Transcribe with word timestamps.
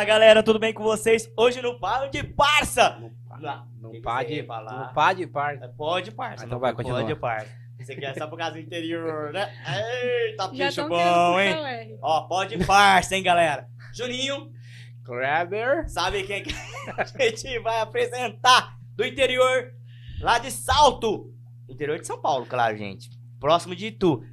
Fala 0.00 0.08
galera, 0.08 0.42
tudo 0.42 0.58
bem 0.58 0.72
com 0.72 0.82
vocês? 0.82 1.30
Hoje 1.36 1.60
no 1.60 1.78
Palo 1.78 2.10
de 2.10 2.22
Parça! 2.24 2.96
Não, 3.78 3.90
que 3.90 4.00
pode, 4.00 4.34
ser 4.34 4.46
falar. 4.46 4.86
não 4.86 4.94
pode 4.94 5.26
par. 5.26 5.58
Pode 5.76 6.10
Parça, 6.10 6.44
Ah, 6.44 6.46
então 6.46 6.58
vai, 6.58 6.72
continua. 6.72 7.02
pode 7.02 7.14
Parça. 7.16 7.52
Isso 7.78 7.92
aqui 7.92 8.06
é 8.06 8.14
só 8.14 8.26
por 8.26 8.38
causa 8.38 8.54
do 8.54 8.60
interior, 8.60 9.30
né? 9.30 9.52
Eita, 10.24 10.48
bicho 10.48 10.88
bom, 10.88 11.38
hein? 11.38 11.98
Ó, 12.00 12.22
pode 12.22 12.64
Parça, 12.64 13.14
hein, 13.14 13.22
galera? 13.22 13.68
Juninho, 13.94 14.50
Grabber. 15.02 15.86
sabe 15.86 16.22
quem 16.22 16.44
que 16.44 16.54
a 16.96 17.04
gente 17.04 17.58
vai 17.58 17.80
apresentar 17.80 18.78
do 18.96 19.04
interior 19.04 19.70
lá 20.22 20.38
de 20.38 20.50
Salto? 20.50 21.30
Interior 21.68 21.98
de 21.98 22.06
São 22.06 22.18
Paulo, 22.22 22.46
claro, 22.46 22.74
gente. 22.74 23.10
Próximo 23.38 23.76
de 23.76 23.90
tu. 23.90 24.24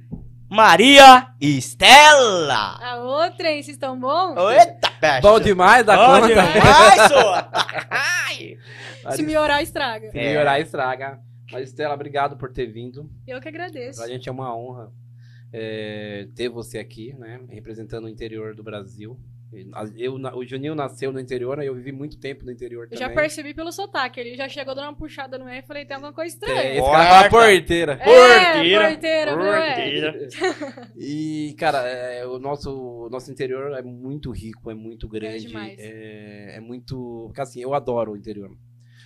Maria 0.50 1.34
Estela! 1.40 2.78
A 2.80 2.96
outra, 2.96 3.50
hein? 3.50 3.62
Vocês 3.62 3.76
estão 3.76 3.98
bons? 3.98 4.34
Eita, 4.50 4.90
peste! 4.98 5.22
Bom 5.22 5.38
demais 5.38 5.84
da 5.84 5.94
Bom 5.96 6.20
conta. 6.20 6.28
demais, 6.28 7.12
sua! 7.12 7.50
Se 9.14 9.22
melhorar, 9.22 9.62
estraga. 9.62 10.10
Se 10.10 10.16
melhorar, 10.16 10.58
estraga. 10.60 11.20
Mas, 11.52 11.68
Estela, 11.68 11.94
obrigado 11.94 12.36
por 12.36 12.50
ter 12.52 12.66
vindo. 12.66 13.10
Eu 13.26 13.40
que 13.40 13.48
agradeço. 13.48 13.98
Pra 13.98 14.08
gente 14.08 14.28
é 14.28 14.32
uma 14.32 14.54
honra 14.56 14.90
é, 15.52 16.28
ter 16.34 16.48
você 16.48 16.78
aqui, 16.78 17.14
né? 17.18 17.40
Representando 17.50 18.04
o 18.04 18.08
interior 18.08 18.54
do 18.54 18.62
Brasil. 18.62 19.18
Eu, 19.96 20.14
o 20.36 20.44
Juninho 20.44 20.74
nasceu 20.74 21.10
no 21.10 21.18
interior, 21.18 21.58
eu 21.62 21.74
vivi 21.74 21.90
muito 21.90 22.18
tempo 22.20 22.44
no 22.44 22.50
interior 22.52 22.84
Eu 22.84 22.90
também. 22.90 23.08
já 23.08 23.14
percebi 23.14 23.54
pelo 23.54 23.72
sotaque. 23.72 24.20
Ele 24.20 24.36
já 24.36 24.46
chegou 24.46 24.74
dando 24.74 24.88
uma 24.88 24.94
puxada 24.96 25.38
no 25.38 25.48
R 25.48 25.60
e 25.60 25.62
falei, 25.66 25.86
tem 25.86 25.94
alguma 25.94 26.12
coisa 26.12 26.34
É, 26.34 26.38
estranha. 26.38 26.74
esse 26.74 26.90
cara 26.90 27.24
é 27.26 27.30
porteira. 27.30 27.92
É, 27.92 28.84
porteira, 28.90 29.30
é? 29.30 29.34
Porteira. 29.36 30.28
E, 30.96 31.54
cara, 31.58 31.78
é, 31.88 32.26
o 32.26 32.38
nosso, 32.38 33.08
nosso 33.10 33.30
interior 33.30 33.72
é 33.72 33.82
muito 33.82 34.30
rico, 34.30 34.70
é 34.70 34.74
muito 34.74 35.08
grande. 35.08 35.46
demais. 35.46 35.78
É, 35.78 36.56
é 36.56 36.60
muito. 36.60 37.24
Porque 37.28 37.40
assim, 37.40 37.62
eu 37.62 37.72
adoro 37.72 38.12
o 38.12 38.16
interior. 38.16 38.50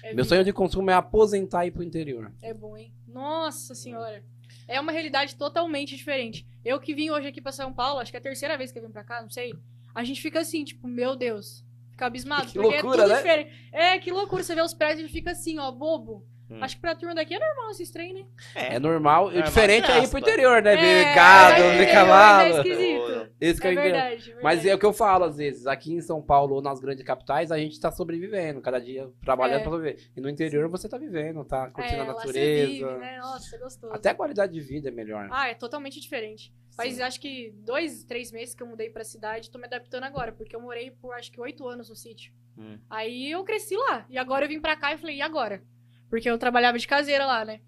É 0.03 0.09
Meu 0.09 0.17
vida. 0.17 0.25
sonho 0.25 0.45
de 0.45 0.53
consumo 0.53 0.91
é 0.91 0.95
aposentar 0.95 1.65
e 1.65 1.69
ir 1.69 1.71
pro 1.71 1.85
interior. 1.85 2.33
É 2.43 2.53
bom, 2.53 2.77
hein? 2.77 2.93
Nossa 3.07 3.75
senhora. 3.77 4.25
É 4.67 4.81
uma 4.81 4.91
realidade 4.91 5.37
totalmente 5.37 5.97
diferente. 5.97 6.45
Eu 6.65 6.81
que 6.81 6.95
vim 6.95 7.11
hoje 7.11 7.29
aqui 7.29 7.41
pra 7.41 7.53
São 7.53 7.73
Paulo, 7.73 8.01
acho 8.01 8.11
que 8.11 8.17
é 8.17 8.21
a 8.21 8.23
terceira 8.23 8.57
vez 8.59 8.73
que 8.73 8.79
eu 8.81 8.83
vim 8.83 8.91
pra 8.91 9.05
cá, 9.05 9.23
não 9.23 9.31
sei. 9.31 9.53
A 9.95 10.05
gente 10.05 10.21
fica 10.21 10.41
assim, 10.41 10.65
tipo, 10.65 10.87
meu 10.89 11.15
Deus. 11.17 11.65
Fica 11.91 12.07
abismado. 12.07 12.47
Que 12.47 12.55
porque 12.55 12.69
loucura, 12.83 13.03
é 13.03 13.03
tudo 13.03 13.09
né? 13.09 13.17
diferente. 13.17 13.69
É, 13.73 13.99
que 13.99 14.11
loucura. 14.11 14.43
Você 14.43 14.55
vê 14.55 14.63
os 14.63 14.75
prédios 14.75 15.09
e 15.11 15.13
fica 15.13 15.31
assim, 15.33 15.59
ó, 15.59 15.71
bobo. 15.71 16.27
Hum. 16.51 16.59
Acho 16.63 16.75
que 16.77 16.83
pra 16.83 16.95
turma 16.95 17.15
daqui 17.15 17.35
é 17.35 17.39
normal 17.39 17.71
esses 17.71 17.91
trem, 17.91 18.13
né? 18.13 18.27
É 18.55 18.79
normal. 18.79 19.25
O 19.25 19.27
Normal, 19.29 19.45
diferente 19.45 19.91
é 19.91 20.03
ir 20.03 20.09
pro 20.09 20.19
interior, 20.19 20.63
né? 20.63 20.77
Ver 20.77 21.07
É, 21.07 21.15
gado, 21.15 21.63
é, 21.63 21.79
ver 21.79 21.85
é, 21.85 21.93
cavalo. 21.93 22.43
é 22.43 22.51
esquisito. 22.59 23.33
Esse 23.41 23.61
que 23.61 23.67
É 23.67 23.71
eu 23.71 23.73
entendo. 23.73 23.85
verdade, 23.85 24.17
verdade. 24.25 24.43
Mas 24.45 24.67
é 24.67 24.75
o 24.75 24.79
que 24.79 24.85
eu 24.85 24.93
falo 24.93 25.25
às 25.25 25.37
vezes. 25.39 25.67
Aqui 25.67 25.93
em 25.95 26.01
São 26.03 26.21
Paulo 26.21 26.57
ou 26.57 26.63
nas 26.63 26.79
grandes 26.79 27.05
capitais, 27.05 27.51
a 27.51 27.57
gente 27.59 27.81
tá 27.81 27.91
sobrevivendo. 27.91 28.61
Cada 28.61 28.79
dia 28.79 29.09
trabalhando 29.25 29.61
É. 29.61 29.63
pra 29.63 29.71
sobreviver. 29.73 30.11
E 30.17 30.21
no 30.21 30.29
interior 30.29 30.69
você 30.69 30.89
tá 30.89 30.99
vivendo, 30.99 31.43
tá 31.45 31.71
curtindo 31.71 31.97
é, 31.97 32.01
a 32.01 32.05
lá 32.09 32.13
você 32.13 32.27
natureza. 32.27 32.67
vive, 32.67 32.85
né? 32.99 33.19
Nossa, 33.19 33.57
é 33.57 33.59
gostoso. 33.59 33.93
Até 33.95 34.11
a 34.11 34.15
qualidade 34.15 34.53
de 34.53 34.61
vida 34.61 34.89
é 34.89 34.93
melhor. 34.93 35.29
Ah, 35.31 35.49
é 35.49 35.55
totalmente 35.55 36.01
diferente. 36.01 36.53
Faz 36.77 37.01
acho 37.01 37.21
que 37.21 37.53
dois, 37.59 38.05
três 38.05 38.33
meses 38.33 38.55
que 38.55 38.63
eu 38.63 38.67
mudei 38.67 38.91
pra 38.91 39.05
cidade, 39.05 39.51
tô 39.51 39.59
me 39.59 39.67
adaptando 39.67 40.05
agora, 40.05 40.33
porque 40.33 40.57
eu 40.57 40.61
morei 40.61 40.91
por 40.91 41.15
acho 41.15 41.31
que 41.31 41.41
oito 41.41 41.67
anos 41.69 41.89
no 41.89 41.97
sítio. 41.97 42.33
Hum. 42.57 42.79
Aí 42.89 43.31
eu 43.31 43.45
cresci 43.45 43.77
lá. 43.77 44.07
E 44.09 44.17
agora 44.19 44.45
eu 44.45 44.49
vim 44.49 44.61
pra 44.61 44.77
cá 44.77 44.93
e 44.93 44.99
falei, 44.99 45.17
e 45.17 45.23
agora? 45.23 45.63
Porque 46.09 46.29
eu 46.29 46.39
trabalhava 46.39 46.79
de 46.79 46.87
caseira 46.87 47.27
lá, 47.27 47.45
né? 47.45 47.61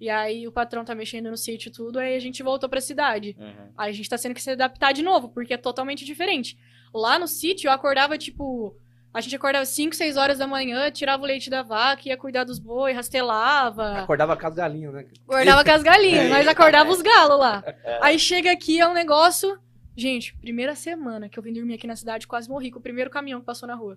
E 0.00 0.10
aí 0.10 0.46
o 0.46 0.52
patrão 0.52 0.84
tá 0.84 0.94
mexendo 0.94 1.30
no 1.30 1.36
sítio 1.36 1.68
e 1.68 1.72
tudo, 1.72 1.98
aí 1.98 2.14
a 2.14 2.18
gente 2.18 2.42
voltou 2.42 2.68
pra 2.68 2.80
cidade. 2.80 3.36
Uhum. 3.38 3.72
Aí 3.76 3.90
a 3.90 3.92
gente 3.92 4.08
tá 4.08 4.18
tendo 4.18 4.34
que 4.34 4.42
se 4.42 4.50
adaptar 4.50 4.92
de 4.92 5.02
novo, 5.02 5.28
porque 5.28 5.54
é 5.54 5.56
totalmente 5.56 6.04
diferente. 6.04 6.58
Lá 6.92 7.18
no 7.18 7.26
sítio 7.26 7.68
eu 7.68 7.72
acordava, 7.72 8.18
tipo. 8.18 8.76
A 9.14 9.20
gente 9.20 9.36
acordava 9.36 9.64
5, 9.64 9.94
6 9.94 10.16
horas 10.16 10.38
da 10.38 10.46
manhã, 10.46 10.90
tirava 10.90 11.22
o 11.22 11.26
leite 11.26 11.48
da 11.48 11.62
vaca, 11.62 12.02
ia 12.08 12.16
cuidar 12.16 12.42
dos 12.42 12.58
boi, 12.58 12.92
rastelava. 12.92 13.98
Acordava 14.00 14.36
com 14.36 14.46
as 14.46 14.54
galinhas, 14.54 14.92
né? 14.92 15.06
Acordava 15.26 15.64
com 15.64 15.70
as 15.70 15.82
galinhas, 15.84 16.28
nós 16.30 16.48
acordava 16.48 16.90
os 16.90 17.00
galos 17.00 17.38
lá. 17.38 17.62
É. 17.84 17.98
Aí 18.02 18.18
chega 18.18 18.50
aqui, 18.50 18.80
é 18.80 18.88
um 18.88 18.92
negócio. 18.92 19.56
Gente, 19.96 20.36
primeira 20.38 20.74
semana 20.74 21.28
que 21.28 21.38
eu 21.38 21.42
vim 21.44 21.52
dormir 21.52 21.74
aqui 21.74 21.86
na 21.86 21.94
cidade, 21.94 22.26
quase 22.26 22.48
morri 22.48 22.72
com 22.72 22.80
o 22.80 22.82
primeiro 22.82 23.08
caminhão 23.08 23.38
que 23.38 23.46
passou 23.46 23.68
na 23.68 23.76
rua. 23.76 23.96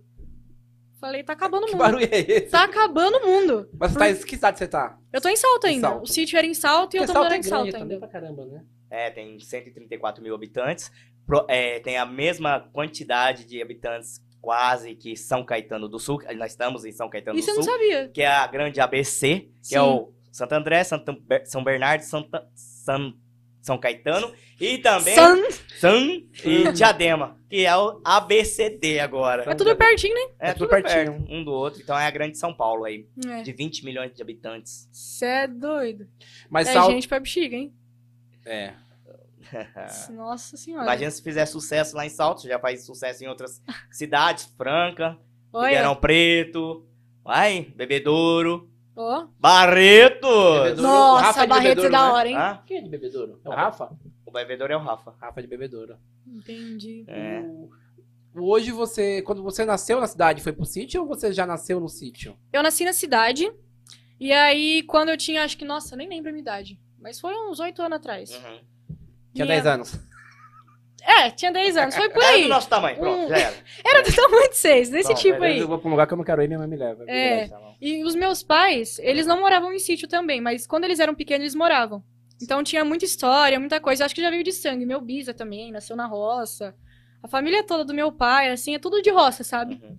Falei, 1.02 1.24
tá 1.24 1.34
acabando 1.34 1.64
o 1.64 1.66
Que 1.66 1.72
mundo. 1.74 1.80
barulho 1.82 2.06
é 2.12 2.20
esse? 2.20 2.50
Tá 2.52 2.64
acabando 2.64 3.18
o 3.18 3.26
mundo. 3.26 3.70
Mas 3.80 3.92
você 3.94 4.00
tá, 4.00 4.10
em 4.10 4.16
que 4.16 4.36
cidade 4.36 4.58
você 4.60 4.68
tá? 4.68 4.98
Eu 5.14 5.22
tô 5.22 5.30
em 5.30 5.36
Salto 5.36 5.66
Em 5.66 5.70
ainda. 5.76 5.88
Salto. 5.90 6.04
O 6.04 6.08
sítio 6.08 6.38
era 6.38 6.46
em 6.48 6.54
Salto 6.56 6.94
e 6.94 6.98
eu 6.98 7.02
Porque 7.02 7.08
tô 7.08 7.14
Salto 7.14 7.24
morando 7.26 7.34
é 7.34 7.38
em 7.38 7.42
grande 7.42 7.50
Salto 7.50 7.72
também 7.72 7.96
ainda. 7.96 8.00
pra 8.00 8.08
caramba, 8.08 8.46
né? 8.46 8.64
É, 8.90 9.10
tem 9.12 9.40
134 9.40 10.24
mil 10.24 10.34
habitantes. 10.34 10.92
Pro- 11.26 11.46
é, 11.48 11.80
tem 11.82 11.98
a 11.98 12.06
mesma 12.06 12.62
quantidade 12.74 13.46
de 13.46 13.62
habitantes 13.62 14.22
quase 14.48 14.96
que 14.96 15.18
São 15.18 15.44
Caetano 15.44 15.90
do 15.90 16.00
Sul. 16.00 16.22
Nós 16.38 16.52
estamos 16.54 16.86
em 16.86 16.92
São 16.94 17.10
Caetano 17.10 17.38
Isso 17.38 17.50
eu 17.50 17.56
do 17.56 17.58
não 17.58 17.64
Sul, 17.66 17.74
sabia. 17.74 18.08
que 18.08 18.22
é 18.22 18.28
a 18.28 18.48
grande 18.48 18.80
ABC, 18.80 19.40
que 19.62 19.68
Sim. 19.68 19.76
é 19.76 19.82
o 19.82 20.14
Santo 20.32 20.54
André, 20.54 20.86
Santo 20.86 21.22
São 21.44 21.66
Bernardo, 21.66 22.02
Santa, 22.04 22.48
San- 22.56 23.14
São 23.62 23.78
Caetano 23.78 24.32
e 24.58 24.78
também 24.78 25.16
San... 25.16 25.36
San 25.78 26.08
e 26.46 26.72
Diadema, 26.72 27.38
que 27.50 27.66
é 27.66 27.76
o 27.76 28.00
ABCD 28.06 29.02
agora. 29.02 29.44
É 29.52 29.54
tudo 29.54 29.76
pertinho, 29.76 30.16
né? 30.16 30.22
É, 30.40 30.50
É 30.52 30.54
tudo 30.54 30.70
tudo 30.70 30.82
perto 30.82 31.12
um 31.30 31.44
do 31.44 31.52
outro. 31.52 31.82
Então 31.82 32.00
é 32.00 32.06
a 32.08 32.12
grande 32.12 32.38
São 32.38 32.54
Paulo 32.54 32.86
aí, 32.86 33.06
É. 33.28 33.42
de 33.42 33.52
20 33.52 33.84
milhões 33.84 34.14
de 34.14 34.22
habitantes. 34.22 34.88
Cê 34.94 35.26
é 35.26 35.48
doido. 35.48 36.08
Mas 36.50 36.70
é 36.70 36.74
Salto... 36.74 36.92
gente 36.94 37.06
pra 37.06 37.20
bexiga, 37.20 37.58
hein? 37.58 37.74
É. 38.46 38.74
Nossa 40.12 40.56
senhora. 40.58 40.84
Imagina 40.84 41.12
se 41.12 41.22
fizer 41.22 41.46
sucesso 41.46 41.96
lá 41.96 42.06
em 42.06 42.10
Salto, 42.10 42.44
já 42.48 42.60
faz 42.60 42.86
sucesso 42.86 43.24
em 43.24 43.28
outras 43.28 43.62
cidades, 43.92 44.46
Franca, 44.58 45.18
Olha. 45.54 45.68
Ribeirão 45.70 45.96
Preto, 45.96 46.86
vai, 47.24 47.62
Bebedouro, 47.76 48.70
Ó. 48.96 49.28
Barreto. 49.40 50.28
Bebedouro. 50.64 50.82
Nossa, 50.82 51.22
Rafa 51.26 51.40
é 51.40 51.44
de 51.44 51.50
Barretos 51.50 51.84
é 51.86 51.88
Bebedouro, 51.88 51.92
da 51.92 52.08
né? 52.08 52.12
hora, 52.14 52.30
hein? 52.30 52.36
Ah, 52.36 52.64
Quem 52.66 52.78
é 52.78 52.82
de 52.82 52.90
bebedouro? 52.90 53.40
É 53.46 53.50
o 53.50 53.52
Rafa? 53.52 53.98
o 54.26 54.32
Bebedouro 54.32 54.74
é 54.74 54.78
o 54.78 54.80
Rafa. 54.82 55.14
Rafa 55.20 55.42
de 55.42 55.48
bebedouro. 55.48 55.98
Entendi. 56.26 57.04
É. 57.08 57.40
O- 57.42 57.70
Hoje 58.40 58.72
você, 58.72 59.24
quando 59.24 59.42
você 59.42 59.66
nasceu 59.66 60.00
na 60.00 60.06
cidade, 60.06 60.44
foi 60.44 60.52
pro 60.54 60.64
sítio 60.64 61.02
ou 61.02 61.08
você 61.08 61.34
já 61.34 61.44
nasceu 61.48 61.80
no 61.80 61.90
sítio? 61.90 62.38
Eu 62.54 62.62
nasci 62.62 62.86
na 62.86 62.94
cidade. 62.94 63.52
E 64.20 64.32
aí, 64.32 64.84
quando 64.84 65.10
eu 65.10 65.18
tinha, 65.18 65.44
acho 65.44 65.58
que, 65.58 65.66
nossa, 65.66 65.96
nem 65.96 66.08
lembro 66.08 66.30
a 66.30 66.32
minha 66.32 66.42
idade. 66.44 66.80
Mas 67.00 67.20
foi 67.20 67.34
uns 67.36 67.60
oito 67.60 67.82
anos 67.82 67.96
atrás. 67.98 68.30
Uhum. 68.36 68.60
Tinha 69.38 69.46
Minha- 69.46 69.62
10 69.62 69.66
anos. 69.66 70.00
É, 71.02 71.30
tinha 71.32 71.52
10 71.52 71.78
anos. 71.78 71.96
Foi 71.96 72.10
por 72.10 72.22
Era 72.22 72.34
aí. 72.36 72.44
do 72.44 72.50
nosso 72.50 72.68
tamanho, 72.68 72.98
pronto, 72.98 73.26
Um- 73.26 73.30
já 73.30 73.38
era. 73.38 73.56
Era 73.86 74.02
do 74.04 74.14
tamanho 74.14 74.50
de 74.50 74.58
6, 74.58 74.90
desse 74.90 75.10
Bom, 75.10 75.16
tipo 75.16 75.42
aí. 75.44 75.58
Eu 75.60 75.68
vou 75.68 75.80
pra 75.80 75.88
um 75.88 75.92
lugar 75.92 76.06
que 76.06 76.14
eu 76.14 76.18
não 76.18 76.24
quero 76.26 76.44
ir, 76.44 76.48
minha 76.48 76.60
mãe 76.60 76.68
me 76.68 76.76
leva. 76.76 77.06
É. 77.08 77.48
Tá. 77.48 77.58
E 77.80 78.04
os 78.04 78.14
meus 78.14 78.44
pais, 78.44 79.00
eles 79.00 79.26
não 79.26 79.40
moravam 79.40 79.72
em 79.72 79.80
sítio 79.80 80.08
também, 80.08 80.42
mas 80.42 80.68
quando 80.68 80.84
eles 80.84 81.00
eram 81.00 81.16
pequenos, 81.16 81.44
eles 81.44 81.56
moravam. 81.56 82.04
Então 82.42 82.62
tinha 82.64 82.84
muita 82.84 83.06
história, 83.06 83.58
muita 83.60 83.80
coisa. 83.80 84.04
Acho 84.06 84.14
que 84.14 84.22
já 84.22 84.30
veio 84.30 84.44
de 84.44 84.52
sangue. 84.52 84.86
Meu 84.86 85.00
bisa 85.00 85.34
também, 85.34 85.72
nasceu 85.72 85.96
na 85.96 86.06
roça. 86.06 86.76
A 87.24 87.28
família 87.28 87.64
toda 87.64 87.86
do 87.86 87.94
meu 87.94 88.12
pai, 88.12 88.50
assim, 88.52 88.76
é 88.76 88.80
tudo 88.80 89.02
de 89.02 89.10
roça, 89.10 89.44
sabe? 89.44 89.80
Uhum. 89.82 89.98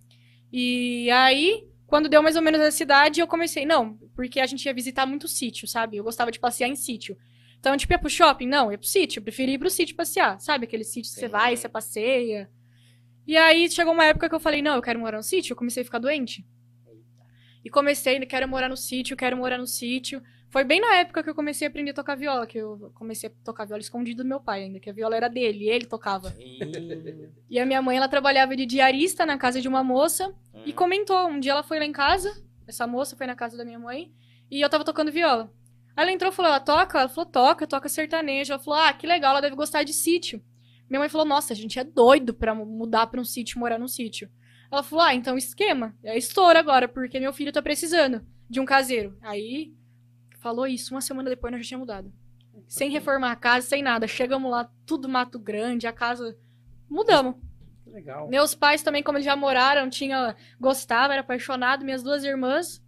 E 0.52 1.10
aí, 1.10 1.64
quando 1.86 2.08
deu 2.08 2.22
mais 2.22 2.36
ou 2.36 2.42
menos 2.42 2.60
a 2.60 2.70
cidade, 2.70 3.20
eu 3.20 3.26
comecei, 3.26 3.64
não, 3.66 3.98
porque 4.14 4.40
a 4.40 4.46
gente 4.46 4.64
ia 4.66 4.74
visitar 4.74 5.06
muito 5.06 5.26
sítio, 5.26 5.66
sabe? 5.66 5.96
Eu 5.96 6.04
gostava 6.04 6.30
de 6.30 6.38
passear 6.38 6.68
em 6.68 6.76
sítio. 6.76 7.16
Então, 7.60 7.76
tipo, 7.76 7.92
ia 7.92 7.98
pro 7.98 8.08
shopping? 8.08 8.46
Não, 8.46 8.70
ia 8.70 8.78
pro 8.78 8.86
sítio. 8.86 9.18
Eu 9.18 9.24
preferia 9.24 9.54
ir 9.54 9.58
pro 9.58 9.70
sítio 9.70 9.96
passear, 9.96 10.40
sabe? 10.40 10.64
Aquele 10.64 10.84
sítio 10.84 11.12
que 11.12 11.18
você 11.18 11.26
Sim. 11.26 11.32
vai, 11.32 11.56
você 11.56 11.68
passeia. 11.68 12.50
E 13.26 13.36
aí, 13.36 13.68
chegou 13.70 13.92
uma 13.92 14.04
época 14.04 14.28
que 14.28 14.34
eu 14.34 14.40
falei, 14.40 14.62
não, 14.62 14.76
eu 14.76 14.82
quero 14.82 14.98
morar 14.98 15.18
no 15.18 15.22
sítio. 15.22 15.52
Eu 15.52 15.56
comecei 15.56 15.82
a 15.82 15.84
ficar 15.84 15.98
doente. 15.98 16.46
E 17.64 17.70
comecei, 17.70 18.18
quero 18.26 18.48
morar 18.48 18.68
no 18.68 18.76
sítio, 18.76 19.16
quero 19.16 19.36
morar 19.36 19.58
no 19.58 19.66
sítio. 19.66 20.22
Foi 20.50 20.64
bem 20.64 20.80
na 20.80 20.96
época 20.96 21.22
que 21.22 21.28
eu 21.28 21.34
comecei 21.34 21.66
a 21.66 21.68
aprender 21.68 21.90
a 21.90 21.94
tocar 21.94 22.14
viola, 22.14 22.46
que 22.46 22.56
eu 22.56 22.90
comecei 22.94 23.28
a 23.28 23.32
tocar 23.44 23.66
viola 23.66 23.82
escondido 23.82 24.22
do 24.22 24.28
meu 24.28 24.40
pai 24.40 24.64
ainda, 24.64 24.80
que 24.80 24.88
a 24.88 24.92
viola 24.92 25.14
era 25.14 25.28
dele, 25.28 25.64
e 25.64 25.68
ele 25.68 25.84
tocava. 25.84 26.34
Ih, 26.38 26.58
E 27.50 27.58
a 27.58 27.66
minha 27.66 27.82
mãe, 27.82 27.98
ela 27.98 28.08
trabalhava 28.08 28.56
de 28.56 28.64
diarista 28.64 29.26
na 29.26 29.36
casa 29.36 29.60
de 29.60 29.68
uma 29.68 29.84
moça, 29.84 30.34
e 30.64 30.70
hum. 30.70 30.74
comentou, 30.74 31.28
um 31.28 31.38
dia 31.38 31.52
ela 31.52 31.62
foi 31.62 31.78
lá 31.78 31.84
em 31.84 31.92
casa, 31.92 32.42
essa 32.66 32.86
moça 32.86 33.14
foi 33.14 33.26
na 33.26 33.36
casa 33.36 33.58
da 33.58 33.64
minha 33.64 33.78
mãe, 33.78 34.10
e 34.50 34.62
eu 34.62 34.70
tava 34.70 34.84
tocando 34.84 35.12
viola. 35.12 35.52
Ela 36.00 36.12
entrou 36.12 36.30
e 36.30 36.34
falou, 36.34 36.50
ela 36.50 36.60
toca? 36.60 37.00
Ela 37.00 37.08
falou, 37.08 37.28
toca, 37.28 37.66
toca 37.66 37.88
sertanejo. 37.88 38.52
Ela 38.52 38.62
falou, 38.62 38.78
ah, 38.78 38.92
que 38.92 39.06
legal, 39.06 39.32
ela 39.32 39.40
deve 39.40 39.56
gostar 39.56 39.82
de 39.82 39.92
sítio. 39.92 40.40
Minha 40.88 41.00
mãe 41.00 41.08
falou, 41.08 41.26
nossa, 41.26 41.52
a 41.52 41.56
gente 41.56 41.78
é 41.78 41.84
doido 41.84 42.32
pra 42.32 42.54
mu- 42.54 42.64
mudar 42.64 43.08
pra 43.08 43.20
um 43.20 43.24
sítio, 43.24 43.58
morar 43.58 43.78
num 43.78 43.88
sítio. 43.88 44.30
Ela 44.70 44.82
falou, 44.82 45.04
ah, 45.04 45.14
então 45.14 45.36
esquema, 45.36 45.96
é 46.04 46.16
estouro 46.16 46.56
agora, 46.58 46.86
porque 46.86 47.18
meu 47.18 47.32
filho 47.32 47.52
tá 47.52 47.60
precisando 47.60 48.24
de 48.48 48.60
um 48.60 48.64
caseiro. 48.64 49.18
Aí, 49.22 49.74
falou 50.38 50.66
isso, 50.66 50.94
uma 50.94 51.00
semana 51.00 51.28
depois 51.30 51.50
nós 51.52 51.62
já 51.62 51.68
tinha 51.68 51.78
mudado. 51.78 52.12
Sem 52.68 52.90
reformar 52.90 53.32
a 53.32 53.36
casa, 53.36 53.66
sem 53.66 53.82
nada. 53.82 54.06
Chegamos 54.06 54.50
lá, 54.50 54.70
tudo 54.86 55.08
mato 55.08 55.38
grande, 55.38 55.86
a 55.86 55.92
casa... 55.92 56.38
Mudamos. 56.88 57.34
Que 57.84 57.90
legal. 57.90 58.28
Meus 58.28 58.54
pais 58.54 58.82
também, 58.82 59.02
como 59.02 59.18
eles 59.18 59.24
já 59.26 59.34
moraram, 59.34 59.90
tinha 59.90 60.36
gostava, 60.60 61.12
era 61.14 61.22
apaixonado, 61.22 61.84
minhas 61.84 62.02
duas 62.02 62.22
irmãs. 62.24 62.82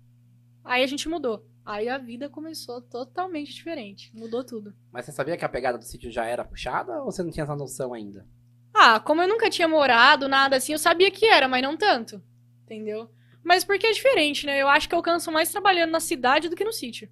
Aí 0.65 0.83
a 0.85 0.87
gente 0.87 1.09
mudou. 1.09 1.47
Aí 1.65 1.89
a 1.89 1.99
vida 1.99 2.29
começou 2.29 2.81
totalmente 2.81 3.53
diferente. 3.53 4.11
Mudou 4.15 4.45
tudo. 4.45 4.75
Mas 4.91 5.05
você 5.05 5.13
sabia 5.13 5.37
que 5.37 5.45
a 5.45 5.49
pegada 5.49 5.79
do 5.79 5.85
sítio 5.85 6.11
já 6.11 6.25
era 6.25 6.45
puxada 6.45 7.01
ou 7.01 7.13
você 7.13 7.23
não 7.23 7.31
tinha 7.31 7.45
essa 7.45 7.55
noção 7.55 7.93
ainda? 7.93 8.27
Ah, 8.75 8.99
como 8.99 9.23
eu 9.23 9.29
nunca 9.29 9.51
tinha 9.51 9.69
morado, 9.69 10.29
nada 10.29 10.57
assim, 10.57 10.73
eu 10.73 10.79
sabia 10.79 11.11
que 11.11 11.27
era, 11.27 11.49
mas 11.49 11.63
não 11.63 11.77
tanto. 11.77 12.23
Entendeu? 12.65 13.11
Mas 13.43 13.65
porque 13.65 13.87
é 13.87 13.93
diferente, 13.93 14.47
né? 14.47 14.61
Eu 14.61 14.69
acho 14.69 14.89
que 14.89 14.95
eu 14.95 15.03
canso 15.03 15.31
mais 15.31 15.51
trabalhando 15.51 15.91
na 15.91 16.01
cidade 16.01 16.49
do 16.49 16.57
que 16.57 16.65
no 16.65 16.73
sítio. 16.73 17.11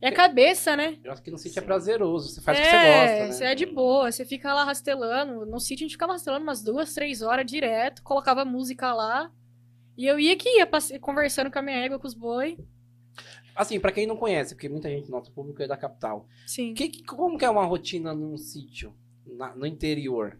É 0.00 0.08
a 0.08 0.12
cabeça, 0.12 0.76
né? 0.76 0.98
Eu 1.02 1.10
acho 1.10 1.22
que 1.22 1.30
no 1.30 1.38
sítio 1.38 1.58
é 1.58 1.62
Sim. 1.62 1.66
prazeroso, 1.66 2.28
você 2.28 2.40
faz 2.42 2.58
o 2.58 2.60
é, 2.60 2.64
que 2.64 2.70
você 2.70 2.76
gosta, 2.76 3.18
né? 3.26 3.32
você 3.32 3.44
é 3.44 3.54
de 3.54 3.66
boa, 3.66 4.12
você 4.12 4.26
fica 4.26 4.52
lá 4.52 4.64
rastelando. 4.64 5.46
No 5.46 5.58
sítio 5.58 5.84
a 5.84 5.86
gente 5.86 5.94
ficava 5.94 6.12
rastelando 6.12 6.42
umas 6.42 6.62
duas, 6.62 6.92
três 6.92 7.22
horas 7.22 7.46
direto, 7.46 8.02
colocava 8.02 8.44
música 8.44 8.92
lá. 8.92 9.30
E 9.96 10.06
eu 10.06 10.20
ia 10.20 10.36
que 10.36 10.58
ia 10.58 10.68
conversando 11.00 11.50
com 11.50 11.58
a 11.58 11.62
minha 11.62 11.78
égua, 11.78 11.98
com 11.98 12.06
os 12.06 12.12
boi. 12.12 12.58
Assim, 13.56 13.80
pra 13.80 13.90
quem 13.90 14.06
não 14.06 14.16
conhece, 14.16 14.54
porque 14.54 14.68
muita 14.68 14.88
gente, 14.90 15.10
nosso 15.10 15.32
público 15.32 15.62
é 15.62 15.66
da 15.66 15.76
capital. 15.76 16.28
Sim. 16.46 16.74
Que, 16.74 17.02
como 17.04 17.38
que 17.38 17.44
é 17.44 17.50
uma 17.50 17.64
rotina 17.64 18.12
num 18.14 18.36
sítio, 18.36 18.94
na- 19.26 19.54
no 19.56 19.66
interior? 19.66 20.38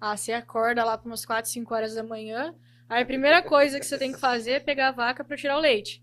Ah, 0.00 0.16
você 0.16 0.32
acorda 0.32 0.84
lá 0.84 0.96
para 0.96 1.06
umas 1.08 1.24
4, 1.26 1.50
5 1.50 1.74
horas 1.74 1.94
da 1.94 2.02
manhã. 2.02 2.54
Aí 2.88 3.02
a 3.02 3.06
primeira 3.06 3.42
coisa 3.42 3.78
que 3.80 3.86
você 3.86 3.98
tem 3.98 4.12
que 4.12 4.18
fazer 4.20 4.52
é 4.52 4.60
pegar 4.60 4.88
a 4.88 4.92
vaca 4.92 5.24
para 5.24 5.36
tirar 5.36 5.56
o 5.56 5.60
leite. 5.60 6.02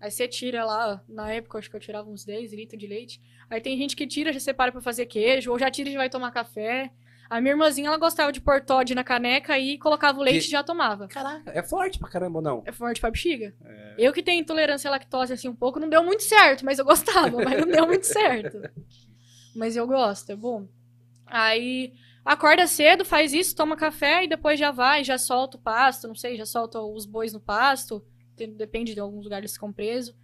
Aí 0.00 0.10
você 0.10 0.26
tira 0.26 0.64
lá, 0.64 1.02
na 1.08 1.30
época 1.32 1.58
acho 1.58 1.68
que 1.68 1.76
eu 1.76 1.80
tirava 1.80 2.08
uns 2.08 2.24
10 2.24 2.52
litros 2.54 2.78
de 2.80 2.86
leite. 2.86 3.20
Aí 3.50 3.60
tem 3.60 3.76
gente 3.76 3.94
que 3.94 4.06
tira, 4.06 4.32
já 4.32 4.40
separa 4.40 4.72
para 4.72 4.80
fazer 4.80 5.04
queijo, 5.06 5.50
ou 5.50 5.58
já 5.58 5.70
tira 5.70 5.88
e 5.90 5.92
já 5.92 5.98
vai 5.98 6.08
tomar 6.08 6.30
café. 6.30 6.90
A 7.30 7.40
minha 7.40 7.52
irmãzinha, 7.52 7.86
ela 7.86 7.96
gostava 7.96 8.32
de 8.32 8.40
pôr 8.40 8.60
Todd 8.60 8.92
na 8.92 9.04
caneca 9.04 9.56
e 9.56 9.78
colocava 9.78 10.18
o 10.18 10.22
leite 10.22 10.48
e 10.48 10.50
já 10.50 10.64
tomava. 10.64 11.06
Caraca, 11.06 11.52
é 11.54 11.62
forte 11.62 11.96
pra 11.96 12.08
caramba 12.08 12.38
ou 12.38 12.42
não? 12.42 12.62
É 12.66 12.72
forte 12.72 13.00
pra 13.00 13.08
bexiga. 13.08 13.54
Eu 13.96 14.12
que 14.12 14.20
tenho 14.20 14.40
intolerância 14.40 14.88
à 14.88 14.90
lactose 14.90 15.32
assim 15.32 15.48
um 15.48 15.54
pouco, 15.54 15.78
não 15.78 15.88
deu 15.88 16.02
muito 16.02 16.24
certo, 16.24 16.64
mas 16.64 16.80
eu 16.80 16.84
gostava, 16.84 17.40
mas 17.40 17.60
não 17.60 17.68
deu 17.68 17.86
muito 17.86 18.04
certo. 18.04 18.60
Mas 19.52 19.74
eu 19.74 19.84
gosto, 19.84 20.30
é 20.30 20.36
bom. 20.36 20.68
Aí 21.26 21.92
acorda 22.24 22.68
cedo, 22.68 23.04
faz 23.04 23.32
isso, 23.34 23.56
toma 23.56 23.76
café 23.76 24.22
e 24.22 24.28
depois 24.28 24.60
já 24.60 24.70
vai, 24.70 25.02
já 25.02 25.18
solta 25.18 25.56
o 25.56 25.60
pasto, 25.60 26.06
não 26.06 26.14
sei, 26.14 26.36
já 26.36 26.46
solta 26.46 26.80
os 26.80 27.04
bois 27.04 27.32
no 27.32 27.40
pasto, 27.40 28.00
depende 28.36 28.94
de 28.94 29.00
alguns 29.00 29.24
lugares 29.24 29.50
que 29.50 29.56
ficam 29.56 29.72
presos. 29.72 30.14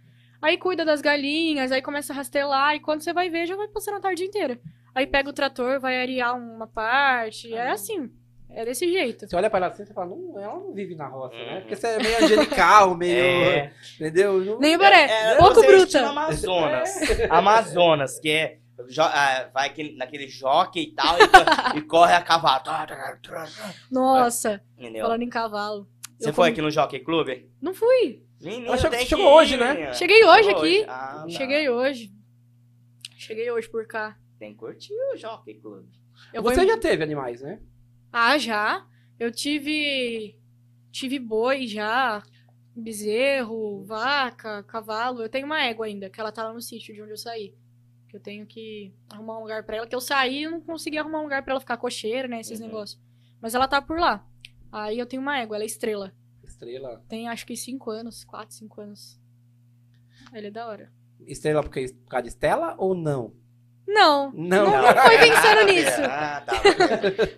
Aí 0.41 0.57
cuida 0.57 0.85
das 0.85 1.01
galinhas, 1.01 1.73
aí 1.73 1.81
começa 1.81 2.13
a 2.13 2.15
rastelar 2.15 2.75
e 2.75 2.79
quando 2.79 3.01
você 3.01 3.11
vai 3.11 3.29
ver 3.29 3.47
já 3.47 3.57
vai 3.57 3.67
passando 3.67 3.95
a 3.97 3.99
tarde 3.99 4.23
inteira. 4.23 4.61
Aí 4.97 5.05
pega 5.05 5.29
o 5.29 5.33
trator, 5.33 5.79
vai 5.79 6.01
arear 6.01 6.35
uma 6.35 6.65
parte, 6.65 7.53
é 7.53 7.69
assim, 7.69 8.09
é 8.49 8.65
desse 8.65 8.91
jeito. 8.91 9.27
Você 9.29 9.35
olha 9.35 9.47
pra 9.47 9.59
ela 9.59 9.67
assim 9.67 9.83
e 9.83 9.93
fala, 9.93 10.07
não, 10.07 10.39
ela 10.39 10.55
não 10.55 10.73
vive 10.73 10.95
na 10.95 11.05
roça, 11.07 11.35
né? 11.35 11.53
Uhum. 11.53 11.59
Porque 11.61 11.75
você 11.75 11.87
é 11.87 11.99
meio 11.99 12.17
angelical, 12.23 12.95
meio. 12.97 13.15
É, 13.15 13.73
Entendeu? 13.93 14.39
Não- 14.43 14.59
Nem 14.59 14.75
parece, 14.75 15.13
é, 15.13 15.35
pouco 15.35 15.53
você 15.53 15.65
é 15.67 15.69
bruta. 15.69 16.07
Amazonas. 16.09 16.89
Amazonas, 17.29 18.19
que 18.19 18.31
é. 18.31 18.57
jo- 18.89 19.03
ah, 19.03 19.47
vai 19.53 19.67
aquele, 19.67 19.95
naquele 19.95 20.27
jockey 20.27 20.81
e 20.81 20.91
tal, 20.93 21.15
e, 21.19 21.77
e 21.77 21.81
corre 21.83 22.15
a 22.15 22.21
cavalo. 22.23 22.63
Nossa, 23.91 24.63
Entendeu? 24.79 25.03
falando 25.05 25.21
em 25.21 25.29
cavalo. 25.29 25.87
Você 26.17 26.33
foi 26.33 26.49
aqui 26.49 26.59
no 26.59 26.71
Jockey 26.71 27.01
Club? 27.01 27.45
Não 27.61 27.75
fui. 27.75 28.23
Menino, 28.41 28.71
que 28.75 29.05
chegou 29.05 29.25
ir, 29.25 29.35
hoje, 29.35 29.57
né? 29.57 29.93
Cheguei 29.93 30.25
hoje 30.25 30.43
Chegou 30.45 30.61
aqui. 30.63 30.85
Ah, 30.87 31.19
tá. 31.21 31.29
Cheguei 31.29 31.69
hoje. 31.69 32.11
Cheguei 33.15 33.51
hoje 33.51 33.69
por 33.69 33.85
cá. 33.85 34.17
Tem 34.39 34.53
que 34.53 34.59
curtir 34.59 34.93
o 35.13 35.17
Jockey 35.17 35.55
Club. 35.55 35.85
Eu 36.33 36.41
vou 36.43 36.53
Você 36.53 36.63
em- 36.63 36.67
já 36.67 36.77
teve 36.77 37.03
animais, 37.03 37.41
né? 37.41 37.61
Ah, 38.11 38.37
já. 38.37 38.85
Eu 39.19 39.31
tive. 39.31 40.37
Tive 40.91 41.19
boi 41.19 41.67
já. 41.67 42.21
Bezerro, 42.75 43.83
vaca, 43.85 44.63
cavalo. 44.63 45.21
Eu 45.23 45.29
tenho 45.29 45.45
uma 45.47 45.61
égua 45.63 45.87
ainda, 45.87 46.09
que 46.09 46.19
ela 46.19 46.31
tá 46.31 46.43
lá 46.43 46.53
no 46.53 46.61
sítio 46.61 46.93
de 46.93 47.01
onde 47.01 47.11
eu 47.11 47.17
saí. 47.17 47.55
Que 48.07 48.15
eu 48.15 48.19
tenho 48.19 48.45
que 48.45 48.93
arrumar 49.09 49.37
um 49.39 49.41
lugar 49.41 49.63
pra 49.63 49.77
ela. 49.77 49.87
Que 49.87 49.95
eu 49.95 49.99
saí 50.01 50.43
e 50.43 50.49
não 50.49 50.61
consegui 50.61 50.97
arrumar 50.97 51.19
um 51.19 51.23
lugar 51.23 51.43
pra 51.43 51.53
ela 51.53 51.59
ficar 51.59 51.77
cocheira, 51.77 52.27
né? 52.27 52.39
Esses 52.39 52.59
Uhum. 52.59 52.67
negócios. 52.67 53.01
Mas 53.41 53.55
ela 53.55 53.67
tá 53.67 53.81
por 53.81 53.99
lá. 53.99 54.25
Aí 54.71 54.99
eu 54.99 55.05
tenho 55.05 55.21
uma 55.21 55.37
égua, 55.39 55.55
ela 55.57 55.63
é 55.63 55.67
estrela. 55.67 56.13
Estrela. 56.43 57.03
Tem 57.09 57.27
acho 57.27 57.45
que 57.45 57.55
5 57.57 57.89
anos, 57.89 58.23
4, 58.23 58.55
5 58.55 58.79
anos. 58.81 59.19
Ele 60.33 60.47
é 60.47 60.51
da 60.51 60.67
hora. 60.67 60.91
Estrela 61.21 61.61
porque, 61.63 61.87
por 61.93 62.09
causa 62.09 62.23
de 62.23 62.29
Estela 62.29 62.75
ou 62.77 62.93
não? 62.95 63.33
Não, 63.87 64.31
Não. 64.33 64.65
Não, 64.65 64.81
não 64.81 65.01
foi 65.03 65.17
pensando 65.17 65.63
nisso. 65.71 66.01
Ah, 66.03 66.43
tá. 66.45 66.53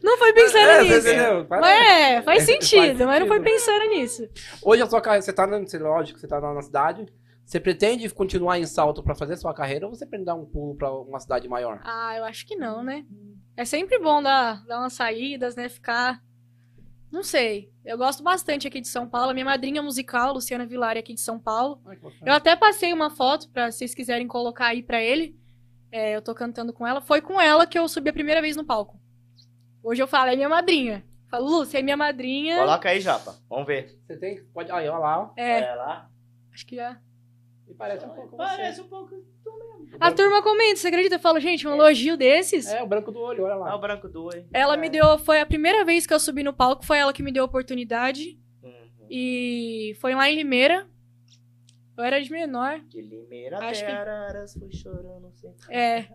não 0.03 0.17
foi 0.17 0.33
pensando 0.33 0.57
É, 0.69 0.83
nisso. 0.83 1.07
entendeu? 1.07 1.45
Para- 1.45 1.69
É, 1.69 2.21
faz 2.23 2.25
Faz 2.25 2.43
sentido, 2.45 3.05
mas 3.05 3.19
não 3.19 3.27
foi 3.27 3.39
pensando 3.39 3.85
nisso. 3.89 4.27
Hoje 4.63 4.81
a 4.81 4.87
sua 4.87 4.99
carreira, 4.99 5.21
você 5.21 5.31
tá 5.33 5.45
na, 5.45 5.59
você- 5.59 5.77
lógico, 5.77 6.19
você 6.19 6.27
tá 6.27 6.41
na, 6.41 6.61
cidade. 6.61 7.05
Você 7.45 7.59
pretende 7.59 8.07
continuar 8.09 8.59
em 8.59 8.65
salto 8.65 9.01
pra 9.01 9.15
fazer 9.15 9.35
sua 9.37 9.53
carreira 9.53 9.87
ou 9.87 9.95
você 9.95 10.05
pretende 10.05 10.25
dar 10.25 10.35
um 10.35 10.45
pulo 10.45 10.75
pra 10.75 10.91
uma 10.91 11.19
cidade 11.19 11.47
maior? 11.47 11.81
Ah, 11.83 12.15
eu 12.17 12.23
acho 12.25 12.45
que 12.45 12.55
não, 12.55 12.83
né? 12.83 13.05
É 13.57 13.65
sempre 13.65 13.97
bom 13.99 14.21
dar, 14.21 14.63
dar 14.65 14.79
umas 14.79 14.93
saídas, 14.93 15.55
né? 15.55 15.67
Ficar. 15.69 16.19
Não 17.11 17.23
sei. 17.23 17.71
Eu 17.83 17.97
gosto 17.97 18.21
bastante 18.21 18.68
aqui 18.68 18.79
de 18.79 18.87
São 18.87 19.07
Paulo. 19.09 19.33
Minha 19.33 19.45
madrinha 19.45 19.81
musical, 19.81 20.33
Luciana 20.33 20.65
Vilari, 20.65 20.97
é 20.97 21.01
aqui 21.01 21.13
de 21.15 21.21
São 21.21 21.39
Paulo. 21.39 21.81
Eu 22.23 22.33
até 22.33 22.56
passei 22.56 22.94
uma 22.94 23.09
foto 23.09 23.45
se 23.45 23.71
vocês 23.71 23.95
quiserem 23.95 24.27
colocar 24.27 24.68
aí 24.68 24.83
pra 24.83 25.01
ele. 25.01 25.35
É, 25.91 26.15
eu 26.15 26.21
tô 26.21 26.33
cantando 26.35 26.71
com 26.73 26.85
ela. 26.85 27.01
Foi 27.01 27.21
com 27.21 27.39
ela 27.39 27.65
que 27.65 27.77
eu 27.77 27.87
subi 27.87 28.09
a 28.09 28.13
primeira 28.13 28.41
vez 28.41 28.55
no 28.55 28.63
palco. 28.65 28.99
Hoje 29.83 30.01
eu 30.01 30.07
falo, 30.07 30.29
é 30.29 30.35
minha 30.35 30.49
madrinha. 30.49 31.03
Falo, 31.29 31.45
Lu, 31.47 31.65
você 31.65 31.77
é 31.77 31.81
minha 31.81 31.97
madrinha. 31.97 32.57
Coloca 32.57 32.89
aí, 32.89 32.99
Japa. 32.99 33.35
Vamos 33.49 33.67
ver. 33.67 33.97
Você 34.05 34.17
tem. 34.17 34.43
Pode. 34.53 34.71
Aí, 34.71 34.87
olha 34.89 34.97
lá, 34.97 35.19
ó. 35.21 35.29
É, 35.35 35.57
Olha 35.57 35.75
lá. 35.75 36.09
acho 36.53 36.65
que 36.65 36.75
já. 36.75 36.99
E 37.67 37.73
parece 37.73 38.05
um 38.05 38.09
pouco. 38.09 38.35
Parece 38.35 38.77
você. 38.77 38.81
um 38.81 38.87
pouco. 38.89 39.15
A 39.99 40.11
turma 40.11 40.41
comenta, 40.41 40.75
você 40.75 40.87
acredita? 40.87 41.15
Eu 41.15 41.19
falo, 41.19 41.39
gente, 41.39 41.67
um 41.67 41.73
elogio 41.73 42.17
desses. 42.17 42.67
É, 42.67 42.81
o 42.81 42.87
branco 42.87 43.11
do 43.11 43.19
olho, 43.19 43.43
olha 43.45 43.55
lá. 43.55 43.75
o 43.75 43.79
branco 43.79 44.07
do 44.07 44.25
oi. 44.25 44.45
Ela 44.53 44.73
É. 44.73 44.77
me 44.77 44.89
deu. 44.89 45.17
Foi 45.19 45.39
a 45.39 45.45
primeira 45.45 45.85
vez 45.85 46.05
que 46.05 46.13
eu 46.13 46.19
subi 46.19 46.43
no 46.43 46.53
palco, 46.53 46.85
foi 46.85 46.97
ela 46.97 47.13
que 47.13 47.21
me 47.23 47.31
deu 47.31 47.43
a 47.43 47.45
oportunidade. 47.45 48.39
Uhum. 48.63 48.71
E 49.09 49.95
foi 49.99 50.13
lá 50.15 50.29
em 50.29 50.35
Limeira. 50.35 50.87
Eu 51.99 52.06
era 52.06 52.21
de 52.21 52.31
menor. 52.31 52.79
De 52.87 53.01
Limeira 53.01 53.57
Acho 53.59 53.85
que- 53.85 53.91
Araras, 53.91 54.53
fui 54.53 54.71
chorando 54.71 55.29
sempre. 55.35 55.75
É. 55.75 56.07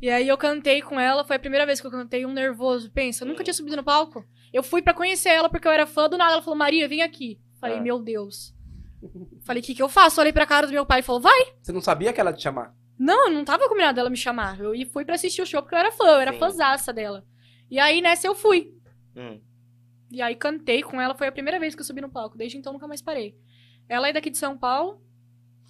E 0.00 0.10
aí 0.10 0.28
eu 0.28 0.36
cantei 0.36 0.82
com 0.82 1.00
ela, 1.00 1.24
foi 1.24 1.36
a 1.36 1.38
primeira 1.38 1.64
vez 1.64 1.80
que 1.80 1.86
eu 1.86 1.90
cantei 1.90 2.26
um 2.26 2.32
nervoso. 2.32 2.90
Pensa, 2.90 3.24
eu 3.24 3.28
nunca 3.28 3.42
tinha 3.42 3.54
subido 3.54 3.76
no 3.76 3.82
palco. 3.84 4.22
Eu 4.52 4.62
fui 4.62 4.82
pra 4.82 4.92
conhecer 4.92 5.30
ela 5.30 5.48
porque 5.48 5.66
eu 5.66 5.72
era 5.72 5.86
fã 5.86 6.08
do 6.10 6.18
nada. 6.18 6.32
Ela 6.34 6.42
falou, 6.42 6.58
Maria, 6.58 6.86
vem 6.86 7.00
aqui. 7.00 7.40
Falei, 7.58 7.78
Ah. 7.78 7.80
meu 7.80 7.98
Deus. 7.98 8.54
Falei, 9.46 9.62
o 9.62 9.64
que, 9.64 9.74
que 9.74 9.82
eu 9.82 9.88
faço? 9.88 10.20
Olhei 10.20 10.32
pra 10.32 10.44
cara 10.44 10.66
do 10.66 10.72
meu 10.74 10.84
pai 10.84 11.00
e 11.00 11.02
falou, 11.02 11.22
vai. 11.22 11.54
Você 11.62 11.72
não 11.72 11.80
sabia 11.80 12.12
que 12.12 12.20
ela 12.20 12.30
ia 12.32 12.36
te 12.36 12.42
chamar? 12.42 12.74
Não, 12.98 13.28
eu 13.28 13.34
não 13.34 13.44
tava 13.46 13.66
combinado 13.66 13.94
dela 13.96 14.10
me 14.10 14.16
chamar. 14.18 14.60
Eu 14.60 14.74
fui 14.90 15.06
pra 15.06 15.14
assistir 15.14 15.40
o 15.40 15.46
show 15.46 15.62
porque 15.62 15.74
eu 15.74 15.78
era 15.78 15.90
fã, 15.90 16.04
eu 16.06 16.20
era 16.20 16.32
Sim. 16.34 16.38
fãzaça 16.38 16.92
dela. 16.92 17.24
E 17.70 17.78
aí 17.78 18.02
nessa 18.02 18.26
eu 18.26 18.34
fui. 18.34 18.74
Hum. 19.16 19.40
E 20.10 20.20
aí 20.20 20.34
cantei 20.34 20.82
com 20.82 21.00
ela, 21.00 21.14
foi 21.14 21.28
a 21.28 21.32
primeira 21.32 21.58
vez 21.58 21.74
que 21.74 21.80
eu 21.80 21.84
subi 21.86 22.02
no 22.02 22.10
palco. 22.10 22.36
Desde 22.36 22.58
então 22.58 22.74
nunca 22.74 22.86
mais 22.86 23.00
parei. 23.00 23.34
Ela 23.88 24.08
é 24.08 24.12
daqui 24.12 24.28
de 24.28 24.36
São 24.36 24.58
Paulo. 24.58 25.00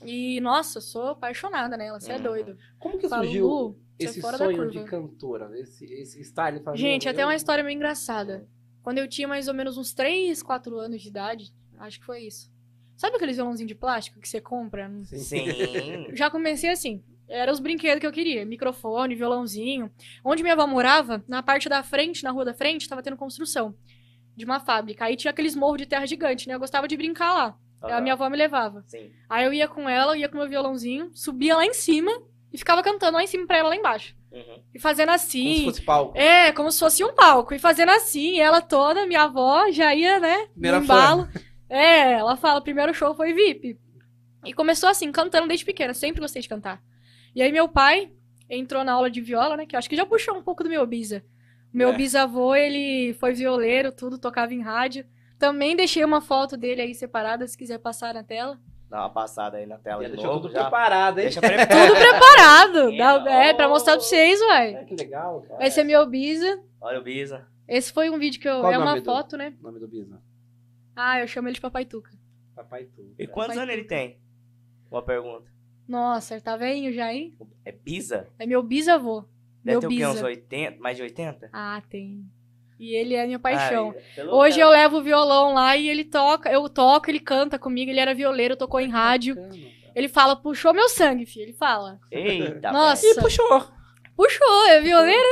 E, 0.05 0.41
nossa, 0.41 0.81
sou 0.81 1.09
apaixonada 1.09 1.77
nela, 1.77 2.01
você 2.01 2.13
é 2.13 2.17
Uhum. 2.17 2.23
doido. 2.23 2.57
Como 2.79 2.99
que 2.99 3.09
Falo, 3.09 3.23
surgiu 3.25 3.79
é 3.99 4.05
esse 4.05 4.21
fora 4.21 4.39
da 4.39 4.45
sonho 4.47 4.71
de 4.71 4.81
cantora? 4.85 5.51
Esse, 5.59 5.85
esse 5.85 6.21
style? 6.25 6.61
Fala, 6.61 6.77
Gente, 6.77 7.05
meu, 7.05 7.13
até 7.13 7.23
eu- 7.23 7.27
uma 7.27 7.35
história 7.35 7.63
meio 7.63 7.75
engraçada. 7.77 8.49
Quando 8.83 8.99
eu 8.99 9.07
tinha 9.09 9.29
mais 9.29 9.47
ou 9.47 9.55
menos 9.55 9.77
uns 9.77 9.93
3, 9.93 10.43
4 10.43 10.79
anos 10.79 11.03
de 11.03 11.09
idade, 11.09 11.53
acho 11.79 12.01
que 12.01 12.07
foi 12.07 12.23
isso. 12.23 12.51
Sabe 12.97 13.17
aqueles 13.17 13.37
violãozinhos 13.37 13.69
de 13.69 13.75
plástico 13.75 14.21
que 14.21 14.29
você 14.29 14.41
compra? 14.41 14.91
Sim. 15.05 15.19
Sim. 15.19 16.07
Já 16.15 16.31
comecei 16.31 16.71
assim. 16.71 17.03
Eram 17.29 17.53
os 17.53 17.61
brinquedos 17.61 18.01
que 18.01 18.07
eu 18.07 18.13
queria. 18.13 18.45
Microfone, 18.45 19.15
violãozinho. 19.15 19.91
Onde 20.25 20.43
minha 20.43 20.55
avó 20.55 20.67
morava, 20.67 21.23
na 21.29 21.43
parte 21.43 21.69
da 21.69 21.83
frente, 21.83 22.25
na 22.25 22.31
rua 22.31 22.45
da 22.45 22.53
frente, 22.55 22.89
tava 22.89 23.03
tendo 23.03 23.17
construção 23.17 23.75
de 24.37 24.45
uma 24.45 24.59
fábrica. 24.61 25.05
Aí 25.05 25.17
tinha 25.17 25.31
aqueles 25.31 25.55
morros 25.55 25.79
de 25.79 25.87
terra 25.87 26.07
gigante, 26.07 26.49
né? 26.49 26.55
Eu 26.55 26.59
gostava 26.59 26.89
de 26.89 26.97
brincar 26.97 27.33
lá. 27.33 27.59
Aí 27.83 27.93
A 27.93 28.01
minha 28.01 28.15
avó 28.15 28.29
me 28.29 28.37
levava. 28.37 28.83
Sim. 28.87 29.11
Aí 29.29 29.45
eu 29.45 29.53
ia 29.53 29.67
com 29.69 29.89
ela, 29.89 30.17
ia 30.17 30.29
com 30.29 30.37
meu 30.39 30.49
violãozinho, 30.49 31.11
subia 31.15 31.57
lá 31.57 31.65
em 31.65 31.73
cima 31.73 32.11
e 32.53 32.59
ficava 32.59 32.83
cantando 32.83 33.17
lá 33.17 33.23
em 33.23 33.27
cima 33.27 33.47
pra 33.47 33.59
ela 33.59 33.69
lá 33.71 33.77
embaixo. 33.77 34.15
Uhum. 34.31 34.63
E 34.75 34.79
fazendo 34.79 35.09
Como 35.09 35.19
se 35.19 35.27
assim. 35.27 35.65
fosse 35.65 35.83
palco. 35.83 36.17
É, 36.19 36.53
como 36.53 36.71
se 36.71 36.79
fosse 36.79 37.03
um 37.05 37.15
palco. 37.15 37.55
E 37.55 37.59
fazendo 37.59 37.91
assim, 37.91 38.39
ela 38.39 38.61
toda, 38.61 39.07
minha 39.07 39.23
avó, 39.23 39.71
já 39.71 39.95
ia, 39.95 40.21
né? 40.21 40.47
Primeira 40.53 40.79
no 40.79 40.85
embalo. 40.85 41.29
É, 41.69 42.13
ela 42.13 42.37
fala, 42.37 42.59
o 42.61 42.63
primeiro 42.63 42.93
show 42.93 43.15
foi 43.15 43.33
VIP. 43.33 43.79
E 44.45 44.53
começou 44.53 44.89
assim, 44.89 45.11
cantando 45.13 45.49
desde 45.49 45.65
pequena, 45.65 45.95
sempre 45.95 46.21
gostei 46.21 46.43
de 46.43 46.49
cantar. 46.49 46.83
E 47.35 47.43
aí 47.43 47.53
meu 47.53 47.69
pai 47.69 48.11
entrou 48.49 48.83
na 48.85 48.93
aula 48.93 49.11
de 49.11 49.21
viola, 49.21 49.57
né? 49.57 49.67
Que 49.67 49.75
eu 49.77 49.79
acho 49.79 49.89
que 49.89 49.97
já 49.97 50.05
puxou 50.05 50.37
um 50.37 50.43
pouco 50.43 50.63
do 50.65 50.69
meu 50.71 50.85
bisa. 50.87 51.25
O 51.73 51.77
meu 51.77 51.91
É. 51.91 51.93
bisavô, 51.93 52.55
ele 52.55 53.15
foi 53.21 53.33
violeiro, 53.33 53.93
tudo, 53.93 54.19
tocava 54.19 54.53
em 54.53 54.61
rádio. 54.61 55.05
Também 55.41 55.75
deixei 55.75 56.05
uma 56.05 56.21
foto 56.21 56.57
dele 56.57 56.83
aí 56.83 56.95
separada, 56.95 57.49
se 57.49 57.57
quiser 57.59 57.79
passar 57.79 58.15
na 58.15 58.23
tela. 58.23 58.61
Dá 58.91 59.01
uma 59.01 59.11
passada 59.11 59.57
aí 59.57 59.67
na 59.67 59.79
tela 59.79 60.03
Já 60.03 60.09
de 60.09 60.15
deixou 60.17 60.33
novo. 60.35 60.43
tudo 60.47 60.53
já. 60.53 60.63
preparado, 60.63 61.19
hein? 61.19 61.25
Deixa 61.25 61.41
preparado. 61.41 61.71
Tudo 61.89 61.99
preparado! 61.99 62.97
dá- 63.25 63.33
é, 63.33 63.55
pra 63.55 63.69
mostrar 63.69 63.95
pra 63.95 64.03
vocês, 64.03 64.41
É, 64.41 64.45
uai. 64.45 64.85
que 64.85 64.95
legal, 64.97 65.41
cara. 65.43 65.67
Esse 65.67 65.81
é 65.81 65.85
meu 65.85 66.07
bisa. 66.07 66.63
Olha 66.81 67.01
o 67.01 67.03
Bisa. 67.03 67.47
Esse 67.67 67.93
foi 67.93 68.11
um 68.11 68.19
vídeo 68.19 68.41
que 68.41 68.49
eu. 68.49 68.61
Qual 68.61 68.73
é 68.73 68.77
uma 68.79 68.99
do- 68.99 69.05
foto, 69.05 69.37
né? 69.37 69.55
O 69.61 69.63
nome 69.63 69.79
do 69.81 69.89
Bisa. 69.89 70.21
Ah, 70.95 71.21
eu 71.21 71.27
chamo 71.27 71.49
ele 71.49 71.55
de 71.55 71.61
Papai 71.61 71.85
Tuca. 71.87 72.11
Papai 72.55 72.85
Tu. 72.85 73.15
E 73.19 73.27
quantos 73.27 73.57
anos 73.57 73.73
ele 73.73 73.85
tem? 73.85 74.19
Uma 74.91 75.03
pergunta. 75.03 75.51
Nossa, 75.89 76.35
ele 76.35 76.41
tá 76.43 76.57
velhinho 76.57 76.93
já, 76.93 77.13
hein? 77.13 77.35
É 77.65 77.73
Bisa? 77.73 78.29
É 78.39 78.45
meu 78.47 78.63
bisavô. 78.63 79.25
Deve 79.65 79.79
meu 79.79 79.81
ter 79.81 79.87
o 79.87 79.91
quê? 79.91 80.07
Uns 80.07 80.23
80? 80.23 80.81
Mais 80.81 80.97
de 80.97 81.03
80? 81.05 81.49
Ah, 81.53 81.81
tem. 81.89 82.25
E 82.81 82.97
ele 82.97 83.15
é 83.15 83.27
minha 83.27 83.39
paixão. 83.39 83.93
Ai, 83.95 84.03
pelo- 84.17 84.35
Hoje 84.35 84.59
eu 84.59 84.71
levo 84.71 84.97
o 84.99 85.03
violão 85.03 85.53
lá 85.53 85.77
e 85.77 85.87
ele 85.89 86.03
toca, 86.05 86.51
eu 86.51 86.67
toco, 86.69 87.11
ele 87.11 87.21
canta 87.21 87.59
comigo, 87.59 87.91
ele 87.91 88.01
era 88.01 88.15
violeiro, 88.15 88.57
tocou 88.57 88.81
em 88.81 88.89
rádio. 88.89 89.37
Ele 89.95 90.09
fala, 90.09 90.35
puxou 90.35 90.73
meu 90.73 90.89
sangue, 90.89 91.27
filho. 91.27 91.43
Ele 91.45 91.53
fala. 91.53 91.99
Eita, 92.11 92.73
Nossa. 92.73 93.07
E 93.07 93.15
puxou. 93.21 93.69
Puxou, 94.17 94.67
é 94.69 94.81
violeiro. 94.81 95.23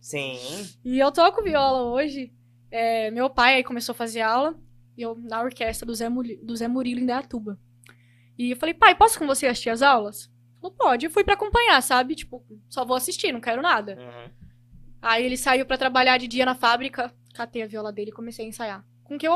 Sim. 0.00 0.38
E 0.84 0.98
eu 0.98 1.10
toco 1.10 1.42
viola 1.42 1.82
hoje. 1.84 2.32
É, 2.70 3.10
meu 3.10 3.30
pai 3.30 3.54
aí 3.56 3.64
começou 3.64 3.92
a 3.92 3.96
fazer 3.96 4.20
aula. 4.20 4.54
E 4.96 5.02
eu 5.02 5.14
na 5.16 5.40
orquestra 5.40 5.86
do 5.86 5.94
Zé, 5.94 6.08
Muli- 6.08 6.36
do 6.42 6.54
Zé 6.56 6.66
Murilo 6.68 7.00
em 7.00 7.06
Dayatuba. 7.06 7.58
E 8.36 8.50
eu 8.50 8.56
falei, 8.56 8.74
pai, 8.74 8.94
posso 8.94 9.18
com 9.18 9.26
você 9.26 9.46
assistir 9.46 9.70
as 9.70 9.80
aulas? 9.80 10.24
Ele 10.24 10.60
falou, 10.60 10.76
pode. 10.76 11.06
Eu 11.06 11.10
fui 11.10 11.24
pra 11.24 11.34
acompanhar, 11.34 11.80
sabe? 11.82 12.14
Tipo, 12.14 12.44
só 12.68 12.84
vou 12.84 12.96
assistir, 12.96 13.32
não 13.32 13.40
quero 13.40 13.62
nada. 13.62 13.96
Uhum. 13.98 14.30
Aí 15.00 15.24
ele 15.24 15.36
saiu 15.36 15.64
pra 15.64 15.78
trabalhar 15.78 16.18
de 16.18 16.26
dia 16.26 16.44
na 16.44 16.54
fábrica, 16.54 17.12
catei 17.34 17.62
a 17.62 17.66
viola 17.66 17.92
dele 17.92 18.10
e 18.10 18.14
comecei 18.14 18.44
a 18.44 18.48
ensaiar. 18.48 18.84
Com 19.04 19.16
que 19.16 19.26
eu, 19.26 19.32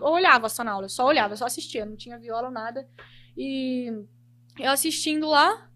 olhava 0.00 0.48
só 0.48 0.64
na 0.64 0.72
aula, 0.72 0.88
só 0.88 1.04
olhava, 1.06 1.36
só 1.36 1.44
assistia, 1.44 1.84
não 1.84 1.96
tinha 1.96 2.18
viola, 2.18 2.50
nada. 2.50 2.88
E 3.36 3.92
eu 4.58 4.70
assistindo 4.70 5.28
lá 5.28 5.68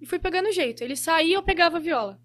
e 0.00 0.06
fui 0.06 0.18
pegando 0.18 0.52
jeito. 0.52 0.82
Ele 0.82 0.96
saía, 0.96 1.36
eu 1.36 1.42
pegava 1.42 1.78
a 1.78 1.80
viola. 1.80 2.20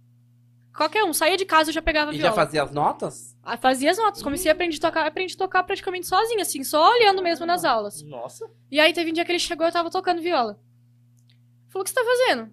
Qualquer 0.75 1.03
um, 1.03 1.13
saía 1.13 1.35
de 1.37 1.45
casa, 1.45 1.69
eu 1.69 1.73
já 1.73 1.81
pegava 1.81 2.11
a 2.11 2.13
E 2.13 2.17
viola. 2.17 2.29
já 2.29 2.35
fazia 2.35 2.63
as 2.63 2.71
notas? 2.71 3.37
Aí 3.43 3.57
Fazia 3.57 3.91
as 3.91 3.97
notas, 3.97 4.23
comecei 4.23 4.49
a 4.49 4.53
aprender 4.53 4.77
a 4.77 4.79
tocar, 4.79 5.05
aprendi 5.05 5.33
a 5.35 5.37
tocar 5.37 5.63
praticamente 5.63 6.07
sozinha, 6.07 6.41
assim, 6.41 6.63
só 6.63 6.91
olhando 6.93 7.21
mesmo 7.21 7.45
nas 7.45 7.63
aulas. 7.65 8.01
Nossa. 8.03 8.49
E 8.69 8.79
aí 8.79 8.93
teve 8.93 9.11
um 9.11 9.13
dia 9.13 9.25
que 9.25 9.31
ele 9.31 9.39
chegou, 9.39 9.65
eu 9.65 9.71
tava 9.71 9.89
tocando 9.91 10.21
viola. 10.21 10.59
Falou, 11.69 11.81
o 11.81 11.83
que 11.83 11.89
você 11.89 11.95
tá 11.95 12.03
fazendo? 12.03 12.51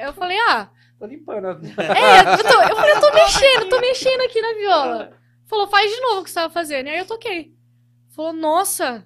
Eu 0.00 0.12
falei, 0.12 0.36
ah, 0.48 0.70
Tô 0.98 1.06
limpando. 1.06 1.46
as- 1.46 1.62
é, 1.62 2.20
eu, 2.34 2.38
tô, 2.44 2.62
eu 2.62 2.76
falei, 2.76 2.92
eu 2.94 3.00
tô 3.00 3.12
mexendo, 3.12 3.68
tô 3.68 3.80
mexendo 3.80 4.20
aqui 4.22 4.40
na 4.40 4.52
viola. 4.54 5.12
Falou, 5.46 5.68
faz 5.68 5.90
de 5.92 6.00
novo 6.00 6.20
o 6.20 6.24
que 6.24 6.30
você 6.30 6.34
tava 6.34 6.52
fazendo. 6.52 6.86
E 6.86 6.90
aí 6.90 6.98
eu 6.98 7.06
toquei. 7.06 7.52
Falou, 8.14 8.32
nossa, 8.32 9.04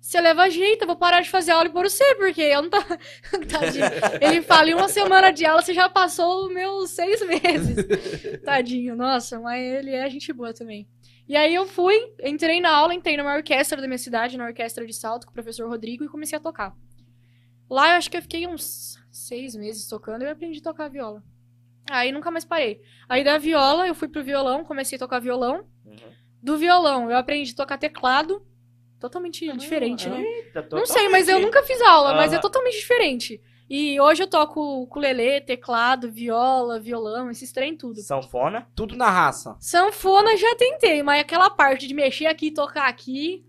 você 0.00 0.20
leva 0.20 0.48
jeito, 0.48 0.82
eu 0.82 0.86
vou 0.86 0.96
parar 0.96 1.20
de 1.20 1.28
fazer 1.30 1.50
aula 1.50 1.66
e 1.66 1.72
por 1.72 1.82
você, 1.88 2.14
porque 2.14 2.40
eu 2.40 2.62
não 2.62 2.70
tá. 2.70 2.82
Tadinho. 3.50 3.84
Ele 4.20 4.42
fala, 4.42 4.70
em 4.70 4.74
uma 4.74 4.88
semana 4.88 5.32
de 5.32 5.44
aula 5.44 5.60
você 5.60 5.74
já 5.74 5.88
passou 5.88 6.46
os 6.46 6.54
meus 6.54 6.90
seis 6.90 7.20
meses. 7.26 7.84
Tadinho, 8.44 8.94
nossa, 8.94 9.40
mas 9.40 9.60
ele 9.60 9.90
é 9.90 10.08
gente 10.08 10.32
boa 10.32 10.54
também. 10.54 10.88
E 11.26 11.36
aí 11.36 11.54
eu 11.54 11.66
fui, 11.66 11.96
entrei 12.22 12.60
na 12.60 12.70
aula, 12.70 12.94
entrei 12.94 13.16
numa 13.16 13.34
orquestra 13.34 13.80
da 13.80 13.86
minha 13.88 13.98
cidade, 13.98 14.36
na 14.36 14.44
orquestra 14.44 14.86
de 14.86 14.92
salto, 14.92 15.24
com 15.26 15.30
o 15.30 15.34
professor 15.34 15.68
Rodrigo, 15.68 16.04
e 16.04 16.08
comecei 16.08 16.36
a 16.36 16.40
tocar. 16.40 16.74
Lá 17.68 17.92
eu 17.92 17.96
acho 17.96 18.10
que 18.10 18.16
eu 18.18 18.22
fiquei 18.22 18.46
uns 18.46 18.93
seis 19.14 19.54
meses 19.54 19.86
tocando 19.88 20.22
e 20.22 20.24
eu 20.26 20.30
aprendi 20.30 20.58
a 20.58 20.62
tocar 20.62 20.88
viola. 20.88 21.22
Aí 21.90 22.10
nunca 22.10 22.30
mais 22.30 22.44
parei. 22.44 22.80
Aí 23.08 23.22
da 23.22 23.38
viola 23.38 23.86
eu 23.86 23.94
fui 23.94 24.08
pro 24.08 24.24
violão, 24.24 24.64
comecei 24.64 24.96
a 24.96 24.98
tocar 24.98 25.20
violão. 25.20 25.66
Uhum. 25.84 25.96
Do 26.42 26.58
violão 26.58 27.10
eu 27.10 27.16
aprendi 27.16 27.52
a 27.52 27.56
tocar 27.56 27.78
teclado. 27.78 28.44
Totalmente 28.98 29.50
diferente, 29.58 30.08
né? 30.08 30.22
Eita, 30.22 30.66
Não 30.72 30.86
sei, 30.86 31.08
mas 31.10 31.28
eu 31.28 31.38
nunca 31.38 31.62
fiz 31.62 31.80
aula, 31.82 32.14
mas 32.14 32.32
é 32.32 32.38
totalmente 32.38 32.78
diferente. 32.78 33.40
E 33.68 34.00
hoje 34.00 34.22
eu 34.22 34.26
toco 34.26 34.82
ukulele, 34.82 35.40
teclado, 35.42 36.10
viola, 36.10 36.80
violão, 36.80 37.30
esses 37.30 37.52
trem 37.52 37.76
tudo. 37.76 38.00
Sanfona? 38.00 38.66
Tudo 38.74 38.96
na 38.96 39.10
raça. 39.10 39.56
Sanfona 39.60 40.36
já 40.36 40.54
tentei, 40.56 41.02
mas 41.02 41.20
aquela 41.20 41.50
parte 41.50 41.86
de 41.86 41.94
mexer 41.94 42.26
aqui 42.26 42.46
e 42.46 42.54
tocar 42.54 42.88
aqui 42.88 43.44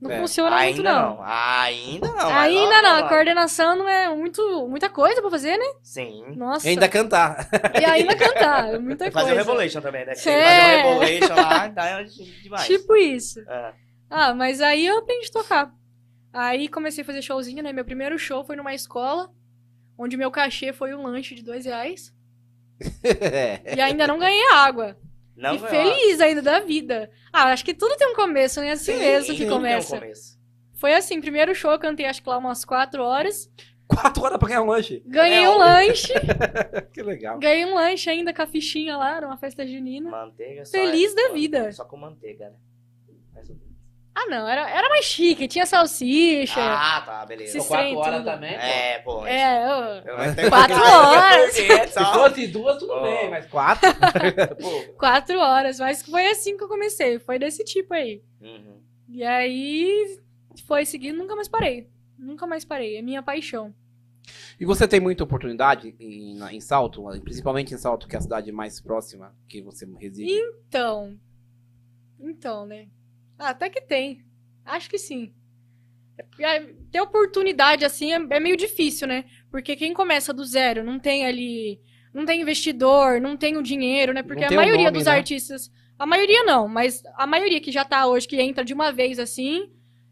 não 0.00 0.10
É, 0.10 0.20
funciona 0.20 0.50
muito, 0.56 0.76
Ainda 0.78 0.92
não. 0.92 1.16
não. 1.16 1.22
Ainda 1.24 2.08
não. 2.08 2.28
Ainda 2.36 2.82
não, 2.82 2.96
a 3.04 3.08
coordenação 3.08 3.76
não 3.76 3.88
é 3.88 4.08
muito, 4.14 4.68
muita 4.68 4.88
coisa 4.88 5.20
pra 5.20 5.30
fazer, 5.30 5.56
né? 5.56 5.64
Sim. 5.82 6.24
Nossa. 6.36 6.66
E 6.66 6.70
ainda 6.70 6.88
cantar. 6.88 7.48
E 7.80 7.84
ainda 7.84 8.14
cantar, 8.16 8.74
é 8.74 8.78
muita 8.80 9.10
fazer 9.10 9.26
coisa. 9.26 9.34
o 9.34 9.36
Revolution 9.36 9.80
também, 9.80 10.06
né? 10.06 10.12
É. 10.12 10.14
fazer 10.14 10.84
o 10.84 10.98
Revolution 11.00 11.34
lá, 11.34 11.68
tá 11.74 12.02
demais. 12.02 12.66
Tipo 12.66 12.96
isso. 12.96 13.40
É. 13.40 13.72
Ah, 14.10 14.32
mas 14.34 14.60
aí 14.60 14.86
eu 14.86 14.98
aprendi 14.98 15.28
a 15.28 15.32
tocar. 15.32 15.72
Aí 16.32 16.68
comecei 16.68 17.02
a 17.02 17.06
fazer 17.06 17.20
showzinho, 17.22 17.62
né? 17.62 17.72
Meu 17.72 17.84
primeiro 17.84 18.18
show 18.18 18.44
foi 18.44 18.54
numa 18.54 18.72
escola, 18.74 19.30
onde 19.98 20.16
meu 20.16 20.30
cachê 20.30 20.72
foi 20.72 20.94
um 20.94 21.02
lanche 21.02 21.34
de 21.34 21.42
dois 21.42 21.64
reais. 21.64 22.12
É. 23.02 23.74
E 23.76 23.80
ainda 23.80 24.06
não 24.06 24.18
ganhei 24.18 24.52
água. 24.52 24.96
Não 25.38 25.54
e 25.54 25.58
feliz 25.60 26.20
ainda 26.20 26.42
da 26.42 26.60
vida. 26.60 27.10
Ah, 27.32 27.44
acho 27.52 27.64
que 27.64 27.72
tudo 27.72 27.96
tem 27.96 28.08
um 28.08 28.14
começo, 28.14 28.60
né? 28.60 28.72
Assim 28.72 28.92
Sim, 28.94 28.98
mesmo 28.98 29.34
que 29.34 29.38
tudo 29.38 29.38
tem 29.38 29.48
um 29.48 29.52
começa. 29.56 29.98
começo. 29.98 30.38
Foi 30.74 30.92
assim, 30.94 31.20
primeiro 31.20 31.54
show 31.54 31.70
eu 31.72 31.78
cantei 31.78 32.06
acho 32.06 32.22
que 32.22 32.28
lá 32.28 32.38
umas 32.38 32.64
quatro 32.64 33.02
horas. 33.02 33.50
Quatro 33.86 34.22
horas 34.22 34.38
pra 34.38 34.48
ganhar 34.48 34.62
um 34.62 34.66
lanche. 34.66 35.02
Ganhei 35.06 35.44
É, 35.44 35.48
um 35.48 35.56
lanche. 35.58 36.12
Que 36.92 37.02
legal. 37.02 37.38
ganhei 37.38 37.64
um 37.64 37.74
lanche 37.74 38.10
ainda 38.10 38.34
com 38.34 38.42
a 38.42 38.46
fichinha 38.46 38.96
lá, 38.96 39.20
numa 39.20 39.36
festa 39.38 39.66
junina. 39.66 40.10
Manteiga 40.10 40.64
só 40.64 40.72
Feliz 40.72 41.12
é- 41.12 41.14
da 41.14 41.32
vida. 41.34 41.72
Só 41.72 41.84
com 41.84 41.96
manteiga, 41.96 42.50
né? 42.50 42.56
Ah, 44.20 44.26
não, 44.28 44.48
era, 44.48 44.68
era 44.68 44.88
mais 44.88 45.04
chique, 45.04 45.46
tinha 45.46 45.64
salsicha. 45.64 46.58
Ah, 46.60 47.00
tá, 47.02 47.24
beleza. 47.26 47.56
Esses 47.58 47.68
Quatro 47.68 47.96
horas 47.98 48.16
tudo. 48.16 48.24
também. 48.24 48.52
pô. 48.52 48.58
É, 48.58 48.98
pô. 48.98 49.26
é, 49.26 49.64
eu... 49.64 50.12
eu 50.44 50.48
Quatro 50.50 50.74
horas. 50.76 51.56
Porque 51.56 51.86
Se 51.86 51.92
só- 51.92 52.12
fosse 52.14 52.46
duas, 52.48 52.78
tudo 52.78 52.92
Oh. 52.94 53.02
bem, 53.02 53.30
mas 53.30 53.46
quatro. 53.50 53.88
Pô. 54.60 54.92
Quatro 54.98 55.38
horas, 55.38 55.78
mas 55.78 56.02
foi 56.02 56.26
assim 56.26 56.56
que 56.56 56.64
eu 56.64 56.68
comecei, 56.68 57.18
foi 57.20 57.38
desse 57.38 57.62
tipo 57.64 57.94
aí. 57.94 58.20
Uhum. 58.40 58.80
E 59.08 59.22
aí 59.22 60.18
foi 60.66 60.84
seguindo, 60.84 61.16
nunca 61.18 61.36
mais 61.36 61.46
parei. 61.48 61.88
Nunca 62.18 62.44
mais 62.46 62.64
parei, 62.64 62.96
é 62.96 63.02
minha 63.02 63.22
paixão. 63.22 63.72
E 64.58 64.64
você 64.66 64.88
tem 64.88 64.98
muita 64.98 65.22
oportunidade 65.22 65.94
em, 66.00 66.42
em 66.50 66.60
Salto, 66.60 67.04
principalmente 67.22 67.72
em 67.72 67.78
Salto, 67.78 68.08
que 68.08 68.16
é 68.16 68.18
a 68.18 68.22
cidade 68.22 68.50
mais 68.50 68.80
próxima 68.80 69.32
que 69.48 69.62
você 69.62 69.86
reside? 69.98 70.30
Então. 70.32 71.16
Então, 72.18 72.66
né? 72.66 72.88
Ah, 73.38 73.50
até 73.50 73.70
que 73.70 73.80
tem. 73.80 74.24
Acho 74.64 74.90
que 74.90 74.98
sim. 74.98 75.32
É, 76.40 76.60
Ter 76.90 77.00
oportunidade 77.00 77.84
assim 77.84 78.12
é, 78.12 78.16
é 78.16 78.40
meio 78.40 78.56
difícil, 78.56 79.06
né? 79.06 79.24
Porque 79.50 79.76
quem 79.76 79.94
começa 79.94 80.32
do 80.32 80.44
zero 80.44 80.82
não 80.82 80.98
tem 80.98 81.24
ali. 81.24 81.80
Não 82.12 82.24
tem 82.24 82.40
investidor, 82.40 83.20
não 83.20 83.36
tem 83.36 83.56
o 83.56 83.62
dinheiro, 83.62 84.12
né? 84.12 84.22
Porque 84.22 84.44
a 84.44 84.50
maioria 84.50 84.86
nome, 84.86 84.98
dos 84.98 85.06
né? 85.06 85.12
artistas. 85.12 85.70
A 85.98 86.06
maioria 86.06 86.42
não, 86.44 86.66
mas 86.66 87.02
a 87.16 87.26
maioria 87.26 87.60
que 87.60 87.70
já 87.70 87.84
tá 87.84 88.06
hoje, 88.06 88.26
que 88.26 88.40
entra 88.40 88.64
de 88.64 88.72
uma 88.72 88.90
vez 88.90 89.18
assim, 89.18 89.70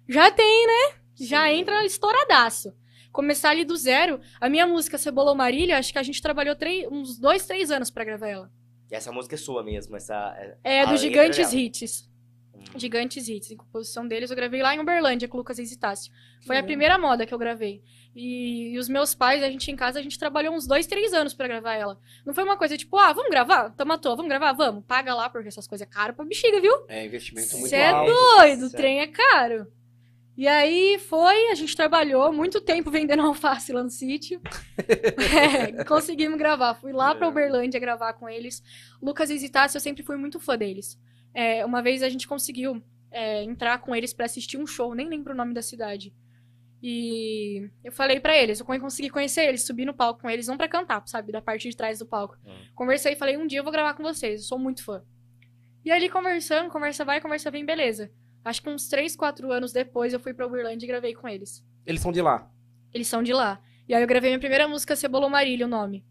já 0.09 0.31
tem, 0.31 0.67
né? 0.67 0.97
Já 1.19 1.47
Sim. 1.47 1.57
entra 1.57 1.85
estouradaço. 1.85 2.75
Começar 3.11 3.51
ali 3.51 3.65
do 3.65 3.77
zero. 3.77 4.21
A 4.41 4.49
minha 4.49 4.67
música 4.67 4.99
Cebola 4.99 5.35
Marília, 5.35 5.79
acho 5.79 5.93
que 5.93 5.99
a 5.99 6.03
gente 6.03 6.21
trabalhou 6.21 6.55
três, 6.55 6.87
uns 6.91 7.19
dois, 7.19 7.47
três 7.47 7.71
anos 7.71 7.91
pra 7.91 8.05
gravar 8.05 8.29
ela. 8.29 8.51
E 8.91 8.95
essa 8.95 9.11
música 9.11 9.35
é 9.35 9.39
sua 9.39 9.65
mesmo, 9.65 9.97
essa... 9.97 10.37
É 10.63 10.83
a 10.83 10.87
do 10.87 10.97
Gigantes. 10.97 11.53
Hits. 11.53 12.09
Gigantes 12.75 13.29
Hits, 13.29 13.51
em 13.51 13.57
composição 13.57 14.07
deles, 14.07 14.31
eu 14.31 14.37
gravei 14.37 14.63
lá 14.63 14.75
em 14.75 14.81
Uberlândia 14.81 15.29
com 15.29 15.37
o 15.37 15.41
Lucas 15.41 15.59
Exitácio. 15.59 16.13
Foi 16.47 16.57
a 16.57 16.59
legal. 16.59 16.67
primeira 16.67 16.99
moda 16.99 17.25
que 17.25 17.33
eu 17.33 17.39
gravei. 17.39 17.83
E, 18.15 18.73
e 18.75 18.79
os 18.79 18.89
meus 18.89 19.15
pais, 19.15 19.43
a 19.43 19.51
gente 19.51 19.71
em 19.71 19.77
casa, 19.77 19.99
a 19.99 20.03
gente 20.03 20.19
trabalhou 20.19 20.55
uns 20.55 20.67
dois, 20.67 20.87
três 20.87 21.13
anos 21.13 21.35
pra 21.35 21.47
gravar 21.47 21.75
ela. 21.75 21.99
Não 22.25 22.33
foi 22.35 22.45
uma 22.45 22.57
coisa 22.57 22.77
tipo, 22.77 22.97
ah, 22.99 23.13
vamos 23.13 23.31
gravar? 23.31 23.71
Tamo 23.71 23.93
à 23.93 23.99
toa, 23.99 24.17
vamos 24.17 24.29
gravar? 24.29 24.53
Vamos. 24.53 24.85
Paga 24.87 25.15
lá, 25.15 25.29
porque 25.31 25.49
essas 25.49 25.67
coisas 25.67 25.87
é 25.87 25.91
caro 25.91 26.15
pra 26.15 26.25
bexiga, 26.25 26.61
viu? 26.61 26.73
É 26.89 27.05
investimento 27.07 27.57
muito 27.57 27.69
Cê 27.69 27.77
é 27.77 27.89
alto. 27.91 28.11
doido, 28.13 28.59
o 28.67 28.69
Certo. 28.69 28.77
trem 28.77 29.01
é 29.01 29.07
caro. 29.07 29.67
E 30.37 30.47
aí 30.47 30.99
foi, 30.99 31.49
a 31.51 31.55
gente 31.55 31.75
trabalhou 31.75 32.31
muito 32.33 32.61
tempo 32.61 32.91
vendendo 32.91 33.21
alface 33.25 33.73
lá 33.73 33.83
no 33.83 33.91
sítio. 33.91 34.41
É, 35.79 35.85
conseguimos 35.85 36.39
gravar. 36.39 36.75
Fui 36.75 36.93
lá 36.93 37.15
pra 37.15 37.27
É. 37.27 37.31
Uberlândia 37.31 37.81
gravar 37.81 38.13
com 38.15 38.29
eles. 38.29 38.63
Lucas 39.03 39.31
Exitácio, 39.31 39.77
eu 39.77 39.81
sempre 39.81 40.03
fui 40.03 40.17
muito 40.17 40.39
fã 40.41 40.57
deles. 40.57 40.99
É, 41.37 41.67
uma 41.67 41.83
vez 41.83 42.03
a 42.03 42.09
gente 42.09 42.27
conseguiu 42.27 42.83
é, 43.11 43.43
entrar 43.43 43.77
com 43.83 43.95
eles 43.95 44.15
pra 44.15 44.25
assistir 44.25 44.57
um 44.57 44.67
show, 44.67 44.95
nem 44.95 45.07
lembro 45.07 45.35
o 45.35 45.37
nome 45.37 45.53
da 45.53 45.61
cidade. 45.61 46.15
E 46.83 47.69
eu 47.85 47.93
falei 47.93 48.19
pra 48.19 48.35
eles, 48.35 48.59
eu 48.59 48.65
consegui 48.65 49.11
conhecer 49.11 49.43
eles, 49.43 49.67
subi 49.67 49.85
no 49.85 49.93
palco 49.93 50.23
com 50.23 50.31
eles, 50.31 50.49
não 50.49 50.57
pra 50.57 50.67
cantar, 50.67 51.07
sabe, 51.07 51.33
da 51.33 51.43
parte 51.43 51.69
de 51.69 51.77
trás 51.77 51.99
do 51.99 52.07
palco. 52.07 52.39
Hum. 52.43 52.57
Conversei 52.75 53.13
e 53.13 53.17
falei, 53.17 53.37
um 53.37 53.47
dia 53.47 53.59
eu 53.59 53.65
vou 53.65 53.73
gravar 53.73 53.93
com 53.93 54.03
vocês, 54.03 54.41
eu 54.41 54.47
sou 54.47 54.59
muito 54.59 54.83
fã. 54.83 55.05
E 55.85 55.91
ali 55.91 56.09
conversando, 56.09 56.71
conversa 56.71 57.05
vai, 57.05 57.21
conversa 57.21 57.51
vem, 57.51 57.67
beleza. 57.67 58.11
Acho 58.43 58.63
que 58.63 58.71
uns 58.71 58.89
3, 58.89 59.15
4 59.15 59.53
anos 59.53 59.73
depois 59.73 60.15
eu 60.15 60.21
fui 60.21 60.33
pra 60.33 60.47
Uberlândia 60.47 60.87
e 60.87 60.89
gravei 60.89 61.15
com 61.15 61.29
eles. 61.29 61.63
Eles 61.85 62.01
são 62.01 62.13
de 62.13 62.23
lá. 62.23 62.51
Eles 62.95 63.09
são 63.09 63.23
de 63.23 63.35
lá. 63.35 63.61
E 63.87 63.95
aí 63.95 64.03
eu 64.03 64.09
gravei 64.09 64.31
minha 64.31 64.41
primeira 64.41 64.67
música, 64.67 64.97
Cebola 64.97 65.27
ou 65.27 65.31
Marília, 65.31 65.67
o 65.67 65.69
nome. 65.69 66.03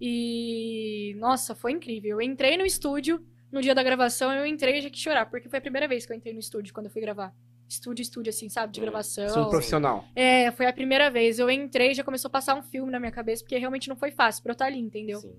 E. 0.00 1.14
Nossa, 1.18 1.54
foi 1.54 1.70
incrível. 1.70 2.20
Eu 2.20 2.20
entrei 2.20 2.56
no 2.56 2.66
estúdio, 2.66 3.24
no 3.52 3.60
dia 3.60 3.74
da 3.74 3.82
gravação, 3.82 4.32
eu 4.32 4.46
entrei 4.46 4.78
e 4.78 4.82
já 4.82 4.90
quis 4.90 5.00
chorar, 5.00 5.26
porque 5.26 5.48
foi 5.48 5.58
a 5.58 5.62
primeira 5.62 5.86
vez 5.86 6.06
que 6.06 6.12
eu 6.12 6.16
entrei 6.16 6.32
no 6.32 6.40
estúdio 6.40 6.72
quando 6.72 6.86
eu 6.86 6.92
fui 6.92 7.00
gravar. 7.02 7.32
Estúdio, 7.68 8.02
estúdio, 8.02 8.30
assim, 8.30 8.48
sabe? 8.48 8.72
De 8.72 8.80
Hum, 8.80 8.84
gravação. 8.84 9.28
São 9.28 9.48
profissional. 9.48 10.04
É, 10.16 10.50
foi 10.52 10.66
a 10.66 10.72
primeira 10.72 11.10
vez. 11.10 11.38
Eu 11.38 11.50
entrei 11.50 11.92
e 11.92 11.94
já 11.94 12.02
começou 12.04 12.28
a 12.28 12.32
passar 12.32 12.54
um 12.54 12.62
filme 12.62 12.90
na 12.90 12.98
minha 12.98 13.12
cabeça, 13.12 13.42
porque 13.44 13.56
realmente 13.56 13.88
não 13.88 13.96
foi 13.96 14.10
fácil 14.10 14.42
pra 14.42 14.50
eu 14.50 14.54
estar 14.54 14.66
ali, 14.66 14.78
entendeu? 14.78 15.20
Sim. 15.20 15.36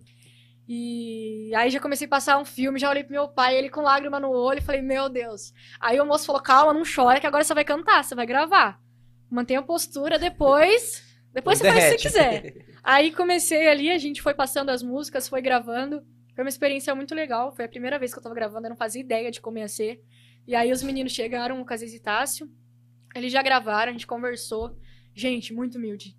E 0.67 1.51
aí 1.55 1.69
já 1.69 1.79
comecei 1.79 2.07
a 2.07 2.09
passar 2.09 2.37
um 2.39 2.45
filme, 2.45 2.79
já 2.79 2.89
olhei 2.89 3.03
pro 3.03 3.11
meu 3.11 3.27
pai, 3.27 3.57
ele 3.57 3.69
com 3.69 3.81
lágrima 3.81 4.19
no 4.19 4.31
olho, 4.31 4.59
e 4.59 4.61
falei, 4.61 4.81
meu 4.81 5.09
Deus. 5.09 5.53
Aí 5.79 5.99
o 5.99 6.05
moço 6.05 6.25
falou, 6.25 6.41
calma, 6.41 6.73
não 6.73 6.83
chora, 6.83 7.19
que 7.19 7.27
agora 7.27 7.43
você 7.43 7.53
vai 7.53 7.65
cantar, 7.65 8.03
você 8.03 8.15
vai 8.15 8.25
gravar. 8.25 8.79
Mantenha 9.29 9.59
a 9.59 9.63
postura, 9.63 10.17
depois. 10.17 11.03
Depois 11.33 11.57
você 11.57 11.71
faz 11.71 11.77
o 11.77 11.95
que 11.97 12.01
você 12.01 12.07
quiser. 12.07 12.65
Aí 12.83 13.11
comecei 13.11 13.67
ali, 13.67 13.91
a 13.91 13.97
gente 13.97 14.21
foi 14.21 14.33
passando 14.33 14.69
as 14.69 14.81
músicas, 14.83 15.27
foi 15.27 15.41
gravando. 15.41 16.03
Foi 16.35 16.43
uma 16.43 16.49
experiência 16.49 16.93
muito 16.95 17.13
legal. 17.13 17.51
Foi 17.55 17.65
a 17.65 17.69
primeira 17.69 17.99
vez 17.99 18.11
que 18.11 18.19
eu 18.19 18.23
tava 18.23 18.35
gravando, 18.35 18.65
eu 18.65 18.69
não 18.69 18.77
fazia 18.77 19.01
ideia 19.01 19.29
de 19.29 19.39
como 19.39 19.57
ia 19.57 19.67
ser. 19.67 20.01
E 20.47 20.55
aí 20.55 20.71
os 20.71 20.83
meninos 20.83 21.11
chegaram, 21.11 21.61
o 21.61 21.65
Casez 21.65 21.93
e 21.93 21.99
Tássio. 21.99 22.49
Eles 23.15 23.31
já 23.31 23.41
gravaram, 23.41 23.89
a 23.89 23.93
gente 23.93 24.07
conversou. 24.07 24.75
Gente, 25.13 25.53
muito 25.53 25.77
humilde. 25.77 26.17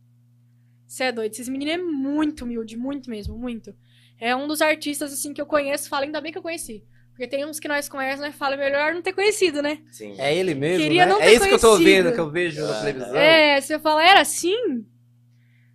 Você 0.86 1.04
é 1.04 1.12
doido. 1.12 1.32
Esses 1.32 1.48
meninos 1.48 1.74
é 1.74 1.78
muito 1.78 2.44
humilde, 2.44 2.76
muito 2.76 3.10
mesmo, 3.10 3.36
muito. 3.36 3.74
É 4.20 4.34
um 4.34 4.46
dos 4.46 4.62
artistas, 4.62 5.12
assim, 5.12 5.34
que 5.34 5.40
eu 5.40 5.46
conheço, 5.46 5.88
fala, 5.88 6.04
ainda 6.04 6.20
bem 6.20 6.30
que 6.30 6.38
eu 6.38 6.42
conheci. 6.42 6.84
Porque 7.10 7.28
tem 7.28 7.44
uns 7.44 7.60
que 7.60 7.68
nós 7.68 7.88
conhecemos, 7.88 8.26
nós 8.26 8.34
fala 8.34 8.56
melhor 8.56 8.94
não 8.94 9.02
ter 9.02 9.12
conhecido, 9.12 9.62
né? 9.62 9.78
Sim. 9.90 10.14
É 10.18 10.34
ele 10.34 10.54
mesmo, 10.54 10.82
Queria 10.82 11.06
né? 11.06 11.12
não 11.12 11.20
é 11.20 11.26
ter 11.26 11.36
isso 11.36 11.48
que 11.48 11.54
eu 11.54 11.58
tô 11.58 11.76
conhecido. 11.76 12.04
vendo, 12.04 12.14
que 12.14 12.20
eu 12.20 12.30
vejo 12.30 12.62
na 12.62 12.80
televisão. 12.80 13.16
É, 13.16 13.60
você 13.60 13.78
fala, 13.78 14.04
era 14.04 14.20
assim? 14.20 14.84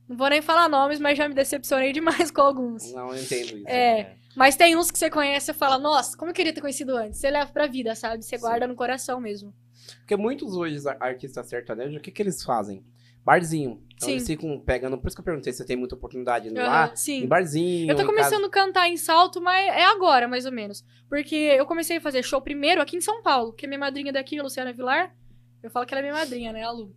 Não 0.08 0.18
vou 0.18 0.30
nem 0.30 0.42
falar 0.42 0.68
nomes, 0.68 1.00
mas 1.00 1.18
já 1.18 1.30
me 1.30 1.34
decepcionei 1.34 1.94
demais 1.94 2.30
com 2.32 2.42
alguns. 2.42 2.92
Não, 2.94 3.14
eu 3.14 3.22
entendo 3.22 3.58
isso. 3.58 3.68
É. 3.68 4.16
Mas 4.40 4.56
tem 4.56 4.76
uns 4.78 4.90
que 4.90 4.98
você 4.98 5.10
conhece 5.10 5.52
e 5.52 5.54
fala, 5.54 5.78
nossa, 5.78 6.16
como 6.18 6.32
eu 6.32 6.34
queria 6.34 6.54
ter 6.54 6.62
conhecido 6.62 6.96
antes. 6.96 7.20
Você 7.20 7.30
leva 7.30 7.52
pra 7.52 7.68
vida, 7.68 7.94
sabe? 7.94 8.24
Você 8.24 8.38
guarda 8.38 8.66
no 8.66 8.74
coração 8.74 9.20
mesmo. 9.20 9.54
Porque 9.98 10.16
muitos 10.16 10.56
hoje 10.56 10.80
ar- 10.88 10.98
artistas 11.02 11.48
sertanejos, 11.50 11.98
o 11.98 12.00
que 12.00 12.10
que 12.10 12.22
eles 12.22 12.42
fazem? 12.42 12.82
Barzinho. 13.26 13.84
Então 13.96 14.08
Sim. 14.08 14.12
eles 14.14 14.26
ficam 14.26 14.58
pegando, 14.62 14.98
por 14.98 15.08
isso 15.08 15.16
que 15.18 15.20
eu 15.20 15.26
perguntei 15.26 15.52
se 15.52 15.58
você 15.58 15.66
tem 15.66 15.76
muita 15.76 15.94
oportunidade 15.96 16.48
Aham, 16.58 16.64
lá, 16.68 16.96
sim. 16.96 17.24
em 17.24 17.28
barzinho. 17.28 17.92
Eu 17.92 17.96
tô 17.98 18.06
começando 18.06 18.46
a 18.46 18.50
cantar 18.50 18.88
em 18.88 18.96
salto, 18.96 19.42
mas 19.42 19.68
é 19.68 19.84
agora, 19.84 20.26
mais 20.26 20.46
ou 20.46 20.54
menos. 20.54 20.86
Porque 21.10 21.36
eu 21.36 21.66
comecei 21.66 21.98
a 21.98 22.02
fazer 22.02 22.24
show 22.24 22.42
primeiro 22.42 22.82
aqui 22.82 22.96
em 22.96 23.02
São 23.02 23.22
Paulo, 23.22 23.52
que 23.52 23.66
é 23.66 23.68
minha 23.68 23.78
madrinha 23.80 24.14
daqui, 24.14 24.40
a 24.40 24.44
Luciana 24.44 24.72
Vilar. 24.72 25.14
Eu 25.62 25.70
falo 25.70 25.86
que 25.86 25.94
ela 25.94 26.00
é 26.00 26.04
minha 26.04 26.14
madrinha, 26.16 26.54
né, 26.54 26.64
a 26.64 26.72
Lu. 26.72 26.96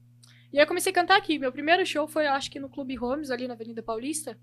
E 0.52 0.58
aí 0.58 0.62
eu 0.62 0.68
comecei 0.68 0.92
a 0.92 0.94
cantar 0.94 1.16
aqui. 1.18 1.40
Meu 1.40 1.50
primeiro 1.50 1.84
show 1.84 2.06
foi, 2.06 2.26
acho 2.28 2.48
que 2.50 2.60
no 2.60 2.68
Clube 2.68 2.94
Holmes, 2.94 3.30
ali 3.30 3.48
na 3.48 3.54
Avenida 3.54 3.82
Paulista. 3.82 4.38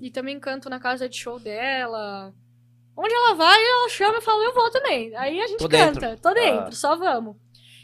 E 0.00 0.10
também 0.10 0.40
canto 0.40 0.70
na 0.70 0.80
casa 0.80 1.08
de 1.08 1.16
show 1.16 1.38
dela. 1.38 2.32
Onde 2.96 3.14
ela 3.14 3.34
vai, 3.34 3.58
ela 3.64 3.88
chama 3.88 4.18
e 4.18 4.22
fala, 4.22 4.42
eu 4.44 4.54
vou 4.54 4.70
também. 4.70 5.14
Aí 5.16 5.40
a 5.40 5.46
gente 5.46 5.58
Tô 5.58 5.68
canta. 5.68 6.00
dentro. 6.00 6.22
Tô 6.22 6.34
dentro, 6.34 6.66
Ah. 6.68 6.72
só 6.72 6.96
vamos. 6.96 7.36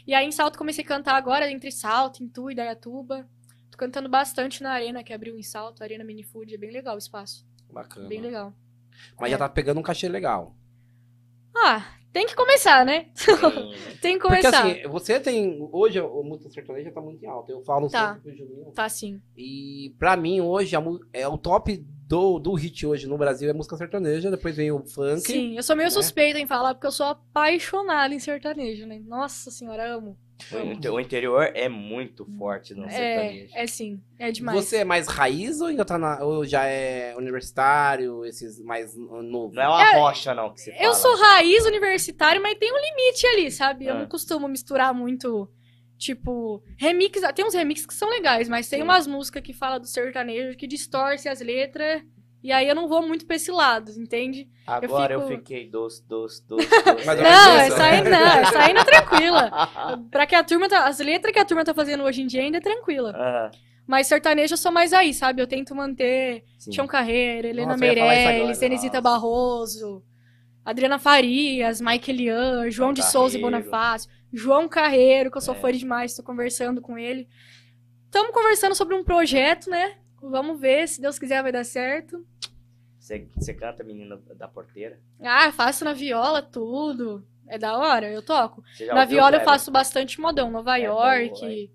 E 0.05 0.13
aí 0.13 0.25
em 0.25 0.31
salto 0.31 0.57
comecei 0.57 0.83
a 0.83 0.87
cantar 0.87 1.15
agora, 1.15 1.49
entre 1.51 1.71
salto, 1.71 2.23
Intu 2.23 2.49
e 2.51 2.55
Dayatuba. 2.55 3.27
Tô 3.71 3.77
cantando 3.77 4.09
bastante 4.09 4.63
na 4.63 4.71
arena, 4.71 5.03
que 5.03 5.13
abriu 5.13 5.37
em 5.37 5.43
salto, 5.43 5.83
Arena 5.83 6.03
Mini 6.03 6.23
Food. 6.23 6.53
É 6.53 6.57
bem 6.57 6.71
legal 6.71 6.95
o 6.95 6.99
espaço. 6.99 7.45
Bacana. 7.71 8.07
Bem 8.07 8.21
legal. 8.21 8.53
Mas 9.19 9.29
já 9.31 9.37
tá 9.37 9.47
pegando 9.49 9.79
um 9.79 9.83
cachê 9.83 10.07
legal. 10.07 10.55
Ah, 11.55 11.85
tem 12.17 12.25
que 12.25 12.35
começar, 12.35 12.83
né? 12.83 13.05
Tem 14.01 14.13
que 14.17 14.19
Porque 14.27 14.41
começar. 14.41 14.65
assim, 14.65 14.87
você 14.87 15.19
tem. 15.19 15.67
Hoje 15.71 15.99
o 16.01 16.23
música 16.23 16.49
sertaneja 16.49 16.91
tá 16.91 16.99
muito 16.99 17.23
em 17.23 17.27
alta. 17.27 17.51
Eu 17.51 17.61
falo 17.63 17.87
Tá. 17.89 18.15
sempre 18.15 18.21
pro 18.21 18.35
Juninho. 18.35 18.71
Tá 18.71 18.89
sim. 18.89 19.21
E 19.35 19.93
pra 19.99 20.17
mim, 20.17 20.41
hoje, 20.41 20.75
a 20.75 20.83
é 21.13 21.27
o 21.27 21.37
top 21.37 21.77
do, 22.07 22.39
do 22.39 22.53
hit 22.55 22.85
hoje 22.87 23.05
no 23.07 23.17
Brasil 23.17 23.47
é 23.49 23.53
música 23.53 23.75
sertaneja, 23.77 24.31
depois 24.31 24.55
vem 24.55 24.71
o 24.71 24.83
funk. 24.85 25.21
Sim, 25.21 25.55
eu 25.57 25.61
sou 25.63 25.75
meio 25.75 25.87
né? 25.87 25.91
suspeita 25.91 26.39
em 26.39 26.47
falar, 26.47 26.73
porque 26.73 26.87
eu 26.87 26.91
sou 26.91 27.05
apaixonada 27.05 28.13
em 28.13 28.19
sertanejo, 28.19 28.87
né? 28.87 28.99
Nossa 29.05 29.51
senhora, 29.51 29.87
amo. 29.95 30.17
O- 30.51 30.91
O 30.93 30.99
interior 30.99 31.49
é 31.53 31.67
muito 31.67 32.25
forte 32.37 32.73
no 32.75 32.89
sertanejo. 32.89 33.49
É, 33.55 33.63
é 33.63 33.67
sim, 33.67 33.99
é 34.19 34.31
demais. 34.31 34.57
Você 34.57 34.77
é 34.77 34.83
mais 34.85 35.07
raiz 35.07 35.59
ou 35.61 35.67
ainda 35.67 35.83
tá 35.83 35.97
na. 35.97 36.23
Ou 36.23 36.45
já 36.45 36.63
é 36.65 37.15
universitário, 37.17 38.23
esses 38.25 38.59
mais 38.63 38.95
novo? 38.95 39.53
Não 39.53 39.61
é 39.63 39.67
uma 39.67 39.93
rocha, 39.93 40.33
não, 40.35 40.53
que 40.53 40.61
você 40.61 40.71
fala. 40.71 40.83
Eu 40.85 40.93
sou 40.93 41.15
raiz 41.17 41.65
universitário, 41.65 42.41
mas 42.41 42.57
tem 42.57 42.71
um 42.71 42.77
limite 42.77 43.25
ali, 43.27 43.51
sabe? 43.51 43.85
Eu 43.87 43.95
Ah. 43.95 43.99
não 43.99 44.07
costumo 44.07 44.47
misturar 44.47 44.93
muito, 44.93 45.49
tipo, 45.97 46.61
remix. 46.77 47.19
Tem 47.33 47.45
uns 47.45 47.53
remixes 47.55 47.85
que 47.87 47.93
são 47.93 48.09
legais, 48.09 48.47
mas 48.47 48.69
tem 48.69 48.79
Sim. 48.79 48.83
umas 48.83 49.07
músicas 49.07 49.41
que 49.41 49.53
falam 49.53 49.79
do 49.79 49.87
sertanejo 49.87 50.57
que 50.57 50.67
distorce 50.67 51.27
as 51.27 51.41
letras. 51.41 52.01
E 52.43 52.51
aí 52.51 52.67
eu 52.67 52.75
não 52.75 52.87
vou 52.87 53.05
muito 53.05 53.25
pra 53.25 53.35
esse 53.35 53.51
lado, 53.51 53.91
entende? 53.99 54.47
Agora 54.65 55.13
eu, 55.13 55.21
fico- 55.27 55.39
fiquei 55.39 55.67
doce, 55.69 56.07
doce, 56.07 56.47
doce, 56.47 56.67
Não, 57.05 57.57
é 57.57 57.63
é 57.63 57.67
isso. 57.67 57.77
saindo, 57.77 58.09
não, 58.09 58.17
é 58.27 58.45
saindo 58.45 58.85
tranquila. 58.85 59.51
Pra 60.11 60.25
que 60.27 60.35
a 60.35 60.43
turma 60.43 60.69
tá. 60.69 60.85
As 60.85 60.99
letras 60.99 61.33
que 61.33 61.39
a 61.39 61.45
turma 61.45 61.65
tá 61.65 61.73
fazendo 61.73 62.03
hoje 62.03 62.21
em 62.21 62.27
dia 62.27 62.41
ainda 62.41 62.57
é 62.57 62.61
tranquila. 62.61 63.51
Mas 63.87 64.07
sertanejo 64.07 64.53
eu 64.53 64.57
sou 64.57 64.71
mais 64.71 64.93
aí, 64.93 65.13
sabe? 65.13 65.41
Eu 65.41 65.47
tento 65.47 65.73
manter 65.73 66.43
sim. 66.59 66.71
Tião 66.71 66.85
Carreira, 66.85 67.47
Helena 67.47 67.71
Nossa, 67.73 67.85
eu 67.85 67.95
Meirelles, 67.95 68.61
nossa. 68.61 69.01
Barroso, 69.01 70.03
Adriana 70.63 70.99
Farias, 70.99 71.79
Mike 71.81 72.11
Elian, 72.11 72.69
João 72.69 72.91
de 72.93 73.01
Souza 73.03 73.37
e 73.37 73.41
Carreiro. 73.41 73.61
Bonifácio, 73.63 74.09
João 74.31 74.67
Carreiro, 74.67 75.31
que 75.31 75.37
eu 75.37 75.41
sou 75.41 75.55
É. 75.55 75.57
fã 75.57 75.71
demais, 75.71 76.13
tô 76.15 76.21
conversando 76.21 76.81
com 76.81 76.97
ele. 76.97 77.27
Estamos 78.05 78.31
conversando 78.33 78.75
sobre 78.75 78.93
um 78.95 79.03
projeto, 79.03 79.69
né? 79.69 79.95
Vamos 80.29 80.59
ver, 80.59 80.87
se 80.87 81.01
Deus 81.01 81.17
quiser 81.19 81.41
vai 81.43 81.51
dar 81.51 81.63
certo. 81.63 82.25
Você, 82.99 83.27
você 83.35 83.53
canta 83.53 83.83
Menina 83.83 84.19
da 84.35 84.47
Porteira? 84.47 84.99
Ah, 85.21 85.51
faço 85.51 85.85
na 85.85 85.93
viola 85.93 86.41
tudo. 86.41 87.25
É 87.47 87.57
da 87.57 87.77
hora, 87.77 88.09
eu 88.11 88.21
toco. 88.21 88.61
Na 88.93 89.05
viola 89.05 89.37
eu 89.37 89.41
faço 89.41 89.71
bastante 89.71 90.19
modão. 90.19 90.51
Nova 90.51 90.77
É 90.77 90.83
York, 90.83 91.29
boa. 91.39 91.69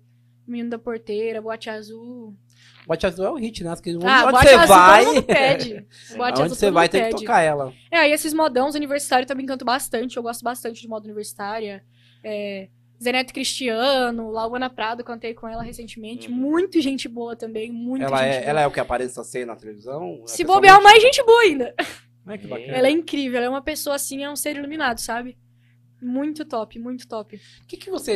Menino 0.45 0.69
da 0.69 0.77
Porteira, 0.77 1.41
Boate 1.41 1.69
Azul. 1.69 2.35
Boate 2.85 3.07
Azul 3.07 3.25
é 3.25 3.31
o 3.31 3.35
hit, 3.35 3.63
né? 3.63 3.73
Porque 3.75 3.95
onde, 3.95 4.05
Ah, 4.05 4.23
onde 4.25 4.31
Boate 4.33 4.47
você 4.49 4.53
Azul 4.55 4.67
vai. 4.75 5.03
todo 5.05 5.13
mundo 5.15 5.23
pede. 5.25 5.87
Boate 6.15 6.33
Onde 6.33 6.43
Azul 6.43 6.55
você 6.55 6.69
vai, 6.71 6.83
mundo 6.85 6.91
tem 6.91 7.01
que 7.01 7.09
pede. 7.09 7.21
tocar 7.25 7.41
ela. 7.41 7.73
É, 7.89 7.97
aí 7.97 8.11
esses 8.11 8.33
modãos 8.33 8.75
universitários 8.75 9.27
também 9.27 9.45
canto 9.47 9.65
bastante. 9.65 10.17
Eu 10.17 10.23
gosto 10.23 10.43
bastante 10.43 10.79
de 10.81 10.87
moda 10.87 11.05
universitária. 11.05 11.83
É, 12.23 12.69
Zenete 13.03 13.33
Cristiano, 13.33 14.31
Lauana 14.31 14.69
Prado, 14.69 15.03
cantei 15.03 15.33
com 15.33 15.47
ela 15.47 15.61
recentemente. 15.61 16.29
Uhum. 16.29 16.35
Muito 16.35 16.79
gente 16.79 17.07
boa 17.07 17.35
também, 17.35 17.71
muito 17.71 18.03
Ela 18.03 18.17
gente 18.23 18.35
é, 18.35 18.39
boa. 18.39 18.49
ela 18.49 18.61
é 18.61 18.67
o 18.67 18.71
que 18.71 18.79
aparece 18.79 19.19
assim 19.19 19.43
na 19.45 19.55
televisão? 19.55 20.23
Se 20.25 20.41
É 20.41 20.45
bobear, 20.45 20.77
pessoalmente? 20.77 20.83
mais 20.83 21.01
gente 21.03 21.25
boa 21.25 21.41
ainda. 21.41 21.75
Ai, 22.25 22.37
que 22.39 22.45
É. 22.45 22.49
bacana. 22.49 22.73
Ela 22.73 22.87
é 22.87 22.91
incrível, 22.91 23.37
ela 23.37 23.45
é 23.47 23.49
uma 23.49 23.61
pessoa 23.61 23.95
assim, 23.95 24.23
é 24.23 24.29
um 24.29 24.35
ser 24.35 24.55
iluminado, 24.55 24.99
sabe? 24.99 25.37
Muito 26.01 26.45
top, 26.45 26.79
muito 26.79 27.07
top. 27.07 27.35
O 27.35 27.67
que, 27.67 27.77
que 27.77 27.89
você 27.89 28.15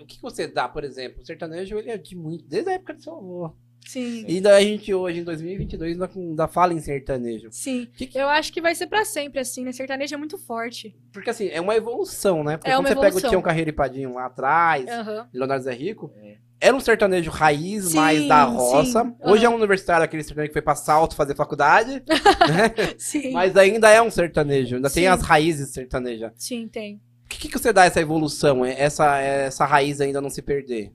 o 0.00 0.06
que, 0.06 0.16
que 0.16 0.22
você 0.22 0.46
dá, 0.46 0.68
por 0.68 0.84
exemplo? 0.84 1.22
O 1.22 1.24
sertanejo 1.26 1.78
ele 1.78 1.90
é 1.90 1.96
de 1.98 2.16
muito, 2.16 2.44
desde 2.46 2.70
a 2.70 2.74
época 2.74 2.94
do 2.94 3.02
seu 3.02 3.14
avô. 3.16 3.52
Sim, 3.84 4.24
E 4.26 4.40
daí 4.40 4.64
a 4.64 4.68
gente 4.68 4.92
hoje, 4.94 5.20
em 5.20 5.24
2022, 5.24 5.98
ainda, 6.00 6.48
fala 6.48 6.72
em 6.72 6.80
sertanejo. 6.80 7.48
sim. 7.50 7.86
Que 7.96 8.06
que- 8.06 8.18
Eu 8.18 8.28
acho 8.28 8.52
que 8.52 8.60
vai 8.60 8.74
ser 8.74 8.86
pra 8.86 9.04
sempre, 9.04 9.40
assim, 9.40 9.62
né? 9.64 9.72
Sertanejo 9.72 10.14
é 10.14 10.18
muito 10.18 10.38
forte. 10.38 10.96
Porque 11.12 11.30
assim, 11.30 11.48
é 11.48 11.60
uma 11.60 11.74
evolução, 11.76 12.42
né? 12.42 12.56
Porque 12.56 12.70
É 12.70 12.74
quando 12.74 12.86
uma 12.86 12.88
você 12.88 12.94
pega 12.94 13.06
o 13.06 13.08
evolução. 13.08 13.30
Tião 13.30 13.42
Carreiro 13.42 13.70
e 13.70 13.72
Padinho 13.72 14.14
lá 14.14 14.26
atrás, 14.26 14.88
Aham. 14.88 15.28
Leonardo 15.32 15.64
Zé 15.64 15.72
Rico, 15.74 16.10
É. 16.22 16.36
era 16.60 16.74
um 16.74 16.80
sertanejo 16.80 17.30
raiz, 17.30 17.84
Sim, 17.86 17.96
mais 17.96 18.26
da 18.26 18.44
roça. 18.44 19.04
sim. 19.04 19.14
Hoje 19.22 19.44
é 19.44 19.48
um 19.50 19.54
universitário, 19.54 20.04
aquele 20.04 20.22
sertanejo 20.22 20.48
que 20.48 20.54
foi 20.54 20.62
pra 20.62 20.74
Salto 20.74 21.14
fazer 21.14 21.34
faculdade, 21.36 22.02
Sim. 22.98 23.32
mas 23.32 23.56
ainda 23.56 23.90
é 23.90 24.00
um 24.00 24.10
sertanejo, 24.10 24.76
ainda 24.76 24.88
tem 24.90 25.04
Sim. 25.04 25.08
as 25.08 25.22
raízes 25.22 25.70
sertanejas. 25.72 26.32
Sim, 26.36 26.68
tem. 26.68 27.00
O 27.24 27.28
que, 27.28 27.48
que 27.48 27.58
você 27.58 27.72
dá 27.72 27.84
essa 27.84 28.00
evolução, 28.00 28.64
essa, 28.64 29.18
essa 29.18 29.64
raiz 29.66 30.00
ainda 30.00 30.20
não 30.20 30.30
se 30.30 30.40
perder? 30.40 30.92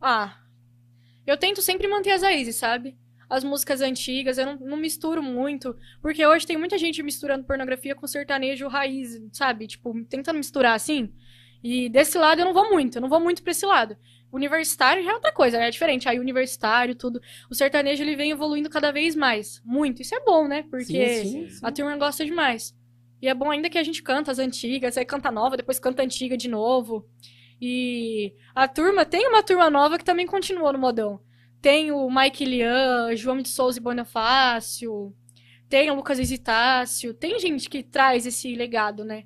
Ah, 0.00 0.34
eu 1.26 1.36
tento 1.36 1.62
sempre 1.62 1.88
manter 1.88 2.12
as 2.12 2.22
raízes, 2.22 2.56
sabe? 2.56 2.96
As 3.28 3.44
músicas 3.44 3.80
antigas, 3.80 4.38
eu 4.38 4.46
não, 4.46 4.56
não 4.56 4.76
misturo 4.76 5.22
muito. 5.22 5.76
Porque 6.02 6.26
hoje 6.26 6.46
tem 6.46 6.56
muita 6.56 6.76
gente 6.76 7.02
misturando 7.02 7.44
pornografia 7.44 7.94
com 7.94 8.06
sertanejo 8.06 8.66
raiz, 8.68 9.20
sabe? 9.32 9.66
Tipo, 9.66 10.04
tentando 10.04 10.36
misturar 10.36 10.74
assim. 10.74 11.12
E 11.62 11.88
desse 11.88 12.18
lado 12.18 12.40
eu 12.40 12.44
não 12.46 12.54
vou 12.54 12.70
muito, 12.70 12.96
eu 12.96 13.02
não 13.02 13.08
vou 13.08 13.20
muito 13.20 13.42
pra 13.42 13.52
esse 13.52 13.66
lado. 13.66 13.96
Universitário 14.32 15.02
já 15.02 15.10
é 15.10 15.14
outra 15.14 15.32
coisa, 15.32 15.58
é 15.58 15.70
diferente. 15.70 16.08
Aí 16.08 16.18
universitário, 16.18 16.94
tudo. 16.94 17.20
O 17.50 17.54
sertanejo 17.54 18.02
ele 18.02 18.16
vem 18.16 18.30
evoluindo 18.30 18.70
cada 18.70 18.92
vez 18.92 19.16
mais. 19.16 19.60
Muito. 19.64 20.02
Isso 20.02 20.14
é 20.14 20.20
bom, 20.20 20.46
né? 20.46 20.64
Porque 20.70 21.24
sim, 21.24 21.48
sim. 21.48 21.60
a 21.62 21.70
turma 21.72 21.96
gosta 21.96 22.24
demais. 22.24 22.74
E 23.20 23.28
é 23.28 23.34
bom 23.34 23.50
ainda 23.50 23.68
que 23.68 23.76
a 23.76 23.82
gente 23.82 24.02
canta 24.02 24.30
as 24.30 24.38
antigas, 24.38 24.96
aí 24.96 25.04
canta 25.04 25.30
nova, 25.30 25.56
depois 25.56 25.78
canta 25.78 26.02
antiga 26.02 26.36
de 26.36 26.48
novo. 26.48 27.06
E 27.60 28.32
a 28.54 28.66
turma, 28.66 29.04
tem 29.04 29.28
uma 29.28 29.42
turma 29.42 29.68
nova 29.68 29.98
que 29.98 30.04
também 30.04 30.26
continua 30.26 30.72
no 30.72 30.78
modão. 30.78 31.20
Tem 31.60 31.92
o 31.92 32.08
Mike 32.10 32.44
Lian, 32.44 33.14
João 33.14 33.38
de 33.42 33.48
Souza 33.48 33.78
e 33.78 33.82
Bonifácio, 33.82 35.12
tem 35.68 35.90
o 35.90 35.94
Lucas 35.94 36.18
Hesitácio, 36.18 37.12
tem 37.12 37.38
gente 37.38 37.68
que 37.68 37.82
traz 37.82 38.24
esse 38.26 38.54
legado, 38.56 39.04
né? 39.04 39.24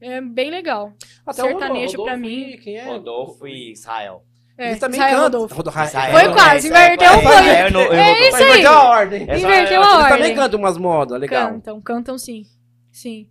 É 0.00 0.20
bem 0.20 0.50
legal. 0.50 0.92
Até 1.26 1.42
o 1.42 1.46
sertanejo 1.46 1.98
Rodolfo 1.98 2.04
pra 2.04 2.14
e 2.16 2.20
mim. 2.20 2.56
Quem 2.62 2.76
é? 2.76 2.84
Rodolfo 2.84 3.46
e 3.46 3.72
Israel. 3.72 4.24
É, 4.56 4.68
Eles 4.70 4.80
também 4.80 4.98
Israel 4.98 5.16
cantam. 5.16 5.40
Rodolfo. 5.40 5.54
Rodo- 5.56 5.70
Ra- 5.70 5.84
Israel, 5.84 6.12
Foi 6.12 6.22
é, 6.24 6.32
quase, 6.32 6.68
inverteu 6.68 7.06
é, 7.06 7.10
um 7.10 7.20
pouco. 7.20 7.28
Israel, 7.38 7.66
eu 7.66 7.72
não- 7.72 7.80
eu 7.82 7.92
É 7.92 8.28
isso 8.28 8.36
aí. 8.36 8.42
Inverteu 8.44 8.72
a 8.72 8.88
ordem. 8.90 9.22
Inverteu 9.22 9.48
a 9.82 9.84
Eles 9.84 9.94
ordem. 9.94 10.08
também 10.18 10.34
cantam 10.34 10.58
umas 10.58 10.76
modas, 10.78 11.20
legal. 11.20 11.50
Cantam, 11.50 11.80
cantam 11.80 12.18
sim. 12.18 12.42
Sim. 12.90 13.28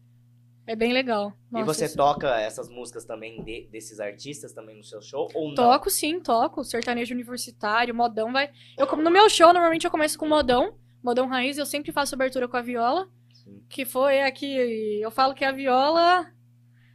É 0.68 0.76
bem 0.76 0.92
legal. 0.92 1.32
E 1.50 1.54
Nossa, 1.54 1.66
você 1.74 1.86
isso- 1.86 1.96
toca 1.96 2.28
essas 2.40 2.68
músicas 2.70 3.06
também 3.06 3.42
de- 3.44 3.68
desses 3.72 4.00
artistas 4.02 4.52
também 4.54 4.76
no 4.76 4.84
seu 4.84 5.02
show? 5.02 5.30
Ou 5.34 5.48
não? 5.48 5.56
Toco 5.56 5.90
sim, 5.90 6.20
toco. 6.20 6.64
Sertanejo 6.64 7.14
universitário, 7.16 7.96
modão 7.96 8.34
vai. 8.34 8.50
Eu, 8.78 8.86
no 8.98 9.10
meu 9.10 9.30
show, 9.30 9.54
normalmente 9.54 9.86
eu 9.86 9.92
começo 9.92 10.18
com 10.20 10.28
modão. 10.28 10.76
Modão 11.02 11.28
raiz, 11.28 11.58
eu 11.58 11.66
sempre 11.66 11.94
faço 11.94 12.14
abertura 12.16 12.48
com 12.50 12.58
a 12.58 12.62
viola. 12.62 13.08
Sim. 13.32 13.64
Que 13.70 13.86
foi 13.86 14.22
aqui. 14.22 15.00
Eu 15.02 15.10
falo 15.10 15.34
que 15.34 15.46
a 15.46 15.54
viola. 15.54 16.28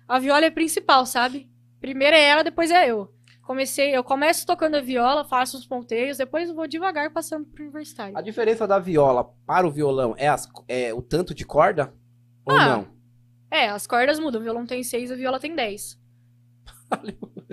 A 0.07 0.19
viola 0.19 0.45
é 0.45 0.51
principal, 0.51 1.07
sabe? 1.07 1.51
Primeiro 1.81 2.15
é 2.15 2.23
ela, 2.23 2.45
depois 2.45 2.71
é 2.71 2.87
eu. 2.91 3.11
Comecei, 3.41 3.97
eu 3.97 4.05
começo 4.05 4.47
tocando 4.47 4.77
a 4.77 4.81
viola, 4.81 5.25
faço 5.25 5.57
os 5.57 5.67
ponteiros, 5.67 6.19
depois 6.19 6.51
vou 6.53 6.69
devagar 6.69 7.11
passando 7.13 7.47
pro 7.47 7.65
universitário. 7.65 8.17
A 8.17 8.21
diferença 8.21 8.69
da 8.69 8.79
viola 8.79 9.25
para 9.47 9.67
o 9.67 9.71
violão 9.71 10.15
é, 10.17 10.29
as- 10.29 10.49
é 10.69 10.93
o 10.95 11.01
tanto 11.03 11.35
de 11.35 11.45
corda? 11.45 11.93
Ou 12.45 12.55
Ah. 12.57 12.67
não? 12.77 13.02
É, 13.53 13.69
as 13.69 13.87
cordas 13.87 14.19
mudam. 14.19 14.41
O 14.41 14.45
violão 14.45 14.65
tem 14.67 14.83
seis, 14.83 15.13
a 15.13 15.15
viola 15.15 15.39
tem 15.39 15.55
dez. 15.55 15.99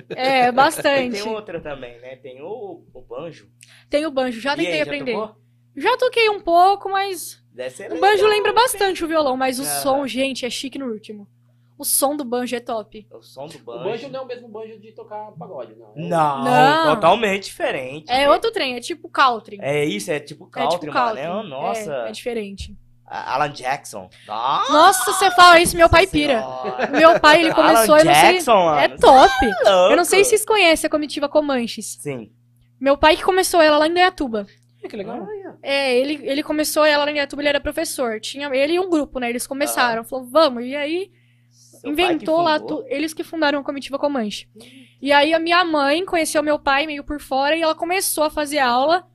É, 0.09 0.51
bastante. 0.51 1.21
Tem 1.21 1.31
outra 1.31 1.59
também, 1.61 1.99
né? 1.99 2.15
Tem 2.17 2.41
o, 2.41 2.83
o 2.93 3.01
banjo. 3.01 3.49
Tem 3.89 4.05
o 4.05 4.11
banjo, 4.11 4.39
já 4.39 4.51
E 4.55 4.59
aí, 4.59 4.65
tentei 4.65 4.77
já 4.77 4.83
aprender. 4.83 5.13
tocou? 5.13 5.35
Já 5.75 5.97
toquei 5.97 6.29
um 6.29 6.41
pouco, 6.41 6.89
mas 6.89 7.41
o 7.53 7.57
legal, 7.57 7.99
banjo 7.99 8.27
lembra 8.27 8.51
né? 8.51 8.55
bastante 8.61 9.03
o 9.03 9.07
violão, 9.07 9.37
mas 9.37 9.59
o 9.59 9.63
Ah. 9.63 9.65
som, 9.65 10.07
gente, 10.07 10.45
é 10.45 10.49
chique 10.49 10.77
no 10.79 10.87
último. 10.91 11.27
O 11.77 11.85
som 11.85 12.17
do 12.17 12.25
banjo 12.25 12.53
é 12.55 12.59
top. 12.59 13.07
O 13.09 13.21
som 13.21 13.47
do 13.47 13.55
O 13.57 13.59
banjo. 13.61 13.83
banjo 13.85 14.09
não 14.09 14.19
é 14.19 14.23
o 14.23 14.27
mesmo 14.27 14.49
banjo 14.49 14.77
de 14.79 14.91
tocar 14.91 15.31
pagode, 15.37 15.75
não. 15.75 15.93
É 15.95 16.01
Não, 16.09 16.43
Não. 16.43 16.95
totalmente 16.95 17.45
diferente. 17.45 18.11
É 18.11 18.29
outro 18.29 18.51
trem, 18.51 18.75
é 18.75 18.81
tipo 18.81 19.07
country. 19.09 19.57
É 19.61 19.85
isso, 19.85 20.11
é 20.11 20.19
tipo 20.19 20.45
É 20.47 20.49
country, 20.49 20.79
tipo 20.79 20.93
mano. 20.93 21.05
country. 21.05 21.21
É, 21.23 21.31
oh, 21.31 21.43
nossa. 21.43 21.93
É, 22.05 22.09
é 22.09 22.11
diferente. 22.11 22.75
Alan 23.09 23.49
Jackson. 23.51 24.09
Nossa 24.27 24.71
Nossa, 24.71 25.11
você 25.13 25.31
fala 25.31 25.59
isso, 25.59 25.75
meu 25.75 25.89
pai 25.89 26.05
pira. 26.07 26.39
senhora. 26.41 26.87
Meu 26.91 27.19
pai, 27.19 27.41
ele 27.41 27.53
começou, 27.53 27.95
Alan 27.95 28.01
eu 28.01 28.05
não 28.05 28.13
sei. 28.13 28.31
Jackson, 28.33 28.65
mano. 28.65 28.79
É 28.79 28.87
top. 28.89 29.33
Louco. 29.45 29.91
Eu 29.91 29.97
não 29.97 30.05
sei 30.05 30.23
se 30.23 30.29
vocês 30.31 30.45
conhecem 30.45 30.87
a 30.87 30.91
comitiva 30.91 31.27
Comanches. 31.27 31.97
Sim. 31.99 32.31
Meu 32.79 32.97
pai 32.97 33.17
que 33.17 33.23
começou 33.23 33.61
ela 33.61 33.77
lá 33.77 33.87
em 33.87 33.93
Dayatuba. 33.93 34.45
Que 34.87 34.95
legal. 34.95 35.27
É, 35.61 35.93
ele, 35.97 36.19
ele 36.23 36.41
começou 36.41 36.85
ela 36.85 37.03
lá 37.03 37.11
em 37.11 37.15
Dayatuba, 37.15 37.41
ele 37.41 37.49
era 37.49 37.59
professor. 37.59 38.19
Tinha 38.21 38.47
ele 38.55 38.73
e 38.73 38.79
um 38.79 38.89
grupo, 38.89 39.19
né? 39.19 39.29
Eles 39.29 39.45
começaram. 39.45 40.03
Falou, 40.05 40.25
vamos. 40.25 40.63
E 40.63 40.75
aí, 40.75 41.11
Seu 41.81 41.89
inventou 41.91 42.41
lá, 42.41 42.59
tu- 42.59 42.83
eles 42.87 43.13
que 43.13 43.23
fundaram 43.23 43.59
a 43.59 43.63
comitiva 43.63 43.99
Comanche. 43.99 44.47
E 45.01 45.11
aí 45.11 45.33
a 45.33 45.39
minha 45.39 45.63
mãe 45.65 46.05
conheceu 46.05 46.41
meu 46.43 46.57
pai 46.59 46.85
meio 46.85 47.03
por 47.03 47.19
fora 47.19 47.55
e 47.55 47.61
ela 47.61 47.75
começou 47.75 48.23
a 48.23 48.29
fazer 48.29 48.59
aula 48.59 49.05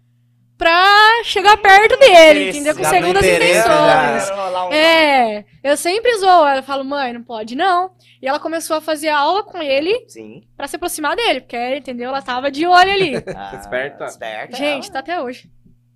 pra 0.56 1.22
chegar 1.24 1.56
perto 1.56 1.96
dele, 1.98 2.48
Esse 2.48 2.58
entendeu? 2.58 2.76
Com 2.76 2.84
segundas 2.84 3.24
intenções. 3.24 4.30
um- 4.30 4.72
É, 4.72 5.44
eu 5.62 5.76
sempre 5.76 6.16
zoo 6.18 6.28
ela. 6.28 6.56
Eu 6.56 6.62
falo, 6.62 6.84
mãe, 6.84 7.12
não 7.12 7.22
pode 7.22 7.54
não. 7.56 7.90
E 8.22 8.26
ela 8.28 8.38
começou 8.40 8.76
a 8.76 8.80
fazer 8.80 9.08
aula 9.08 9.42
com 9.42 9.60
ele 9.60 10.04
Sim. 10.08 10.42
pra 10.56 10.66
se 10.66 10.76
aproximar 10.76 11.14
dele, 11.16 11.40
porque, 11.40 11.76
entendeu? 11.76 12.08
Ela 12.08 12.22
tava 12.22 12.50
de 12.50 12.66
olho 12.66 12.90
ali. 12.90 13.14
Ah, 13.36 13.56
Esperta. 13.60 14.04
Esperta. 14.06 14.56
Gente, 14.56 14.90
tá 14.90 15.00
até 15.00 15.20
hoje. 15.20 15.50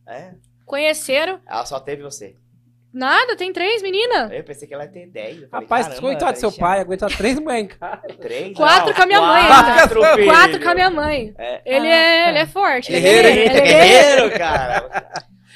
É. 0.06 0.32
Conheceram. 0.66 1.40
Ela 1.46 1.64
só 1.64 1.80
teve 1.80 2.02
você. 2.02 2.34
Nada, 2.92 3.36
tem 3.36 3.52
três, 3.52 3.82
menina. 3.82 4.30
Eu 4.32 4.42
pensei 4.42 4.66
que 4.66 4.72
ela 4.74 4.84
ia 4.84 4.90
ter 4.90 5.06
10. 5.06 5.42
Eu 5.42 5.48
falei, 5.48 5.66
Rapaz, 5.66 6.00
coitado 6.00 6.32
do 6.32 6.38
seu 6.38 6.50
ela 6.50 6.58
pai, 6.58 6.80
aguenta 6.80 7.06
três 7.08 7.38
mulheres 7.38 7.64
em 7.64 7.68
casa. 7.68 8.00
tinha 8.06 8.18
Três, 8.18 8.56
Quatro 8.56 8.86
não, 8.88 8.94
com 8.94 9.02
a 9.02 9.06
minha 9.06 9.20
mãe 9.20 9.46
quatro, 9.46 10.02
filho. 10.14 10.26
Quatro 10.26 10.60
com 10.60 10.68
a 10.70 10.74
minha 10.74 10.90
mãe. 10.90 11.34
É. 11.38 11.60
Ele, 11.66 11.86
Ah, 11.86 11.96
é, 11.96 12.22
tá. 12.24 12.28
ele 12.30 12.38
é 12.38 12.46
forte. 12.46 12.90
Guerreiro, 12.90 13.28
é 13.28 13.32
guerreiro. 13.32 13.50
Ele 13.52 13.60
é 13.60 13.62
guerreiro. 13.64 13.98
Guerreiro, 14.28 14.38
cara. 14.38 15.08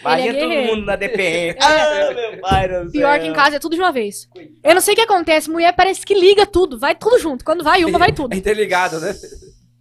Imagina 0.03 0.29
Ele 0.37 0.37
é 0.37 0.41
todo 0.63 0.67
mundo 0.77 0.87
na 0.87 0.97
DPM. 0.97 1.57
Ah, 1.61 2.13
meu 2.15 2.41
pai 2.41 2.69
do 2.69 2.91
Pior 2.91 3.13
céu. 3.15 3.23
que 3.23 3.29
em 3.29 3.33
casa 3.33 3.57
é 3.57 3.59
tudo 3.61 3.77
de 3.77 3.81
uma 3.81 3.93
vez. 3.93 4.29
Eu 4.63 4.75
não 4.75 4.81
sei 4.81 4.95
o 4.95 4.97
que 4.97 5.03
acontece. 5.03 5.49
Mulher 5.49 5.73
parece 5.77 6.05
que 6.05 6.13
liga 6.13 6.45
tudo. 6.45 6.77
Vai 6.79 6.95
tudo 6.97 7.19
junto. 7.21 7.45
Quando 7.45 7.63
vai 7.63 7.85
uma, 7.85 7.99
vai 8.01 8.11
tudo. 8.13 8.35
É 8.35 8.37
interligado, 8.37 8.99
né? 8.99 9.15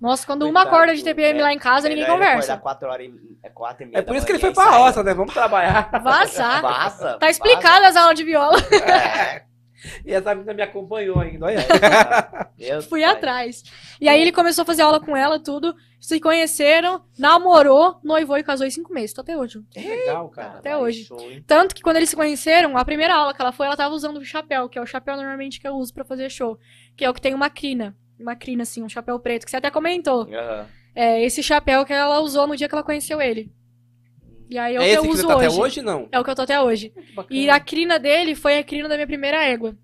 Nossa, 0.02 0.26
quando 0.26 0.44
uma 0.44 0.62
Coitado, 0.62 0.76
acorda 0.76 0.96
de 0.96 1.04
TPM 1.04 1.40
é. 1.40 1.44
lá 1.44 1.54
em 1.54 1.60
casa, 1.60 1.88
ninguém 1.88 2.04
Melhor 2.06 2.18
ele 2.18 2.26
conversa. 2.26 2.58
quatro 2.58 2.90
horas 2.90 3.06
e, 3.06 3.38
é 3.44 3.50
quatro 3.50 3.84
e 3.84 3.86
meia 3.86 4.00
É 4.00 4.02
por 4.02 4.16
isso 4.16 4.26
que 4.26 4.32
ele 4.32 4.40
foi 4.40 4.50
e 4.50 4.54
pra 4.54 4.66
roça, 4.72 5.04
né? 5.04 5.14
Vamos 5.14 5.32
trabalhar. 5.32 5.92
Vazar. 6.02 6.62
Vaza. 6.64 7.18
Tá 7.20 7.30
explicado 7.30 7.86
as 7.86 7.96
aulas 7.96 8.16
de 8.16 8.24
viola. 8.24 8.58
vaza. 8.58 9.46
É. 9.84 10.02
E 10.06 10.14
essa 10.14 10.36
menina 10.36 10.54
me 10.54 10.62
acompanhou 10.62 11.20
ainda, 11.20 11.48
olha. 11.48 11.58
Meu 12.58 12.82
Fui 12.84 13.02
pai. 13.02 13.10
atrás. 13.10 13.64
E 14.00 14.08
aí 14.08 14.22
ele 14.22 14.32
começou 14.32 14.62
a 14.62 14.66
fazer 14.66 14.84
aula 14.84 15.00
com 15.00 15.18
ela, 15.18 15.40
tudo. 15.40 15.76
Se 16.00 16.20
conheceram, 16.20 17.04
namorou, 17.18 18.00
noivou 18.04 18.38
e 18.38 18.44
casou 18.44 18.66
em 18.66 18.70
cinco 18.70 18.94
meses. 18.94 19.14
Tá 19.14 19.22
até 19.24 19.36
hoje. 19.36 19.60
Que 19.72 19.80
legal, 19.80 20.30
cara. 20.30 20.50
Até 20.60 20.70
Caralho, 20.70 20.86
hoje. 20.86 21.06
show? 21.06 21.18
Tanto 21.48 21.74
que 21.74 21.82
quando 21.82 21.98
eles 21.98 22.10
se 22.10 22.16
conheceram, 22.16 22.78
a 22.78 22.86
primeira 22.86 23.16
aula 23.16 23.34
que 23.34 23.42
ela 23.42 23.52
foi, 23.52 23.66
ela 23.66 23.76
tava 23.78 23.94
usando 23.96 24.18
o 24.18 24.26
chapéu, 24.26 24.70
que 24.70 24.78
é 24.78 24.82
o 24.82 24.86
chapéu 24.86 25.16
normalmente 25.16 25.60
que 25.60 25.68
eu 25.68 25.74
uso 25.76 25.92
pra 25.94 26.06
fazer 26.06 26.30
show. 26.30 26.60
Que 26.96 27.04
é 27.06 27.10
o 27.10 27.14
que 27.14 27.22
tem 27.22 27.34
uma 27.34 27.50
crina. 27.50 27.96
Uma 28.22 28.36
crina, 28.36 28.64
assim, 28.64 28.84
um 28.84 28.90
chapéu 28.90 29.20
preto, 29.20 29.46
que 29.46 29.52
você 29.52 29.58
até 29.58 29.72
comentou. 29.72 30.24
Aham. 30.32 30.68
É 30.94 31.24
esse 31.24 31.42
chapéu 31.42 31.86
que 31.86 31.94
ela 31.94 32.20
usou 32.20 32.46
no 32.48 32.56
dia 32.56 32.68
que 32.68 32.76
ela 32.76 32.84
conheceu 32.84 33.22
ele. 33.22 33.52
E 34.50 34.58
aí 34.58 34.76
é 34.76 34.80
o 34.80 34.84
É 34.84 34.90
que 34.92 34.98
eu 34.98 35.02
que 35.04 35.08
uso 35.10 35.22
você 35.22 35.28
tá 35.28 35.38
hoje. 35.38 35.48
até 35.48 35.56
hoje, 35.62 35.82
não? 35.82 36.10
É 36.12 36.20
o 36.20 36.24
que 36.24 36.30
eu 36.30 36.36
tô 36.36 36.42
até 36.42 36.60
hoje. 36.62 36.90
Que 36.90 37.14
bacana. 37.14 37.40
E 37.40 37.50
a 37.50 37.60
crina 37.60 37.98
dele 37.98 38.36
foi 38.36 38.58
a 38.58 38.64
crina 38.64 38.90
da 38.90 38.96
minha 38.96 39.08
primeira 39.08 39.42
égua, 39.46 39.78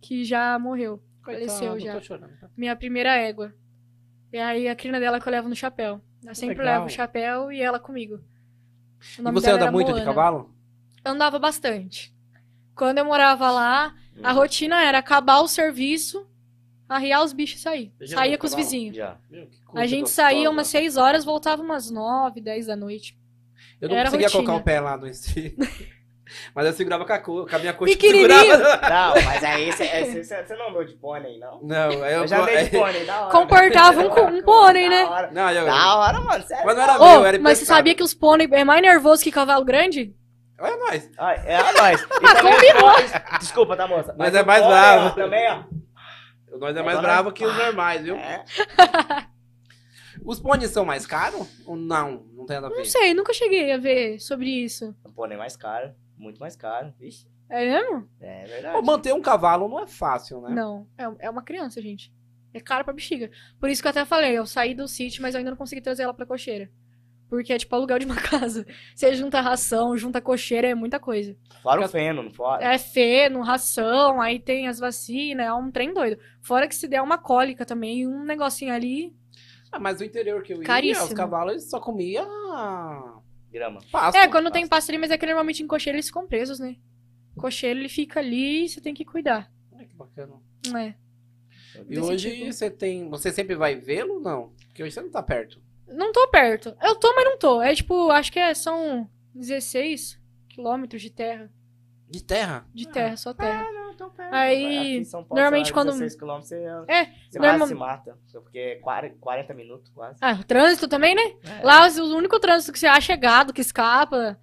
que 0.00 0.24
já 0.24 0.56
morreu. 0.58 1.02
Coitado, 1.24 1.46
faleceu 1.50 1.80
já. 1.80 2.00
chorando, 2.00 2.36
tá? 2.40 2.48
Minha 2.56 2.76
primeira 2.76 3.14
égua. 3.16 3.52
E 4.32 4.38
aí 4.38 4.68
a 4.68 4.76
crina 4.76 4.98
dela 5.00 5.20
que 5.20 5.28
eu 5.28 5.32
levo 5.32 5.48
no 5.48 5.56
chapéu. 5.56 6.00
Eu 6.24 6.34
sempre 6.34 6.58
legal. 6.58 6.74
levo 6.74 6.86
o 6.86 6.90
chapéu 6.90 7.50
e 7.52 7.60
ela 7.60 7.80
comigo. 7.80 8.20
E 9.18 9.32
você 9.32 9.50
anda 9.50 9.70
muito 9.72 9.88
de 9.88 9.92
Moana. 9.94 10.04
cavalo? 10.04 10.54
Andava 11.04 11.38
bastante. 11.40 12.14
Quando 12.76 12.98
eu 12.98 13.04
morava 13.04 13.50
lá, 13.50 13.92
a 14.22 14.32
Hum. 14.32 14.36
rotina 14.36 14.82
era 14.84 14.98
acabar 14.98 15.40
o 15.40 15.48
serviço, 15.48 16.24
arriar 16.94 17.22
os 17.22 17.32
bichos 17.32 17.58
e 17.60 17.62
sair. 17.62 17.92
Você 17.98 18.08
Saía 18.14 18.38
com 18.38 18.46
os 18.46 18.54
vizinhos. 18.54 18.96
Já. 18.96 19.16
Meu, 19.30 19.46
que 19.46 19.56
A 19.78 19.86
gente 19.86 20.02
gostosa. 20.02 20.28
saía 20.28 20.50
umas 20.50 20.66
6 20.68 20.96
horas, 20.96 21.24
voltava 21.24 21.62
umas 21.62 21.90
9, 21.90 22.40
10 22.40 22.66
da 22.66 22.76
noite. 22.76 23.16
Eu 23.80 23.88
não 23.88 23.96
era 23.96 24.04
conseguia 24.06 24.26
rotina. 24.28 24.44
colocar 24.44 24.60
o 24.60 24.64
pé 24.64 24.80
lá 24.80 24.96
no 24.96 25.06
street. 25.08 25.54
Mas 26.54 26.64
eu 26.66 26.72
segurava 26.72 27.04
com 27.04 27.12
a, 27.12 27.18
co- 27.18 27.46
com 27.46 27.56
a 27.56 27.58
minha 27.58 27.74
coxa. 27.74 27.92
segurava. 28.00 28.56
Não, 28.88 29.22
mas 29.22 29.44
aí 29.44 29.70
você, 29.70 29.84
você, 30.22 30.24
você 30.24 30.56
não 30.56 30.70
andou 30.70 30.82
de 30.82 30.94
pônei, 30.94 31.38
não? 31.38 31.60
Não, 31.62 31.92
eu... 31.92 32.04
Eu 32.22 32.26
já 32.26 32.40
andei 32.40 32.64
de 32.64 32.70
pônei, 32.78 33.04
da 33.04 33.20
hora. 33.20 33.30
Comportava 33.32 34.00
um, 34.00 34.36
um 34.38 34.42
pônei, 34.42 34.88
né? 34.88 35.02
Da 35.04 35.10
hora, 35.10 35.30
Não, 35.30 35.50
eu... 35.50 35.66
da 35.66 35.96
hora 35.96 36.20
mano, 36.22 36.42
sério. 36.46 36.64
Mas 36.64 36.74
não 36.76 36.82
era 36.84 36.98
Ô, 36.98 37.10
meu, 37.18 37.24
era 37.26 37.38
mas 37.38 37.58
você 37.58 37.66
sabia 37.66 37.94
que 37.94 38.02
os 38.02 38.14
pônei 38.14 38.48
é 38.50 38.64
mais 38.64 38.80
nervoso 38.80 39.22
que 39.22 39.30
cavalo 39.30 39.62
grande? 39.62 40.14
Olha 40.58 40.76
nós. 40.78 41.10
Ah, 41.18 41.34
É 41.34 41.56
a 41.56 41.72
nós. 41.74 42.00
E 42.08 42.24
Ah, 42.24 42.34
combinou. 42.40 43.38
Desculpa, 43.38 43.76
tá, 43.76 43.86
moça? 43.86 44.14
Mas 44.16 44.32
Mas 44.32 44.34
é 44.34 44.42
mais 44.42 44.64
bravo. 44.66 45.14
Também, 45.14 45.50
ó. 45.50 45.64
Nós 46.58 46.76
é 46.76 46.82
mais 46.82 46.98
Agora- 46.98 47.00
bravo 47.14 47.32
que 47.32 47.44
os 47.44 47.56
normais, 47.56 48.02
viu? 48.02 48.16
É. 48.16 48.44
Os 50.24 50.38
pôneis 50.38 50.70
são 50.70 50.84
mais 50.84 51.06
caros? 51.06 51.48
Ou 51.66 51.74
não? 51.74 52.24
Não 52.34 52.44
tem 52.46 52.56
nada 52.56 52.66
a 52.66 52.70
ver. 52.70 52.76
Não 52.76 52.84
sei, 52.84 53.14
nunca 53.14 53.32
cheguei 53.32 53.72
a 53.72 53.78
ver 53.78 54.20
sobre 54.20 54.46
isso. 54.48 54.94
O 55.04 55.12
pônei 55.12 55.36
mais 55.36 55.56
caro. 55.56 55.94
Muito 56.16 56.38
mais 56.38 56.54
caro. 56.54 56.92
Vixe. 56.98 57.26
É 57.50 57.64
mesmo? 57.66 58.08
É 58.20 58.42
Pô, 58.42 58.48
verdade. 58.48 58.86
manter 58.86 59.12
um 59.14 59.20
cavalo 59.22 59.68
não 59.68 59.80
é 59.80 59.86
fácil, 59.86 60.40
né? 60.42 60.50
Não, 60.54 60.86
é, 60.96 61.26
é 61.26 61.30
uma 61.30 61.42
criança, 61.42 61.80
gente. 61.82 62.12
É 62.54 62.60
caro 62.60 62.84
pra 62.84 62.92
bexiga. 62.92 63.30
Por 63.58 63.68
isso 63.70 63.80
que 63.82 63.88
eu 63.88 63.90
até 63.90 64.04
falei, 64.04 64.38
eu 64.38 64.46
saí 64.46 64.74
do 64.74 64.86
sítio, 64.86 65.22
mas 65.22 65.34
eu 65.34 65.38
ainda 65.38 65.50
não 65.50 65.56
consegui 65.58 65.80
trazer 65.80 66.02
ela 66.04 66.14
pra 66.14 66.26
cocheira. 66.26 66.70
Porque 67.32 67.50
é 67.50 67.56
tipo 67.56 67.74
aluguel 67.74 67.98
de 67.98 68.04
uma 68.04 68.16
casa. 68.20 68.66
Você 68.94 69.14
junta 69.14 69.40
ração, 69.40 69.96
junta 69.96 70.20
cocheira, 70.20 70.68
é 70.68 70.74
muita 70.74 71.00
coisa. 71.00 71.34
Fora 71.62 71.82
o 71.82 71.88
feno, 71.88 72.22
não 72.22 72.30
fora? 72.30 72.62
É 72.62 72.76
feno, 72.76 73.40
ração, 73.40 74.20
aí 74.20 74.38
tem 74.38 74.68
as 74.68 74.78
vacinas, 74.78 75.46
é 75.46 75.50
um 75.50 75.70
trem 75.70 75.94
doido. 75.94 76.20
Fora 76.42 76.68
que 76.68 76.74
se 76.74 76.86
der 76.86 77.00
uma 77.00 77.16
cólica 77.16 77.64
também, 77.64 78.06
um 78.06 78.22
negocinho 78.22 78.70
ali. 78.70 79.16
Ah, 79.72 79.78
mas 79.80 79.98
o 80.02 80.04
interior 80.04 80.42
que 80.42 80.52
eu 80.52 80.58
ia, 80.58 80.64
Caríssimo. 80.64 81.06
os 81.06 81.14
cavalos 81.14 81.70
só 81.70 81.80
comiam 81.80 82.28
Grama. 83.50 83.80
pasto. 83.90 84.14
É, 84.18 84.28
quando 84.28 84.50
tem 84.50 84.68
pasto 84.68 84.90
ali, 84.90 84.98
mas 84.98 85.10
é 85.10 85.16
que 85.16 85.24
normalmente 85.24 85.62
em 85.62 85.66
cocheira 85.66 85.96
eles 85.96 86.08
ficam 86.08 86.26
presos, 86.26 86.58
né? 86.58 86.76
Cocheiro 87.34 87.80
ele 87.80 87.88
fica 87.88 88.20
ali 88.20 88.66
e 88.66 88.68
você 88.68 88.78
tem 88.78 88.92
que 88.92 89.06
cuidar. 89.06 89.50
Ai, 89.74 89.86
que 89.86 89.94
bacana. 89.94 90.34
Não 90.66 90.76
é? 90.76 90.94
E 91.76 91.84
Desse 91.84 92.00
hoje 92.02 92.30
tipo. 92.30 92.52
você 92.52 92.70
tem... 92.70 93.08
Você 93.08 93.32
sempre 93.32 93.54
vai 93.56 93.74
vê-lo 93.74 94.20
não? 94.20 94.52
Porque 94.68 94.82
hoje 94.82 94.92
você 94.92 95.00
não 95.00 95.10
tá 95.10 95.22
perto. 95.22 95.58
Não 95.94 96.12
tô 96.12 96.28
perto. 96.28 96.76
Eu 96.82 96.94
tô, 96.96 97.14
mas 97.14 97.24
não 97.24 97.38
tô. 97.38 97.62
É 97.62 97.74
tipo, 97.74 98.10
acho 98.10 98.30
que 98.32 98.38
é, 98.38 98.54
são 98.54 99.08
16 99.34 100.18
quilômetros 100.48 101.00
de 101.02 101.10
terra. 101.10 101.50
De 102.08 102.22
terra? 102.22 102.66
De 102.74 102.86
terra, 102.88 103.16
só 103.16 103.32
terra. 103.32 103.66
Não, 103.72 103.94
tão 103.96 104.10
perto. 104.10 104.34
Aí, 104.34 104.78
Aqui 104.78 104.96
em 104.98 105.04
São 105.04 105.24
Paulo, 105.24 105.34
normalmente 105.40 105.68
lá, 105.68 105.72
quando- 105.72 105.86
16 105.92 106.14
quilômetros, 106.14 106.48
você, 106.48 106.56
É, 106.88 107.04
você 107.30 107.38
normal- 107.38 107.58
quase 107.58 107.72
se 107.72 107.78
mata. 107.78 108.18
Porque 108.32 108.58
é 108.58 108.74
40 108.76 109.16
40 109.18 109.54
minutos 109.54 109.90
quase. 109.94 110.18
Ah, 110.20 110.34
o 110.38 110.44
trânsito 110.44 110.86
também, 110.88 111.14
né? 111.14 111.22
É. 111.42 111.62
Lá 111.64 111.86
o 111.88 112.14
único 112.16 112.38
trânsito 112.38 112.70
que 112.72 112.78
você 112.78 112.86
acha 112.86 113.14
é 113.14 113.16
gado, 113.16 113.52
que 113.52 113.60
escapa. 113.62 114.38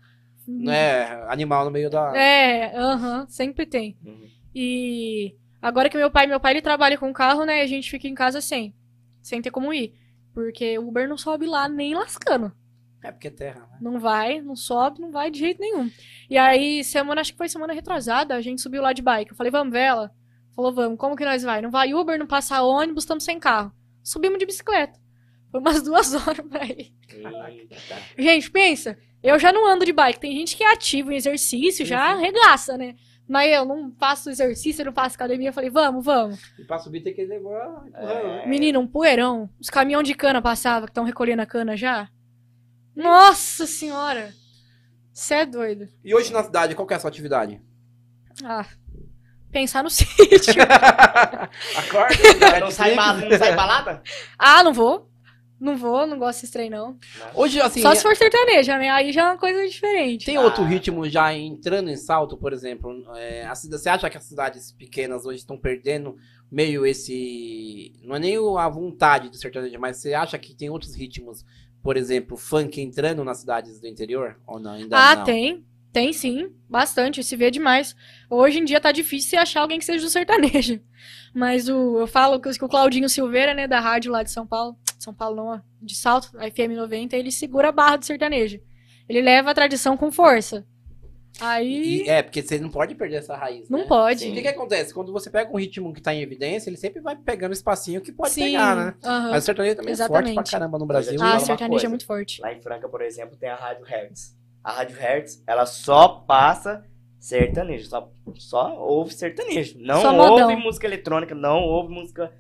Não 0.48 0.74
é 0.74 1.26
animal 1.30 1.66
no 1.66 1.70
meio 1.70 1.92
da... 1.92 2.12
É, 2.18 2.76
aham, 2.76 3.28
sempre 3.30 3.68
tem. 3.68 3.96
Uhum. 4.04 4.28
E 4.56 5.36
agora 5.62 5.90
que 5.92 5.98
meu 5.98 6.10
pai, 6.10 6.26
meu 6.26 6.40
pai 6.40 6.54
ele 6.54 6.62
trabalha 6.64 6.98
com 6.98 7.14
carro, 7.14 7.46
né? 7.46 7.62
A 7.62 7.68
gente 7.68 7.88
fica 7.92 8.08
em 8.08 8.16
casa 8.16 8.42
sem, 8.42 8.74
sem 9.22 9.44
ter 9.44 9.52
como 9.52 9.72
ir, 9.72 9.94
porque 10.40 10.80
o 10.80 10.88
Uber 10.88 11.06
não 11.06 11.18
sobe 11.18 11.46
lá 11.46 11.68
nem 11.68 11.94
lascando. 11.94 12.50
É 13.04 13.12
porque 13.12 13.28
é 13.28 13.32
terra, 13.32 13.60
né? 13.72 13.78
Não 13.82 14.00
vai, 14.00 14.40
não 14.40 14.56
sobe, 14.56 15.02
não 15.02 15.12
vai 15.12 15.30
de 15.30 15.38
jeito 15.38 15.60
nenhum. 15.60 15.92
E 16.30 16.38
aí, 16.38 16.82
semana, 16.82 17.20
acho 17.20 17.34
que 17.34 17.38
foi 17.38 17.50
semana 17.50 17.74
retrasada, 17.74 18.36
a 18.36 18.42
gente 18.42 18.62
subiu 18.62 18.82
lá 18.82 18.94
de 18.94 19.02
bike. 19.02 19.32
Eu 19.32 19.38
falei, 19.38 19.52
vamos 19.52 19.74
ver 19.74 19.82
ela? 19.82 20.12
Falou, 20.56 20.74
vamos, 20.74 20.98
como 20.98 21.16
que 21.16 21.26
nós 21.26 21.44
vai? 21.44 21.62
Não 21.62 21.70
vai 21.70 21.94
Uber, 21.94 22.18
não 22.18 22.26
passa 22.26 22.62
ônibus, 22.62 23.04
estamos 23.04 23.26
sem 23.26 23.38
carro. 23.38 23.74
Subimos 24.02 24.40
de 24.40 24.46
bicicleta. 24.46 24.98
Foi 25.52 25.60
umas 25.60 25.82
duas 25.84 26.14
horas 26.14 26.46
pra 26.48 26.64
ir. 26.66 26.94
Gente, 28.18 28.50
pensa, 28.50 28.98
eu 29.22 29.38
já 29.38 29.52
não 29.52 29.68
ando 29.68 29.84
de 29.84 29.92
bike. 29.92 30.22
Tem 30.22 30.32
gente 30.32 30.56
que 30.56 30.64
é 30.64 30.72
ativo 30.72 31.12
em 31.12 31.18
exercício, 31.18 31.86
já 31.86 32.14
arregaça, 32.14 32.78
né? 32.78 32.96
Mas 33.30 33.52
eu 33.54 33.64
não 33.64 33.94
faço 34.00 34.30
exercício, 34.32 34.82
eu 34.82 34.88
não 34.88 34.94
faço 34.94 35.14
academia. 35.16 35.50
Eu 35.50 35.54
falei, 35.54 35.70
vamos, 35.70 36.04
vamos. 36.04 36.40
E 36.58 36.64
pra 36.64 36.80
subir 36.80 37.02
tem 37.02 37.14
que 37.14 37.24
levar. 37.24 37.84
É. 37.94 38.48
Menino, 38.48 38.80
um 38.80 38.88
poeirão. 38.88 39.48
Os 39.62 39.70
caminhão 39.70 40.02
de 40.02 40.16
cana 40.16 40.42
passavam, 40.42 40.86
que 40.88 40.92
estão 40.92 41.04
recolhendo 41.04 41.42
a 41.44 41.46
cana 41.46 41.78
já. 41.78 42.10
Nossa 42.96 43.68
senhora! 43.68 44.34
Você 45.14 45.36
é 45.36 45.46
doido. 45.46 45.88
E 46.04 46.16
hoje 46.16 46.34
na 46.34 46.44
cidade, 46.44 46.74
qual 46.76 46.88
que 46.88 46.94
é 46.94 46.98
a 46.98 47.00
sua 47.00 47.10
atividade? 47.10 47.62
Ah, 48.44 48.66
pensar 49.52 49.84
no 49.84 49.90
sítio. 49.92 50.64
Acorda. 51.78 52.16
Não 52.60 52.72
sai, 52.72 52.96
ba- 52.96 53.14
não 53.14 53.38
sai 53.38 53.56
balada? 53.56 54.02
ah, 54.38 54.64
não 54.64 54.74
vou. 54.74 55.09
Não 55.60 55.76
vou, 55.76 56.08
não 56.08 56.18
gosto 56.18 56.42
desse 56.42 56.54
trem, 56.54 56.70
não. 56.70 56.98
Hoje, 57.36 57.60
assim, 57.60 57.82
Só 57.82 57.94
se 57.94 58.02
for 58.02 58.16
sertaneja, 58.16 58.78
né? 58.78 58.90
Aí 58.90 59.12
já 59.12 59.22
é 59.22 59.26
uma 59.26 59.38
coisa 59.38 59.68
diferente. 59.68 60.26
tem 60.26 60.38
Ah. 60.38 60.42
outro 60.42 60.64
ritmo 60.64 61.08
já 61.10 61.34
entrando 61.34 61.90
em 61.90 61.98
salto, 61.98 62.38
por 62.38 62.54
exemplo. 62.54 63.04
É, 63.18 63.46
a 63.46 63.54
você 63.54 63.90
acha 63.90 64.10
que 64.10 64.18
as 64.18 64.24
cidades 64.24 64.72
pequenas 64.72 65.26
hoje 65.26 65.40
estão 65.40 65.58
perdendo 65.58 66.16
meio 66.50 66.86
esse. 66.86 67.92
Não 68.04 68.16
é 68.16 68.20
nem 68.20 68.38
a 68.58 68.70
vontade 68.70 69.30
do 69.30 69.36
sertanejo, 69.36 69.80
mas 69.80 69.98
você 69.98 70.14
acha 70.14 70.38
que 70.38 70.56
tem 70.56 70.70
outros 70.70 70.96
ritmos, 70.96 71.46
por 71.84 71.98
exemplo, 71.98 72.38
funk 72.38 72.80
entrando 72.82 73.24
nas 73.24 73.40
cidades 73.40 73.80
do 73.82 73.88
interior? 73.88 74.40
Ou 74.48 74.60
não? 74.60 74.72
Ainda 74.74 74.98
Ah, 74.98 75.16
não? 75.18 75.24
tem. 75.26 75.66
Tem 75.92 76.14
sim, 76.14 76.52
bastante, 76.70 77.24
se 77.24 77.36
vê 77.36 77.50
demais. 77.50 77.96
Hoje 78.30 78.60
em 78.60 78.64
dia 78.64 78.80
tá 78.80 78.92
difícil 78.92 79.32
você 79.32 79.38
achar 79.38 79.62
alguém 79.62 79.80
que 79.80 79.86
seja 79.86 80.06
do 80.06 80.10
sertanejo. 80.10 80.80
Mas 81.34 81.68
o, 81.68 81.98
eu 82.00 82.06
falo 82.08 82.40
que 82.40 82.48
o 82.48 82.70
Claudinho 82.70 83.10
Silveira, 83.10 83.56
né, 83.56 83.68
da 83.68 83.80
rádio 83.80 84.12
lá 84.12 84.22
de 84.22 84.30
São 84.30 84.46
Paulo, 84.46 84.78
São 85.00 85.14
Paulo 85.14 85.36
não, 85.36 85.62
de 85.82 85.96
Salto, 85.96 86.30
a 86.38 86.50
FM 86.52 86.76
90, 86.76 87.16
ele 87.16 87.32
segura 87.32 87.70
a 87.70 87.72
barra 87.72 87.98
do 87.98 88.06
sertanejo. 88.06 88.60
Ele 89.08 89.22
leva 89.22 89.52
a 89.52 89.54
tradição 89.54 89.96
com 89.98 90.12
força. 90.12 90.66
Aí, 91.40 92.02
E- 92.04 92.10
é, 92.10 92.22
porque 92.22 92.42
você 92.42 92.60
não 92.60 92.70
pode 92.70 92.96
perder 92.96 93.18
essa 93.18 93.36
raiz. 93.36 93.70
não 93.70 93.80
né? 93.80 93.86
pode. 93.86 94.28
O 94.30 94.34
que, 94.34 94.42
que 94.42 94.48
acontece? 94.48 94.94
Quando 94.94 95.14
você 95.14 95.30
pega 95.30 95.50
um 95.52 95.58
ritmo 95.58 95.94
que 95.94 96.02
tá 96.02 96.14
em 96.14 96.22
evidência, 96.22 96.70
ele 96.70 96.76
sempre 96.76 97.00
vai 97.02 97.16
pegando 97.16 97.54
espacinho 97.54 98.02
que 98.02 98.12
pode 98.12 98.32
Sim, 98.32 98.42
pegar, 98.44 98.76
né? 98.76 98.94
Mas 99.02 99.44
o 99.44 99.46
sertanejo 99.46 99.76
também 99.78 99.94
é 99.94 99.96
forte 99.96 100.10
Exatamente. 100.12 100.34
pra 100.36 100.44
caramba 100.44 100.78
no 100.78 100.86
Brasil. 100.86 101.16
Mas 101.18 101.34
Ah, 101.34 101.38
o 101.38 101.46
sertanejo 101.46 101.86
é 101.86 101.90
muito 101.90 102.06
forte. 102.06 102.42
Lá 102.42 102.52
em 102.52 102.60
Franca, 102.62 102.90
por 102.90 103.02
exemplo, 103.02 103.38
tem 103.38 103.48
a 103.50 103.56
Rádio 103.56 103.86
Hertz. 103.86 104.38
A 104.62 104.72
Rádio 104.74 104.98
Hertz, 104.98 105.42
ela 105.48 105.66
só 105.66 106.10
passa 106.28 106.84
sertanejo, 107.20 107.88
só, 107.88 108.12
só 108.36 108.76
ouve 108.78 109.14
sertanejo. 109.14 109.78
Não 109.80 110.02
Só 110.02 110.14
ouve 110.14 110.44
modão. 110.44 110.60
música 110.60 110.88
eletrônica, 110.88 111.34
não 111.34 111.62
ouve 111.64 111.94
música 111.94 112.34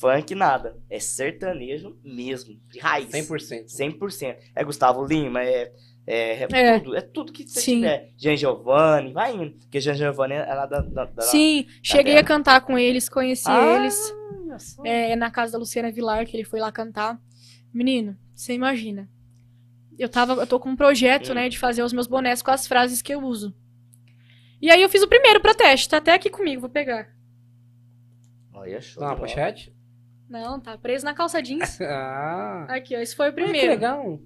funk, 0.00 0.34
nada. 0.34 0.76
É 0.88 0.98
sertanejo 0.98 1.96
mesmo, 2.02 2.54
de 2.68 2.78
raiz. 2.78 3.08
100%. 3.10 3.66
100%. 3.66 4.36
É 4.54 4.64
Gustavo 4.64 5.04
Lima, 5.04 5.42
é, 5.42 5.72
é, 6.06 6.42
é 6.44 6.48
É. 6.52 6.78
tudo, 6.78 6.96
é 6.96 7.00
tudo 7.00 7.32
que 7.32 7.46
você 7.46 7.60
Sim. 7.60 7.74
tiver. 7.76 8.12
Jean 8.16 8.36
Giovanni, 8.36 9.12
vai 9.12 9.34
indo. 9.34 9.52
Porque 9.58 9.80
Jean 9.80 9.94
Giovanni 9.94 10.34
é 10.34 10.54
lá 10.54 10.66
da... 10.66 10.80
da, 10.80 11.04
da 11.04 11.22
Sim, 11.22 11.66
cheguei 11.82 12.14
dela. 12.14 12.24
a 12.24 12.26
cantar 12.28 12.60
com 12.62 12.78
eles, 12.78 13.08
conheci 13.08 13.44
Ah, 13.48 13.76
eles. 13.76 14.14
é, 14.84 15.14
na 15.16 15.30
casa 15.30 15.52
da 15.52 15.58
Luciana 15.58 15.92
Vilar, 15.92 16.24
que 16.26 16.36
ele 16.36 16.44
foi 16.44 16.58
lá 16.60 16.72
cantar. 16.72 17.20
Menino, 17.72 18.16
você 18.34 18.52
imagina. 18.54 19.08
Eu 19.98 20.08
tava, 20.08 20.32
eu 20.32 20.46
tô 20.46 20.58
com 20.58 20.70
um 20.70 20.76
projeto, 20.76 21.30
Hum. 21.30 21.34
né, 21.34 21.48
de 21.48 21.58
fazer 21.58 21.82
os 21.82 21.92
meus 21.92 22.06
bonés 22.06 22.40
com 22.42 22.50
as 22.50 22.66
frases 22.66 23.02
que 23.02 23.12
eu 23.14 23.22
uso. 23.22 23.54
E 24.60 24.70
aí 24.70 24.80
eu 24.82 24.88
fiz 24.88 25.02
o 25.02 25.08
primeiro 25.08 25.40
pra 25.40 25.54
teste, 25.54 25.88
tá 25.88 25.98
até 25.98 26.12
aqui 26.14 26.28
comigo, 26.30 26.60
vou 26.62 26.70
pegar. 26.70 27.14
Olha, 28.52 28.80
show. 28.80 29.00
Tá 29.00 29.08
bola. 29.14 29.20
pochete? 29.20 29.72
Não, 30.30 30.60
tá 30.60 30.78
preso 30.78 31.04
na 31.04 31.12
calça 31.12 31.42
jeans. 31.42 31.78
Ah. 31.82 32.64
Aqui, 32.68 32.96
ó, 32.96 33.00
esse 33.00 33.14
foi 33.16 33.26
o 33.26 33.28
Ai, 33.30 33.34
que 33.34 33.42
primeiro. 33.42 33.68
legal. 33.72 34.20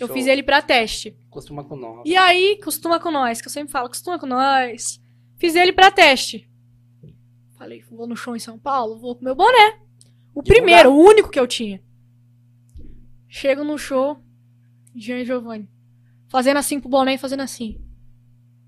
Eu 0.00 0.06
Show. 0.06 0.14
fiz 0.16 0.26
ele 0.28 0.44
pra 0.44 0.62
teste. 0.62 1.16
Costuma 1.28 1.64
com 1.64 1.74
nós. 1.74 2.02
E 2.06 2.16
aí, 2.16 2.60
costuma 2.62 3.00
com 3.00 3.10
nós, 3.10 3.40
que 3.40 3.48
eu 3.48 3.52
sempre 3.52 3.72
falo, 3.72 3.88
costuma 3.88 4.16
com 4.18 4.26
nós. 4.26 5.02
Fiz 5.36 5.56
ele 5.56 5.72
pra 5.72 5.90
teste. 5.90 6.48
Falei, 7.56 7.82
vou 7.90 8.06
no 8.06 8.14
show 8.16 8.36
em 8.36 8.38
São 8.38 8.56
Paulo, 8.56 8.96
vou 9.00 9.16
com 9.16 9.24
meu 9.24 9.34
boné. 9.34 9.80
O 10.32 10.40
Divulgar. 10.42 10.44
primeiro, 10.44 10.92
o 10.92 11.00
único 11.04 11.28
que 11.28 11.40
eu 11.40 11.46
tinha. 11.48 11.82
Chego 13.26 13.64
no 13.64 13.76
show, 13.76 14.22
Jean 14.94 15.24
Giovanni. 15.24 15.68
Fazendo 16.28 16.58
assim 16.58 16.78
pro 16.78 16.88
boné 16.88 17.14
e 17.14 17.18
fazendo 17.18 17.40
assim. 17.42 17.80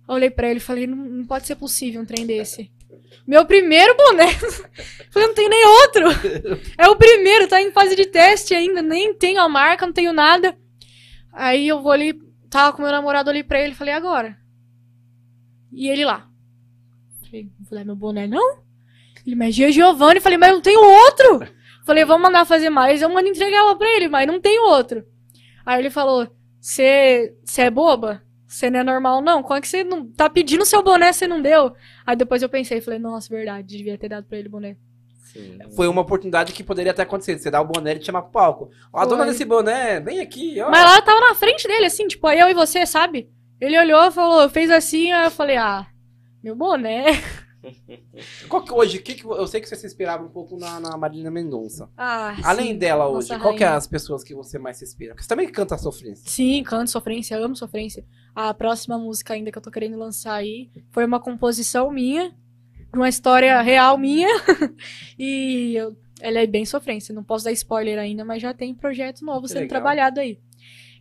Eu 0.09 0.15
olhei 0.17 0.31
pra 0.31 0.49
ele 0.49 0.59
e 0.59 0.63
falei, 0.63 0.89
não, 0.89 0.97
não 0.97 1.25
pode 1.25 1.47
ser 1.47 1.55
possível 1.55 2.01
um 2.03 2.05
trem 2.05 2.27
desse. 2.27 2.73
Meu 3.27 3.45
primeiro 3.47 3.97
boné. 3.97 4.29
falei, 5.11 5.29
não 5.29 5.35
tem 5.35 5.49
nem 5.49 5.67
outro. 5.67 6.05
É 6.77 6.89
o 6.89 6.97
primeiro, 6.97 7.49
tá 7.49 7.61
em 7.61 7.71
fase 7.71 7.95
de 7.95 8.07
teste 8.07 8.55
ainda. 8.55 8.83
Nem 8.83 9.15
tenho 9.15 9.41
a 9.41 9.49
marca, 9.49 9.87
não 9.87 9.93
tenho 9.93 10.13
nada. 10.13 10.57
Aí 11.33 11.69
eu 11.69 11.81
vou 11.81 11.93
ali, 11.93 12.15
tava 12.49 12.77
com 12.77 12.83
meu 12.83 12.91
namorado 12.91 13.31
ali 13.31 13.43
pra 13.45 13.61
ele, 13.61 13.75
falei, 13.75 13.95
agora. 13.95 14.37
E 15.73 15.89
ele 15.89 16.05
lá. 16.05 16.29
Falei, 17.25 17.45
não 17.45 17.65
vou 17.69 17.79
dar 17.79 17.85
meu 17.85 17.97
boné, 17.97 18.27
não? 18.27 18.63
Ele, 19.25 19.37
mas 19.37 19.55
Gia 19.55 19.71
Giovanni, 19.71 20.21
falei, 20.21 20.39
mas 20.39 20.53
não 20.53 20.61
tem 20.61 20.77
outro. 20.77 21.47
Falei, 21.85 22.05
vamos 22.05 22.23
mandar 22.23 22.45
fazer 22.45 22.71
mais, 22.71 23.03
eu 23.03 23.09
mando 23.09 23.29
entregar 23.29 23.65
lá 23.65 23.75
pra 23.75 23.89
ele, 23.97 24.09
mas 24.09 24.27
não 24.27 24.41
tem 24.41 24.59
outro. 24.59 25.05
Aí 25.65 25.79
ele 25.79 25.91
falou, 25.91 26.29
você 26.61 27.33
é 27.59 27.71
boba? 27.71 28.23
Você 28.51 28.69
não 28.69 28.81
é 28.81 28.83
normal, 28.83 29.23
não? 29.23 29.45
Como 29.45 29.55
é 29.55 29.61
que 29.61 29.69
você 29.69 29.85
não 29.85 30.05
tá 30.05 30.29
pedindo 30.29 30.67
seu 30.67 30.83
boné, 30.83 31.13
você 31.13 31.29
não 31.29 31.41
deu? 31.41 31.73
Aí 32.05 32.17
depois 32.17 32.43
eu 32.43 32.49
pensei, 32.49 32.81
falei, 32.81 32.99
nossa, 32.99 33.29
verdade, 33.33 33.77
devia 33.77 33.97
ter 33.97 34.09
dado 34.09 34.27
pra 34.27 34.37
ele 34.37 34.49
o 34.49 34.51
boné. 34.51 34.77
Sim. 35.33 35.57
Foi 35.77 35.87
uma 35.87 36.01
oportunidade 36.01 36.53
que 36.53 36.65
poderia 36.65 36.91
até 36.91 37.03
acontecer. 37.03 37.39
Você 37.39 37.49
dá 37.49 37.61
o 37.61 37.65
boné 37.65 37.93
e 37.93 38.01
te 38.01 38.07
chamar 38.07 38.23
pro 38.23 38.33
palco. 38.33 38.71
Ó, 38.93 38.99
a 38.99 39.07
dona 39.07 39.25
desse 39.25 39.45
boné, 39.45 40.01
vem 40.01 40.19
aqui, 40.19 40.61
ó. 40.61 40.69
Mas 40.69 40.83
lá 40.83 40.97
eu 40.97 41.03
tava 41.03 41.21
na 41.21 41.35
frente 41.37 41.69
dele, 41.69 41.87
assim, 41.87 42.09
tipo, 42.09 42.29
eu 42.29 42.49
e 42.49 42.55
você, 42.55 42.85
sabe? 42.85 43.31
Ele 43.61 43.79
olhou, 43.79 44.11
falou, 44.11 44.49
fez 44.49 44.69
assim, 44.69 45.13
aí 45.13 45.27
eu 45.27 45.31
falei, 45.31 45.57
ah, 45.57 45.87
meu 46.43 46.57
boné. 46.57 47.05
Qual 48.49 48.65
que 48.65 48.73
hoje, 48.73 48.99
que 49.01 49.15
que, 49.15 49.25
eu 49.25 49.47
sei 49.47 49.61
que 49.61 49.69
você 49.69 49.77
se 49.77 49.87
inspirava 49.87 50.25
um 50.25 50.29
pouco 50.29 50.57
na, 50.57 50.81
na 50.81 50.97
Marília 50.97 51.31
Mendonça. 51.31 51.91
Ah, 51.97 52.35
Além 52.45 52.69
sim, 52.73 52.77
dela 52.79 53.07
hoje, 53.09 53.37
qual 53.39 53.55
que 53.55 53.65
é 53.65 53.69
as 53.69 53.87
pessoas 53.87 54.25
que 54.25 54.35
você 54.35 54.59
mais 54.59 54.79
se 54.79 54.85
inspira? 54.85 55.13
Porque 55.13 55.23
você 55.23 55.29
também 55.29 55.51
canta 55.51 55.77
sofrência. 55.77 56.29
Sim, 56.29 56.63
canto 56.63 56.91
sofrência, 56.91 57.37
amo 57.39 57.55
sofrência. 57.57 58.05
A 58.35 58.53
próxima 58.55 58.99
música 58.99 59.35
ainda 59.35 59.51
que 59.53 59.59
eu 59.59 59.63
tô 59.63 59.71
querendo 59.71 59.97
lançar 59.99 60.35
aí 60.35 60.71
foi 60.91 61.05
uma 61.05 61.21
composição 61.21 61.91
minha, 61.91 62.31
de 62.31 62.97
uma 62.99 63.09
história 63.09 63.61
real 63.61 63.99
minha. 63.99 64.29
e 65.19 65.75
eu- 65.77 65.97
ela 66.23 66.39
é 66.41 66.47
bem 66.47 66.67
sofrência, 66.67 67.15
não 67.15 67.25
posso 67.25 67.47
dar 67.47 67.53
spoiler 67.53 67.99
ainda, 67.99 68.25
mas 68.25 68.43
já 68.43 68.53
tem 68.53 68.75
projeto 68.75 69.25
novo 69.25 69.43
Que 69.43 69.49
sendo 69.49 69.61
legal. 69.63 69.69
trabalhado 69.81 70.21
aí. 70.21 70.39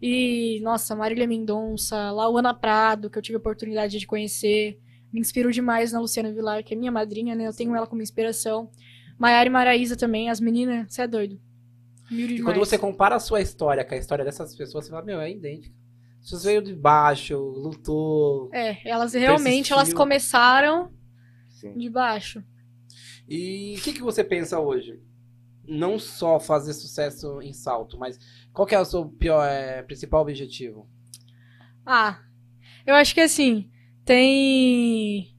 E, 0.01 0.61
nossa, 0.63 0.95
Marília 0.95 1.27
Mendonça, 1.27 2.09
Lauana 2.11 2.53
Prado, 2.53 3.09
que 3.09 3.17
eu 3.17 3.21
tive 3.21 3.35
a 3.35 3.39
oportunidade 3.39 3.99
de 3.99 4.07
conhecer. 4.07 4.79
Me 5.11 5.19
inspiro 5.19 5.51
demais 5.51 5.91
na 5.91 5.99
Luciana 5.99 6.31
Vilar, 6.31 6.63
que 6.63 6.73
é 6.73 6.77
minha 6.77 6.91
madrinha, 6.91 7.35
né? 7.35 7.47
Eu 7.47 7.53
tenho 7.55 7.75
ela 7.75 7.87
como 7.87 8.01
inspiração. 8.01 8.69
Maiara 9.17 9.47
e 9.47 9.51
Maraísa 9.51 9.95
também, 9.95 10.29
as 10.29 10.39
meninas, 10.39 10.93
você 10.93 11.01
é 11.01 11.07
doido. 11.07 11.39
Humilde 12.09 12.33
E 12.33 12.37
demais. 12.37 12.55
quando 12.55 12.65
você 12.65 12.77
compara 12.77 13.15
a 13.15 13.19
sua 13.19 13.41
história 13.41 13.83
com 13.83 13.93
a 13.93 13.97
história 13.97 14.23
dessas 14.23 14.55
pessoas, 14.55 14.85
você 14.85 14.91
fala, 14.91 15.03
meu, 15.03 15.19
é 15.19 15.29
idêntica. 15.31 15.75
Você 16.21 16.47
veio 16.47 16.61
de 16.61 16.75
baixo, 16.75 17.37
lutou. 17.37 18.49
É, 18.53 18.77
elas 18.87 19.13
realmente, 19.13 19.73
elas 19.73 19.93
começaram 19.93 20.91
Sim. 21.49 21.77
de 21.77 21.89
baixo. 21.89 22.43
E 23.27 23.75
o 23.77 23.81
que, 23.81 23.93
que 23.93 24.01
você 24.01 24.23
pensa 24.23 24.59
hoje? 24.59 24.99
Não 25.67 25.99
só 25.99 26.39
fazer 26.39 26.73
sucesso 26.73 27.41
em 27.41 27.53
salto, 27.53 27.97
mas 27.97 28.17
qual 28.51 28.65
que 28.65 28.75
é 28.75 28.79
o 28.79 28.85
seu 28.85 29.05
pior, 29.05 29.45
é, 29.45 29.81
principal 29.83 30.21
objetivo? 30.21 30.89
Ah, 31.85 32.19
eu 32.85 32.95
acho 32.95 33.13
que 33.13 33.21
assim, 33.21 33.69
tem. 34.09 35.35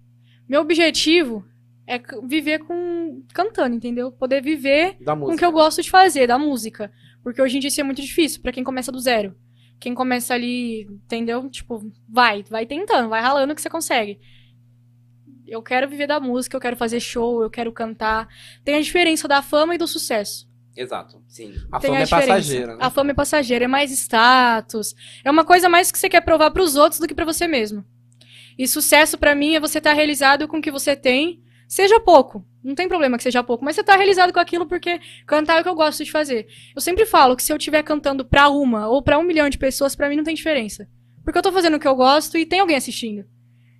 Meu 0.49 0.61
objetivo 0.61 1.45
é 1.89 2.01
viver 2.23 2.61
com. 2.61 3.21
cantando, 3.35 3.75
entendeu? 3.75 4.13
Poder 4.13 4.41
viver 4.41 4.97
com 5.05 5.33
o 5.33 5.37
que 5.37 5.45
eu 5.45 5.51
gosto 5.51 5.83
de 5.83 5.91
fazer, 5.91 6.29
da 6.29 6.39
música. 6.39 6.93
Porque 7.21 7.43
hoje 7.43 7.57
em 7.57 7.61
dia 7.61 7.67
isso 7.67 7.81
é 7.81 7.85
muito 7.85 8.01
difícil 8.01 8.41
pra 8.41 8.53
quem 8.53 8.63
começa 8.63 8.93
do 8.93 9.01
zero. 9.01 9.35
Quem 9.81 9.93
começa 9.93 10.35
ali, 10.35 10.83
entendeu? 10.83 11.51
Tipo, 11.51 11.91
vai, 12.09 12.45
vai 12.45 12.65
tentando, 12.65 13.09
vai 13.09 13.21
ralando 13.21 13.57
que 13.57 13.61
você 13.61 13.69
consegue. 13.69 14.21
Eu 15.49 15.63
quero 15.63 15.89
viver 15.89 16.07
da 16.07 16.21
música, 16.21 16.57
eu 16.57 16.61
quero 16.61 16.77
fazer 16.77 17.01
show, 17.01 17.43
eu 17.43 17.51
quero 17.51 17.73
cantar. 17.73 18.29
Tem 18.65 18.77
a 18.77 18.81
diferença 18.81 19.27
da 19.27 19.43
fama 19.43 19.75
e 19.75 19.79
do 19.79 19.89
sucesso. 19.89 20.49
Exato. 20.77 21.21
Sim. 21.27 21.55
A 21.73 21.81
Tem 21.81 21.91
fama 21.91 22.03
é 22.03 22.05
diferença. 22.05 22.29
passageira, 22.29 22.77
né? 22.77 22.79
A 22.81 22.91
fama 22.91 23.11
é 23.11 23.15
passageira, 23.15 23.65
é 23.65 23.69
mais 23.69 23.91
status. 23.91 24.95
É 25.25 25.31
uma 25.31 25.45
coisa 25.45 25.69
mais 25.69 25.91
que 25.91 25.99
você 25.99 26.09
quer 26.09 26.21
provar 26.21 26.53
pros 26.53 26.77
outros 26.77 27.01
do 27.01 27.09
que 27.09 27.15
pra 27.15 27.25
você 27.25 27.49
mesmo. 27.49 27.85
E 28.63 28.69
sucesso 28.69 29.17
pra 29.17 29.35
mim 29.35 29.55
é 29.55 29.61
você 29.61 29.79
estar 29.79 29.95
realizado 29.95 30.47
com 30.47 30.59
o 30.59 30.61
que 30.61 30.71
você 30.71 30.95
tem, 30.95 31.43
seja 31.67 31.99
pouco. 31.99 32.45
Não 32.63 32.75
tem 32.75 32.87
problema 32.89 33.17
que 33.17 33.23
seja 33.23 33.43
pouco, 33.43 33.65
mas 33.65 33.75
você 33.75 33.83
tá 33.83 33.97
realizado 33.97 34.35
com 34.35 34.39
aquilo 34.39 34.67
porque 34.67 35.01
cantar 35.27 35.57
é 35.57 35.61
o 35.61 35.63
que 35.63 35.69
eu 35.71 35.75
gosto 35.75 36.05
de 36.05 36.11
fazer. 36.11 36.47
Eu 36.77 36.81
sempre 36.83 37.07
falo 37.07 37.35
que 37.35 37.43
se 37.43 37.51
eu 37.51 37.57
estiver 37.57 37.83
cantando 37.83 38.23
pra 38.23 38.51
uma 38.51 38.87
ou 38.87 39.03
pra 39.03 39.19
um 39.19 39.23
milhão 39.23 39.49
de 39.49 39.57
pessoas, 39.57 39.97
pra 39.97 40.11
mim 40.11 40.17
não 40.17 40.25
tem 40.25 40.35
diferença. 40.35 40.87
Porque 41.25 41.39
eu 41.39 41.43
tô 41.43 41.51
fazendo 41.51 41.79
o 41.79 41.81
que 41.81 41.89
eu 41.89 41.95
gosto 41.95 42.37
e 42.37 42.45
tem 42.45 42.61
alguém 42.61 42.77
assistindo. 42.77 43.25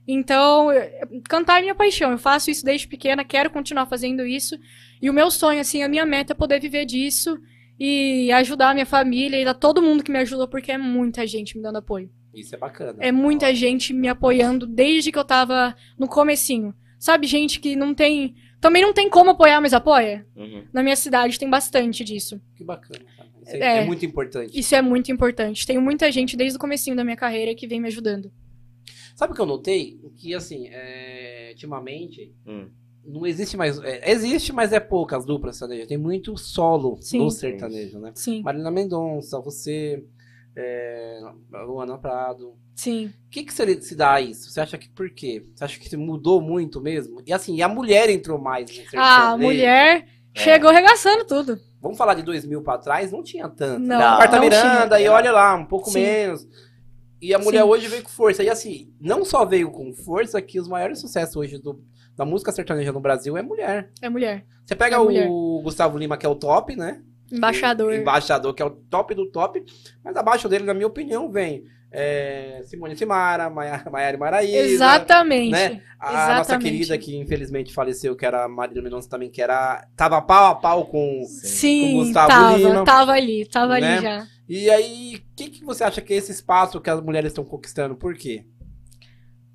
Então, 0.09 0.73
eu- 0.73 1.21
cantar 1.29 1.59
é 1.59 1.61
minha 1.61 1.75
paixão. 1.75 2.11
Eu 2.13 2.19
faço 2.19 2.51
isso 2.51 2.65
desde 2.65 2.89
pequena, 2.89 3.23
quero 3.23 3.51
continuar 3.51 3.85
fazendo 3.85 4.25
isso. 4.25 4.57
E 5.03 5.11
o 5.11 5.13
meu 5.13 5.31
sonho, 5.31 5.61
assim, 5.61 5.83
a 5.83 5.89
minha 5.89 6.07
meta 6.07 6.33
é 6.33 6.35
poder 6.35 6.59
viver 6.59 6.87
disso 6.87 7.39
e 7.79 8.33
ajudar 8.33 8.71
a 8.71 8.75
minha 8.75 8.87
família 8.87 9.37
e 9.39 9.45
a 9.47 9.53
todo 9.53 9.83
mundo 9.83 10.03
que 10.03 10.11
me 10.11 10.19
ajuda, 10.21 10.49
porque 10.49 10.73
é 10.73 10.79
muita 10.79 11.27
gente 11.27 11.55
me 11.55 11.63
dando 11.63 11.77
apoio. 11.77 12.11
Isso 12.35 12.55
é 12.55 12.59
bacana. 12.59 12.97
É 13.01 13.11
muita 13.11 13.55
gente 13.55 13.93
me 13.93 14.09
apoiando 14.09 14.67
desde 14.67 15.11
que 15.11 15.19
eu 15.19 15.25
tava 15.25 15.75
no 15.99 16.07
comecinho. 16.09 16.75
Sabe, 16.99 17.27
gente 17.27 17.59
que 17.61 17.75
não 17.75 17.95
tem. 17.95 18.35
Também 18.61 18.83
não 18.83 18.93
tem 18.93 19.09
como 19.09 19.31
apoiar, 19.31 19.61
mas 19.61 19.73
apoia. 19.73 20.27
Uhum. 20.37 20.65
Na 20.73 20.83
minha 20.83 20.97
cidade 20.97 21.39
tem 21.39 21.49
bastante 21.49 22.05
disso. 22.05 22.41
Que 22.55 22.63
bacana. 22.63 23.01
Isso 23.43 23.57
é, 23.57 23.59
É. 23.59 23.77
é 23.79 23.85
muito 23.87 24.05
importante. 24.05 24.59
Isso 24.59 24.75
é 24.75 24.83
muito 24.83 25.11
importante. 25.11 25.67
Tem 25.67 25.79
muita 25.79 26.13
gente 26.13 26.37
desde 26.37 26.57
o 26.57 26.61
comecinho 26.61 26.95
da 26.95 27.03
minha 27.03 27.17
carreira 27.17 27.55
que 27.55 27.67
vem 27.67 27.81
me 27.81 27.89
ajudando. 27.89 28.31
Sabe 29.17 29.33
o 29.33 29.35
que 29.37 29.41
eu 29.41 29.47
notei? 29.47 29.99
Que, 30.17 30.35
assim, 30.35 30.69
é, 30.71 31.49
ultimamente, 31.53 32.33
Hum. 32.47 32.69
não 33.05 33.27
existe 33.27 33.57
mais... 33.57 33.79
é, 33.83 34.11
existe, 34.11 34.53
mas 34.53 34.73
é 34.73 34.79
pouco 34.81 35.15
as 35.17 35.25
duplas 35.25 35.57
sertanejas. 35.57 35.89
Tem 35.89 35.99
muito 35.99 36.37
solo 36.37 36.99
Sim. 37.01 37.19
no 37.19 37.31
sertanejo, 37.31 37.99
né? 37.99 38.13
Sim, 38.15 38.43
Marina 38.43 38.71
Mendonça, 38.71 39.41
você, 39.41 40.05
é, 40.57 41.21
Luana 41.65 41.97
Prado. 41.99 42.55
sim. 42.75 43.13
O 43.27 43.31
que, 43.31 43.45
que 43.45 43.53
se, 43.53 43.83
se 43.83 43.95
dá 43.95 44.15
a 44.15 44.21
isso? 44.21 44.51
Você 44.51 44.61
acha 44.61 44.77
que 44.77 44.89
por 44.89 45.09
quê? 45.11 45.45
Você 45.55 45.65
acha 45.65 45.79
que 45.79 45.97
mudou 45.97 46.41
muito 46.41 46.81
mesmo? 46.81 47.23
E 47.27 47.33
assim, 47.33 47.63
a 47.63 47.69
mulher 47.69 48.11
entrou 48.11 48.39
mais 48.41 48.69
no 48.69 48.75
sertanejo? 48.77 48.99
Ah, 49.01 49.31
a 49.31 49.39
mulher 49.39 50.07
É. 50.35 50.41
chegou 50.41 50.71
regaçando 50.73 51.25
tudo. 51.25 51.59
Vamos 51.81 51.97
falar 51.97 52.15
de 52.15 52.23
2000 52.23 52.63
pra 52.63 52.77
trás? 52.79 53.11
Não 53.13 53.23
tinha 53.23 53.49
tanto. 53.49 53.81
Não, 53.81 53.99
Não, 53.99 54.19
Marta 54.19 54.37
não 54.37 54.43
Miranda, 54.45 54.97
tinha. 54.97 55.07
e 55.07 55.09
olha 55.09 55.33
lá, 55.33 55.55
um 55.55 55.65
pouco 55.65 55.91
Sim. 55.91 56.01
menos. 56.01 56.47
E 57.23 57.33
a 57.35 57.39
mulher 57.39 57.63
Sim. 57.63 57.69
hoje 57.69 57.87
veio 57.89 58.03
com 58.03 58.09
força. 58.11 58.43
E 58.43 58.51
assim, 58.51 58.93
não 59.01 59.25
só 59.25 59.45
veio 59.45 59.71
com 59.71 59.93
força, 59.95 60.41
que 60.43 60.59
os 60.59 60.67
maiores 60.69 60.99
sucessos 61.01 61.37
hoje 61.37 61.59
do- 61.59 61.83
da 62.17 62.25
música 62.25 62.51
sertaneja 62.53 62.93
no 62.93 63.01
Brasil 63.01 63.37
é 63.37 63.43
mulher. 63.43 63.93
É 64.03 64.09
mulher. 64.11 64.45
Você 64.67 64.75
pega 64.75 64.97
É 64.97 64.99
o 64.99 65.05
mulher. 65.05 65.29
Gustavo 65.63 65.97
Lima, 65.97 66.17
que 66.19 66.27
é 66.27 66.29
o 66.29 66.35
top, 66.35 66.75
né? 66.77 67.03
Embaixador. 67.33 67.95
Embaixador, 67.95 68.55
que 68.55 68.63
é 68.63 68.65
o 68.65 68.71
top 68.71 69.15
do 69.15 69.31
top. 69.31 69.65
Mas 70.05 70.17
abaixo 70.17 70.49
dele, 70.49 70.65
na 70.65 70.75
minha 70.75 70.87
opinião, 70.87 71.31
vem 71.31 71.65
é, 71.93 72.63
Simone 72.65 72.97
Simara, 72.97 73.49
Maia- 73.51 73.85
Maiara 73.91 74.17
Maraíza. 74.19 74.57
Exatamente. 74.59 75.51
né? 75.51 75.83
A 75.99 76.13
nossa 76.13 76.33
Exatamente. 76.41 76.63
querida 76.71 76.99
que 76.99 77.17
infelizmente 77.17 77.75
faleceu, 77.75 78.17
que 78.17 78.25
era 78.25 78.45
a 78.45 78.49
Marília 78.49 78.83
Mendonça 78.83 79.09
também, 79.09 79.31
que 79.31 79.43
era. 79.43 79.87
Tava 79.97 80.21
pau 80.23 80.47
a 80.53 80.55
pau 80.55 80.87
com. 80.87 81.23
Sim, 81.27 81.93
Com 81.93 81.99
Gustavo 82.05 82.29
tava, 82.29 82.57
Lima. 82.57 82.85
tava 82.85 83.13
ali, 83.13 83.47
tava 83.47 83.79
Né? 83.79 83.95
ali 83.95 84.03
já. 84.03 84.27
E 84.49 84.69
aí, 84.71 85.17
o 85.17 85.35
que, 85.37 85.51
que 85.51 85.65
você 85.65 85.85
acha 85.85 86.01
que 86.01 86.13
é 86.13 86.17
esse 86.17 86.33
espaço 86.33 86.81
que 86.81 86.91
as 86.91 87.01
mulheres 87.01 87.31
estão 87.31 87.45
conquistando? 87.45 87.95
Por 87.95 88.15
quê? 88.17 88.45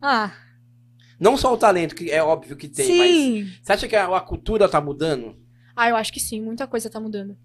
Ah, 0.02 0.32
Não 1.20 1.36
só 1.38 1.54
o 1.54 1.58
talento, 1.58 1.96
que 1.96 2.12
é 2.12 2.22
óbvio 2.22 2.56
que 2.56 2.68
tem, 2.68 2.98
mas 2.98 3.16
sim. 3.16 3.48
você 3.64 3.72
acha 3.74 3.88
que 3.88 3.96
a, 3.96 4.06
a 4.18 4.22
cultura 4.22 4.68
tá 4.70 4.80
mudando? 4.82 5.36
Ah, 5.76 5.90
eu 5.90 5.96
acho 5.96 6.12
que 6.14 6.20
sim, 6.20 6.42
muita 6.42 6.68
coisa 6.68 6.90
tá 6.90 7.00
mudando. 7.00 7.36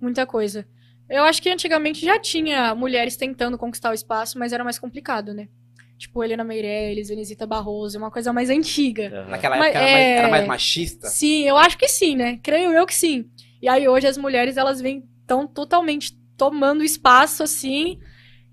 Muita 0.00 0.26
coisa. 0.26 0.66
Eu 1.08 1.24
acho 1.24 1.40
que 1.42 1.48
antigamente 1.48 2.04
já 2.04 2.18
tinha 2.18 2.74
mulheres 2.74 3.16
tentando 3.16 3.56
conquistar 3.56 3.90
o 3.90 3.94
espaço, 3.94 4.38
mas 4.38 4.52
era 4.52 4.62
mais 4.62 4.78
complicado, 4.78 5.32
né? 5.32 5.48
Tipo, 5.96 6.22
Helena 6.22 6.44
Meirelles, 6.44 7.08
Venesita 7.08 7.46
Barroso, 7.46 7.98
uma 7.98 8.10
coisa 8.10 8.32
mais 8.32 8.50
antiga. 8.50 9.08
Aham. 9.12 9.30
Naquela 9.30 9.56
Mas 9.56 9.74
época 9.74 9.84
era, 9.84 9.92
mais, 9.92 10.04
é- 10.04 10.16
era 10.16 10.28
mais 10.28 10.46
machista? 10.46 11.08
Sim, 11.08 11.42
eu 11.48 11.56
acho 11.56 11.76
que 11.76 11.88
sim, 11.88 12.14
né? 12.14 12.38
Creio 12.42 12.72
eu 12.72 12.86
que 12.86 12.94
sim. 12.94 13.28
E 13.60 13.68
aí 13.68 13.88
hoje 13.88 14.06
as 14.06 14.16
mulheres, 14.16 14.56
elas 14.56 14.80
vêm 14.80 15.08
tão 15.26 15.46
totalmente 15.46 16.16
tomando 16.36 16.84
espaço, 16.84 17.42
assim, 17.42 17.98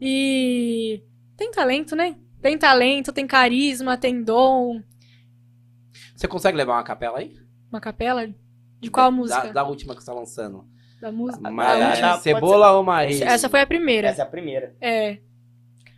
e... 0.02 1.04
Tem 1.38 1.52
talento, 1.52 1.96
né? 1.96 2.16
Tem 2.42 2.58
talento, 2.58 3.12
tem 3.14 3.28
carisma, 3.28 3.96
tem 3.98 4.24
dom. 4.24 4.82
Você 6.16 6.28
consegue 6.28 6.58
levar 6.58 6.74
uma 6.74 6.84
capela 6.84 7.20
aí? 7.20 7.38
Uma 7.72 7.80
capela? 7.82 8.28
De 8.80 8.90
qual 8.90 9.12
Da- 9.12 9.18
música? 9.18 9.54
Da, 9.54 9.64
última 9.64 9.96
que 9.96 10.02
você 10.02 10.08
tá 10.08 10.14
lançando. 10.14 10.68
Da 11.02 11.12
música? 11.12 11.48
Ah, 11.48 12.12
pode 12.12 12.24
Cebola 12.24 12.72
ou 12.72 12.84
Maria? 12.84 13.26
Essa 13.26 13.50
foi 13.50 13.62
a 13.62 13.66
primeira. 13.66 14.08
Essa 14.08 14.22
é 14.22 14.26
a 14.26 14.28
primeira. 14.28 14.76
É. 14.80 15.18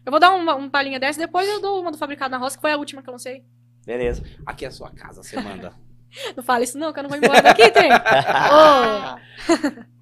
Eu 0.05 0.12
vou 0.12 0.19
dar 0.19 0.33
uma, 0.33 0.55
um 0.55 0.69
palhinha 0.69 0.99
dessa, 0.99 1.19
depois 1.19 1.47
eu 1.47 1.62
dou 1.62 1.81
uma 1.81 1.91
do 1.91 1.97
Fabricado 1.97 2.31
na 2.31 2.38
Roça, 2.38 2.55
que 2.55 2.62
foi 2.62 2.71
a 2.71 2.77
última 2.77 3.01
que 3.01 3.10
eu 3.10 3.13
lancei. 3.13 3.43
Beleza. 3.86 4.23
Aqui 4.45 4.65
é 4.65 4.67
a 4.69 4.71
sua 4.71 4.89
casa, 4.89 5.21
você 5.21 5.39
manda. 5.39 5.73
Não 6.36 6.43
fala 6.43 6.63
isso 6.63 6.77
não, 6.77 6.93
que 6.93 6.99
eu 6.99 7.03
não 7.03 7.10
vou 7.10 7.17
embora 7.17 7.41
daqui, 7.41 7.69
tem. 7.69 7.89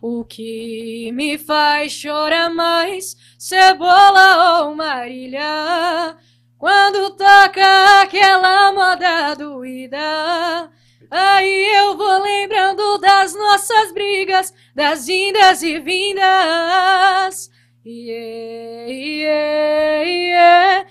O 0.00 0.24
que 0.24 1.12
me 1.12 1.38
faz 1.38 1.92
chorar 1.92 2.50
mais, 2.50 3.16
cebola 3.38 4.64
ou 4.64 4.74
marília? 4.74 6.16
Quando 6.58 7.10
toca 7.10 8.00
aquela 8.02 8.72
moda 8.72 9.34
doída, 9.36 10.70
aí 11.14 11.76
eu 11.78 11.96
vou 11.96 12.22
lembrando 12.22 12.98
das 12.98 13.34
nossas 13.34 13.92
brigas, 13.92 14.52
das 14.74 15.08
indas 15.08 15.62
e 15.62 15.78
vindas. 15.78 17.50
Yeah, 17.84 18.88
yeah, 18.92 20.04
yeah, 20.04 20.86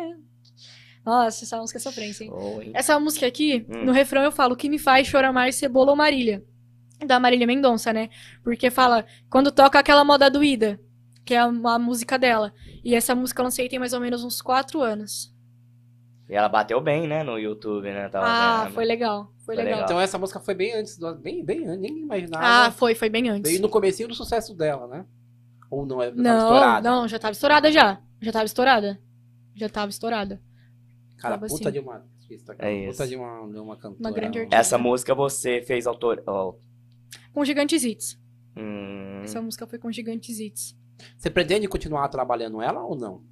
yeah. 0.00 0.14
Nossa, 1.04 1.44
essa 1.44 1.56
música 1.58 1.78
é 1.78 1.80
sofrência, 1.80 2.24
hein? 2.24 2.30
Oi. 2.32 2.70
Essa 2.74 2.98
música 3.00 3.26
aqui, 3.26 3.66
Hum. 3.68 3.84
no 3.84 3.92
refrão 3.92 4.22
eu 4.22 4.32
falo, 4.32 4.54
o 4.54 4.56
que 4.56 4.68
me 4.68 4.78
faz 4.78 5.06
chorar 5.06 5.32
mais 5.32 5.56
cebola 5.56 5.90
ou 5.90 5.96
Marília? 5.96 6.44
Da 7.06 7.18
Marília 7.18 7.46
Mendonça, 7.46 7.92
né? 7.92 8.10
Porque 8.44 8.70
fala, 8.70 9.06
quando 9.30 9.50
toca 9.50 9.78
aquela 9.78 10.04
moda 10.04 10.30
doída, 10.30 10.78
que 11.24 11.34
é 11.34 11.38
a, 11.38 11.44
a 11.44 11.78
música 11.78 12.18
dela. 12.18 12.52
E 12.84 12.94
essa 12.94 13.14
música 13.14 13.40
eu 13.40 13.44
lancei 13.44 13.68
tem 13.68 13.78
mais 13.78 13.92
ou 13.92 14.00
menos 14.00 14.22
uns 14.22 14.42
quatro 14.42 14.82
anos. 14.82 15.29
E 16.30 16.34
ela 16.36 16.48
bateu 16.48 16.80
bem, 16.80 17.08
né, 17.08 17.24
no 17.24 17.36
YouTube, 17.36 17.90
né? 17.92 18.08
Tava 18.08 18.24
ah, 18.24 18.64
vendo. 18.64 18.74
foi 18.74 18.84
legal. 18.84 19.32
Foi, 19.38 19.56
Foi 19.56 19.56
legal. 19.56 19.72
legal. 19.72 19.84
Então 19.84 20.00
essa 20.00 20.16
música 20.16 20.38
foi 20.38 20.54
bem 20.54 20.72
antes, 20.74 20.96
do, 20.96 21.12
bem, 21.16 21.44
bem 21.44 21.66
antes, 21.66 21.80
ninguém 21.80 22.02
imaginava. 22.04 22.44
Ah, 22.46 22.70
foi, 22.70 22.94
foi 22.94 23.10
bem 23.10 23.28
antes. 23.28 23.50
Veio 23.50 23.60
no 23.60 23.68
comecinho 23.68 24.06
do 24.08 24.14
sucesso 24.14 24.54
dela, 24.54 24.86
né? 24.86 25.04
Ou 25.68 25.84
não, 25.84 26.00
é 26.00 26.08
tava 26.08 26.22
Não, 26.22 26.38
estourada? 26.38 26.88
não, 26.90 27.08
já 27.08 27.18
tava 27.18 27.32
estourada 27.32 27.72
já. 27.72 28.00
Já 28.20 28.30
tava 28.30 28.44
estourada. 28.44 29.00
Já 29.56 29.68
tava 29.68 29.90
estourada. 29.90 30.40
Cara, 31.18 31.34
tava 31.34 31.48
puta 31.48 31.68
assim. 31.68 31.72
de 31.72 31.78
uma 31.80 31.94
artista, 31.94 32.54
cara. 32.54 32.70
É 32.72 32.86
puta 32.86 32.90
isso. 33.02 33.08
de 33.08 33.16
uma, 33.16 33.48
de 33.52 33.58
uma 33.58 33.76
cantora. 33.76 33.98
Uma 33.98 34.12
grande 34.12 34.38
artista. 34.38 34.56
Essa 34.56 34.78
música 34.78 35.12
você 35.16 35.62
fez 35.62 35.84
autor. 35.88 36.22
ó, 36.28 36.54
Com 37.32 37.44
Gigantes 37.44 37.82
Hits. 37.82 38.20
hum, 38.56 39.22
Essa 39.24 39.42
música 39.42 39.66
foi 39.66 39.80
com 39.80 39.90
Gigantes 39.90 40.38
Hits. 40.38 40.78
Você 41.16 41.28
pretende 41.28 41.66
continuar 41.66 42.06
trabalhando 42.06 42.62
ela 42.62 42.84
ou 42.84 42.94
não? 42.94 43.24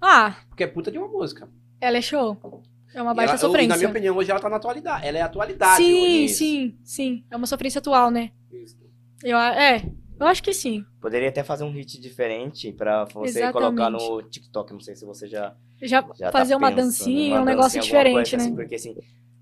Ah, 0.00 0.36
Porque 0.48 0.62
é 0.62 0.68
puta 0.68 0.90
de 0.92 0.98
uma 0.98 1.08
música. 1.08 1.48
Ela 1.80 1.96
é 1.98 2.02
show. 2.02 2.62
É 2.94 3.00
uma 3.00 3.14
baita 3.14 3.32
ela- 3.32 3.38
sofrência. 3.38 3.68
Na 3.68 3.76
minha 3.76 3.88
opinião, 3.88 4.16
hoje 4.16 4.30
ela 4.30 4.40
tá 4.40 4.48
na 4.48 4.56
atualidade. 4.56 5.06
Ela 5.06 5.18
é 5.18 5.22
atualidade 5.22 5.82
Sim, 5.82 6.24
hoje. 6.24 6.28
sim, 6.34 6.78
sim. 6.82 7.24
É 7.30 7.36
uma 7.36 7.46
sofrência 7.46 7.78
atual, 7.78 8.10
né? 8.10 8.30
Isso. 8.52 8.76
Eu, 9.22 9.38
a- 9.38 9.54
é, 9.54 9.82
eu 10.18 10.26
acho 10.26 10.42
que 10.42 10.52
sim. 10.52 10.84
Poderia 11.00 11.28
até 11.28 11.44
fazer 11.44 11.62
um 11.64 11.70
hit 11.70 12.00
diferente 12.00 12.72
pra 12.72 13.04
você 13.04 13.38
Exatamente. 13.40 13.52
colocar 13.52 13.90
no 13.90 14.22
TikTok. 14.22 14.72
Não 14.72 14.80
sei 14.80 14.96
se 14.96 15.04
você 15.04 15.28
já. 15.28 15.54
Já, 15.80 16.04
já 16.18 16.30
fazer 16.32 16.52
tá 16.52 16.58
uma 16.58 16.68
pensando, 16.70 16.86
dancinha, 16.86 17.34
uma 17.36 17.42
um 17.42 17.44
negócio 17.44 17.80
diferente, 17.80 18.14
coisa 18.14 18.36
né? 18.36 18.42
assim, 18.42 18.54
porque 18.54 18.74
assim, 18.74 18.90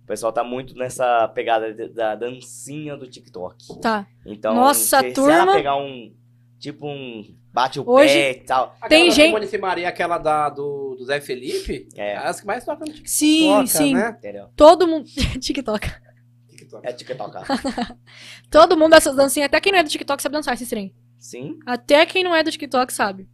o 0.04 0.06
pessoal 0.06 0.32
tá 0.32 0.44
muito 0.44 0.76
nessa 0.76 1.26
pegada 1.28 1.72
da 1.88 2.14
dancinha 2.14 2.96
do 2.96 3.08
TikTok. 3.08 3.80
Tá. 3.80 4.06
Então, 4.24 4.54
Nossa, 4.54 4.78
se, 4.80 4.94
a 4.94 5.00
se 5.00 5.06
ela 5.06 5.14
turma- 5.14 5.52
pegar 5.54 5.76
um. 5.76 6.14
Tipo 6.60 6.86
um. 6.86 7.36
Bate 7.52 7.80
o 7.80 7.88
Hoje- 7.88 8.12
pé 8.14 8.30
e 8.30 8.34
tal. 8.44 8.68
Tem 8.88 9.02
Aquela 9.02 9.10
gente- 9.10 9.26
Simone 9.26 9.46
Simaria, 9.46 9.88
aquela 9.88 10.18
da, 10.18 10.48
do, 10.50 10.94
do 10.96 11.04
Zé 11.04 11.20
Felipe, 11.20 11.88
é 11.96 12.12
É, 12.12 12.16
as 12.16 12.40
que 12.40 12.46
mais 12.46 12.64
tocam 12.64 12.86
no 12.86 12.92
TikTok, 12.92 13.08
Sim, 13.10 13.66
sim. 13.66 13.94
né? 13.94 14.14
entendeu? 14.18 14.48
Todo 14.54 14.86
mundo. 14.86 15.06
TikTok. 15.40 15.90
TikTok. 16.48 16.86
É 16.86 16.92
TikTok. 16.92 17.32
Todo 18.50 18.76
mundo 18.76 18.90
dessas 18.90 19.16
dancinhas, 19.16 19.46
até 19.46 19.60
quem 19.60 19.72
não 19.72 19.78
é 19.78 19.82
do 19.82 19.88
TikTok 19.88 20.22
sabe 20.22 20.34
dançar 20.34 20.54
esse 20.54 20.66
trem. 20.66 20.94
Sim. 21.18 21.58
Até 21.66 22.04
quem 22.06 22.22
não 22.22 22.34
é 22.34 22.42
do 22.42 22.50
TikTok 22.50 22.92
sabe. 22.92 23.28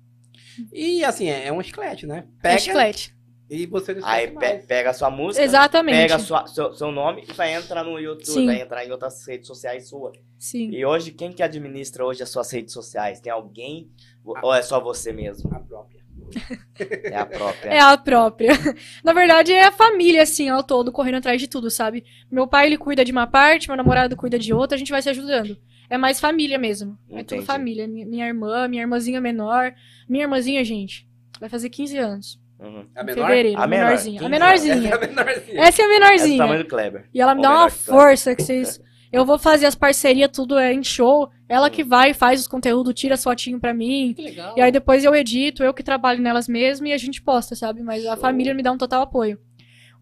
E 0.73 1.05
assim, 1.05 1.29
é, 1.29 1.49
é 1.49 1.53
um 1.53 1.63
chiclete, 1.63 2.07
né? 2.07 2.25
É 2.39 2.43
Pega 2.43 2.59
chiclete. 2.59 3.15
E 3.49 3.67
você 3.67 3.95
não 3.95 4.07
Aí 4.07 4.29
pe- 4.29 4.59
pega 4.67 4.91
a 4.91 4.93
sua 4.95 5.11
música. 5.11 5.45
Exatamente. 5.45 5.97
Pega 5.97 6.19
sua, 6.19 6.47
seu, 6.47 6.73
seu 6.75 6.91
nome 6.91 7.25
e 7.29 7.33
vai 7.33 7.55
entrar 7.55 7.85
no 7.85 7.99
YouTube, 7.99 8.25
Sim. 8.27 8.47
vai 8.47 8.61
entrar 8.61 8.85
em 8.85 8.91
outras 8.91 9.27
redes 9.27 9.47
sociais 9.47 9.89
sua. 9.89 10.13
Sim. 10.39 10.71
E 10.71 10.85
hoje, 10.85 11.11
quem 11.13 11.33
que 11.33 11.43
administra 11.43 12.05
hoje 12.05 12.23
as 12.23 12.31
suas 12.31 12.51
redes 12.51 12.73
sociais? 12.73 13.21
Tem 13.21 13.33
alguém? 13.33 13.91
Ou 14.25 14.55
é 14.55 14.63
só 14.63 14.81
você 14.81 15.13
mesmo? 15.13 15.55
A 15.55 15.61
própria. 15.61 16.03
É 17.05 17.17
a 17.17 17.27
própria. 17.27 17.71
É 17.71 17.81
a 17.81 17.97
própria. 17.99 18.51
Na 19.05 19.13
verdade, 19.13 19.53
é 19.53 19.67
a 19.67 19.73
família, 19.73 20.23
assim, 20.23 20.49
ao 20.49 20.63
todo, 20.63 20.91
correndo 20.91 21.17
atrás 21.17 21.41
de 21.41 21.47
tudo, 21.49 21.71
sabe? 21.71 22.05
Meu 22.31 22.47
pai, 22.47 22.67
ele 22.67 22.79
cuida 22.79 23.05
de 23.05 23.13
uma 23.13 23.27
parte, 23.27 23.69
meu 23.69 23.77
namorado 23.77 24.17
cuida 24.17 24.39
de 24.39 24.53
outra, 24.53 24.75
a 24.75 24.79
gente 24.79 24.91
vai 24.91 25.03
se 25.03 25.11
ajudando. 25.11 25.57
É 25.89 25.99
mais 25.99 26.19
família 26.19 26.59
mesmo. 26.59 26.99
É 27.11 27.17
tudo 27.23 27.35
Entendi. 27.37 27.45
família. 27.47 27.87
Minha, 27.87 28.07
minha 28.07 28.27
irmã, 28.27 28.67
minha 28.67 28.83
irmãzinha 28.83 29.21
menor. 29.21 29.75
Minha 30.09 30.25
irmãzinha, 30.25 30.65
gente, 30.65 31.07
vai 31.39 31.49
fazer 31.49 31.69
15 31.69 31.99
anos. 31.99 32.41
Uhum. 32.65 32.87
A 32.97 33.03
menor? 33.05 33.29
fevereiro. 33.29 33.61
A 33.61 33.65
A 33.65 33.67
menor, 33.67 33.85
menorzinha. 33.87 34.21
A 34.21 34.23
15 34.23 34.31
menorzinha. 34.31 34.75
Essa 34.75 34.95
é 34.95 34.95
a 34.95 35.09
menorzinha. 35.09 35.61
Essa 35.61 35.83
é 35.83 35.85
a 35.85 35.89
É 35.89 35.89
menorzinha. 35.89 36.39
tamanho 36.39 36.63
do 36.65 36.69
Kleber. 36.69 37.05
E 37.13 37.21
ela 37.21 37.35
me 37.35 37.39
Ou 37.41 37.43
dá 37.43 37.51
uma 37.61 37.71
que 37.71 37.77
força 37.77 38.35
que 38.35 38.43
vocês. 38.43 38.81
Eu 39.13 39.25
vou 39.25 39.39
fazer 39.39 39.67
as 39.67 39.77
parcerias 39.77 40.29
tudo 40.33 40.59
é, 40.59 40.73
em 40.73 40.83
show. 40.83 41.31
Ela 41.49 41.71
que 41.71 41.85
vai, 41.85 42.13
faz 42.13 42.41
os 42.41 42.49
conteúdos, 42.49 42.93
tira 42.95 43.15
as 43.15 43.23
fotinhos 43.23 43.61
pra 43.61 43.73
mim. 43.73 44.13
Que 44.17 44.23
legal. 44.23 44.55
E 44.57 44.61
aí 44.61 44.73
depois 44.73 45.05
eu 45.05 45.15
edito, 45.15 45.63
eu 45.63 45.73
que 45.73 45.85
trabalho 45.85 46.21
nelas 46.21 46.49
mesmo 46.49 46.87
e 46.89 46.93
a 46.93 46.99
gente 46.99 47.23
posta, 47.23 47.55
sabe? 47.55 47.81
Mas 47.83 48.05
a 48.07 48.13
Show. 48.15 48.17
família 48.23 48.53
me 48.55 48.63
dá 48.63 48.73
um 48.73 48.79
total 48.79 49.03
apoio. 49.03 49.39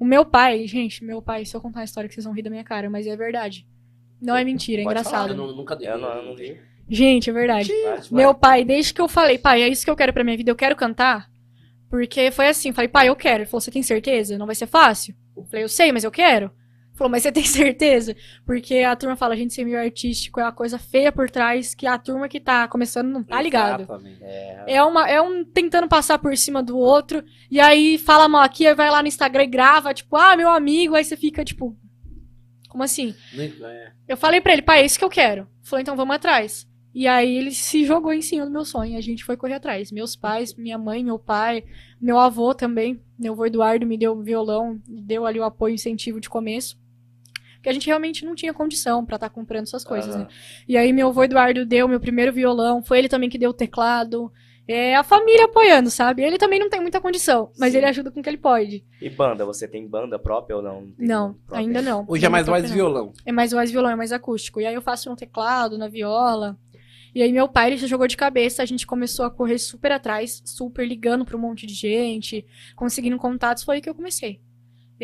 O 0.00 0.04
meu 0.04 0.24
pai, 0.24 0.66
gente, 0.66 1.04
meu 1.04 1.20
pai, 1.20 1.44
se 1.44 1.54
eu 1.54 1.60
contar 1.60 1.80
a 1.80 1.84
história 1.84 2.08
que 2.08 2.14
vocês 2.14 2.24
vão 2.24 2.32
rir 2.34 2.42
da 2.42 2.48
minha 2.50 2.64
cara, 2.64 2.88
mas 2.88 3.06
é 3.06 3.14
verdade. 3.14 3.66
Não 4.20 4.34
é 4.34 4.42
mentira, 4.44 4.80
é 4.80 4.84
Pode 4.84 4.98
engraçado. 4.98 5.30
Eu 5.30 5.36
não- 5.36 5.54
nunca 5.54 5.76
dei. 5.76 5.88
Eu 5.88 5.98
não- 5.98 6.08
eu 6.16 6.22
não 6.24 6.34
vi. 6.36 6.56
Gente, 6.88 7.28
é 7.28 7.32
verdade. 7.32 7.70
Meu 8.10 8.32
pai, 8.34 8.64
desde 8.64 8.94
que 8.94 9.00
eu 9.00 9.08
falei, 9.08 9.36
pai, 9.38 9.62
é 9.62 9.68
isso 9.68 9.84
que 9.84 9.90
eu 9.90 9.96
quero 9.96 10.12
pra 10.12 10.24
minha 10.24 10.36
vida, 10.36 10.50
eu 10.50 10.56
quero 10.56 10.74
cantar. 10.74 11.28
Porque 11.92 12.30
foi 12.30 12.48
assim, 12.48 12.72
falei, 12.72 12.88
pai, 12.88 13.10
eu 13.10 13.14
quero. 13.14 13.42
Ele 13.42 13.44
falou, 13.44 13.60
você 13.60 13.70
tem 13.70 13.82
certeza? 13.82 14.38
Não 14.38 14.46
vai 14.46 14.54
ser 14.54 14.66
fácil? 14.66 15.14
Eu 15.36 15.44
falei, 15.44 15.62
eu 15.62 15.68
sei, 15.68 15.92
mas 15.92 16.04
eu 16.04 16.10
quero. 16.10 16.46
Ele 16.46 16.96
falou, 16.96 17.10
mas 17.10 17.22
você 17.22 17.30
tem 17.30 17.44
certeza? 17.44 18.16
Porque 18.46 18.78
a 18.78 18.96
turma 18.96 19.14
fala, 19.14 19.34
a 19.34 19.36
gente 19.36 19.52
ser 19.52 19.62
meio 19.62 19.78
artístico 19.78 20.40
é 20.40 20.44
uma 20.44 20.52
coisa 20.52 20.78
feia 20.78 21.12
por 21.12 21.28
trás 21.28 21.74
que 21.74 21.86
a 21.86 21.98
turma 21.98 22.30
que 22.30 22.40
tá 22.40 22.66
começando 22.66 23.10
não 23.10 23.22
tá 23.22 23.42
ligado. 23.42 23.82
Exatamente. 23.82 24.24
É, 24.24 24.64
É, 24.66 24.82
uma, 24.82 25.06
é 25.06 25.20
um 25.20 25.44
tentando 25.44 25.86
passar 25.86 26.18
por 26.18 26.34
cima 26.34 26.62
do 26.62 26.78
outro, 26.78 27.22
e 27.50 27.60
aí 27.60 27.98
fala 27.98 28.26
mal 28.26 28.40
aqui, 28.40 28.66
aí 28.66 28.74
vai 28.74 28.90
lá 28.90 29.02
no 29.02 29.08
Instagram 29.08 29.44
e 29.44 29.48
grava, 29.48 29.92
tipo, 29.92 30.16
ah, 30.16 30.34
meu 30.34 30.48
amigo, 30.48 30.94
aí 30.94 31.04
você 31.04 31.14
fica, 31.14 31.44
tipo, 31.44 31.76
como 32.70 32.82
assim? 32.82 33.14
É. 33.66 33.92
Eu 34.08 34.16
falei 34.16 34.40
pra 34.40 34.54
ele, 34.54 34.62
pai, 34.62 34.80
é 34.80 34.86
isso 34.86 34.98
que 34.98 35.04
eu 35.04 35.10
quero. 35.10 35.46
Falou, 35.62 35.82
então 35.82 35.94
vamos 35.94 36.16
atrás. 36.16 36.66
E 36.94 37.08
aí 37.08 37.36
ele 37.36 37.52
se 37.52 37.84
jogou 37.84 38.12
em 38.12 38.20
cima 38.20 38.44
do 38.44 38.50
meu 38.52 38.64
sonho, 38.64 38.98
a 38.98 39.00
gente 39.00 39.24
foi 39.24 39.36
correr 39.36 39.54
atrás. 39.54 39.90
Meus 39.90 40.14
pais, 40.14 40.54
minha 40.54 40.76
mãe, 40.76 41.02
meu 41.02 41.18
pai, 41.18 41.64
meu 42.00 42.18
avô 42.18 42.54
também, 42.54 43.00
meu 43.18 43.32
avô 43.32 43.46
Eduardo 43.46 43.86
me 43.86 43.96
deu 43.96 44.20
violão, 44.20 44.78
deu 44.86 45.24
ali 45.24 45.40
o 45.40 45.44
apoio, 45.44 45.74
incentivo 45.74 46.20
de 46.20 46.28
começo. 46.28 46.78
Porque 47.54 47.68
a 47.68 47.72
gente 47.72 47.86
realmente 47.86 48.26
não 48.26 48.34
tinha 48.34 48.52
condição 48.52 49.06
pra 49.06 49.14
estar 49.16 49.30
comprando 49.30 49.62
essas 49.62 49.84
coisas, 49.84 50.14
né? 50.16 50.26
E 50.68 50.76
aí 50.76 50.92
meu 50.92 51.08
avô 51.08 51.22
Eduardo 51.24 51.64
deu 51.64 51.88
meu 51.88 52.00
primeiro 52.00 52.32
violão, 52.32 52.82
foi 52.82 52.98
ele 52.98 53.08
também 53.08 53.30
que 53.30 53.38
deu 53.38 53.50
o 53.50 53.54
teclado. 53.54 54.30
É 54.66 54.94
a 54.94 55.02
família 55.02 55.46
apoiando, 55.46 55.90
sabe? 55.90 56.22
Ele 56.22 56.38
também 56.38 56.60
não 56.60 56.70
tem 56.70 56.80
muita 56.80 57.00
condição, 57.00 57.50
mas 57.58 57.72
Sim. 57.72 57.78
ele 57.78 57.86
ajuda 57.86 58.10
com 58.12 58.20
o 58.20 58.22
que 58.22 58.28
ele 58.28 58.36
pode. 58.36 58.84
E 59.00 59.10
banda, 59.10 59.44
você 59.44 59.66
tem 59.66 59.86
banda 59.88 60.18
própria 60.18 60.56
ou 60.56 60.62
não? 60.62 60.82
tem 60.96 61.06
Não, 61.06 61.36
ainda 61.50 61.82
não. 61.82 62.04
Hoje 62.06 62.24
é 62.24 62.28
mais 62.28 62.46
e 62.46 62.50
operando. 62.50 62.72
violão. 62.72 63.12
É 63.26 63.32
mais 63.32 63.50
voz 63.50 63.70
e 63.70 63.72
violão, 63.72 63.90
é 63.90 63.96
mais 63.96 64.12
acústico. 64.12 64.60
E 64.60 64.66
aí 64.66 64.74
eu 64.74 64.82
faço 64.82 65.10
no 65.10 65.16
teclado, 65.16 65.76
na 65.76 65.88
viola. 65.88 66.56
E 67.14 67.22
aí 67.22 67.30
meu 67.32 67.48
pai, 67.48 67.68
ele 67.70 67.76
já 67.76 67.86
jogou 67.86 68.06
de 68.06 68.16
cabeça, 68.16 68.62
a 68.62 68.66
gente 68.66 68.86
começou 68.86 69.24
a 69.24 69.30
correr 69.30 69.58
super 69.58 69.92
atrás, 69.92 70.42
super 70.46 70.86
ligando 70.86 71.24
pra 71.24 71.36
um 71.36 71.40
monte 71.40 71.66
de 71.66 71.74
gente, 71.74 72.44
conseguindo 72.74 73.18
contatos, 73.18 73.62
foi 73.64 73.76
aí 73.76 73.80
que 73.82 73.88
eu 73.90 73.94
comecei. 73.94 74.40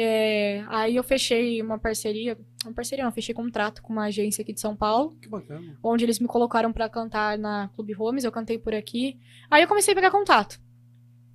É, 0.01 0.65
aí 0.69 0.95
eu 0.95 1.03
fechei 1.03 1.61
uma 1.61 1.77
parceria, 1.79 2.39
uma 2.65 2.73
parceria 2.73 3.05
não, 3.05 3.11
fechei 3.11 3.35
contrato 3.35 3.83
com 3.83 3.93
uma 3.93 4.05
agência 4.05 4.43
aqui 4.43 4.53
de 4.53 4.61
São 4.61 4.77
Paulo, 4.77 5.17
Que 5.21 5.29
bacana. 5.29 5.77
onde 5.83 6.05
eles 6.05 6.21
me 6.21 6.29
colocaram 6.29 6.73
pra 6.73 6.89
cantar 6.89 7.37
na 7.37 7.69
Clube 7.75 7.95
Homes, 7.99 8.23
eu 8.25 8.31
cantei 8.31 8.59
por 8.59 8.73
aqui. 8.75 9.19
Aí 9.51 9.63
eu 9.63 9.69
comecei 9.69 9.93
a 9.93 9.95
pegar 9.97 10.11
contato. 10.13 10.61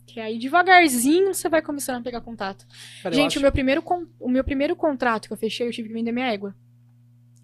Que 0.07 0.19
aí 0.19 0.38
devagarzinho 0.39 1.34
você 1.34 1.49
vai 1.49 1.61
começando 1.61 1.97
a 1.97 2.01
pegar 2.01 2.21
contato. 2.21 2.65
Cara, 3.01 3.13
Gente, 3.13 3.32
acho- 3.34 3.39
o 3.39 3.41
meu, 3.41 3.51
primeiro 3.51 3.82
con- 3.82 4.07
o 4.19 4.30
meu 4.30 4.43
primeiro 4.43 4.76
contrato 4.76 5.28
que 5.28 5.34
eu 5.34 5.38
fechei, 5.38 5.67
eu 5.67 5.71
tive 5.71 5.89
que 5.89 5.93
vender 5.93 6.11
minha 6.13 6.32
égua. 6.32 6.55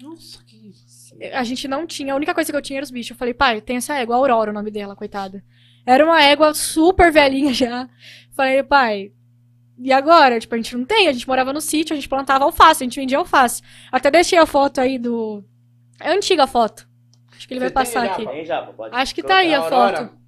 Nossa. 0.01 0.39
A 1.33 1.43
gente 1.43 1.67
não 1.67 1.85
tinha, 1.85 2.13
a 2.13 2.15
única 2.15 2.33
coisa 2.33 2.51
que 2.51 2.57
eu 2.57 2.61
tinha 2.61 2.79
era 2.79 2.83
os 2.83 2.91
bichos. 2.91 3.11
Eu 3.11 3.17
falei, 3.17 3.33
pai, 3.33 3.61
tem 3.61 3.77
essa 3.77 3.95
égua, 3.95 4.15
Aurora, 4.15 4.51
o 4.51 4.53
nome 4.53 4.71
dela, 4.71 4.95
coitada. 4.95 5.43
Era 5.85 6.05
uma 6.05 6.21
égua 6.23 6.53
super 6.53 7.11
velhinha 7.11 7.53
já. 7.53 7.89
Falei, 8.35 8.63
pai, 8.63 9.11
e 9.77 9.91
agora? 9.93 10.39
Tipo, 10.39 10.55
a 10.55 10.57
gente 10.57 10.75
não 10.75 10.85
tem, 10.85 11.07
a 11.07 11.11
gente 11.13 11.27
morava 11.27 11.53
no 11.53 11.61
sítio, 11.61 11.93
a 11.93 11.95
gente 11.95 12.09
plantava 12.09 12.43
alface, 12.43 12.83
a 12.83 12.85
gente 12.85 12.99
vendia 12.99 13.17
alface. 13.17 13.61
Até 13.91 14.11
deixei 14.11 14.37
a 14.37 14.45
foto 14.45 14.79
aí 14.81 14.97
do. 14.97 15.43
É 16.01 16.09
a 16.09 16.13
antiga 16.13 16.45
foto. 16.45 16.87
Acho 17.35 17.47
que 17.47 17.53
ele 17.53 17.59
vai 17.61 17.69
Você 17.69 17.73
tem 17.73 17.83
passar 17.83 18.05
aqui. 18.05 18.27
Acho 18.91 19.15
que 19.15 19.23
tá 19.23 19.37
aí 19.37 19.53
a 19.53 19.59
Aurora. 19.59 19.97
foto. 19.97 20.19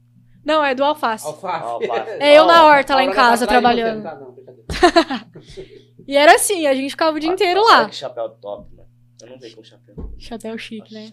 Não, 0.43 0.63
é 0.63 0.73
do 0.73 0.83
alface. 0.83 1.25
Alface. 1.25 1.63
Alface. 1.65 2.11
É 2.19 2.37
eu 2.37 2.45
na 2.45 2.65
horta 2.65 2.95
lá 2.95 3.03
em 3.03 3.11
casa 3.11 3.45
trabalhando. 3.45 4.03
não 4.03 4.03
tá, 4.03 4.15
não. 4.15 4.31
E 6.07 6.17
era 6.17 6.35
assim, 6.35 6.65
a 6.65 6.73
gente 6.73 6.89
ficava 6.91 7.15
o 7.15 7.19
dia 7.19 7.29
inteiro 7.29 7.63
lá. 7.63 7.87
que 7.87 7.95
chapéu 7.95 8.29
top, 8.29 8.73
mano. 8.75 8.80
Eu 9.21 9.29
não 9.29 9.39
vejo 9.39 9.55
com 9.55 9.63
chapéu. 9.63 10.13
Chapéu 10.17 10.57
chique, 10.57 10.93
né? 10.93 11.11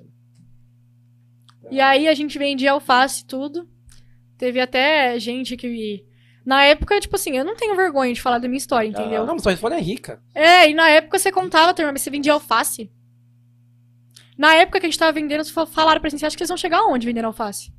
Nossa. 1.63 1.75
E 1.75 1.81
aí 1.81 2.09
a 2.09 2.15
gente 2.15 2.39
vendia 2.39 2.73
alface 2.73 3.23
e 3.23 3.27
tudo. 3.27 3.69
Teve 4.37 4.61
até 4.61 5.19
gente 5.19 5.57
que. 5.57 6.05
Na 6.45 6.65
época, 6.65 6.99
tipo 7.01 7.15
assim, 7.17 7.37
eu 7.37 7.45
não 7.45 7.55
tenho 7.57 7.77
vergonha 7.77 8.13
de 8.15 8.23
falar 8.23 8.39
da 8.39 8.49
minha 8.49 8.57
história, 8.59 8.89
entendeu? 8.89 9.27
Não, 9.27 9.35
mas 9.35 9.43
sua 9.43 9.53
resposta 9.53 9.77
é 9.77 9.81
rica. 9.83 10.23
É, 10.35 10.71
e 10.71 10.75
na 10.75 10.89
época 10.89 11.19
você 11.19 11.31
contava, 11.31 11.75
mas 11.93 12.01
você 12.01 12.09
vendia 12.11 12.33
alface. 12.33 12.91
Na 14.37 14.55
época 14.55 14.81
que 14.81 14.87
a 14.87 14.89
gente 14.89 14.99
tava 14.99 15.13
vendendo, 15.13 15.45
fa- 15.45 15.67
falaram 15.67 16.01
pra 16.01 16.09
gente, 16.09 16.21
você 16.21 16.27
acha 16.27 16.37
que 16.37 16.43
eles 16.43 16.49
vão 16.49 16.57
chegar 16.57 16.79
aonde 16.79 17.05
vendendo 17.07 17.27
alface? 17.27 17.71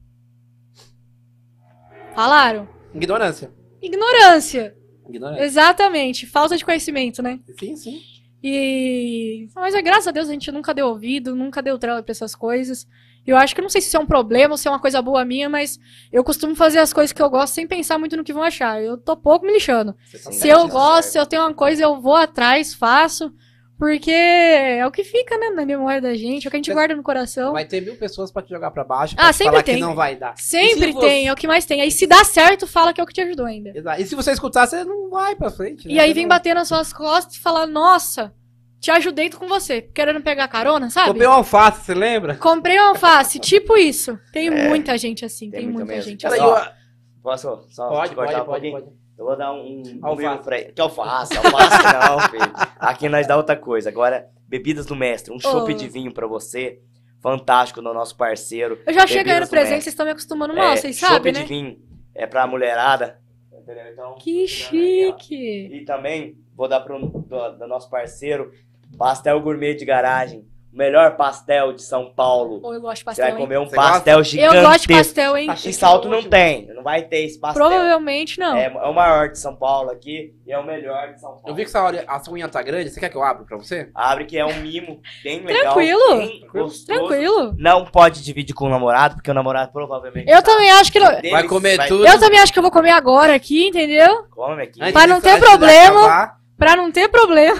Falaram. 2.13 2.67
Ignorância. 2.93 3.51
Ignorância. 3.81 4.75
Ignorância. 5.07 5.43
Exatamente. 5.43 6.27
Falta 6.27 6.57
de 6.57 6.65
conhecimento, 6.65 7.23
né? 7.23 7.39
Sim, 7.59 7.75
sim. 7.75 8.01
E. 8.43 9.47
Mas 9.55 9.73
é, 9.75 9.81
graças 9.81 10.07
a 10.07 10.11
Deus 10.11 10.29
a 10.29 10.31
gente 10.31 10.51
nunca 10.51 10.73
deu 10.73 10.87
ouvido, 10.87 11.35
nunca 11.35 11.61
deu 11.61 11.77
trela 11.77 12.01
pra 12.01 12.11
essas 12.11 12.35
coisas. 12.35 12.87
Eu 13.27 13.37
acho 13.37 13.53
que 13.53 13.61
não 13.61 13.69
sei 13.69 13.81
se 13.81 13.87
isso 13.87 13.97
é 13.97 13.99
um 13.99 14.05
problema 14.05 14.53
ou 14.53 14.57
se 14.57 14.67
é 14.67 14.71
uma 14.71 14.79
coisa 14.79 15.01
boa 15.01 15.23
minha, 15.25 15.49
mas 15.49 15.79
eu 16.11 16.23
costumo 16.23 16.55
fazer 16.55 16.79
as 16.79 16.91
coisas 16.93 17.11
que 17.13 17.21
eu 17.21 17.29
gosto 17.29 17.53
sem 17.53 17.67
pensar 17.67 17.99
muito 17.99 18.17
no 18.17 18.23
que 18.23 18.33
vão 18.33 18.41
achar. 18.41 18.81
Eu 18.81 18.97
tô 18.97 19.15
pouco 19.15 19.45
me 19.45 19.53
lixando. 19.53 19.93
Tá 19.93 20.31
Se 20.31 20.47
eu 20.47 20.61
tá 20.63 20.73
gosto, 20.73 21.03
certo. 21.03 21.11
se 21.11 21.19
eu 21.19 21.25
tenho 21.25 21.43
uma 21.43 21.53
coisa, 21.53 21.83
eu 21.83 22.01
vou 22.01 22.15
atrás, 22.15 22.73
faço. 22.73 23.31
Porque 23.79 24.11
é 24.11 24.85
o 24.85 24.91
que 24.91 25.05
fica, 25.05 25.37
né, 25.37 25.51
na 25.51 25.65
memória 25.65 26.01
da 26.01 26.13
gente, 26.13 26.45
é 26.45 26.47
o 26.49 26.51
que 26.51 26.57
a 26.57 26.59
gente 26.59 26.67
Mas- 26.67 26.75
guarda 26.75 26.95
no 26.95 27.01
coração. 27.01 27.53
Vai 27.53 27.63
ter 27.63 27.79
mil 27.81 27.95
pessoas 27.95 28.29
pra 28.29 28.41
te 28.41 28.49
jogar 28.49 28.71
pra 28.71 28.83
baixo. 28.83 29.15
Ah, 29.17 29.23
pra 29.23 29.31
te 29.31 29.37
sempre 29.37 29.51
falar 29.53 29.63
tem. 29.63 29.75
que 29.75 29.81
não 29.81 29.95
vai 29.95 30.15
dar. 30.17 30.33
Sempre 30.37 30.91
você- 30.91 30.99
tem, 30.99 31.27
é 31.29 31.31
o 31.31 31.35
que 31.35 31.47
mais 31.47 31.65
tem. 31.65 31.79
Aí 31.81 31.89
se 31.89 32.05
dá 32.05 32.23
certo, 32.25 32.67
fala 32.67 32.91
que 32.93 32.99
é 32.99 33.03
o 33.03 33.07
que 33.07 33.13
te 33.13 33.21
ajudou 33.21 33.45
ainda. 33.45 33.71
Exato. 33.73 34.01
E 34.01 34.05
se 34.05 34.15
você 34.15 34.31
escutar, 34.33 34.67
você 34.67 34.83
não 34.83 35.09
vai 35.09 35.33
pra 35.35 35.49
frente. 35.49 35.87
né? 35.87 35.93
E 35.93 35.99
aí 35.99 36.11
vem 36.11 36.23
não- 36.25 36.29
bater 36.29 36.53
nas 36.53 36.67
suas 36.67 36.91
costas 36.91 37.35
e 37.35 37.39
falar, 37.39 37.65
nossa, 37.65 38.33
te 38.81 38.91
ajudei 38.91 39.29
com 39.29 39.47
você, 39.47 39.81
querendo 39.81 40.21
pegar 40.21 40.49
carona, 40.49 40.89
sabe? 40.89 41.07
Comprei 41.07 41.27
um 41.27 41.31
alface, 41.31 41.85
você 41.85 41.93
lembra? 41.93 42.35
Comprei 42.35 42.77
um 42.81 42.85
alface, 42.89 43.39
tipo 43.39 43.77
isso. 43.77 44.19
Tem 44.33 44.49
muita 44.49 44.97
gente 44.97 45.23
assim, 45.23 45.49
tem, 45.49 45.61
tem 45.61 45.69
muita 45.69 45.85
muita 45.85 46.01
gente 46.01 46.27
assim. 46.27 46.37
Eu- 46.37 46.79
Posso 47.21 47.65
só 47.69 47.89
Pode, 47.89 48.09
te 48.11 48.15
pode, 48.15 48.31
pode, 48.33 48.45
pouquinho? 48.45 48.71
pode. 48.73 48.98
Eu 49.19 49.25
vou 49.25 49.35
dar 49.37 49.51
um, 49.51 49.83
um 49.83 49.99
Alface. 50.01 50.43
pra 50.45 50.57
ele. 50.59 50.71
Que 50.71 50.79
alface? 50.81 51.37
Alface 51.37 51.77
não, 52.09 52.19
filho. 52.29 52.53
Aqui 52.79 53.09
nós 53.09 53.27
dá 53.27 53.35
outra 53.35 53.55
coisa. 53.57 53.89
Agora, 53.89 54.29
bebidas 54.47 54.85
do 54.85 54.95
mestre. 54.95 55.33
Um 55.33 55.39
chopp 55.39 55.69
Oh. 55.71 55.75
de 55.75 55.89
vinho 55.89 56.13
pra 56.13 56.25
você. 56.25 56.79
Fantástico 57.21 57.81
no 57.81 57.93
nosso 57.93 58.15
parceiro. 58.15 58.79
Eu 58.87 58.93
já 58.93 59.05
Bebidas 59.05 59.49
do 59.49 59.51
presente, 59.51 59.51
mestre. 59.51 59.67
vocês 59.81 59.87
estão 59.87 60.05
me 60.05 60.13
acostumando 60.13 60.55
mal, 60.55 60.71
É, 60.71 60.77
vocês 60.77 60.95
sabem, 60.97 61.33
de 61.33 61.39
né? 61.41 61.45
vinho 61.45 61.77
é 62.15 62.25
pra 62.25 62.47
mulherada. 62.47 63.19
Entendeu? 63.51 63.83
Então, 63.91 64.15
Que 64.15 64.47
chique. 64.47 65.35
E 65.69 65.83
também 65.83 66.37
vou 66.55 66.69
dar 66.69 66.79
pro 66.79 66.97
do, 66.97 67.49
do 67.57 67.67
nosso 67.67 67.89
parceiro 67.89 68.51
Pastel 68.97 69.39
Gourmet 69.41 69.75
de 69.75 69.83
Garagem. 69.83 70.45
O 70.71 70.77
melhor 70.77 71.17
pastel 71.17 71.73
de 71.73 71.81
São 71.81 72.13
Paulo. 72.13 72.59
Ou 72.61 72.73
eu 72.75 72.79
gosto 72.81 72.97
de 72.99 73.03
Você 73.03 73.21
vai 73.21 73.31
pastel, 73.31 73.37
hein? 73.39 73.43
comer 73.43 73.57
um 73.59 73.65
Você 73.65 73.75
pastel 73.75 74.17
Eu 74.19 74.23
gigantesco. 74.23 74.67
gosto 74.67 74.81
de 74.81 74.93
pastel, 74.93 75.37
hein? 75.37 75.47
Tá 75.47 75.53
Em 75.53 75.71
salto 75.73 76.07
não 76.07 76.21
tem. 76.21 76.67
Não 76.67 76.83
vai 76.83 77.01
ter 77.01 77.23
esse 77.25 77.39
pastel. 77.39 77.65
Provavelmente 77.65 78.39
não. 78.39 78.55
É, 78.55 78.65
é 78.65 78.87
o 78.87 78.93
maior 78.93 79.29
de 79.29 79.39
São 79.39 79.55
Paulo 79.55 79.89
aqui 79.89 80.35
e 80.45 80.51
é 80.51 80.59
o 80.59 80.63
melhor 80.65 81.11
de 81.13 81.19
São 81.19 81.31
Paulo. 81.31 81.43
Eu 81.47 81.55
vi 81.55 81.63
que 81.63 81.69
essa 81.69 81.81
hora, 81.81 82.03
a 82.07 82.19
sua 82.19 82.35
unha 82.35 82.47
tá 82.47 82.61
grande, 82.61 82.91
você 82.91 82.99
quer 82.99 83.09
que 83.09 83.17
eu 83.17 83.23
abra 83.23 83.45
pra 83.45 83.57
você? 83.57 83.89
Abre 83.95 84.25
que 84.25 84.37
é 84.37 84.45
um 84.45 84.61
mimo 84.61 85.01
bem 85.23 85.43
legal. 85.43 85.73
Tranquilo. 85.73 86.17
Bem 86.17 86.47
gostoso. 86.53 86.85
Tranquilo. 86.85 87.55
Não 87.57 87.85
pode 87.85 88.23
dividir 88.23 88.53
com 88.53 88.65
o 88.65 88.69
namorado, 88.69 89.15
porque 89.15 89.31
o 89.31 89.33
namorado 89.33 89.71
provavelmente. 89.71 90.29
Eu 90.29 90.43
também 90.43 90.69
acho 90.71 90.91
que. 90.91 90.99
Deles 90.99 91.31
Vai 91.31 91.47
comer 91.47 91.87
tudo. 91.87 92.05
Eu 92.05 92.19
também 92.19 92.39
acho 92.39 92.53
que 92.53 92.59
eu 92.59 92.63
vou 92.63 92.71
comer 92.71 92.91
agora 92.91 93.33
aqui, 93.33 93.69
entendeu? 93.69 94.25
Come 94.29 94.61
aqui. 94.61 94.79
Pra 94.91 95.07
não 95.07 95.19
ter 95.19 95.39
problema. 95.39 96.37
Pra 96.59 96.75
não 96.75 96.91
ter 96.91 97.07
problema. 97.07 97.59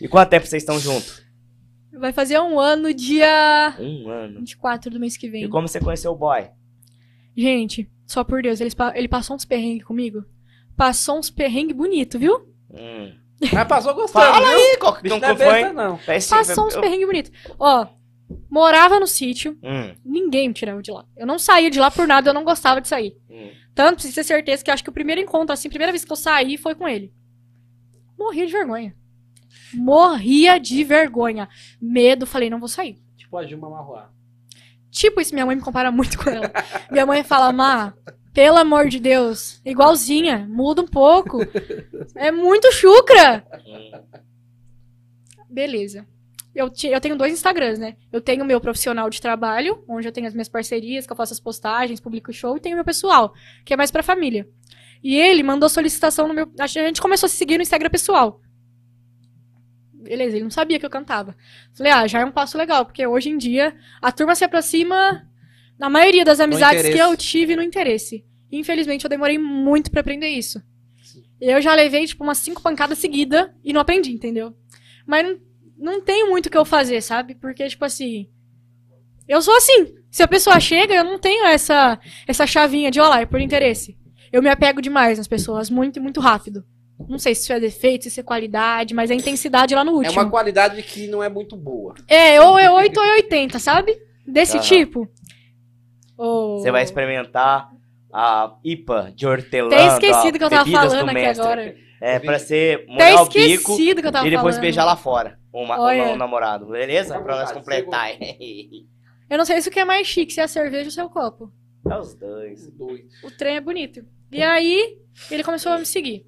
E 0.00 0.06
quanto 0.08 0.30
tempo 0.30 0.46
vocês 0.46 0.62
estão 0.62 0.78
juntos? 0.78 1.25
Vai 1.98 2.12
fazer 2.12 2.38
um 2.40 2.58
ano, 2.60 2.92
dia 2.92 3.74
Um 3.78 4.08
ano. 4.10 4.38
24 4.40 4.90
do 4.90 5.00
mês 5.00 5.16
que 5.16 5.26
E 5.26 5.30
vem. 5.30 5.48
como 5.48 5.66
você 5.66 5.80
conheceu 5.80 6.12
o 6.12 6.16
boy? 6.16 6.48
Gente, 7.36 7.90
só 8.06 8.22
por 8.24 8.42
Deus, 8.42 8.60
ele, 8.60 8.70
ele 8.94 9.08
passou 9.08 9.36
uns 9.36 9.44
perrengues 9.44 9.84
comigo. 9.84 10.24
Passou 10.76 11.18
uns 11.18 11.30
perrengues 11.30 11.76
bonito, 11.76 12.18
viu? 12.18 12.48
Hum. 12.70 13.12
Mas 13.52 13.68
passou 13.68 13.94
gostando, 13.94 14.24
Fala 14.26 14.46
viu? 14.48 14.56
aí, 14.56 14.76
qual 14.78 14.98
não 15.04 15.18
não 15.20 15.28
é 15.28 15.36
foi? 15.36 15.44
besta, 15.46 15.72
não. 15.72 15.98
Passou 16.46 16.66
uns 16.66 16.74
eu- 16.74 16.80
perrengues 16.80 17.06
bonitos. 17.06 17.32
Ó, 17.58 17.86
morava 18.50 18.98
no 18.98 19.06
sítio, 19.06 19.58
Hum, 19.62 19.94
ninguém 20.04 20.48
me 20.48 20.54
tirava 20.54 20.80
de 20.82 20.90
lá. 20.90 21.04
Eu 21.16 21.26
não 21.26 21.38
saía 21.38 21.70
de 21.70 21.78
lá 21.78 21.90
por 21.90 22.06
nada, 22.06 22.30
eu 22.30 22.34
não 22.34 22.44
gostava 22.44 22.80
de 22.80 22.88
sair. 22.88 23.16
hum. 23.30 23.50
Tanto, 23.74 23.96
pra 24.00 24.02
você 24.08 24.12
ter 24.14 24.24
certeza, 24.24 24.64
que 24.64 24.70
eu 24.70 24.74
acho 24.74 24.82
que 24.82 24.88
o 24.88 24.92
primeiro 24.92 25.20
encontro, 25.20 25.52
assim, 25.52 25.68
a 25.68 25.70
primeira 25.70 25.92
vez 25.92 26.02
que 26.04 26.10
eu 26.10 26.16
saí 26.16 26.56
foi 26.56 26.74
com 26.74 26.88
ele. 26.88 27.12
Morria 28.18 28.46
de 28.46 28.52
vergonha. 28.52 28.96
Morria 29.74 30.58
de 30.58 30.82
vergonha. 30.84 31.48
Medo, 31.80 32.26
falei, 32.26 32.48
não 32.50 32.58
vou 32.60 32.68
sair. 32.68 32.98
Tipo 33.16 33.36
a 33.38 33.46
Juma 33.46 33.68
Marroá. 33.70 34.10
Tipo 34.90 35.20
isso, 35.20 35.34
minha 35.34 35.44
mãe 35.46 35.56
me 35.56 35.62
compara 35.62 35.90
muito 35.90 36.16
com 36.18 36.30
ela. 36.30 36.50
Minha 36.90 37.04
mãe 37.04 37.22
fala, 37.22 37.52
Má, 37.52 37.92
pelo 38.32 38.56
amor 38.58 38.88
de 38.88 38.98
Deus, 38.98 39.60
igualzinha, 39.64 40.46
muda 40.48 40.80
um 40.82 40.86
pouco. 40.86 41.38
É 42.14 42.30
muito 42.30 42.70
chucra. 42.72 43.44
Beleza. 45.48 46.06
Eu, 46.54 46.70
ti- 46.70 46.88
eu 46.88 47.00
tenho 47.00 47.16
dois 47.16 47.32
Instagrams, 47.32 47.78
né? 47.78 47.96
Eu 48.10 48.20
tenho 48.20 48.42
o 48.42 48.46
meu 48.46 48.60
profissional 48.60 49.10
de 49.10 49.20
trabalho, 49.20 49.84
onde 49.86 50.08
eu 50.08 50.12
tenho 50.12 50.26
as 50.26 50.32
minhas 50.32 50.48
parcerias, 50.48 51.06
que 51.06 51.12
eu 51.12 51.16
faço 51.16 51.34
as 51.34 51.40
postagens, 51.40 52.00
publico 52.00 52.32
show, 52.32 52.56
e 52.56 52.60
tenho 52.60 52.74
o 52.74 52.78
meu 52.78 52.84
pessoal, 52.84 53.34
que 53.64 53.74
é 53.74 53.76
mais 53.76 53.90
pra 53.90 54.02
família. 54.02 54.48
E 55.04 55.14
ele 55.14 55.42
mandou 55.42 55.68
solicitação 55.68 56.26
no 56.26 56.32
meu. 56.32 56.50
A 56.58 56.66
gente 56.66 57.02
começou 57.02 57.26
a 57.26 57.30
se 57.30 57.36
seguir 57.36 57.58
no 57.58 57.62
Instagram 57.62 57.90
pessoal. 57.90 58.40
Beleza, 60.06 60.36
ele 60.36 60.44
não 60.44 60.50
sabia 60.50 60.78
que 60.78 60.86
eu 60.86 60.90
cantava. 60.90 61.36
Falei, 61.74 61.92
ah, 61.92 62.06
já 62.06 62.20
é 62.20 62.24
um 62.24 62.30
passo 62.30 62.56
legal, 62.56 62.86
porque 62.86 63.04
hoje 63.06 63.28
em 63.28 63.36
dia 63.36 63.74
a 64.00 64.12
turma 64.12 64.34
se 64.34 64.44
aproxima, 64.44 65.26
na 65.78 65.90
maioria 65.90 66.24
das 66.24 66.38
amizades 66.40 66.88
que 66.88 66.98
eu 66.98 67.16
tive, 67.16 67.56
no 67.56 67.62
interesse. 67.62 68.24
Infelizmente, 68.50 69.04
eu 69.04 69.10
demorei 69.10 69.38
muito 69.38 69.90
pra 69.90 70.00
aprender 70.00 70.28
isso. 70.28 70.62
Sim. 71.02 71.24
Eu 71.40 71.60
já 71.60 71.74
levei, 71.74 72.06
tipo, 72.06 72.22
umas 72.22 72.38
cinco 72.38 72.62
pancadas 72.62 72.98
seguidas 72.98 73.50
e 73.64 73.72
não 73.72 73.80
aprendi, 73.80 74.12
entendeu? 74.12 74.54
Mas 75.04 75.26
não, 75.26 75.40
não 75.76 76.00
tem 76.00 76.28
muito 76.28 76.46
o 76.46 76.50
que 76.50 76.56
eu 76.56 76.64
fazer, 76.64 77.00
sabe? 77.02 77.34
Porque, 77.34 77.66
tipo 77.68 77.84
assim. 77.84 78.28
Eu 79.28 79.42
sou 79.42 79.56
assim. 79.56 79.96
Se 80.10 80.22
a 80.22 80.28
pessoa 80.28 80.60
chega, 80.60 80.94
eu 80.94 81.04
não 81.04 81.18
tenho 81.18 81.44
essa, 81.46 81.98
essa 82.26 82.46
chavinha 82.46 82.90
de, 82.90 83.00
olá, 83.00 83.20
é 83.20 83.26
por 83.26 83.40
interesse. 83.40 83.98
Eu 84.32 84.42
me 84.42 84.48
apego 84.48 84.80
demais 84.80 85.18
nas 85.18 85.28
pessoas, 85.28 85.68
muito, 85.68 86.00
muito 86.00 86.20
rápido. 86.20 86.64
Não 87.08 87.18
sei 87.18 87.34
se 87.34 87.42
isso 87.42 87.52
é 87.52 87.60
defeito, 87.60 88.02
se 88.04 88.08
isso 88.08 88.20
é 88.20 88.22
qualidade, 88.22 88.94
mas 88.94 89.10
a 89.10 89.14
intensidade 89.14 89.74
lá 89.74 89.84
no 89.84 89.92
É 89.92 89.94
último. 90.06 90.22
uma 90.22 90.30
qualidade 90.30 90.82
que 90.82 91.06
não 91.08 91.22
é 91.22 91.28
muito 91.28 91.56
boa. 91.56 91.94
É, 92.08 92.40
ou 92.40 92.58
é 92.58 92.70
8 92.70 92.96
ou 92.98 93.04
é 93.04 93.12
80, 93.16 93.58
sabe? 93.58 93.96
Desse 94.26 94.56
Aham. 94.56 94.64
tipo. 94.66 95.08
Ou- 96.16 96.58
Você 96.58 96.70
vai 96.70 96.82
experimentar 96.82 97.70
a 98.12 98.56
IPA 98.64 99.12
de 99.14 99.26
hortelã. 99.26 99.66
Até 99.68 99.86
esquecido 99.88 100.38
que 100.38 100.44
eu 100.44 100.50
tava 100.50 100.70
falando 100.70 101.08
aqui 101.10 101.24
agora. 101.26 101.76
É, 102.00 102.18
pra 102.18 102.36
Até 102.36 102.84
molhar 102.86 103.22
o 103.22 103.28
bico 103.28 103.76
que 103.76 103.90
eu 103.90 104.12
tava 104.12 104.26
e 104.26 104.30
depois 104.30 104.54
falando. 104.54 104.60
beijar 104.60 104.84
lá 104.84 104.96
fora. 104.96 105.38
Uma, 105.52 105.78
Olha. 105.80 106.04
uma- 106.04 106.12
um 106.12 106.16
namorado, 106.16 106.66
beleza? 106.66 107.18
Pra 107.20 107.36
nós 107.36 107.52
completar. 107.52 108.10
Eu 109.28 109.38
não 109.38 109.44
sei 109.44 109.60
se 109.60 109.68
o 109.68 109.72
que 109.72 109.80
é 109.80 109.84
mais 109.84 110.06
chique, 110.06 110.32
se 110.32 110.40
é 110.40 110.44
a 110.44 110.48
cerveja 110.48 110.84
ou 110.84 110.90
se 110.92 111.00
é 111.00 111.04
o 111.04 111.10
copo. 111.10 111.50
é 111.90 111.98
os. 111.98 112.14
Dois. 112.14 112.68
O 113.24 113.30
trem 113.36 113.56
é 113.56 113.60
bonito. 113.60 114.04
E 114.30 114.40
aí, 114.42 114.98
ele 115.30 115.42
começou 115.42 115.72
a 115.72 115.78
me 115.78 115.86
seguir. 115.86 116.26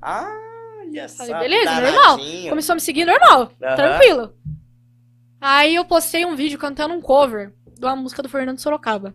Ah, 0.00 0.32
olha 0.80 1.08
só. 1.08 1.24
Beleza, 1.38 1.64
danadinho. 1.64 1.92
normal. 1.92 2.48
Começou 2.50 2.72
a 2.72 2.76
me 2.76 2.80
seguir 2.80 3.04
normal, 3.04 3.52
Aham. 3.62 3.76
tranquilo. 3.76 4.34
Aí 5.40 5.74
eu 5.74 5.84
postei 5.84 6.24
um 6.24 6.34
vídeo 6.34 6.58
cantando 6.58 6.94
um 6.94 7.00
cover 7.00 7.54
de 7.78 7.84
uma 7.84 7.94
música 7.96 8.22
do 8.22 8.28
Fernando 8.28 8.58
Sorocaba. 8.58 9.14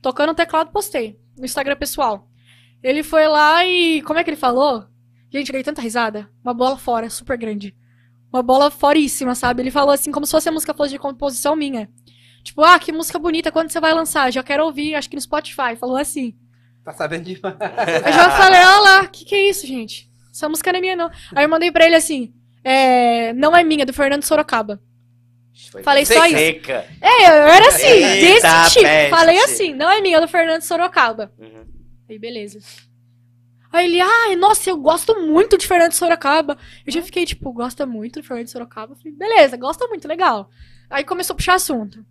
Tocando 0.00 0.30
o 0.30 0.34
teclado, 0.34 0.70
postei. 0.70 1.18
No 1.36 1.44
Instagram 1.44 1.76
pessoal. 1.76 2.28
Ele 2.82 3.02
foi 3.02 3.26
lá 3.26 3.64
e. 3.64 4.02
Como 4.02 4.18
é 4.18 4.24
que 4.24 4.30
ele 4.30 4.36
falou? 4.36 4.86
Gente, 5.30 5.48
eu 5.48 5.52
dei 5.52 5.62
tanta 5.62 5.82
risada. 5.82 6.28
Uma 6.42 6.54
bola 6.54 6.76
fora, 6.76 7.10
super 7.10 7.36
grande. 7.36 7.76
Uma 8.32 8.42
bola 8.42 8.70
foríssima, 8.70 9.34
sabe? 9.34 9.62
Ele 9.62 9.70
falou 9.70 9.90
assim, 9.90 10.12
como 10.12 10.26
se 10.26 10.32
fosse 10.32 10.48
a 10.48 10.52
música 10.52 10.74
fosse 10.74 10.92
de 10.92 10.98
composição 10.98 11.56
minha. 11.56 11.88
Tipo, 12.42 12.62
ah, 12.62 12.78
que 12.78 12.92
música 12.92 13.18
bonita, 13.18 13.50
quando 13.50 13.70
você 13.70 13.80
vai 13.80 13.92
lançar? 13.92 14.30
Já 14.32 14.42
quero 14.42 14.64
ouvir, 14.64 14.94
acho 14.94 15.08
que 15.08 15.16
no 15.16 15.20
Spotify. 15.22 15.76
Falou 15.78 15.96
assim. 15.96 16.34
Tá 16.88 16.94
sabendo 16.94 17.24
demais. 17.24 17.54
Eu 18.06 18.12
já 18.14 18.30
falei, 18.30 18.60
olha 18.60 18.80
lá, 18.80 19.02
o 19.02 19.08
que, 19.10 19.22
que 19.22 19.34
é 19.34 19.50
isso, 19.50 19.66
gente? 19.66 20.10
Essa 20.32 20.48
música 20.48 20.72
não 20.72 20.78
é 20.78 20.80
minha, 20.80 20.96
não. 20.96 21.10
Aí 21.36 21.44
eu 21.44 21.48
mandei 21.48 21.70
pra 21.70 21.84
ele 21.84 21.94
assim, 21.94 22.32
é, 22.64 23.34
não 23.34 23.54
é 23.54 23.62
minha, 23.62 23.84
do 23.84 23.92
Fernando 23.92 24.22
Sorocaba. 24.22 24.80
Foi 25.70 25.82
Falei 25.82 26.06
só 26.06 26.24
isso. 26.24 26.38
seca. 26.38 26.86
É, 26.98 27.26
eu 27.26 27.32
era 27.46 27.68
assim, 27.68 27.86
Eita, 27.86 28.26
desse 28.48 28.70
tipo. 28.70 28.84
peste. 28.86 29.10
Falei 29.10 29.38
assim, 29.40 29.74
não 29.74 29.90
é 29.90 30.00
minha, 30.00 30.18
do 30.18 30.26
Fernando 30.28 30.62
Sorocaba. 30.62 31.30
Uhum. 31.38 31.66
Aí, 32.08 32.18
beleza. 32.18 32.58
Aí 33.70 33.84
ele, 33.84 34.00
ai, 34.00 34.34
nossa, 34.36 34.70
eu 34.70 34.78
gosto 34.78 35.14
muito 35.26 35.58
de 35.58 35.66
Fernando 35.66 35.92
Sorocaba. 35.92 36.56
Eu 36.86 36.92
já 36.92 37.02
fiquei, 37.02 37.26
tipo, 37.26 37.52
gosta 37.52 37.84
muito 37.84 38.18
do 38.22 38.26
Fernando 38.26 38.48
Sorocaba. 38.48 38.96
Falei, 38.96 39.12
beleza, 39.12 39.58
gosta 39.58 39.86
muito, 39.88 40.08
legal. 40.08 40.48
Aí 40.88 41.04
começou 41.04 41.34
a 41.34 41.36
puxar 41.36 41.56
assunto. 41.56 42.02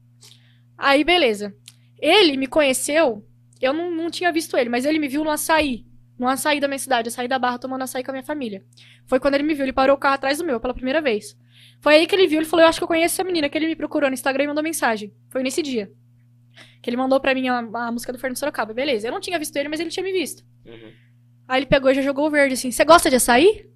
Aí, 0.77 1.03
beleza. 1.03 1.55
Ele 1.99 2.37
me 2.37 2.45
conheceu, 2.45 3.25
eu 3.65 3.73
não, 3.73 3.89
não 3.91 4.09
tinha 4.09 4.31
visto 4.31 4.55
ele, 4.57 4.69
mas 4.69 4.85
ele 4.85 4.99
me 4.99 5.07
viu 5.07 5.23
no 5.23 5.29
açaí. 5.31 5.85
No 6.17 6.27
açaí 6.27 6.59
da 6.59 6.67
minha 6.67 6.79
cidade, 6.79 7.07
eu 7.07 7.11
saí 7.11 7.27
da 7.27 7.37
barra 7.37 7.59
tomando 7.59 7.83
açaí 7.83 8.03
com 8.03 8.11
a 8.11 8.13
minha 8.13 8.23
família. 8.23 8.63
Foi 9.05 9.19
quando 9.19 9.35
ele 9.35 9.43
me 9.43 9.53
viu, 9.53 9.63
ele 9.65 9.73
parou 9.73 9.95
o 9.95 9.99
carro 9.99 10.15
atrás 10.15 10.37
do 10.39 10.43
meu 10.43 10.59
pela 10.59 10.73
primeira 10.73 11.01
vez. 11.01 11.37
Foi 11.79 11.95
aí 11.95 12.07
que 12.07 12.15
ele 12.15 12.27
viu, 12.27 12.39
ele 12.39 12.45
falou, 12.47 12.63
eu 12.65 12.69
acho 12.69 12.79
que 12.79 12.83
eu 12.83 12.87
conheço 12.87 13.15
essa 13.15 13.23
menina, 13.23 13.47
que 13.47 13.57
ele 13.57 13.67
me 13.67 13.75
procurou 13.75 14.09
no 14.09 14.13
Instagram 14.15 14.45
e 14.45 14.47
mandou 14.47 14.63
mensagem. 14.63 15.13
Foi 15.29 15.43
nesse 15.43 15.61
dia. 15.61 15.91
Que 16.81 16.89
ele 16.89 16.97
mandou 16.97 17.19
pra 17.19 17.35
mim 17.35 17.47
a, 17.47 17.59
a 17.59 17.91
música 17.91 18.11
do 18.11 18.17
Fernando 18.17 18.37
Sorocaba. 18.37 18.73
Beleza, 18.73 19.07
eu 19.07 19.11
não 19.11 19.19
tinha 19.19 19.37
visto 19.37 19.55
ele, 19.57 19.69
mas 19.69 19.79
ele 19.79 19.91
tinha 19.91 20.03
me 20.03 20.11
visto. 20.11 20.43
Uhum. 20.65 20.91
Aí 21.47 21.59
ele 21.59 21.65
pegou 21.67 21.91
e 21.91 21.93
já 21.93 22.01
jogou 22.01 22.25
o 22.27 22.31
verde 22.31 22.55
assim. 22.55 22.71
Você 22.71 22.83
gosta 22.83 23.09
de 23.11 23.15
açaí? 23.17 23.69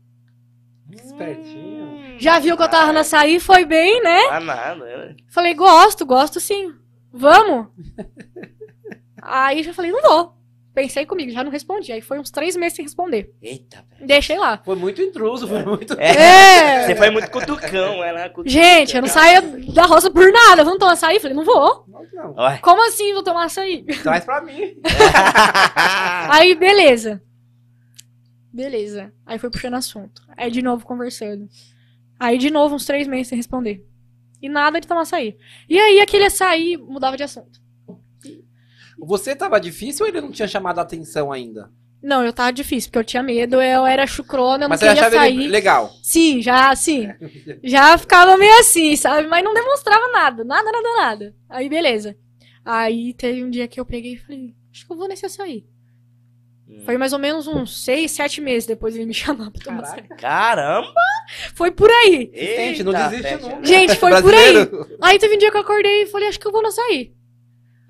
Espertinho. 0.91 1.85
Hum, 1.85 2.15
Já 2.19 2.39
viu 2.39 2.57
que 2.57 2.63
eu 2.63 2.69
tava 2.69 2.91
no 2.91 2.99
açaí? 2.99 3.39
Foi 3.39 3.65
bem, 3.65 4.01
né? 4.01 4.19
Ah, 4.31 4.39
nada. 4.39 4.75
né? 4.83 5.15
Falei, 5.29 5.53
gosto, 5.53 6.05
gosto 6.05 6.39
sim. 6.39 6.73
Vamos? 7.13 7.67
Aí 9.21 9.63
já 9.63 9.73
falei, 9.73 9.91
não 9.91 10.01
vou. 10.01 10.41
Pensei 10.73 11.05
comigo, 11.05 11.31
já 11.31 11.43
não 11.43 11.51
respondi. 11.51 11.91
Aí 11.91 11.99
foi 11.99 12.17
uns 12.17 12.31
três 12.31 12.55
meses 12.55 12.77
sem 12.77 12.85
responder. 12.85 13.29
Eita, 13.41 13.85
velho. 13.89 14.07
Deixei 14.07 14.37
lá. 14.37 14.61
Foi 14.63 14.75
muito 14.75 15.01
intruso, 15.01 15.45
foi 15.45 15.65
muito. 15.65 15.93
É. 15.99 16.85
Você 16.85 16.95
foi 16.95 17.09
muito 17.09 17.29
cutucão, 17.29 18.01
ela. 18.01 18.29
cutuca. 18.29 18.49
Gente, 18.49 18.95
eu 18.95 19.01
não 19.01 19.09
saía 19.09 19.41
da 19.41 19.85
roça 19.85 20.09
por 20.09 20.31
nada. 20.31 20.63
Vamos 20.63 20.79
tomar 20.79 20.93
açaí? 20.93 21.19
Falei, 21.19 21.35
não 21.35 21.43
vou. 21.43 21.83
Não, 21.89 22.33
não. 22.33 22.57
Como 22.61 22.87
assim 22.87 23.13
vou 23.13 23.21
tomar 23.21 23.45
açaí? 23.45 23.83
Traz 24.01 24.23
pra 24.23 24.41
mim. 24.41 24.77
Aí, 26.29 26.55
beleza. 26.55 27.21
Beleza. 28.53 29.13
Aí 29.25 29.37
foi 29.39 29.49
puxando 29.49 29.75
assunto. 29.75 30.21
Aí 30.35 30.49
de 30.51 30.61
novo 30.61 30.85
conversando. 30.85 31.47
Aí 32.19 32.37
de 32.37 32.49
novo 32.49 32.75
uns 32.75 32.85
três 32.85 33.07
meses 33.07 33.27
sem 33.27 33.37
responder. 33.37 33.85
E 34.41 34.49
nada 34.49 34.79
de 34.81 34.87
tomar 34.87 35.01
açaí. 35.01 35.37
E 35.69 35.79
aí 35.79 35.99
aquele 36.01 36.25
açaí 36.25 36.75
mudava 36.77 37.15
de 37.15 37.23
assunto. 37.23 37.60
Você 39.01 39.35
tava 39.35 39.59
difícil 39.59 40.05
ou 40.05 40.09
ele 40.11 40.21
não 40.21 40.31
tinha 40.31 40.47
chamado 40.47 40.79
a 40.79 40.83
atenção 40.83 41.31
ainda? 41.31 41.71
Não, 42.03 42.23
eu 42.23 42.33
tava 42.33 42.51
difícil, 42.51 42.89
porque 42.89 42.99
eu 42.99 43.03
tinha 43.03 43.21
medo, 43.21 43.61
eu 43.61 43.85
era 43.85 44.07
chucrona, 44.07 44.65
eu 44.65 44.69
Mas 44.69 44.81
não 44.81 44.87
você 44.87 44.93
queria 44.93 45.07
achava 45.07 45.23
sair. 45.23 45.37
ele 45.37 45.47
legal. 45.47 45.91
Sim, 46.01 46.41
já, 46.41 46.75
sim. 46.75 47.07
Já 47.63 47.95
ficava 47.97 48.37
meio 48.37 48.59
assim, 48.59 48.95
sabe? 48.95 49.27
Mas 49.27 49.43
não 49.43 49.53
demonstrava 49.53 50.07
nada, 50.09 50.43
nada, 50.43 50.71
nada, 50.71 50.89
nada. 50.97 51.35
Aí, 51.47 51.69
beleza. 51.69 52.15
Aí 52.65 53.13
teve 53.13 53.43
um 53.43 53.49
dia 53.51 53.67
que 53.67 53.79
eu 53.79 53.85
peguei 53.85 54.13
e 54.13 54.17
falei, 54.17 54.55
acho 54.71 54.85
que 54.85 54.91
eu 54.91 54.97
vou 54.97 55.07
nesse 55.07 55.25
açaí. 55.27 55.65
Hum. 56.67 56.81
Foi 56.85 56.97
mais 56.97 57.13
ou 57.13 57.19
menos 57.19 57.45
uns 57.47 57.83
seis, 57.83 58.11
sete 58.11 58.41
meses 58.41 58.65
depois 58.65 58.95
ele 58.95 59.05
me 59.05 59.13
chamar 59.15 59.51
pra 59.51 59.63
tomar. 59.63 59.83
Caraca. 59.83 60.15
Caramba! 60.15 60.93
Foi 61.53 61.69
por 61.69 61.89
aí. 61.89 62.31
Gente, 62.33 62.83
não 62.83 62.93
Eita, 62.93 63.09
desiste 63.09 63.35
nunca. 63.43 63.65
Gente, 63.65 63.95
foi 63.95 64.11
por 64.11 64.23
Brasileiro. 64.23 64.97
Aí 65.01 65.19
teve 65.19 65.35
um 65.35 65.37
dia 65.37 65.51
que 65.51 65.57
eu 65.57 65.61
acordei 65.61 66.03
e 66.03 66.07
falei, 66.07 66.27
acho 66.29 66.39
que 66.39 66.47
eu 66.47 66.51
vou 66.51 66.61
no 66.63 66.67
açaí. 66.69 67.13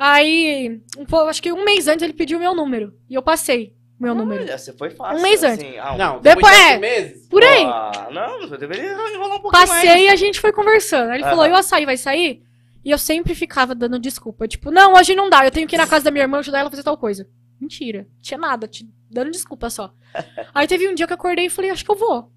Aí, 0.04 0.82
um, 0.98 1.06
pouco- 1.06 1.28
acho 1.30 1.42
que 1.44 1.52
um 1.52 1.64
mês 1.64 1.88
antes 1.88 2.02
ele 2.02 2.14
pediu 2.14 2.40
o 2.40 2.42
meu 2.42 2.56
número. 2.56 2.92
E 3.08 3.14
eu 3.14 3.22
passei 3.22 3.76
o 4.00 4.04
meu 4.04 4.16
número. 4.16 4.42
Olha, 4.42 4.58
você 4.58 4.74
foi 4.74 4.90
fácil. 4.90 5.20
Um 5.20 5.22
mês 5.22 5.44
assim. 5.44 5.78
Ah, 5.78 5.94
um- 5.94 5.98
Não, 5.98 6.20
Depois- 6.20 6.36
depois 6.48 6.56
de 6.58 6.62
é. 6.74 6.78
meses. 6.80 7.28
Por 7.28 7.44
aí. 7.44 7.64
Ah, 7.66 8.10
não, 8.12 8.40
você 8.48 8.58
deveria 8.58 8.94
enrolar 8.94 9.38
um 9.38 9.42
pouquinho 9.42 9.52
mais. 9.52 9.70
Passei 9.70 10.06
e 10.06 10.10
a 10.10 10.16
gente 10.16 10.40
foi 10.40 10.52
conversando. 10.52 11.10
Aí 11.12 11.18
ele 11.18 11.24
Aham. 11.24 11.30
falou, 11.32 11.46
e 11.46 11.52
o 11.52 11.56
açaí 11.56 11.86
vai 11.86 11.98
sair? 11.98 12.42
E 12.84 12.90
eu 12.90 12.98
sempre 12.98 13.36
ficava 13.36 13.76
dando 13.76 14.00
desculpa. 14.00 14.48
Tipo, 14.48 14.72
não, 14.72 14.96
hoje 14.96 15.14
não 15.14 15.30
dá. 15.30 15.46
Eu 15.46 15.52
tenho 15.52 15.68
que 15.68 15.76
ir 15.76 15.78
na 15.78 15.86
casa 15.86 16.06
da 16.06 16.10
minha 16.10 16.24
irmã 16.24 16.40
ajudar 16.40 16.58
ela 16.62 16.68
a 16.68 16.72
fazer 16.72 16.82
tal 16.82 16.98
coisa. 16.98 17.30
Mentira. 17.60 18.08
Tinha 18.24 18.40
nada. 18.40 18.68
te- 18.68 18.90
Dando 19.08 19.30
desculpa 19.30 19.70
só. 19.70 19.94
Aí 20.56 20.66
teve 20.68 20.88
um 20.88 20.96
dia 20.96 21.06
que 21.06 21.14
eu 21.14 21.16
acordei 21.16 21.46
e 21.46 21.50
falei, 21.50 21.70
acho 21.70 21.86
que 21.86 21.92
eu 21.92 21.96
vou. 21.96 22.32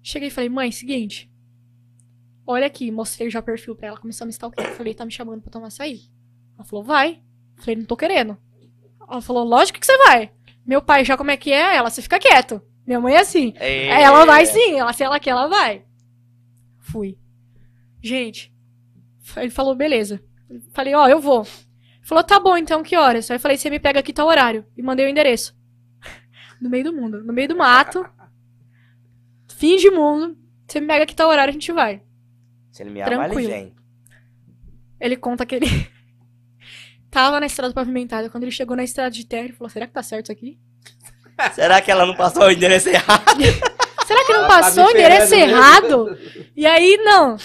Cheguei 0.00 0.28
e 0.28 0.30
falei, 0.30 0.48
mãe, 0.48 0.70
seguinte. 0.70 1.28
Olha 2.46 2.66
aqui. 2.68 2.90
Mostrei 2.92 3.28
já 3.30 3.40
o 3.40 3.42
perfil 3.42 3.74
pra 3.74 3.88
ela. 3.88 3.96
Começou 3.98 4.24
a 4.24 4.26
me 4.26 4.30
stalkear. 4.32 4.70
Falei, 4.74 4.94
tá 4.94 5.04
me 5.04 5.10
chamando 5.10 5.40
pra 5.42 5.50
tomar 5.50 5.66
açaí? 5.66 6.02
Ela 6.60 6.64
falou, 6.66 6.84
vai. 6.84 7.22
Falei, 7.56 7.76
não 7.76 7.86
tô 7.86 7.96
querendo. 7.96 8.36
Ela 9.08 9.22
falou, 9.22 9.44
lógico 9.44 9.80
que 9.80 9.86
você 9.86 9.96
vai. 9.96 10.30
Meu 10.64 10.82
pai 10.82 11.06
já 11.06 11.16
como 11.16 11.30
é 11.30 11.36
que 11.36 11.50
é? 11.50 11.76
Ela, 11.76 11.88
você 11.88 12.02
fica 12.02 12.18
quieto. 12.18 12.60
Minha 12.86 13.00
mãe 13.00 13.14
é 13.14 13.20
assim. 13.20 13.54
É. 13.56 14.02
Ela 14.02 14.26
vai 14.26 14.44
sim, 14.44 14.78
ela, 14.78 14.92
se 14.92 15.02
ela 15.02 15.18
quer, 15.18 15.30
ela 15.30 15.46
vai. 15.48 15.84
Fui. 16.78 17.16
Gente, 18.02 18.52
ele 19.38 19.48
falou, 19.48 19.74
beleza. 19.74 20.22
Falei, 20.72 20.94
ó, 20.94 21.08
eu 21.08 21.18
vou. 21.18 21.42
Ele 21.42 22.06
falou, 22.06 22.22
tá 22.22 22.38
bom, 22.38 22.56
então, 22.58 22.82
que 22.82 22.94
horas? 22.94 23.30
Aí 23.30 23.36
eu 23.36 23.40
falei, 23.40 23.56
você 23.56 23.70
me 23.70 23.80
pega 23.80 24.00
aqui 24.00 24.12
tal 24.12 24.28
horário. 24.28 24.66
E 24.76 24.82
mandei 24.82 25.06
o 25.06 25.08
endereço. 25.08 25.58
No 26.60 26.68
meio 26.68 26.84
do 26.84 26.92
mundo, 26.92 27.24
no 27.24 27.32
meio 27.32 27.48
do 27.48 27.56
mato. 27.56 28.04
Fim 29.56 29.76
de 29.76 29.90
mundo. 29.90 30.36
Você 30.68 30.78
me 30.78 30.86
pega 30.86 31.04
aqui 31.04 31.14
tal 31.14 31.30
horário, 31.30 31.48
a 31.48 31.52
gente 31.54 31.72
vai. 31.72 32.02
Se 32.70 32.82
ele 32.82 32.90
me 32.90 33.00
ama, 33.00 33.10
ele 33.10 33.24
Tranquilo. 33.24 33.50
vem. 33.50 33.74
Ele 35.00 35.16
conta 35.16 35.46
que 35.46 35.54
ele 35.54 35.66
tava 37.10 37.40
na 37.40 37.46
estrada 37.46 37.74
pavimentada. 37.74 38.30
Quando 38.30 38.44
ele 38.44 38.52
chegou 38.52 38.76
na 38.76 38.84
estrada 38.84 39.10
de 39.10 39.26
terra, 39.26 39.44
ele 39.44 39.52
falou, 39.52 39.70
será 39.70 39.86
que 39.86 39.92
tá 39.92 40.02
certo 40.02 40.26
isso 40.26 40.32
aqui? 40.32 40.58
Será 41.54 41.80
que 41.80 41.90
ela 41.90 42.04
não 42.04 42.14
passou 42.14 42.44
o 42.44 42.50
endereço 42.50 42.90
errado? 42.90 43.40
Será 44.06 44.24
que 44.26 44.32
não 44.32 44.40
Ela 44.40 44.48
tá 44.48 44.60
passou 44.60 44.84
o 44.84 44.86
me 44.88 44.92
endereço 44.92 45.34
errado? 45.34 46.18
E 46.54 46.66
aí, 46.66 46.98
não. 46.98 47.36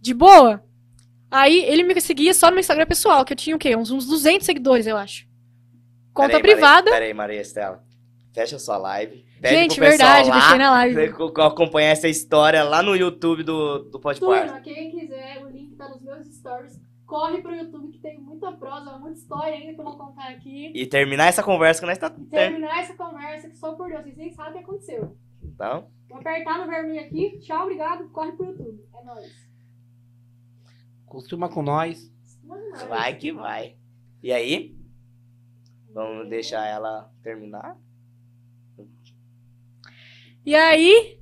De 0.00 0.14
boa. 0.14 0.62
Aí, 1.30 1.64
ele 1.64 1.82
me 1.82 2.00
seguia 2.00 2.32
só 2.32 2.46
no 2.46 2.52
meu 2.52 2.60
Instagram 2.60 2.86
pessoal, 2.86 3.24
que 3.24 3.32
eu 3.32 3.36
tinha 3.36 3.56
o 3.56 3.58
quê? 3.58 3.74
Uns, 3.74 3.90
uns 3.90 4.06
200 4.06 4.46
seguidores, 4.46 4.86
eu 4.86 4.96
acho. 4.96 5.26
Conta 6.12 6.38
Peraí, 6.38 6.42
privada. 6.42 6.90
Peraí, 6.90 7.12
Maria 7.12 7.40
Estela. 7.40 7.82
Fecha 8.32 8.58
sua 8.58 8.76
live. 8.76 9.24
Pede 9.40 9.56
Gente, 9.56 9.80
verdade, 9.80 10.30
lá 10.30 10.38
deixei 10.38 10.58
na 10.58 10.70
live. 10.70 11.12
acompanhar 11.42 11.90
essa 11.90 12.08
história 12.08 12.62
lá 12.62 12.82
no 12.82 12.94
YouTube 12.94 13.42
do, 13.42 13.80
do 13.90 13.98
Podpar. 13.98 14.46
Turma, 14.46 14.60
quem 14.60 14.90
quiser, 14.90 15.42
o 15.44 15.48
link 15.48 15.74
tá 15.76 15.88
nos 15.88 16.02
meus 16.02 16.26
stories. 16.28 16.78
Corre 17.14 17.40
pro 17.40 17.54
YouTube 17.54 17.92
que 17.92 18.00
tem 18.00 18.18
muita 18.18 18.50
prosa, 18.50 18.98
muita 18.98 19.20
história 19.20 19.54
ainda 19.54 19.72
que 19.72 19.80
eu 19.80 19.84
vou 19.84 19.96
contar 19.96 20.30
aqui. 20.30 20.72
E 20.74 20.84
terminar 20.84 21.28
essa 21.28 21.44
conversa 21.44 21.80
que 21.80 21.86
nós 21.86 21.96
tá... 21.96 22.10
Terminar 22.10 22.80
essa 22.80 22.96
conversa 22.96 23.48
que 23.48 23.56
só 23.56 23.72
por 23.76 23.88
Deus, 23.88 24.02
vocês 24.02 24.16
nem 24.16 24.32
sabem 24.32 24.50
o 24.50 24.54
que 24.54 24.64
aconteceu. 24.64 25.16
Então, 25.40 25.88
Vou 26.08 26.18
apertar 26.18 26.58
no 26.58 26.66
vermelho 26.66 27.06
aqui. 27.06 27.38
Tchau, 27.38 27.62
obrigado. 27.62 28.08
Corre 28.08 28.32
pro 28.32 28.46
YouTube. 28.46 28.84
É 28.92 29.04
nóis. 29.04 29.48
Costuma 31.06 31.48
com 31.48 31.62
nós. 31.62 32.12
vai 32.88 33.14
que 33.14 33.30
vai. 33.30 33.76
E 34.20 34.32
aí? 34.32 34.76
Vamos 35.92 36.28
deixar 36.28 36.66
ela 36.66 37.12
terminar? 37.22 37.78
E 40.44 40.52
aí. 40.56 41.13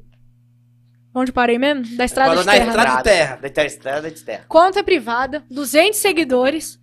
Onde 1.14 1.30
parei 1.32 1.58
mesmo? 1.58 1.96
Da 1.96 2.04
estrada 2.04 2.30
Parou 2.30 2.42
de 2.42 2.46
na 2.46 2.52
terra. 2.52 2.66
estrada 2.68 2.96
de 2.96 3.02
terra. 3.02 3.36
Da 3.54 3.64
estrada 3.64 4.10
de 4.10 4.20
terra. 4.22 4.44
Conta 4.48 4.82
privada, 4.82 5.44
200 5.50 5.98
seguidores, 5.98 6.80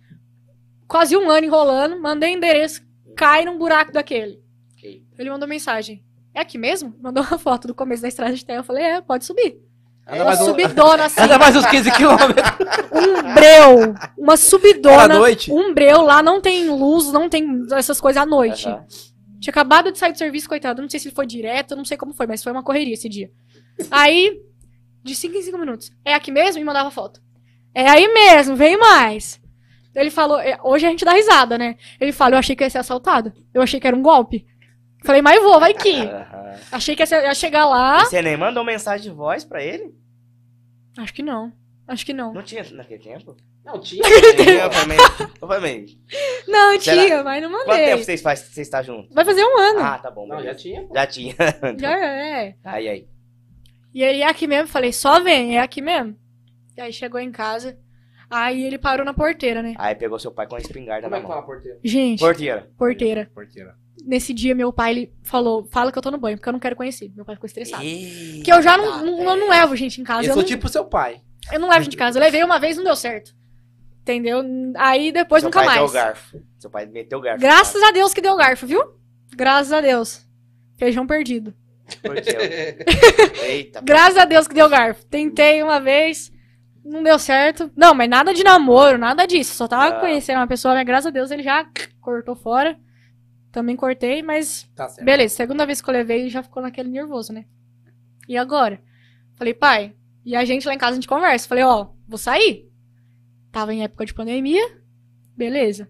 quase 0.86 1.16
um 1.16 1.28
ano 1.30 1.46
enrolando, 1.46 2.00
mandei 2.00 2.32
endereço, 2.32 2.82
cai 3.16 3.44
num 3.44 3.58
buraco 3.58 3.92
daquele. 3.92 4.40
Ok. 4.76 5.02
Ele 5.18 5.30
mandou 5.30 5.48
mensagem. 5.48 6.04
É 6.32 6.40
aqui 6.40 6.56
mesmo? 6.56 6.94
Mandou 7.00 7.24
uma 7.24 7.38
foto 7.38 7.66
do 7.66 7.74
começo 7.74 8.02
da 8.02 8.08
estrada 8.08 8.32
de 8.34 8.44
terra. 8.44 8.60
Eu 8.60 8.64
falei, 8.64 8.84
é, 8.84 9.00
pode 9.00 9.24
subir. 9.24 9.58
Anda 10.06 10.16
Uma 10.18 10.24
mais, 10.24 10.40
um, 10.40 10.44
subidona 10.46 11.04
assim, 11.04 11.20
anda 11.20 11.38
mais 11.38 11.56
uns 11.56 11.66
15 11.66 11.90
quilômetros. 11.92 12.34
um 12.92 13.34
breu, 13.34 13.94
uma 14.18 14.32
Era 14.32 14.36
subidona, 14.36 15.14
noite. 15.18 15.52
um 15.52 15.74
breu. 15.74 16.02
Lá 16.02 16.22
não 16.22 16.40
tem 16.40 16.68
luz, 16.68 17.12
não 17.12 17.28
tem 17.28 17.66
essas 17.72 18.00
coisas 18.00 18.22
à 18.22 18.26
noite. 18.26 18.68
Aham. 18.68 18.84
Tinha 19.40 19.50
acabado 19.52 19.90
de 19.90 19.98
sair 19.98 20.12
do 20.12 20.18
serviço, 20.18 20.48
coitado. 20.48 20.82
Não 20.82 20.88
sei 20.88 21.00
se 21.00 21.08
ele 21.08 21.14
foi 21.14 21.26
direto, 21.26 21.74
não 21.74 21.84
sei 21.84 21.96
como 21.96 22.12
foi, 22.12 22.26
mas 22.26 22.42
foi 22.42 22.52
uma 22.52 22.62
correria 22.62 22.94
esse 22.94 23.08
dia. 23.08 23.30
Aí, 23.90 24.40
de 25.02 25.14
5 25.14 25.36
em 25.36 25.42
5 25.42 25.58
minutos. 25.58 25.90
É 26.04 26.14
aqui 26.14 26.30
mesmo? 26.30 26.60
E 26.60 26.64
mandava 26.64 26.90
foto. 26.90 27.20
É 27.74 27.88
aí 27.88 28.12
mesmo, 28.12 28.56
vem 28.56 28.76
mais. 28.76 29.40
Ele 29.94 30.10
falou, 30.10 30.38
é, 30.40 30.58
hoje 30.62 30.86
a 30.86 30.90
gente 30.90 31.04
dá 31.04 31.12
risada, 31.12 31.56
né? 31.58 31.76
Ele 32.00 32.12
falou, 32.12 32.34
eu 32.34 32.38
achei 32.38 32.54
que 32.54 32.62
ia 32.64 32.70
ser 32.70 32.78
assaltado. 32.78 33.32
Eu 33.52 33.60
achei 33.62 33.80
que 33.80 33.86
era 33.86 33.96
um 33.96 34.02
golpe. 34.02 34.46
Falei, 35.04 35.22
mas 35.22 35.42
vou, 35.42 35.58
vai 35.58 35.72
que. 35.72 35.94
Achei 36.70 36.94
que 36.94 37.02
ia, 37.02 37.06
ser- 37.06 37.22
ia 37.24 37.34
chegar 37.34 37.64
lá. 37.64 38.04
Você 38.04 38.20
nem 38.20 38.36
mandou 38.36 38.62
mensagem 38.64 39.08
de 39.10 39.16
voz 39.16 39.44
pra 39.44 39.62
ele? 39.62 39.94
Acho 40.98 41.14
que 41.14 41.22
não. 41.22 41.52
Acho 41.88 42.04
que 42.04 42.12
não. 42.12 42.34
Não 42.34 42.42
tinha 42.42 42.62
naquele 42.72 43.02
tempo? 43.02 43.34
Não, 43.64 43.80
tinha. 43.80 44.02
Falei, 45.40 45.86
Não, 46.46 46.80
Será? 46.80 47.02
tinha, 47.02 47.24
mas 47.24 47.42
não 47.42 47.50
Quanto 47.50 47.66
mandei. 47.68 47.86
tempo 47.86 48.04
vocês 48.04 48.20
faz, 48.20 48.40
vocês 48.40 48.66
estão 48.66 48.82
juntos? 48.82 49.14
Vai 49.14 49.24
fazer 49.24 49.42
um 49.44 49.58
ano. 49.58 49.80
Ah, 49.80 49.98
tá 49.98 50.10
bom. 50.10 50.26
Não, 50.26 50.42
já 50.42 50.54
tinha. 50.54 50.82
pô. 50.82 50.94
Já 50.94 51.06
tinha. 51.06 51.34
Já 51.78 51.98
é. 51.98 52.54
Aí, 52.64 52.88
aí. 52.88 53.08
E 53.92 54.02
ele 54.02 54.20
é 54.20 54.26
aqui 54.28 54.46
mesmo, 54.46 54.68
falei, 54.68 54.92
só 54.92 55.20
vem, 55.20 55.56
é 55.56 55.60
aqui 55.60 55.80
mesmo. 55.82 56.16
E 56.76 56.80
aí 56.80 56.92
chegou 56.92 57.18
em 57.20 57.32
casa, 57.32 57.76
aí 58.30 58.62
ele 58.64 58.78
parou 58.78 59.04
na 59.04 59.12
porteira, 59.12 59.62
né? 59.62 59.74
Aí 59.78 59.94
pegou 59.94 60.18
seu 60.18 60.30
pai 60.30 60.46
com 60.46 60.54
a 60.54 60.58
espingarda 60.58 61.02
Como 61.02 61.14
é 61.14 61.18
na 61.18 61.22
que 61.22 61.28
mão. 61.28 61.36
fala 61.36 61.46
porteiro? 61.46 61.78
Gente, 61.82 62.20
Porteira. 62.20 62.70
porteira. 62.78 63.30
Porteira. 63.34 63.74
Nesse 64.06 64.32
dia, 64.32 64.54
meu 64.54 64.72
pai, 64.72 64.92
ele 64.92 65.12
falou, 65.22 65.66
fala 65.70 65.92
que 65.92 65.98
eu 65.98 66.02
tô 66.02 66.10
no 66.10 66.16
banho, 66.18 66.36
porque 66.38 66.48
eu 66.48 66.52
não 66.52 66.60
quero 66.60 66.74
conhecer. 66.76 67.12
Meu 67.14 67.24
pai 67.24 67.34
ficou 67.34 67.46
estressado. 67.46 67.82
Porque 67.82 68.50
eu 68.50 68.62
já 68.62 68.76
não, 68.78 69.04
não, 69.04 69.22
eu 69.22 69.36
não 69.36 69.48
levo 69.50 69.76
gente 69.76 70.00
em 70.00 70.04
casa. 70.04 70.22
Eu 70.22 70.28
Eu 70.28 70.34
sou 70.34 70.42
não, 70.42 70.48
tipo 70.48 70.68
seu 70.70 70.84
pai. 70.86 71.20
eu 71.52 71.58
não 71.60 71.68
levo 71.68 71.84
gente 71.84 71.94
em 71.94 71.98
casa. 71.98 72.18
Eu 72.18 72.22
levei 72.22 72.42
uma 72.42 72.58
vez, 72.58 72.76
não 72.78 72.84
deu 72.84 72.96
certo. 72.96 73.34
Entendeu? 74.00 74.42
Aí 74.76 75.12
depois 75.12 75.42
Seu 75.42 75.48
nunca 75.48 75.62
pai 75.62 75.74
deu 75.74 75.78
mais. 75.82 75.90
o 75.90 75.92
garfo. 75.94 76.42
Seu 76.58 76.70
pai 76.70 76.86
meteu 76.86 77.18
o 77.18 77.20
garfo. 77.20 77.40
Graças 77.42 77.82
a 77.82 77.90
Deus 77.90 78.14
que 78.14 78.22
deu 78.22 78.34
garfo, 78.36 78.66
viu? 78.66 78.82
Graças 79.36 79.70
a 79.72 79.82
Deus. 79.82 80.26
Feijão 80.78 81.06
perdido. 81.06 81.52
Eita. 83.46 83.80
Graças 83.82 84.16
a 84.18 84.24
Deus 84.24 84.46
que 84.48 84.54
deu 84.54 84.68
garfo. 84.68 85.04
Tentei 85.06 85.62
uma 85.62 85.80
vez, 85.80 86.32
não 86.84 87.02
deu 87.02 87.18
certo. 87.18 87.70
Não, 87.76 87.94
mas 87.94 88.08
nada 88.08 88.32
de 88.34 88.42
namoro, 88.44 88.98
nada 88.98 89.26
disso. 89.26 89.54
Só 89.54 89.66
tava 89.68 89.96
Ah. 89.96 90.00
conhecendo 90.00 90.38
uma 90.38 90.46
pessoa, 90.46 90.74
mas 90.74 90.84
graças 90.86 91.06
a 91.06 91.10
Deus 91.10 91.30
ele 91.30 91.42
já 91.42 91.66
cortou 92.00 92.34
fora. 92.36 92.78
Também 93.52 93.74
cortei, 93.76 94.22
mas 94.22 94.68
Tá 94.76 94.88
certo. 94.88 95.04
beleza. 95.04 95.34
Segunda 95.34 95.66
vez 95.66 95.80
que 95.82 95.88
eu 95.90 95.92
levei, 95.94 96.28
já 96.28 96.42
ficou 96.42 96.62
naquele 96.62 96.88
nervoso, 96.88 97.32
né? 97.32 97.44
E 98.28 98.36
agora? 98.36 98.80
Falei, 99.34 99.52
pai, 99.54 99.94
e 100.24 100.36
a 100.36 100.44
gente 100.44 100.66
lá 100.68 100.74
em 100.74 100.78
casa 100.78 100.92
a 100.92 100.94
gente 100.94 101.08
conversa. 101.08 101.48
Falei, 101.48 101.64
ó, 101.64 101.88
vou 102.06 102.18
sair. 102.18 102.70
Tava 103.50 103.74
em 103.74 103.82
época 103.82 104.06
de 104.06 104.14
pandemia, 104.14 104.64
beleza. 105.36 105.88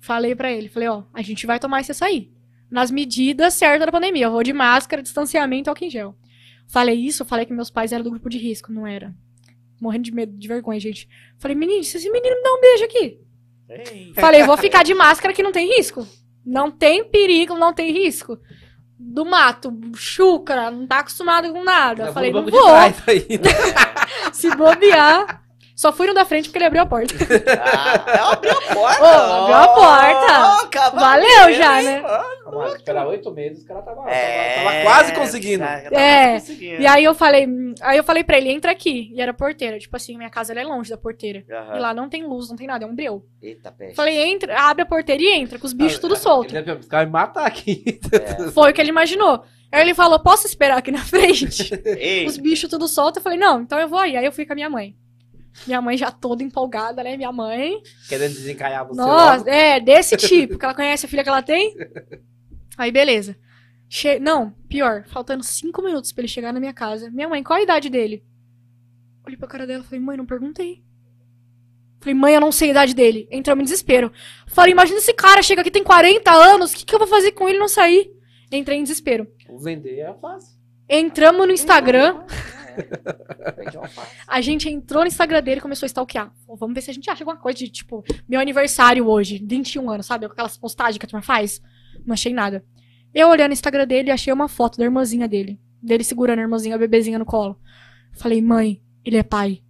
Falei 0.00 0.34
pra 0.34 0.50
ele, 0.50 0.68
falei, 0.68 0.88
ó, 0.88 1.02
a 1.12 1.20
gente 1.20 1.46
vai 1.46 1.58
tomar 1.58 1.80
esse 1.80 1.92
açaí. 1.92 2.32
Nas 2.70 2.90
medidas 2.90 3.54
certas 3.54 3.86
da 3.86 3.92
pandemia. 3.92 4.26
Eu 4.26 4.30
vou 4.32 4.42
de 4.42 4.52
máscara, 4.52 5.02
distanciamento 5.02 5.70
álcool 5.70 5.84
em 5.84 5.90
gel. 5.90 6.14
Falei 6.66 6.96
isso, 6.96 7.24
falei 7.24 7.46
que 7.46 7.52
meus 7.52 7.70
pais 7.70 7.92
eram 7.92 8.04
do 8.04 8.10
grupo 8.10 8.28
de 8.28 8.36
risco, 8.38 8.70
não 8.72 8.86
era. 8.86 9.14
Morrendo 9.80 10.04
de 10.04 10.12
medo, 10.12 10.36
de 10.36 10.48
vergonha, 10.48 10.78
gente. 10.78 11.08
Falei, 11.38 11.56
menino, 11.56 11.82
se 11.84 11.96
esse 11.96 12.10
menino 12.10 12.36
me 12.36 12.42
dá 12.42 12.52
um 12.54 12.60
beijo 12.60 12.84
aqui. 12.84 13.18
Eita. 13.68 14.20
Falei, 14.20 14.42
vou 14.42 14.56
ficar 14.58 14.82
de 14.82 14.92
máscara 14.92 15.32
que 15.32 15.42
não 15.42 15.52
tem 15.52 15.76
risco. 15.76 16.06
Não 16.44 16.70
tem 16.70 17.04
perigo, 17.04 17.56
não 17.56 17.72
tem 17.72 17.92
risco. 17.92 18.38
Do 18.98 19.24
mato, 19.24 19.72
chúcara, 19.94 20.70
não 20.70 20.86
tá 20.86 20.98
acostumado 20.98 21.50
com 21.52 21.62
nada. 21.62 22.02
Ainda 22.04 22.12
Falei, 22.12 22.32
vou 22.32 22.42
não 22.42 22.50
vou. 22.50 22.68
ainda. 22.74 23.48
Se 24.32 24.54
bobear. 24.54 25.44
Só 25.78 25.92
fui 25.92 26.08
no 26.08 26.12
da 26.14 26.24
frente 26.24 26.48
porque 26.48 26.58
ele 26.58 26.64
abriu 26.64 26.82
a 26.82 26.86
porta. 26.86 27.14
Ah, 27.70 28.32
abriu 28.32 28.50
a 28.50 28.60
porta. 28.74 29.00
Ô, 29.02 29.06
abriu 29.06 29.54
a 29.56 29.68
porta. 29.68 30.68
Cavaleiro, 30.70 31.34
Valeu 31.36 31.54
já, 31.54 31.78
hein, 31.80 31.84
né? 31.86 32.00
mano? 32.00 32.24
Mas 32.58 32.74
esperar 32.74 33.06
oito 33.06 33.30
meses, 33.30 33.58
os 33.60 33.64
caras 33.64 33.84
tava, 33.84 34.10
É, 34.10 34.54
tava, 34.56 34.70
tava 34.70 34.82
quase 34.82 35.12
conseguindo. 35.14 35.64
tá- 35.64 35.80
tava 35.82 35.94
É, 36.00 36.30
quase 36.32 36.46
conseguindo. 36.52 36.82
E 36.82 36.86
aí 36.86 37.04
eu 37.04 37.14
falei, 37.14 37.46
aí 37.80 37.96
eu 37.96 38.02
falei 38.02 38.24
pra 38.24 38.36
ele, 38.38 38.50
entra 38.50 38.72
aqui. 38.72 39.12
E 39.14 39.20
era 39.22 39.32
porteira. 39.32 39.78
Tipo 39.78 39.96
assim, 39.96 40.16
minha 40.16 40.30
casa 40.30 40.52
ela 40.52 40.60
é 40.60 40.64
longe 40.64 40.90
da 40.90 40.96
porteira. 40.96 41.44
Aham. 41.48 41.76
E 41.76 41.78
lá 41.80 41.94
não 41.94 42.08
tem 42.08 42.26
luz, 42.26 42.48
não 42.48 42.56
tem 42.56 42.66
nada, 42.66 42.84
é 42.84 42.88
um 42.88 42.94
breu. 42.94 43.24
Eita, 43.40 43.70
peste. 43.70 43.94
Falei, 43.94 44.16
entra, 44.32 44.58
abre 44.60 44.82
a 44.82 44.86
porteira 44.86 45.22
e 45.22 45.28
entra, 45.32 45.60
com 45.60 45.66
os 45.66 45.72
bichos 45.72 46.00
tudo 46.00 46.16
solto. 46.16 46.56
Ele 46.56 46.62
deve- 46.64 46.80
Os 46.80 46.88
caras 46.88 47.06
me 47.06 47.12
matar 47.12 47.46
aqui. 47.46 48.00
Foi 48.52 48.70
o 48.70 48.74
que 48.74 48.80
ele 48.80 48.90
imaginou. 48.90 49.44
Aí 49.70 49.82
ele 49.82 49.94
falou, 49.94 50.18
posso 50.18 50.44
esperar 50.46 50.78
aqui 50.78 50.90
na 50.90 51.04
frente? 51.04 51.72
Ei, 51.86 52.26
os 52.26 52.36
bichos 52.36 52.68
tudo 52.68 52.88
solto. 52.88 53.18
Eu 53.18 53.22
falei, 53.22 53.38
não, 53.38 53.60
então 53.60 53.78
eu 53.78 53.86
vou 53.88 54.00
aí. 54.00 54.16
Aí 54.16 54.24
eu 54.24 54.32
fui 54.32 54.44
com 54.44 54.54
a 54.54 54.56
minha 54.56 54.70
mãe. 54.70 54.96
Minha 55.66 55.80
mãe 55.80 55.96
já 55.96 56.10
toda 56.10 56.42
empolgada, 56.42 57.02
né? 57.02 57.16
Minha 57.16 57.32
mãe. 57.32 57.80
Querendo 58.08 58.34
desencalhar 58.34 58.86
você 58.86 59.00
Nossa, 59.00 59.38
logo. 59.38 59.50
é, 59.50 59.80
desse 59.80 60.16
tipo, 60.16 60.58
que 60.58 60.64
ela 60.64 60.74
conhece 60.74 61.06
a 61.06 61.08
filha 61.08 61.22
que 61.22 61.28
ela 61.28 61.42
tem. 61.42 61.74
Aí, 62.76 62.90
beleza. 62.90 63.36
Che... 63.88 64.18
Não, 64.18 64.52
pior, 64.68 65.04
faltando 65.08 65.42
cinco 65.42 65.82
minutos 65.82 66.12
pra 66.12 66.22
ele 66.22 66.28
chegar 66.28 66.52
na 66.52 66.60
minha 66.60 66.72
casa. 66.72 67.10
Minha 67.10 67.28
mãe, 67.28 67.42
qual 67.42 67.58
a 67.58 67.62
idade 67.62 67.88
dele? 67.88 68.22
Olhei 69.26 69.36
pra 69.36 69.48
cara 69.48 69.66
dela 69.66 69.82
e 69.82 69.86
falei, 69.86 70.00
mãe, 70.00 70.16
não 70.16 70.26
perguntei. 70.26 70.82
Falei, 72.00 72.14
mãe, 72.14 72.34
eu 72.34 72.40
não 72.40 72.52
sei 72.52 72.68
a 72.68 72.70
idade 72.70 72.94
dele. 72.94 73.28
Entramos 73.30 73.62
em 73.62 73.64
desespero. 73.64 74.12
Falei, 74.46 74.72
imagina 74.72 74.98
esse 74.98 75.12
cara 75.12 75.42
chega 75.42 75.62
aqui, 75.62 75.70
tem 75.70 75.82
40 75.82 76.30
anos, 76.30 76.72
o 76.72 76.76
que, 76.76 76.84
que 76.84 76.94
eu 76.94 76.98
vou 76.98 77.08
fazer 77.08 77.32
com 77.32 77.48
ele 77.48 77.56
e 77.56 77.60
não 77.60 77.68
sair? 77.68 78.10
Entrei 78.52 78.78
em 78.78 78.82
desespero. 78.82 79.26
Vender 79.60 79.98
é 79.98 80.14
fácil. 80.14 80.56
Entramos 80.88 81.46
no 81.46 81.52
Instagram, 81.52 82.12
Vende 82.12 82.22
uma 82.22 82.28
faca. 82.28 82.57
A 84.26 84.40
gente 84.40 84.68
entrou 84.68 85.02
no 85.02 85.08
Instagram 85.08 85.42
dele 85.42 85.58
e 85.58 85.62
começou 85.62 85.86
a 85.86 85.88
stalkear. 85.88 86.32
Pô, 86.46 86.56
Vamos 86.56 86.74
ver 86.74 86.80
se 86.82 86.90
a 86.90 86.94
gente 86.94 87.08
acha 87.10 87.22
alguma 87.24 87.36
coisa 87.40 87.58
de, 87.58 87.68
tipo, 87.68 88.04
meu 88.28 88.40
aniversário 88.40 89.06
hoje, 89.06 89.42
21 89.44 89.90
anos, 89.90 90.06
sabe? 90.06 90.26
Aquelas 90.26 90.56
postagens 90.56 90.98
que 90.98 91.06
a 91.06 91.08
turma 91.08 91.22
faz. 91.22 91.60
Não 92.04 92.14
achei 92.14 92.32
nada. 92.32 92.64
Eu 93.14 93.28
olhando 93.28 93.48
no 93.48 93.54
Instagram 93.54 93.86
dele, 93.86 94.10
achei 94.10 94.32
uma 94.32 94.48
foto 94.48 94.78
da 94.78 94.84
irmãzinha 94.84 95.26
dele. 95.28 95.60
Dele 95.82 96.04
segurando 96.04 96.38
a 96.40 96.42
irmãzinha, 96.42 96.74
a 96.74 96.78
bebezinha 96.78 97.18
no 97.18 97.24
colo. 97.24 97.58
Falei, 98.12 98.42
mãe, 98.42 98.82
ele 99.04 99.16
é 99.16 99.22
pai. 99.22 99.62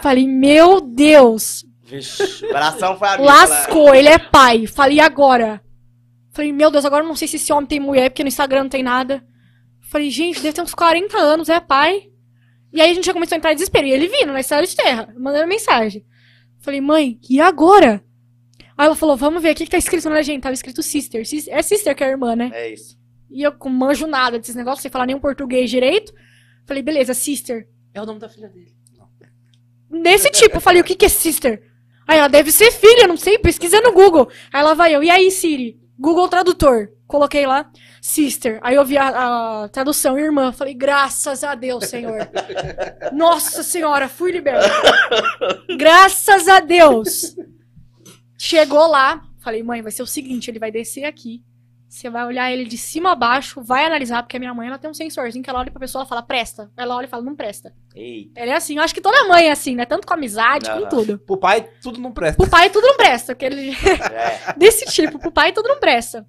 Falei, 0.00 0.26
meu 0.26 0.80
Deus, 0.80 1.64
Vixe, 1.82 2.44
o 2.46 2.48
coração 2.48 2.98
foi 2.98 3.08
amigo. 3.08 3.24
lascou, 3.24 3.94
ele 3.94 4.08
é 4.08 4.18
pai. 4.18 4.66
Falei, 4.66 4.98
agora? 5.00 5.62
Falei, 6.30 6.50
meu 6.52 6.70
Deus, 6.70 6.84
agora 6.84 7.04
eu 7.04 7.08
não 7.08 7.14
sei 7.14 7.28
se 7.28 7.36
esse 7.36 7.52
homem 7.52 7.66
tem 7.66 7.78
mulher, 7.78 8.08
porque 8.08 8.22
no 8.22 8.28
Instagram 8.28 8.62
não 8.62 8.70
tem 8.70 8.82
nada. 8.82 9.22
Falei, 9.92 10.08
gente, 10.10 10.40
deve 10.40 10.54
ter 10.54 10.62
uns 10.62 10.74
40 10.74 11.18
anos, 11.18 11.50
é 11.50 11.60
pai. 11.60 12.08
E 12.72 12.80
aí 12.80 12.90
a 12.90 12.94
gente 12.94 13.04
já 13.04 13.12
começou 13.12 13.36
a 13.36 13.38
entrar 13.38 13.52
em 13.52 13.56
desespero. 13.56 13.86
E 13.86 13.90
ele 13.92 14.08
vindo 14.08 14.32
na 14.32 14.40
estrada 14.40 14.66
de 14.66 14.74
terra, 14.74 15.12
mandando 15.18 15.46
mensagem. 15.46 16.02
Falei, 16.60 16.80
mãe, 16.80 17.20
e 17.28 17.38
agora? 17.42 18.02
Aí 18.78 18.86
ela 18.86 18.96
falou, 18.96 19.18
vamos 19.18 19.42
ver, 19.42 19.52
o 19.52 19.54
que, 19.54 19.64
que 19.64 19.70
tá 19.70 19.76
escrito 19.76 20.08
na 20.08 20.14
legenda? 20.14 20.40
Tava 20.40 20.54
escrito 20.54 20.82
sister. 20.82 21.26
Sis- 21.26 21.46
É 21.46 21.60
sister 21.60 21.94
que 21.94 22.02
é 22.02 22.06
a 22.06 22.10
irmã, 22.10 22.34
né? 22.34 22.50
É 22.54 22.72
isso. 22.72 22.98
E 23.30 23.42
eu 23.42 23.52
com 23.52 23.68
manjo 23.68 24.06
nada 24.06 24.38
desses 24.38 24.54
negócios, 24.54 24.80
sem 24.80 24.90
falar 24.90 25.04
nenhum 25.04 25.20
português 25.20 25.68
direito. 25.70 26.10
Falei, 26.66 26.82
beleza, 26.82 27.12
sister. 27.12 27.68
É 27.92 28.00
o 28.00 28.06
nome 28.06 28.18
da 28.18 28.30
filha 28.30 28.48
dele. 28.48 28.72
Desse 29.90 30.30
tipo, 30.30 30.56
eu 30.56 30.60
falei, 30.60 30.80
o 30.80 30.84
que 30.84 30.94
que 30.94 31.04
é 31.04 31.08
sister? 31.08 31.62
Aí 32.08 32.18
ela 32.18 32.28
deve 32.28 32.50
ser 32.50 32.70
filha, 32.72 33.06
não 33.06 33.16
sei, 33.16 33.38
pesquisa 33.38 33.80
no 33.82 33.92
Google. 33.92 34.28
Aí 34.52 34.62
lá 34.62 34.72
vai 34.74 34.94
eu, 34.94 35.02
e 35.02 35.10
aí 35.10 35.30
Siri? 35.30 35.78
Google 35.98 36.28
Tradutor. 36.28 36.88
Coloquei 37.12 37.46
lá, 37.46 37.70
sister. 38.00 38.58
Aí 38.62 38.74
eu 38.74 38.86
vi 38.86 38.96
a, 38.96 39.64
a 39.64 39.68
tradução, 39.68 40.18
irmã. 40.18 40.50
Falei, 40.50 40.72
graças 40.72 41.44
a 41.44 41.54
Deus, 41.54 41.84
Senhor. 41.84 42.26
Nossa 43.12 43.62
Senhora, 43.62 44.08
fui 44.08 44.32
liberta. 44.32 44.66
graças 45.76 46.48
a 46.48 46.58
Deus. 46.60 47.36
Chegou 48.38 48.86
lá, 48.86 49.20
falei, 49.42 49.62
mãe, 49.62 49.82
vai 49.82 49.92
ser 49.92 50.02
o 50.02 50.06
seguinte, 50.06 50.50
ele 50.50 50.58
vai 50.58 50.72
descer 50.72 51.04
aqui. 51.04 51.42
Você 51.86 52.08
vai 52.08 52.24
olhar 52.24 52.50
ele 52.50 52.64
de 52.64 52.78
cima 52.78 53.12
a 53.12 53.14
baixo, 53.14 53.60
vai 53.62 53.84
analisar, 53.84 54.22
porque 54.22 54.38
a 54.38 54.40
minha 54.40 54.54
mãe 54.54 54.66
ela 54.68 54.78
tem 54.78 54.88
um 54.88 54.94
sensorzinho 54.94 55.44
que 55.44 55.50
ela 55.50 55.58
olha 55.58 55.70
pra 55.70 55.78
pessoa 55.78 56.04
e 56.04 56.08
fala, 56.08 56.22
presta. 56.22 56.72
Ela 56.74 56.96
olha 56.96 57.04
e 57.04 57.08
fala, 57.08 57.22
não 57.22 57.36
presta. 57.36 57.74
Eita. 57.94 58.40
Ele 58.40 58.50
é 58.50 58.54
assim, 58.56 58.78
eu 58.78 58.82
acho 58.82 58.94
que 58.94 59.02
toda 59.02 59.28
mãe 59.28 59.48
é 59.48 59.50
assim, 59.50 59.76
né? 59.76 59.84
Tanto 59.84 60.06
com 60.06 60.14
amizade, 60.14 60.64
com 60.70 60.78
Aham. 60.78 60.88
tudo. 60.88 61.18
Pro 61.18 61.36
pai, 61.36 61.68
tudo 61.82 62.00
não 62.00 62.10
presta. 62.10 62.38
Pro 62.40 62.50
pai 62.50 62.70
tudo 62.70 62.86
não 62.86 62.96
presta, 62.96 63.34
porque 63.34 63.44
ele 63.44 63.76
É. 64.10 64.54
desse 64.56 64.86
tipo, 64.86 65.18
pro 65.18 65.30
pai 65.30 65.52
tudo 65.52 65.68
não 65.68 65.78
presta. 65.78 66.26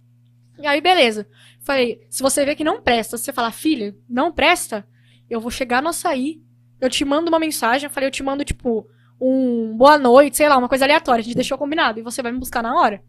E 0.64 0.66
aí, 0.66 0.80
beleza. 0.80 1.28
Falei, 1.60 2.08
se 2.10 2.24
você 2.24 2.46
vê 2.46 2.56
que 2.56 2.64
não 2.64 2.82
presta, 2.82 3.18
você 3.18 3.34
falar, 3.34 3.52
filha, 3.52 3.94
não 4.08 4.32
presta, 4.32 4.88
eu 5.30 5.42
vou 5.42 5.52
chegar 5.52 5.82
no 5.82 5.90
açaí, 5.90 6.42
eu 6.80 6.90
te 6.90 7.04
mando 7.04 7.28
uma 7.28 7.38
mensagem, 7.38 7.90
falei, 7.90 8.08
eu 8.08 8.12
te 8.12 8.24
mando, 8.24 8.46
tipo, 8.46 8.88
um 9.20 9.76
boa 9.76 9.98
noite, 10.00 10.38
sei 10.38 10.48
lá, 10.48 10.58
uma 10.58 10.70
coisa 10.70 10.86
aleatória, 10.86 11.20
a 11.20 11.24
gente 11.24 11.36
deixou 11.36 11.58
combinado, 11.58 12.00
e 12.00 12.02
você 12.02 12.22
vai 12.22 12.32
me 12.32 12.40
buscar 12.40 12.64
na 12.64 12.74
hora. 12.74 13.04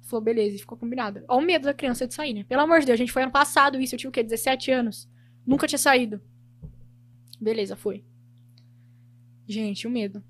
Falou, 0.00 0.24
beleza, 0.24 0.56
e 0.56 0.58
ficou 0.58 0.78
combinado. 0.78 1.22
Olha 1.28 1.42
o 1.42 1.46
medo 1.46 1.64
da 1.64 1.74
criança 1.74 2.06
de 2.06 2.14
sair, 2.14 2.32
né? 2.32 2.44
Pelo 2.44 2.62
amor 2.62 2.80
de 2.80 2.86
Deus, 2.86 2.94
a 2.94 3.02
gente 3.02 3.12
foi 3.12 3.22
ano 3.22 3.32
passado 3.32 3.78
isso, 3.78 3.94
eu 3.94 3.98
tinha 3.98 4.08
o 4.08 4.12
quê? 4.12 4.22
17 4.22 4.70
anos. 4.70 5.06
Nunca 5.46 5.66
tinha 5.66 5.78
saído. 5.78 6.22
Beleza, 7.38 7.76
fui. 7.76 8.02
Gente, 9.46 9.86
o 9.86 9.90
medo. 9.90 10.24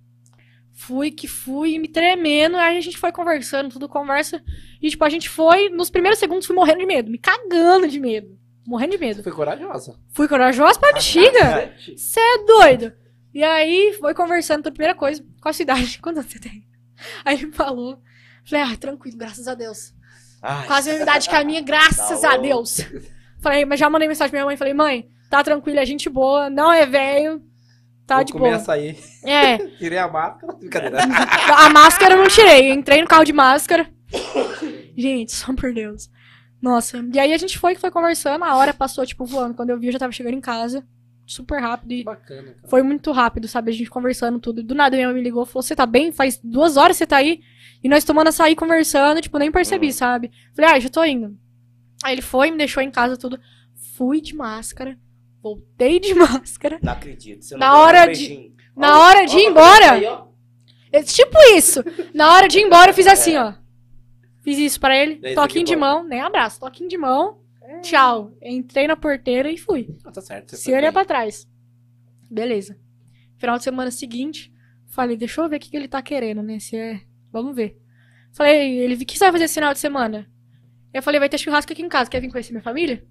Fui 0.76 1.10
que 1.12 1.28
fui, 1.28 1.78
me 1.78 1.86
tremendo, 1.86 2.56
aí 2.56 2.76
a 2.76 2.80
gente 2.80 2.98
foi 2.98 3.12
conversando, 3.12 3.70
tudo 3.70 3.88
conversa. 3.88 4.42
E, 4.82 4.90
tipo, 4.90 5.04
a 5.04 5.08
gente 5.08 5.28
foi, 5.28 5.68
nos 5.68 5.88
primeiros 5.88 6.18
segundos, 6.18 6.46
fui 6.46 6.56
morrendo 6.56 6.80
de 6.80 6.86
medo, 6.86 7.10
me 7.10 7.16
cagando 7.18 7.86
de 7.86 8.00
medo. 8.00 8.36
Morrendo 8.66 8.92
de 8.92 8.98
medo. 8.98 9.16
Você 9.16 9.22
foi 9.22 9.32
corajosa. 9.32 9.98
Fui 10.12 10.26
corajosa 10.26 10.78
pra 10.78 10.92
bexiga. 10.92 11.72
Você 11.96 12.18
é 12.18 12.44
doido. 12.44 12.92
E 13.32 13.42
aí, 13.42 13.96
foi 14.00 14.14
conversando, 14.14 14.64
toda 14.64 14.72
primeira 14.74 14.94
coisa. 14.94 15.24
Qual 15.40 15.50
a 15.50 15.52
sua 15.52 15.62
idade? 15.62 15.98
Quantos 16.02 16.20
anos 16.20 16.32
você 16.32 16.38
tem? 16.40 16.66
Aí 17.24 17.40
ele 17.40 17.52
falou. 17.52 18.00
Falei, 18.44 18.64
ah, 18.64 18.76
tranquilo, 18.76 19.16
graças 19.16 19.46
a 19.46 19.54
Deus. 19.54 19.94
Ai, 20.42 20.66
Quase 20.66 20.90
a 20.90 20.92
mesma 20.92 21.04
idade 21.04 21.28
que 21.28 21.34
a 21.34 21.44
minha, 21.44 21.60
graças 21.60 22.20
Tá 22.20 22.34
a. 22.34 22.36
Deus. 22.36 22.78
Falei, 23.40 23.64
mas 23.64 23.78
já 23.78 23.88
mandei 23.88 24.08
mensagem 24.08 24.30
pra 24.30 24.38
minha 24.38 24.46
mãe, 24.46 24.56
falei, 24.56 24.74
mãe, 24.74 25.08
tá 25.30 25.42
tranquilo, 25.44 25.78
é 25.78 25.86
gente 25.86 26.08
boa, 26.08 26.50
não 26.50 26.72
é 26.72 26.84
velho, 26.86 27.42
tá 28.06 28.16
Vou 28.16 28.24
de 28.24 28.32
comer 28.32 28.44
boa. 28.50 28.56
açaí. 28.56 28.98
É, 29.24 29.58
Tirei 29.78 29.98
a 29.98 30.08
máscara. 30.08 30.52
Brincadeira. 30.58 30.98
a 31.02 31.70
máscara 31.70 32.14
eu 32.14 32.18
não 32.18 32.28
tirei, 32.28 32.70
eu 32.70 32.74
entrei 32.74 33.00
no 33.00 33.06
carro 33.08 33.24
de 33.24 33.32
máscara. 33.32 33.88
Gente, 34.96 35.32
só 35.32 35.52
por 35.54 35.72
Deus. 35.72 36.10
Nossa, 36.60 37.04
e 37.12 37.18
aí 37.18 37.32
a 37.32 37.36
gente 37.36 37.58
foi, 37.58 37.74
foi 37.74 37.90
conversando, 37.90 38.44
a 38.44 38.56
hora 38.56 38.72
passou, 38.72 39.04
tipo, 39.04 39.24
voando. 39.26 39.54
Quando 39.54 39.70
eu 39.70 39.78
vi, 39.78 39.86
eu 39.88 39.92
já 39.92 39.98
tava 39.98 40.12
chegando 40.12 40.34
em 40.34 40.40
casa, 40.40 40.82
super 41.26 41.60
rápido 41.60 41.92
e 41.92 42.04
Bacana, 42.04 42.42
cara. 42.54 42.68
foi 42.68 42.82
muito 42.82 43.10
rápido, 43.12 43.46
sabe? 43.48 43.70
A 43.70 43.74
gente 43.74 43.90
conversando 43.90 44.38
tudo. 44.38 44.62
Do 44.62 44.74
nada 44.74 44.96
minha 44.96 45.08
mãe 45.08 45.16
me 45.16 45.22
ligou 45.22 45.44
falou: 45.44 45.62
Você 45.62 45.74
tá 45.76 45.84
bem? 45.84 46.10
Faz 46.12 46.40
duas 46.42 46.76
horas 46.78 46.96
que 46.96 46.98
você 46.98 47.06
tá 47.06 47.16
aí. 47.18 47.40
E 47.82 47.88
nós 47.88 48.02
tomando 48.04 48.28
açaí 48.28 48.54
conversando, 48.54 49.20
tipo, 49.20 49.36
nem 49.38 49.50
percebi, 49.52 49.86
Uhum. 49.88 49.92
sabe? 49.92 50.30
Falei: 50.54 50.70
Ah, 50.70 50.80
já 50.80 50.88
tô 50.88 51.04
indo. 51.04 51.36
Aí 52.02 52.14
ele 52.14 52.22
foi, 52.22 52.50
me 52.50 52.56
deixou 52.56 52.82
em 52.82 52.90
casa 52.90 53.16
tudo. 53.16 53.38
Fui 53.96 54.20
de 54.22 54.34
máscara, 54.34 54.98
voltei 55.44 56.00
de 56.00 56.14
máscara. 56.16 56.78
Não 56.82 56.94
acredito. 56.94 57.44
Você 57.44 57.54
não 57.54 57.60
Na 57.60 57.72
nem 57.72 57.80
hora 57.82 58.08
um 58.08 58.12
de-. 58.12 58.54
Na 58.74 58.98
hora 59.00 59.26
de 59.26 59.36
ir 59.36 59.44
embora, 59.44 60.26
é 60.90 61.02
tipo 61.02 61.36
isso. 61.54 61.84
Na 62.14 62.32
hora 62.34 62.48
de 62.48 62.58
ir 62.58 62.62
embora, 62.62 62.90
eu 62.90 62.94
fiz 62.94 63.06
assim, 63.06 63.36
ó. 63.36 63.52
Fiz 64.42 64.58
isso 64.58 64.80
pra 64.80 64.96
ele. 64.96 65.16
Daí 65.16 65.34
Toquinho 65.34 65.64
de 65.64 65.74
bom. 65.74 65.80
mão, 65.80 66.04
nem 66.04 66.20
abraço. 66.20 66.58
Toquinho 66.58 66.88
de 66.88 66.96
mão. 66.96 67.40
Tchau. 67.82 68.32
Entrei 68.42 68.86
na 68.86 68.96
porteira 68.96 69.50
e 69.50 69.56
fui. 69.58 69.94
Ah, 70.04 70.10
tá 70.10 70.20
certo. 70.20 70.56
Se 70.56 70.72
olhar 70.72 70.92
pra 70.92 71.04
trás. 71.04 71.46
Beleza. 72.30 72.76
Final 73.38 73.58
de 73.58 73.64
semana 73.64 73.90
seguinte, 73.90 74.52
falei, 74.88 75.16
deixa 75.16 75.40
eu 75.40 75.48
ver 75.48 75.56
o 75.56 75.60
que, 75.60 75.70
que 75.70 75.76
ele 75.76 75.88
tá 75.88 76.00
querendo, 76.02 76.42
né? 76.42 76.58
Se 76.58 76.76
é. 76.76 77.00
Vamos 77.30 77.54
ver. 77.54 77.78
Falei, 78.32 78.78
ele, 78.78 78.94
o 78.94 78.98
que 78.98 79.16
você 79.16 79.24
vai 79.24 79.32
fazer 79.32 79.44
esse 79.44 79.54
final 79.54 79.72
de 79.72 79.78
semana? 79.78 80.28
Eu 80.92 81.02
falei, 81.02 81.20
vai 81.20 81.28
ter 81.28 81.38
churrasco 81.38 81.72
aqui 81.72 81.82
em 81.82 81.88
casa, 81.88 82.10
quer 82.10 82.20
vir 82.20 82.30
conhecer 82.30 82.52
minha 82.52 82.62
família? 82.62 83.04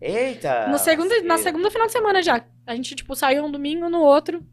Eita. 0.00 0.68
no 0.68 0.78
segunda, 0.78 1.22
na 1.22 1.38
segunda 1.38 1.70
final 1.70 1.86
de 1.86 1.92
semana 1.92 2.22
já. 2.22 2.44
A 2.66 2.74
gente, 2.74 2.94
tipo, 2.94 3.14
saiu 3.16 3.44
um 3.44 3.50
domingo, 3.50 3.88
no 3.88 4.00
outro. 4.00 4.44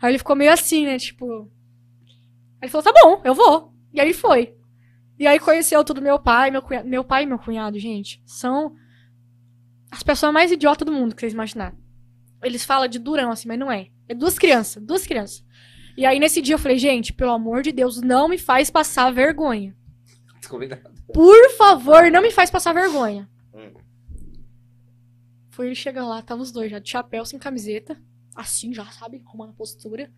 Aí 0.00 0.10
ele 0.10 0.18
ficou 0.18 0.34
meio 0.34 0.52
assim, 0.52 0.84
né? 0.84 0.98
Tipo. 0.98 1.50
Aí 2.60 2.66
ele 2.66 2.70
falou, 2.70 2.84
tá 2.84 2.92
bom, 2.92 3.20
eu 3.24 3.34
vou. 3.34 3.72
E 3.92 4.00
aí 4.00 4.12
foi. 4.12 4.54
E 5.18 5.26
aí 5.26 5.38
conheceu 5.38 5.84
tudo 5.84 6.02
meu 6.02 6.18
pai, 6.18 6.50
meu 6.50 6.60
cunhado. 6.60 6.88
Meu 6.88 7.04
pai 7.04 7.22
e 7.22 7.26
meu 7.26 7.38
cunhado, 7.38 7.78
gente, 7.78 8.20
são 8.26 8.74
as 9.90 10.02
pessoas 10.02 10.32
mais 10.32 10.50
idiotas 10.50 10.84
do 10.84 10.92
mundo 10.92 11.14
que 11.14 11.20
vocês 11.20 11.32
imaginarem. 11.32 11.78
Eles 12.42 12.64
falam 12.64 12.88
de 12.88 12.98
durão, 12.98 13.30
assim, 13.30 13.46
mas 13.46 13.58
não 13.58 13.70
é. 13.70 13.88
É 14.08 14.14
duas 14.14 14.38
crianças, 14.38 14.82
duas 14.82 15.06
crianças. 15.06 15.44
E 15.96 16.04
aí 16.04 16.18
nesse 16.18 16.42
dia 16.42 16.56
eu 16.56 16.58
falei, 16.58 16.78
gente, 16.78 17.12
pelo 17.12 17.30
amor 17.30 17.62
de 17.62 17.70
Deus, 17.70 18.00
não 18.00 18.28
me 18.28 18.36
faz 18.36 18.70
passar 18.70 19.12
vergonha. 19.12 19.74
Combinado. 20.48 20.90
Por 21.12 21.50
favor, 21.52 22.10
não 22.10 22.20
me 22.20 22.30
faz 22.30 22.50
passar 22.50 22.74
vergonha. 22.74 23.30
Foi 25.54 25.66
ele 25.66 25.74
chegar 25.76 26.04
lá, 26.04 26.20
tava 26.20 26.42
os 26.42 26.50
dois 26.50 26.68
já 26.68 26.80
de 26.80 26.90
chapéu, 26.90 27.24
sem 27.24 27.38
camiseta. 27.38 27.96
Assim 28.34 28.74
já, 28.74 28.84
sabe? 28.86 29.22
Arrumando 29.24 29.50
a 29.50 29.54
postura. 29.54 30.10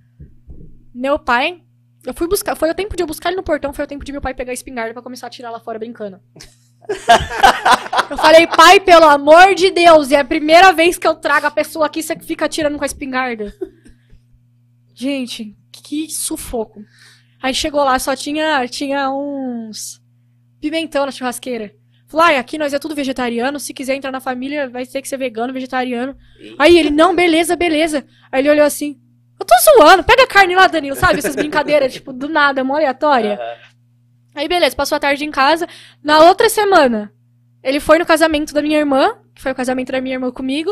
Meu 0.94 1.18
pai. 1.18 1.62
Eu 2.06 2.14
fui 2.14 2.26
buscar. 2.26 2.56
Foi 2.56 2.70
o 2.70 2.74
tempo 2.74 2.96
de 2.96 3.02
eu 3.02 3.06
buscar 3.06 3.28
ele 3.28 3.36
no 3.36 3.42
portão, 3.42 3.70
foi 3.70 3.84
o 3.84 3.88
tempo 3.88 4.02
de 4.02 4.12
meu 4.12 4.22
pai 4.22 4.32
pegar 4.32 4.52
a 4.52 4.54
espingarda 4.54 4.94
pra 4.94 5.02
começar 5.02 5.26
a 5.26 5.30
tirar 5.30 5.50
lá 5.50 5.60
fora 5.60 5.78
brincando. 5.78 6.18
eu 8.10 8.16
falei, 8.16 8.46
pai, 8.46 8.80
pelo 8.80 9.04
amor 9.04 9.54
de 9.54 9.70
Deus, 9.70 10.10
é 10.10 10.20
a 10.20 10.24
primeira 10.24 10.72
vez 10.72 10.96
que 10.96 11.06
eu 11.06 11.14
trago 11.14 11.46
a 11.46 11.50
pessoa 11.50 11.84
aqui, 11.84 12.02
você 12.02 12.18
fica 12.18 12.46
atirando 12.46 12.78
com 12.78 12.84
a 12.84 12.86
espingarda. 12.86 13.54
Gente, 14.94 15.54
que 15.70 16.08
sufoco. 16.08 16.82
Aí 17.42 17.52
chegou 17.52 17.84
lá, 17.84 17.98
só 17.98 18.16
tinha, 18.16 18.66
tinha 18.68 19.10
uns 19.10 20.00
pimentão 20.60 21.04
na 21.04 21.12
churrasqueira. 21.12 21.74
Falou, 22.06 22.26
ai, 22.26 22.36
aqui 22.36 22.56
nós 22.56 22.72
é 22.72 22.78
tudo 22.78 22.94
vegetariano, 22.94 23.58
se 23.58 23.74
quiser 23.74 23.96
entrar 23.96 24.12
na 24.12 24.20
família, 24.20 24.68
vai 24.68 24.86
ter 24.86 25.02
que 25.02 25.08
ser 25.08 25.16
vegano, 25.16 25.52
vegetariano. 25.52 26.16
Aí 26.58 26.78
ele, 26.78 26.90
não, 26.90 27.14
beleza, 27.14 27.56
beleza. 27.56 28.06
Aí 28.30 28.40
ele 28.40 28.50
olhou 28.50 28.64
assim, 28.64 29.00
eu 29.38 29.44
tô 29.44 29.54
zoando, 29.64 30.04
pega 30.04 30.22
a 30.22 30.26
carne 30.26 30.54
lá, 30.54 30.66
Danilo, 30.66 30.96
sabe? 30.96 31.18
Essas 31.18 31.34
brincadeiras, 31.34 31.92
tipo, 31.92 32.12
do 32.12 32.28
nada, 32.28 32.62
mó 32.62 32.76
aleatória. 32.76 33.34
Aham. 33.34 33.66
Aí 34.36 34.48
beleza, 34.48 34.76
passou 34.76 34.96
a 34.96 35.00
tarde 35.00 35.24
em 35.24 35.30
casa. 35.30 35.66
Na 36.04 36.20
outra 36.20 36.50
semana, 36.50 37.10
ele 37.62 37.80
foi 37.80 37.98
no 37.98 38.04
casamento 38.04 38.52
da 38.52 38.60
minha 38.60 38.78
irmã, 38.78 39.16
que 39.34 39.40
foi 39.40 39.50
o 39.50 39.54
casamento 39.54 39.90
da 39.90 40.00
minha 40.00 40.14
irmã 40.14 40.30
comigo. 40.30 40.70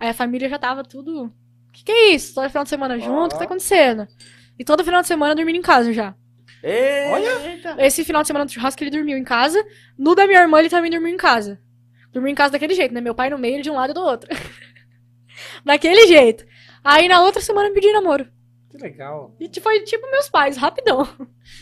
Aí 0.00 0.08
a 0.08 0.14
família 0.14 0.48
já 0.48 0.58
tava 0.58 0.82
tudo. 0.82 1.26
O 1.26 1.72
que, 1.72 1.84
que 1.84 1.92
é 1.92 2.14
isso? 2.14 2.34
Todo 2.34 2.48
final 2.48 2.64
de 2.64 2.70
semana 2.70 2.98
junto, 2.98 3.26
o 3.26 3.28
que 3.34 3.38
tá 3.38 3.44
acontecendo? 3.44 4.06
E 4.58 4.64
todo 4.64 4.84
final 4.84 5.00
de 5.00 5.06
semana 5.06 5.34
dormindo 5.34 5.56
em 5.56 5.62
casa 5.62 5.92
já. 5.92 6.12
Eita. 6.64 7.76
Esse 7.78 8.04
final 8.04 8.22
de 8.22 8.28
semana 8.28 8.46
do 8.46 8.50
churrasco 8.50 8.82
ele 8.82 8.90
dormiu 8.90 9.18
em 9.18 9.24
casa. 9.24 9.62
No 9.98 10.14
da 10.14 10.26
minha 10.26 10.40
irmã 10.40 10.58
ele 10.60 10.70
também 10.70 10.90
dormiu 10.90 11.12
em 11.12 11.16
casa. 11.16 11.60
Dormiu 12.10 12.32
em 12.32 12.34
casa 12.34 12.52
daquele 12.52 12.74
jeito, 12.74 12.94
né? 12.94 13.00
Meu 13.00 13.14
pai 13.14 13.28
no 13.28 13.38
meio, 13.38 13.56
ele 13.56 13.62
de 13.62 13.70
um 13.70 13.74
lado 13.74 13.90
e 13.90 13.94
do 13.94 14.00
outro. 14.00 14.30
daquele 15.64 16.06
jeito. 16.06 16.46
Aí 16.82 17.06
na 17.06 17.20
outra 17.22 17.42
semana 17.42 17.68
eu 17.68 17.74
pedi 17.74 17.92
namoro. 17.92 18.26
Que 18.70 18.78
legal. 18.78 19.36
E 19.38 19.60
foi 19.60 19.80
tipo 19.80 20.10
meus 20.10 20.28
pais, 20.28 20.56
rapidão. 20.56 21.06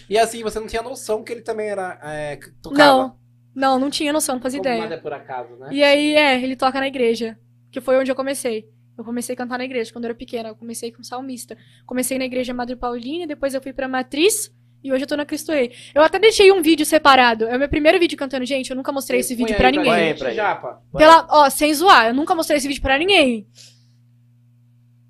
E 0.09 0.17
assim, 0.17 0.43
você 0.43 0.61
não 0.61 0.67
tinha 0.67 0.83
noção 0.83 1.25
que 1.25 1.33
ele 1.33 1.43
também 1.43 1.69
era. 1.69 1.99
É, 2.03 2.39
tocava. 2.63 2.85
Não, 2.85 3.19
não, 3.55 3.79
não 3.79 3.91
tinha 3.91 4.13
noção, 4.13 4.37
não 4.37 4.43
fazia 4.43 4.61
Como 4.61 4.69
ideia. 4.69 4.83
nada 4.83 4.95
é 4.95 4.99
por 4.99 5.13
acaso, 5.13 5.57
né? 5.57 5.69
E 5.73 5.83
aí, 5.83 6.15
é, 6.15 6.41
ele 6.41 6.57
toca 6.57 6.81
na 6.81 6.87
igreja. 6.87 7.39
Que 7.71 7.81
foi 7.81 7.99
onde 7.99 8.11
eu 8.11 8.15
comecei. 8.15 8.69
Eu 8.97 9.05
comecei 9.05 9.35
a 9.35 9.37
cantar 9.37 9.59
na 9.59 9.65
igreja 9.65 9.93
quando 9.93 10.05
eu 10.05 10.11
era 10.11 10.15
pequena. 10.15 10.51
Eu 10.51 10.57
comecei 10.57 10.93
com 10.93 11.03
salmista. 11.03 11.57
Comecei 11.87 12.19
na 12.19 12.25
igreja 12.25 12.55
Madre 12.55 12.77
Paulina, 12.77 13.27
depois 13.27 13.55
eu 13.55 13.63
fui 13.63 13.73
pra 13.73 13.89
Matriz. 13.89 14.51
E 14.83 14.93
hoje 14.93 15.05
eu 15.05 15.09
tô 15.09 15.17
na 15.17 15.25
Cristo 15.25 15.53
Rei. 15.53 15.73
Eu 15.95 16.03
até 16.03 16.19
deixei 16.19 16.51
um 16.51 16.61
vídeo 16.61 16.85
separado. 16.85 17.47
É 17.47 17.57
o 17.57 17.59
meu 17.59 17.69
primeiro 17.69 17.99
vídeo 18.01 18.19
cantando. 18.19 18.45
Gente, 18.45 18.71
eu 18.71 18.77
nunca 18.77 18.91
mostrei 18.93 19.21
esse 19.21 19.35
vídeo 19.35 19.57
pra 19.57 19.69
aí 19.69 19.77
ninguém. 19.77 19.93
Aí 19.93 20.09
gente, 20.09 20.19
pra 20.19 20.29
gente. 20.31 20.37
Japa. 20.37 20.83
Pela, 20.97 21.27
ó, 21.31 21.49
sem 21.51 21.73
zoar, 21.73 22.09
eu 22.09 22.15
nunca 22.15 22.35
mostrei 22.35 22.59
esse 22.59 22.67
vídeo 22.67 22.83
pra 22.83 22.99
ninguém. 22.99 23.47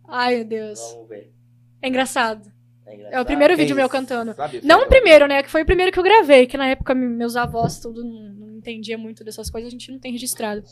Ai, 0.08 0.36
meu 0.36 0.44
Deus. 0.44 0.78
Vamos 0.92 1.08
ver. 1.08 1.32
É 1.80 1.88
engraçado. 1.88 2.52
É, 2.86 3.16
É 3.16 3.20
o 3.20 3.24
primeiro 3.24 3.54
Quem 3.54 3.64
vídeo 3.64 3.74
meu 3.76 3.88
cantando. 3.88 4.34
Sabe? 4.34 4.60
Não 4.62 4.82
o 4.82 4.88
primeiro, 4.88 5.26
né? 5.26 5.42
Que 5.42 5.50
foi 5.50 5.62
o 5.62 5.66
primeiro 5.66 5.90
que 5.90 5.98
eu 5.98 6.02
gravei. 6.04 6.46
Que 6.46 6.58
na 6.58 6.68
época 6.68 6.94
me- 6.94 7.06
meus 7.08 7.34
avós 7.36 7.80
tudo 7.80 8.04
não, 8.04 8.22
não 8.34 8.56
entendia 8.58 8.98
muito 8.98 9.24
dessas 9.24 9.48
coisas. 9.50 9.68
A 9.68 9.70
gente 9.70 9.90
não 9.90 9.98
tem 9.98 10.12
registrado. 10.12 10.62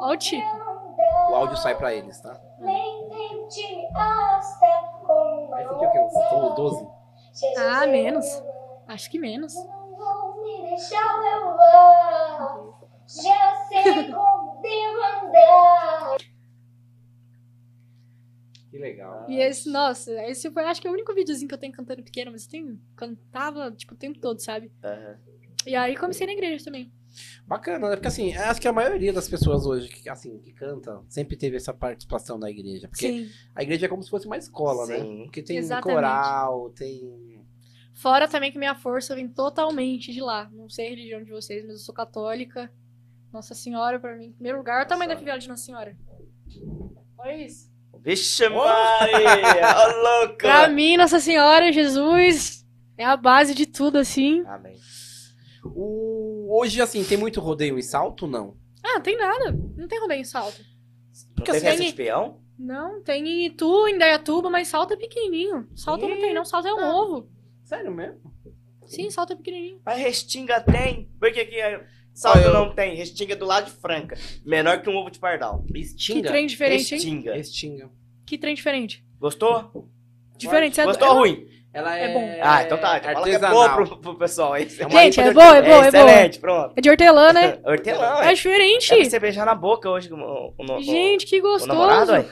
Ó 0.00 0.12
o. 0.12 0.42
O 1.30 1.34
áudio 1.34 1.56
sai 1.56 1.76
pra 1.76 1.94
eles, 1.94 2.20
tá? 2.20 2.38
Aí 2.60 2.66
uma 5.64 5.68
você 5.68 5.78
tinha 5.78 5.88
o 5.88 5.92
quê? 5.92 5.98
Uns 6.00 6.32
onda. 6.32 6.54
12? 6.56 6.97
Ah, 7.56 7.86
menos. 7.86 8.26
Acho 8.86 9.10
que 9.10 9.18
menos. 9.18 9.54
Não 9.54 9.96
vou 9.96 10.42
me 10.42 10.68
deixar 10.70 11.20
levar. 11.20 12.58
Já 13.06 13.66
sei 13.68 14.04
como 14.12 14.60
devo 14.62 15.26
andar. 15.26 16.16
Que 18.70 18.78
legal. 18.78 19.24
E 19.28 19.40
esse, 19.40 19.70
nossa, 19.70 20.12
esse 20.24 20.50
foi, 20.50 20.64
acho 20.64 20.80
que 20.80 20.86
é 20.86 20.90
o 20.90 20.94
único 20.94 21.14
videozinho 21.14 21.48
que 21.48 21.54
eu 21.54 21.58
tenho 21.58 21.72
cantando 21.72 22.02
pequeno, 22.02 22.30
mas 22.30 22.44
eu 22.44 22.50
tenho, 22.50 22.80
cantava, 22.94 23.72
tipo, 23.72 23.94
o 23.94 23.96
tempo 23.96 24.18
todo, 24.20 24.40
sabe? 24.40 24.70
Aham. 24.84 25.18
E 25.66 25.74
aí 25.74 25.96
comecei 25.96 26.26
na 26.26 26.32
igreja 26.32 26.64
também. 26.64 26.92
Bacana, 27.46 27.88
né? 27.88 27.96
Porque 27.96 28.08
assim, 28.08 28.34
acho 28.34 28.60
que 28.60 28.68
a 28.68 28.72
maioria 28.72 29.12
das 29.12 29.28
pessoas 29.28 29.64
hoje 29.66 29.88
que, 29.88 30.08
assim, 30.08 30.38
que 30.38 30.52
canta 30.52 31.02
sempre 31.08 31.36
teve 31.36 31.56
essa 31.56 31.72
participação 31.72 32.38
na 32.38 32.50
igreja. 32.50 32.88
Porque 32.88 33.08
Sim. 33.08 33.30
a 33.54 33.62
igreja 33.62 33.86
é 33.86 33.88
como 33.88 34.02
se 34.02 34.10
fosse 34.10 34.26
uma 34.26 34.36
escola, 34.36 34.86
né? 34.86 35.00
Sim. 35.00 35.22
Porque 35.24 35.42
tem 35.42 35.56
Exatamente. 35.56 35.94
coral, 35.94 36.70
tem. 36.70 37.38
Fora 37.94 38.28
também 38.28 38.52
que 38.52 38.58
minha 38.58 38.74
força 38.74 39.14
vem 39.14 39.28
totalmente 39.28 40.12
de 40.12 40.20
lá. 40.20 40.48
Não 40.52 40.68
sei 40.68 40.86
a 40.86 40.90
religião 40.90 41.24
de 41.24 41.30
vocês, 41.30 41.62
mas 41.64 41.72
eu 41.72 41.78
sou 41.78 41.94
católica. 41.94 42.70
Nossa 43.32 43.54
Senhora, 43.54 43.98
pra 43.98 44.16
mim, 44.16 44.26
em 44.26 44.32
primeiro 44.32 44.58
lugar. 44.58 44.76
Olha 44.76 44.86
o 44.86 44.88
tamanho 44.88 45.10
da 45.10 45.16
fivela 45.16 45.38
de 45.38 45.48
Nossa 45.48 45.64
Senhora. 45.64 45.96
Olha 47.18 47.44
isso. 47.44 47.70
Vixe, 48.00 48.48
Maria! 48.48 49.76
Ô, 49.76 50.02
louca! 50.02 50.36
Pra 50.36 50.68
mim, 50.68 50.96
Nossa 50.96 51.18
Senhora, 51.18 51.72
Jesus, 51.72 52.64
é 52.96 53.04
a 53.04 53.16
base 53.16 53.54
de 53.54 53.66
tudo, 53.66 53.98
assim. 53.98 54.44
Amém. 54.46 54.76
O- 55.64 56.58
Hoje, 56.60 56.80
assim, 56.80 57.04
tem 57.04 57.18
muito 57.18 57.40
rodeio 57.40 57.78
em 57.78 57.82
salto, 57.82 58.26
não? 58.26 58.56
Ah, 58.82 59.00
tem 59.00 59.16
nada. 59.16 59.52
Não 59.76 59.86
tem 59.86 60.00
rodeio 60.00 60.20
em 60.20 60.24
salto. 60.24 60.60
Não 60.60 61.34
Porque 61.44 61.52
tem 61.60 61.68
assim, 61.68 61.86
de 61.86 61.92
peão? 61.92 62.40
Não, 62.58 63.02
tem 63.02 63.24
em 63.26 63.46
Itu, 63.46 63.86
em 63.86 63.98
Dayatuba, 63.98 64.50
mas 64.50 64.68
salto 64.68 64.94
é 64.94 64.96
pequenininho. 64.96 65.68
Salto 65.76 66.08
não 66.08 66.18
tem, 66.20 66.34
não. 66.34 66.44
Salto 66.44 66.66
é 66.68 66.74
um 66.74 66.80
Ah. 66.80 66.96
ovo. 67.02 67.28
Sério 67.64 67.92
mesmo? 67.92 68.32
Sim, 68.86 69.10
salto 69.10 69.34
é 69.34 69.36
pequenininho. 69.36 69.80
Mas 69.84 69.98
Restinga 69.98 70.60
tem. 70.60 71.10
Por 71.20 71.30
que 71.32 71.44
que 71.44 71.56
é- 71.56 71.84
Salto 72.14 72.38
eu- 72.38 72.52
não 72.52 72.74
tem? 72.74 72.96
Restinga 72.96 73.34
é 73.34 73.36
do 73.36 73.44
lado 73.44 73.66
de 73.66 73.72
Franca. 73.76 74.16
Menor 74.44 74.80
que 74.82 74.88
um 74.90 74.96
ovo 74.96 75.10
de 75.10 75.18
pardal. 75.20 75.62
Que 75.64 75.78
Extinga? 75.78 76.28
trem 76.30 76.46
diferente, 76.46 76.94
hein? 76.94 77.22
Restinga. 77.36 77.90
Que 78.26 78.38
trem 78.38 78.54
diferente. 78.54 79.04
Gostou? 79.20 79.88
Diferente, 80.36 80.74
você 80.76 80.84
Gostou 80.84 81.08
ou 81.08 81.14
ruim? 81.18 81.46
Ela 81.78 81.98
é, 81.98 82.04
É 82.04 82.12
bom. 82.14 82.38
Ah, 82.42 82.62
então 82.62 82.78
tá. 82.78 82.98
Então 82.98 83.12
fala 83.12 83.24
que 83.24 83.30
é 83.30 83.34
artesanal. 83.34 83.54
boa 83.54 83.74
pro, 83.86 83.96
pro 83.98 84.18
pessoal 84.18 84.52
aí. 84.54 84.68
É 84.78 84.86
uma 84.86 85.00
Gente, 85.02 85.20
é 85.20 85.32
boa, 85.32 85.44
é 85.56 85.62
boa, 85.62 85.62
é 85.62 85.62
boa. 85.62 85.86
excelente, 85.88 86.38
pronto. 86.40 86.72
É 86.76 86.80
de 86.80 86.90
hortelã, 86.90 87.32
né? 87.32 87.58
Hortelã, 87.64 88.20
É 88.22 88.34
diferente. 88.34 88.94
É 88.94 89.04
você 89.04 89.18
beijar 89.18 89.46
na 89.46 89.54
boca 89.54 89.88
hoje 89.88 90.08
com 90.08 90.16
o, 90.16 90.54
o, 90.58 90.76
o, 90.76 90.82
Gente, 90.82 91.26
que 91.26 91.38
o 91.38 91.42
gostoso. 91.42 91.66
namorado, 91.68 92.12
ué. 92.12 92.26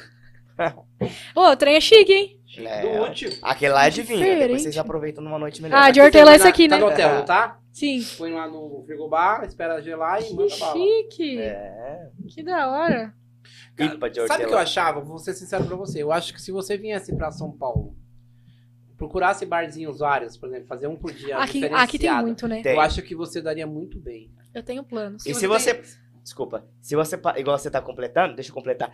Ô, 1.34 1.50
o 1.50 1.56
trem 1.56 1.76
é 1.76 1.80
chique, 1.80 2.12
hein? 2.12 2.40
É, 2.58 2.80
Do 2.80 3.02
útil. 3.02 3.30
Aquele 3.42 3.72
lá 3.74 3.86
é 3.86 3.90
de 3.90 4.00
vinho. 4.02 4.20
Depois 4.20 4.34
Diferente. 4.38 4.62
vocês 4.62 4.78
aproveitam 4.78 5.22
numa 5.22 5.38
noite 5.38 5.60
melhor. 5.60 5.76
Ah, 5.78 5.90
de 5.90 6.00
hortelã 6.00 6.30
você 6.30 6.36
esse 6.36 6.48
aqui, 6.48 6.66
na- 6.68 6.76
né? 6.76 6.82
Tá 6.82 6.86
no 6.88 6.92
hotel, 6.92 7.14
não 7.16 7.24
tá? 7.24 7.58
Sim. 7.70 8.02
Põe 8.16 8.32
lá 8.32 8.48
no 8.48 8.82
frigobar, 8.86 9.44
espera 9.44 9.82
gelar 9.82 10.22
e 10.22 10.24
Que 10.24 10.34
manda 10.34 10.56
bala. 10.58 10.72
chique. 10.72 11.38
É. 11.38 12.08
Que 12.34 12.42
da 12.42 12.70
hora. 12.70 13.12
De 13.76 13.86
Sabe 14.26 14.44
o 14.44 14.48
que 14.48 14.54
eu 14.54 14.58
achava? 14.58 15.00
Vou 15.02 15.18
ser 15.18 15.34
sincero 15.34 15.66
pra 15.66 15.76
você. 15.76 16.02
Eu 16.02 16.10
acho 16.10 16.32
que 16.32 16.40
se 16.40 16.50
você 16.50 16.78
viesse 16.78 17.14
pra 17.14 17.30
São 17.30 17.52
Paulo, 17.52 17.94
procurasse 18.96 19.44
barzinhos 19.46 19.98
vários, 19.98 20.36
por 20.36 20.48
exemplo, 20.48 20.66
fazer 20.66 20.86
um 20.86 20.96
por 20.96 21.12
dia 21.12 21.36
Aqui, 21.38 21.54
diferenciado, 21.54 21.84
aqui 21.84 21.98
tem 21.98 22.14
muito, 22.20 22.48
né? 22.48 22.62
Tem. 22.62 22.72
eu 22.74 22.80
acho 22.80 23.02
que 23.02 23.14
você 23.14 23.40
daria 23.42 23.66
muito 23.66 23.98
bem. 23.98 24.30
Eu 24.54 24.62
tenho 24.62 24.82
planos. 24.82 25.24
E 25.26 25.34
Se 25.34 25.46
você 25.46 25.74
você. 25.74 26.06
Desculpa. 26.22 26.66
Se 26.80 26.96
você. 26.96 27.16
Igual 27.36 27.56
você 27.58 27.70
tá 27.70 27.80
completando, 27.80 28.34
deixa 28.34 28.50
eu 28.50 28.54
completar. 28.54 28.92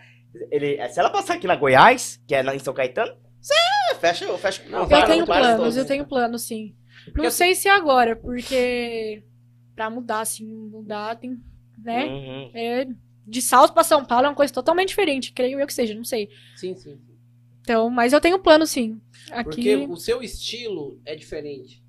Ele, 0.51 0.77
se 0.89 0.99
ela 1.01 1.09
passar 1.11 1.35
aqui 1.35 1.47
na 1.47 1.57
Goiás, 1.57 2.21
que 2.27 2.35
é 2.35 2.43
em 2.55 2.59
São 2.59 2.75
Caetano, 2.75 3.17
você 3.41 3.55
fecha, 4.01 4.39
fecha. 4.39 4.63
Não, 4.69 4.81
Eu 4.81 4.87
Para, 4.89 5.07
tenho 5.07 5.25
para 5.25 5.41
planos, 5.41 5.57
todos, 5.61 5.77
eu 5.77 5.83
né? 5.83 5.89
tenho 5.89 6.07
planos, 6.07 6.43
sim. 6.43 6.77
Não 7.15 7.31
sei 7.31 7.55
se 7.55 7.69
agora, 7.69 8.15
porque 8.15 9.25
pra 9.75 9.89
mudar, 9.89 10.21
assim, 10.21 10.47
mudar 10.47 11.17
tem, 11.17 11.41
né? 11.79 12.05
Uhum. 12.07 12.51
É, 12.55 12.87
de 13.27 13.41
Salto 13.43 13.73
pra 13.73 13.83
São 13.83 14.05
Paulo 14.05 14.27
é 14.27 14.29
uma 14.29 14.35
coisa 14.35 14.53
totalmente 14.53 14.89
diferente, 14.89 15.33
creio 15.33 15.59
eu 15.59 15.67
que 15.67 15.75
seja, 15.75 15.95
não 15.95 16.05
sei. 16.05 16.29
Sim, 16.57 16.75
sim. 16.75 17.01
Então, 17.63 17.89
mas 17.89 18.13
eu 18.13 18.21
tenho 18.21 18.39
plano, 18.39 18.67
sim. 18.67 19.01
Aqui. 19.31 19.45
Porque 19.45 19.77
o 19.77 19.97
seu 19.97 20.23
estilo 20.23 21.01
é 21.05 21.15
diferente. 21.15 21.83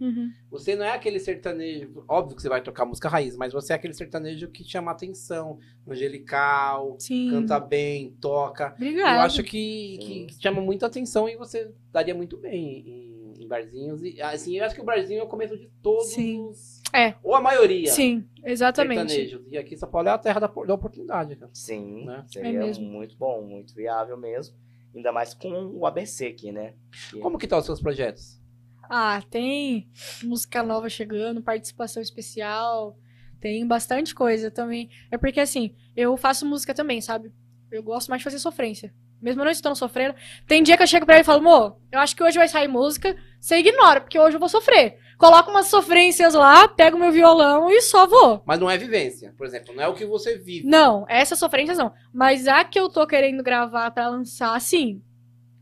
Uhum. 0.00 0.32
Você 0.50 0.74
não 0.74 0.84
é 0.86 0.92
aquele 0.92 1.18
sertanejo. 1.20 2.02
Óbvio 2.08 2.34
que 2.34 2.40
você 2.42 2.48
vai 2.48 2.62
tocar 2.62 2.86
música 2.86 3.08
raiz, 3.08 3.36
mas 3.36 3.52
você 3.52 3.74
é 3.74 3.76
aquele 3.76 3.92
sertanejo 3.92 4.48
que 4.48 4.64
chama 4.64 4.90
atenção. 4.90 5.58
Angelical, 5.86 6.96
Sim. 6.98 7.30
canta 7.30 7.60
bem, 7.60 8.16
toca. 8.20 8.72
Obrigada. 8.76 9.16
Eu 9.16 9.20
acho 9.20 9.42
que, 9.42 9.98
que 10.28 10.42
chama 10.42 10.60
muita 10.60 10.86
atenção 10.86 11.28
e 11.28 11.36
você 11.36 11.70
daria 11.92 12.14
muito 12.14 12.36
bem 12.38 12.82
em, 12.86 13.44
em 13.44 13.46
barzinhos. 13.46 14.02
E 14.02 14.20
assim, 14.22 14.56
eu 14.58 14.64
acho 14.64 14.74
que 14.74 14.80
o 14.80 14.84
barzinho 14.84 15.20
é 15.20 15.22
o 15.22 15.28
começo 15.28 15.56
de 15.56 15.68
todos 15.82 16.08
Sim. 16.14 16.48
os. 16.48 16.80
É. 16.94 17.14
Ou 17.22 17.34
a 17.34 17.40
maioria. 17.40 17.90
Sim, 17.90 18.24
exatamente. 18.42 19.10
sertanejos. 19.12 19.42
E 19.48 19.58
aqui 19.58 19.76
São 19.76 19.88
Paulo 19.90 20.08
é 20.08 20.12
a 20.12 20.18
terra 20.18 20.40
da, 20.40 20.46
da 20.46 20.74
oportunidade, 20.74 21.36
cara. 21.36 21.50
Sim, 21.54 22.06
Né? 22.06 22.24
seria 22.26 22.48
É 22.48 22.52
mesmo. 22.52 22.84
muito 22.86 23.16
bom, 23.16 23.42
muito 23.42 23.74
viável 23.74 24.16
mesmo. 24.16 24.56
Ainda 24.94 25.12
mais 25.12 25.34
com 25.34 25.50
o 25.74 25.86
ABC 25.86 26.26
aqui, 26.26 26.50
né? 26.52 26.74
Que- 27.10 27.18
Como 27.20 27.38
que 27.38 27.46
tá 27.46 27.56
os 27.58 27.64
seus 27.64 27.80
projetos? 27.80 28.40
Ah, 28.88 29.22
tem 29.30 29.88
música 30.24 30.62
nova 30.62 30.88
chegando, 30.88 31.40
participação 31.42 32.02
especial, 32.02 32.96
tem 33.40 33.64
bastante 33.66 34.14
coisa 34.14 34.50
também. 34.50 34.90
É 35.10 35.16
porque 35.16 35.38
assim, 35.40 35.76
eu 35.96 36.16
faço 36.16 36.44
música 36.44 36.74
também, 36.74 37.00
sabe? 37.00 37.32
Eu 37.70 37.82
gosto 37.84 38.08
mais 38.08 38.20
de 38.20 38.24
fazer 38.24 38.40
sofrência. 38.40 38.92
Mesmo 39.22 39.42
eu 39.42 39.44
não 39.44 39.52
estando 39.52 39.76
sofrendo. 39.76 40.14
Tem 40.48 40.62
dia 40.62 40.76
que 40.76 40.82
eu 40.82 40.86
chego 40.86 41.06
pra 41.06 41.14
ele 41.16 41.22
e 41.22 41.24
falo, 41.24 41.40
amor, 41.40 41.76
eu 41.92 42.00
acho 42.00 42.16
que 42.16 42.22
hoje 42.22 42.38
vai 42.38 42.48
sair 42.48 42.66
música, 42.66 43.14
você 43.40 43.58
ignora, 43.58 44.00
porque 44.00 44.18
hoje 44.18 44.34
eu 44.36 44.40
vou 44.40 44.48
sofrer. 44.48 44.98
Coloco 45.20 45.50
umas 45.50 45.66
sofrências 45.66 46.32
lá, 46.32 46.66
pego 46.66 46.98
meu 46.98 47.12
violão 47.12 47.70
e 47.70 47.82
só 47.82 48.06
vou. 48.06 48.42
Mas 48.46 48.58
não 48.58 48.70
é 48.70 48.78
vivência, 48.78 49.34
por 49.36 49.46
exemplo, 49.46 49.74
não 49.74 49.82
é 49.82 49.86
o 49.86 49.92
que 49.92 50.06
você 50.06 50.38
vive. 50.38 50.66
Não, 50.66 51.04
essas 51.10 51.38
sofrências 51.38 51.76
não. 51.76 51.92
Mas 52.10 52.48
a 52.48 52.64
que 52.64 52.80
eu 52.80 52.88
tô 52.88 53.06
querendo 53.06 53.42
gravar 53.42 53.90
pra 53.90 54.08
lançar, 54.08 54.58
sim. 54.62 55.02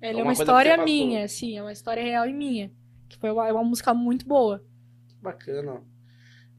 Ela 0.01 0.21
é 0.21 0.23
uma 0.23 0.33
história 0.33 0.77
minha, 0.77 1.27
sim, 1.27 1.59
é 1.59 1.61
uma 1.61 1.73
história 1.73 2.01
real 2.01 2.25
e 2.29 2.33
minha. 2.33 2.71
Que 3.09 3.19
foi 3.19 3.33
uma, 3.33 3.49
é 3.49 3.53
uma 3.53 3.65
música 3.65 3.93
muito 3.93 4.25
boa. 4.29 4.65
Bacana. 5.21 5.83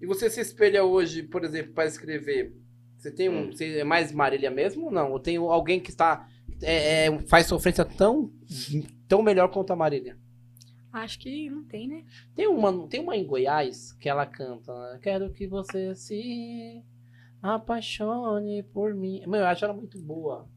E 0.02 0.06
você 0.06 0.30
se 0.30 0.41
espelha 0.41 0.84
hoje, 0.84 1.24
por 1.24 1.45
exemplo, 1.45 1.72
para 1.72 1.86
escrever? 1.86 2.54
Você 2.97 3.10
tem 3.10 3.30
um. 3.30 3.43
Hum. 3.43 3.52
Você 3.54 3.78
é 3.78 3.84
mais 3.86 4.12
Marília 4.12 4.52
mesmo 4.52 4.88
ou 4.88 4.91
não? 4.91 5.14
Ou 5.14 5.22
tem 5.22 5.38
alguém 5.38 5.80
que 5.80 5.89
está. 5.89 6.28
é, 6.62 7.06
é, 7.06 7.20
faz 7.20 7.45
sofrência 7.45 7.86
tão, 7.86 8.30
tão 9.08 9.22
melhor 9.22 9.47
quanto 9.47 9.72
a 9.72 9.76
Marília? 9.78 10.18
Acho 10.91 11.19
que 11.19 11.49
não 11.49 11.63
tem, 11.63 11.87
né? 11.87 12.03
Tem 12.35 12.47
uma, 12.47 12.87
tem 12.87 12.99
uma 12.99 13.15
em 13.15 13.25
Goiás 13.25 13.91
que 13.93 14.09
ela 14.09 14.25
canta. 14.25 14.73
né? 14.73 14.99
Quero 15.01 15.31
que 15.31 15.45
você 15.47 15.93
se 15.95 16.83
apaixone 17.41 18.63
por 18.63 18.93
mim. 18.93 19.21
Meu, 19.27 19.41
eu 19.41 19.45
acho 19.45 19.63
ela 19.65 19.73
muito 19.73 19.99
boa. 19.99 20.47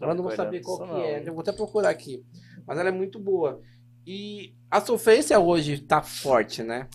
Eu 0.00 0.14
não. 0.14 0.22
Vou 0.24 0.32
saber 0.36 0.60
qual 0.62 0.78
que 0.78 0.86
não. 0.86 0.96
é. 0.98 1.20
Eu 1.28 1.32
vou 1.32 1.42
até 1.42 1.52
procurar 1.52 1.90
aqui. 1.90 2.24
Mas 2.66 2.78
ela 2.78 2.88
é 2.88 2.92
muito 2.92 3.18
boa. 3.18 3.60
E 4.06 4.54
a 4.70 4.80
sofrência 4.80 5.38
hoje 5.38 5.78
tá 5.78 6.02
forte, 6.02 6.62
né? 6.62 6.88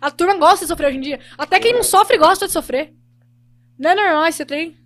A 0.00 0.10
turma 0.10 0.36
gosta 0.38 0.64
de 0.64 0.68
sofrer 0.68 0.88
hoje 0.88 0.98
em 0.98 1.02
dia. 1.02 1.20
Até 1.36 1.58
quem 1.60 1.72
não 1.74 1.82
sofre 1.82 2.16
gosta 2.16 2.46
de 2.46 2.52
sofrer. 2.52 2.94
Não 3.78 3.90
é 3.90 3.94
normal 3.94 4.26
esse 4.26 4.44
trem. 4.44 4.76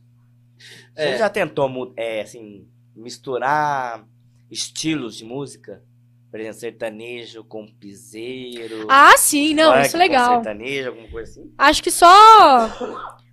Você 0.94 1.02
É. 1.02 1.18
já 1.18 1.28
tentou, 1.28 1.92
é, 1.96 2.22
assim, 2.22 2.68
misturar 2.94 4.06
estilos 4.54 5.16
de 5.16 5.24
música? 5.24 5.82
Por 6.30 6.40
exemplo, 6.40 6.58
sertanejo 6.58 7.44
com 7.44 7.66
piseiro. 7.66 8.86
Ah, 8.90 9.16
sim, 9.16 9.54
não, 9.54 9.72
funk 9.72 9.86
isso 9.86 9.96
é 9.96 9.98
com 10.00 10.04
legal. 10.12 10.34
sertanejo, 10.34 10.88
alguma 10.88 11.08
coisa 11.08 11.30
assim? 11.30 11.54
Acho 11.56 11.82
que 11.82 11.90
só. 11.90 12.08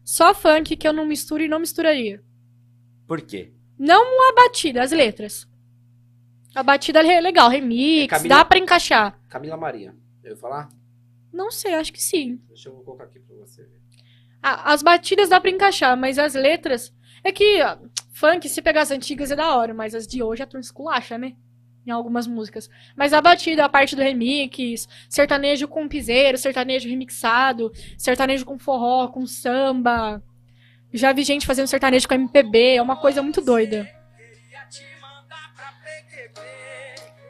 Só 0.03 0.33
funk 0.35 0.75
que 0.75 0.87
eu 0.87 0.93
não 0.93 1.05
misturo 1.05 1.41
e 1.43 1.47
não 1.47 1.59
misturaria. 1.59 2.21
Por 3.07 3.21
quê? 3.21 3.53
Não 3.77 4.29
a 4.29 4.33
batida, 4.35 4.83
as 4.83 4.91
letras. 4.91 5.47
A 6.53 6.61
batida 6.61 6.99
é 6.99 7.21
legal, 7.21 7.49
remix, 7.49 8.09
Camila- 8.11 8.35
dá 8.35 8.45
pra 8.45 8.57
encaixar. 8.59 9.19
Camila 9.29 9.57
Maria. 9.57 9.95
Eu 10.23 10.31
ia 10.31 10.37
falar? 10.37 10.69
Não 11.33 11.49
sei, 11.49 11.73
acho 11.73 11.93
que 11.93 12.01
sim. 12.03 12.39
Deixa 12.49 12.69
eu 12.69 12.73
colocar 12.73 13.05
aqui 13.05 13.19
pra 13.19 13.35
você 13.37 13.63
ver. 13.63 13.81
As 14.43 14.83
batidas 14.83 15.29
dá 15.29 15.39
pra 15.39 15.49
encaixar, 15.49 15.95
mas 15.97 16.19
as 16.19 16.33
letras. 16.35 16.93
É 17.23 17.31
que 17.31 17.61
ó, 17.63 17.77
funk, 18.11 18.47
se 18.47 18.61
pegar 18.61 18.81
as 18.81 18.91
antigas 18.91 19.31
é 19.31 19.35
da 19.35 19.55
hora, 19.55 19.73
mas 19.73 19.95
as 19.95 20.05
de 20.05 20.21
hoje 20.21 20.43
a 20.43 20.45
turma 20.45 20.61
esculacha, 20.61 21.17
né? 21.17 21.33
Em 21.85 21.89
algumas 21.89 22.27
músicas. 22.27 22.69
Mas 22.95 23.11
a 23.11 23.21
batida, 23.21 23.65
a 23.65 23.69
parte 23.69 23.95
do 23.95 24.01
remix, 24.03 24.87
sertanejo 25.09 25.67
com 25.67 25.87
piseiro, 25.87 26.37
sertanejo 26.37 26.87
remixado, 26.87 27.71
sertanejo 27.97 28.45
com 28.45 28.59
forró, 28.59 29.07
com 29.07 29.25
samba. 29.25 30.21
Já 30.93 31.11
vi 31.11 31.23
gente 31.23 31.47
fazendo 31.47 31.67
sertanejo 31.67 32.07
com 32.07 32.13
MPB, 32.13 32.75
é 32.75 32.81
uma 32.81 32.97
coisa 32.97 33.23
muito 33.23 33.41
doida. 33.41 33.89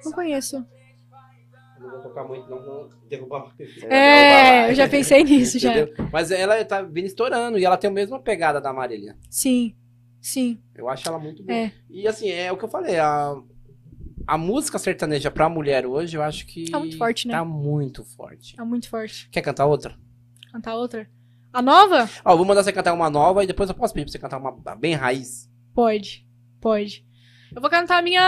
Não 0.04 0.12
conheço. 0.12 0.66
Eu 1.78 1.84
não 1.84 1.92
vou 1.92 2.02
tocar 2.02 2.24
muito, 2.24 2.50
não, 2.50 2.62
não 2.62 2.90
derrubar. 3.08 3.54
É, 3.90 4.70
eu 4.70 4.76
já 4.76 4.88
pensei. 4.88 5.24
nisso 5.24 5.60
já. 5.60 5.72
Mas 6.12 6.32
ela 6.32 6.64
tá 6.66 6.82
vindo 6.82 7.06
estourando 7.06 7.58
e 7.58 7.66
ela 7.66 7.78
tem 7.78 7.90
a 7.90 7.94
mesma 7.94 8.20
pegada 8.20 8.60
da 8.60 8.74
Marília. 8.74 9.16
Sim, 9.30 9.76
sim. 10.22 10.62
Eu 10.76 10.88
acho 10.88 11.08
ela 11.08 11.20
muito 11.20 11.44
boa. 11.44 11.58
É. 11.58 11.72
E 11.90 12.08
assim, 12.08 12.30
é 12.30 12.52
o 12.52 12.58
que 12.58 12.64
eu 12.64 12.70
falei, 12.70 12.98
a, 12.98 13.36
a 14.28 14.38
música 14.38 14.78
sertaneja 14.80 15.30
pra 15.32 15.50
mulher 15.50 15.86
hoje, 15.86 16.16
eu 16.16 16.22
acho 16.24 16.46
que 16.46 16.70
Tá 16.70 16.80
muito 16.80 16.98
forte, 16.98 17.28
né? 17.28 17.34
Tá 17.34 17.44
muito 17.44 18.04
forte. 18.06 18.56
É 18.60 18.64
muito 18.64 18.88
forte. 18.90 19.28
Quer 19.30 19.42
cantar 19.42 19.66
outra? 19.66 19.98
Cantar 20.52 20.76
outra? 20.76 21.10
A 21.52 21.62
nova? 21.62 22.10
Ó, 22.24 22.32
eu 22.32 22.38
vou 22.38 22.46
mandar 22.46 22.64
você 22.64 22.72
cantar 22.72 22.94
uma 22.94 23.10
nova 23.10 23.44
e 23.44 23.48
depois 23.48 23.68
eu 23.70 23.76
posso 23.76 23.94
pedir 23.94 24.06
pra 24.06 24.12
você 24.14 24.20
cantar 24.20 24.38
uma 24.38 24.76
bem 24.76 24.94
raiz. 24.94 25.50
Pode. 25.74 26.26
Pode. 26.62 27.06
Eu 27.54 27.60
vou 27.62 27.70
cantar 27.70 27.98
a 27.98 28.02
minha. 28.02 28.22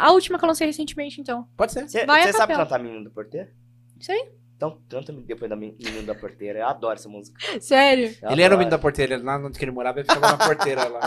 A 0.00 0.10
última 0.12 0.38
que 0.38 0.44
eu 0.44 0.48
lancei 0.48 0.66
recentemente, 0.66 1.20
então. 1.20 1.46
Pode 1.56 1.72
ser? 1.72 1.86
Você 1.88 2.06
Vai 2.06 2.22
a 2.22 2.32
sabe 2.32 2.38
capela. 2.54 2.64
cantar 2.64 2.78
Menino 2.82 3.04
da 3.04 3.10
Porteira? 3.10 3.52
Sei. 4.00 4.32
Então 4.62 4.78
canta 4.88 5.12
depois 5.12 5.50
da 5.50 5.56
Men- 5.56 5.76
Menino 5.76 6.06
da 6.06 6.14
Porteira. 6.14 6.60
Eu 6.60 6.68
adoro 6.68 6.94
essa 6.94 7.08
música. 7.08 7.36
Sério. 7.60 8.14
Eu 8.22 8.30
ele 8.30 8.42
era 8.42 8.54
o 8.54 8.54
adoro. 8.54 8.58
menino 8.58 8.70
da 8.70 8.78
porteira, 8.78 9.20
lá 9.20 9.36
onde 9.36 9.58
que 9.58 9.64
ele 9.64 9.72
morava, 9.72 9.98
ele 9.98 10.06
ficava 10.08 10.36
na 10.36 10.38
porteira 10.46 10.84
lá. 10.88 11.00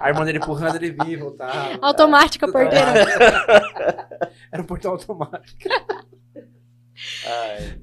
A 0.00 0.08
irmã 0.08 0.24
dele 0.24 0.38
empurrando, 0.38 0.74
ele 0.82 0.96
e 1.06 1.16
voltava. 1.16 1.78
Automática 1.80 2.50
porteira. 2.50 3.04
Era 4.50 4.62
um 4.62 4.66
portão 4.66 4.90
automático. 4.92 5.68
Ai. 7.24 7.78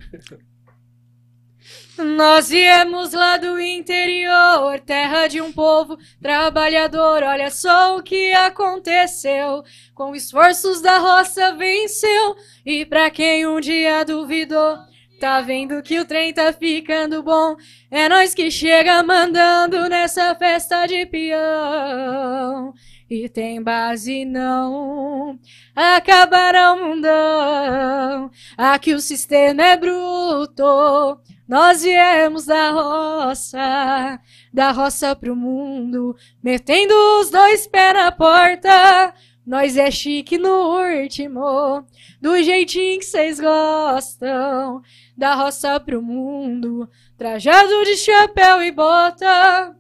Nós 1.98 2.50
viemos 2.50 3.14
lá 3.14 3.38
do 3.38 3.58
interior, 3.58 4.82
terra 4.82 5.28
de 5.28 5.40
um 5.40 5.50
povo 5.54 5.98
trabalhador. 6.22 7.24
Olha 7.24 7.50
só 7.50 7.98
o 7.98 8.04
que 8.04 8.34
aconteceu. 8.34 9.64
Com 9.94 10.14
esforços 10.14 10.82
da 10.82 10.98
roça 10.98 11.56
venceu. 11.56 12.36
E 12.66 12.86
pra 12.86 13.10
quem 13.10 13.48
um 13.48 13.62
dia 13.62 14.04
duvidou, 14.04 14.78
Tá 15.26 15.42
vendo 15.42 15.82
que 15.82 16.00
o 16.00 16.06
trem 16.06 16.32
tá 16.32 16.54
ficando 16.54 17.24
bom? 17.24 17.56
É 17.90 18.08
nós 18.08 18.36
que 18.36 18.52
chega 18.52 19.02
mandando 19.02 19.90
nessa 19.90 20.36
festa 20.36 20.86
de 20.86 21.04
peão. 21.08 22.72
E 23.10 23.28
tem 23.28 23.60
base 23.60 24.24
não, 24.24 25.40
acabará 25.76 26.74
o 26.74 26.90
mundão. 26.90 28.30
Aqui 28.56 28.94
o 28.94 29.00
sistema 29.00 29.64
é 29.64 29.76
bruto, 29.76 31.20
nós 31.48 31.82
viemos 31.82 32.46
da 32.46 32.70
roça, 32.70 34.20
da 34.54 34.72
roça 34.72 35.16
pro 35.16 35.36
mundo, 35.36 36.16
metendo 36.44 36.94
os 37.20 37.32
dois 37.32 37.66
pés 37.66 37.96
na 37.96 38.12
porta. 38.12 39.12
Nós 39.46 39.78
é 39.78 39.92
chique 39.92 40.38
no 40.40 40.50
último, 40.92 41.86
do 42.20 42.42
jeitinho 42.42 42.98
que 43.00 43.06
vocês 43.06 43.40
gostam, 43.40 44.82
da 45.16 45.36
roça 45.36 45.80
pro 45.80 46.02
mundo, 46.02 46.90
trajado 47.16 47.84
de 47.84 47.96
chapéu 47.96 48.64
e 48.64 48.72
bota, 48.72 49.76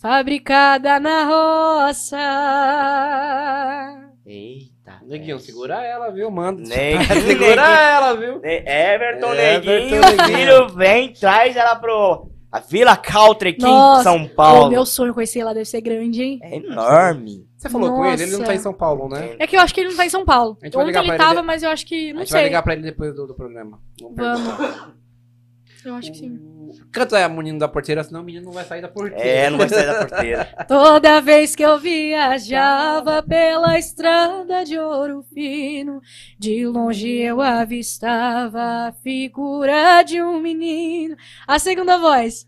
fabricada 0.00 0.98
na 0.98 1.24
roça. 1.26 2.16
Eita. 4.26 5.00
Neguinho, 5.06 5.36
peste. 5.36 5.52
segura 5.52 5.82
ela, 5.84 6.10
viu? 6.10 6.30
Manda. 6.30 6.60
Neguinho, 6.62 7.22
segura 7.22 7.62
ela, 7.62 8.14
viu? 8.14 8.40
É, 8.42 8.94
Everton, 8.94 9.32
Everton 9.32 9.70
Neguinho, 9.70 10.00
Neguinho. 10.00 10.36
filho, 10.38 10.68
vem, 10.70 11.12
traz 11.12 11.56
ela 11.56 11.76
pro... 11.76 12.30
A 12.50 12.60
Vila 12.60 12.96
Country 12.96 13.48
aqui 13.50 13.62
Nossa, 13.62 14.00
em 14.00 14.04
São 14.04 14.24
O 14.26 14.28
Paulo. 14.30 14.70
meu 14.70 14.86
sonho 14.86 15.12
conhecer 15.12 15.42
lá 15.42 15.52
deve 15.52 15.64
ser 15.64 15.80
grande, 15.80 16.22
hein? 16.22 16.38
É 16.40 16.54
enorme. 16.56 17.44
Você 17.64 17.70
falou 17.70 17.92
com 17.92 18.04
ele, 18.04 18.22
ele 18.22 18.30
não 18.32 18.38
Nossa. 18.40 18.50
tá 18.50 18.54
em 18.54 18.58
São 18.58 18.74
Paulo, 18.74 19.08
né? 19.08 19.36
É 19.38 19.46
que 19.46 19.56
eu 19.56 19.60
acho 19.60 19.72
que 19.74 19.80
ele 19.80 19.88
não 19.88 19.96
tá 19.96 20.04
em 20.04 20.10
São 20.10 20.24
Paulo. 20.24 20.58
A 20.60 20.66
gente 20.66 20.74
vai 20.74 20.82
Ontem 20.82 20.86
ligar 20.90 21.00
ele 21.00 21.06
pra 21.08 21.14
ele 21.16 21.24
tava, 21.24 21.40
de- 21.40 21.46
mas 21.46 21.62
eu 21.62 21.70
acho 21.70 21.86
que. 21.86 22.10
A 22.10 22.14
Não 22.14 22.20
gente 22.20 22.30
vai 22.32 22.40
sei. 22.40 22.48
ligar 22.48 22.62
pra 22.62 22.72
ele 22.74 22.82
depois 22.82 23.14
do, 23.14 23.26
do 23.26 23.34
programa. 23.34 23.80
Vamos. 24.00 24.16
perguntar. 24.16 24.94
Eu 25.84 25.94
acho 25.96 26.12
que 26.12 26.18
sim. 26.18 26.40
Canta 26.90 27.18
aí, 27.18 27.28
menino 27.28 27.58
da 27.58 27.68
porteira, 27.68 28.02
senão 28.02 28.22
o 28.22 28.24
menino 28.24 28.46
não 28.46 28.52
vai 28.52 28.64
sair 28.64 28.80
da 28.80 28.88
porteira. 28.88 29.22
É, 29.22 29.50
não 29.50 29.58
vai 29.58 29.68
sair 29.68 29.86
da 29.86 30.06
porteira. 30.06 30.44
Toda 30.66 31.20
vez 31.20 31.54
que 31.54 31.62
eu 31.62 31.78
viajava 31.78 33.22
pela 33.22 33.78
estrada 33.78 34.64
de 34.64 34.78
ouro 34.78 35.22
fino, 35.34 36.00
de 36.38 36.66
longe 36.66 37.10
eu 37.10 37.40
avistava 37.40 38.88
a 38.88 38.92
figura 39.02 40.02
de 40.02 40.22
um 40.22 40.40
menino. 40.40 41.16
A 41.46 41.58
segunda 41.58 41.98
voz. 41.98 42.46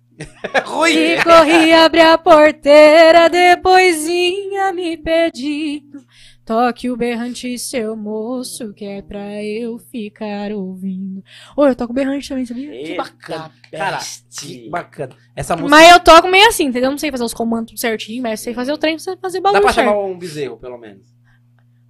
Ruim! 0.64 0.94
E 0.96 1.22
corri 1.22 1.72
abrir 1.72 2.00
a 2.00 2.16
porteira, 2.18 3.28
depoisinha 3.28 4.72
me 4.72 4.96
pedindo. 4.96 6.04
Toque 6.44 6.88
o 6.88 6.96
berrante, 6.96 7.58
seu 7.58 7.96
moço, 7.96 8.72
que 8.72 8.84
é 8.84 9.02
pra 9.02 9.42
eu 9.42 9.78
ficar 9.78 10.52
ouvindo. 10.52 11.20
Ô, 11.56 11.66
eu 11.66 11.74
toco 11.74 11.92
berrante 11.92 12.28
também, 12.28 12.46
sabia? 12.46 12.70
Que 12.70 12.94
bacana. 12.94 13.50
Cara, 13.72 13.98
Que 14.40 14.70
bacana. 14.70 15.16
Essa 15.34 15.56
música. 15.56 15.70
Mas 15.76 15.90
eu 15.92 15.98
toco 15.98 16.28
meio 16.28 16.46
assim, 16.48 16.66
entendeu? 16.66 16.90
Não 16.90 16.98
sei 16.98 17.10
fazer 17.10 17.24
os 17.24 17.34
comandos 17.34 17.80
certinho, 17.80 18.22
mas 18.22 18.40
sei 18.40 18.54
fazer 18.54 18.72
o 18.72 18.78
trem 18.78 18.96
você 18.96 19.16
fazer 19.16 19.40
Dá 19.40 19.50
bagulho 19.50 19.62
pra 19.62 19.72
certo. 19.72 19.88
chamar 19.88 20.00
um 20.04 20.16
bezerro, 20.16 20.56
pelo 20.56 20.78
menos. 20.78 21.04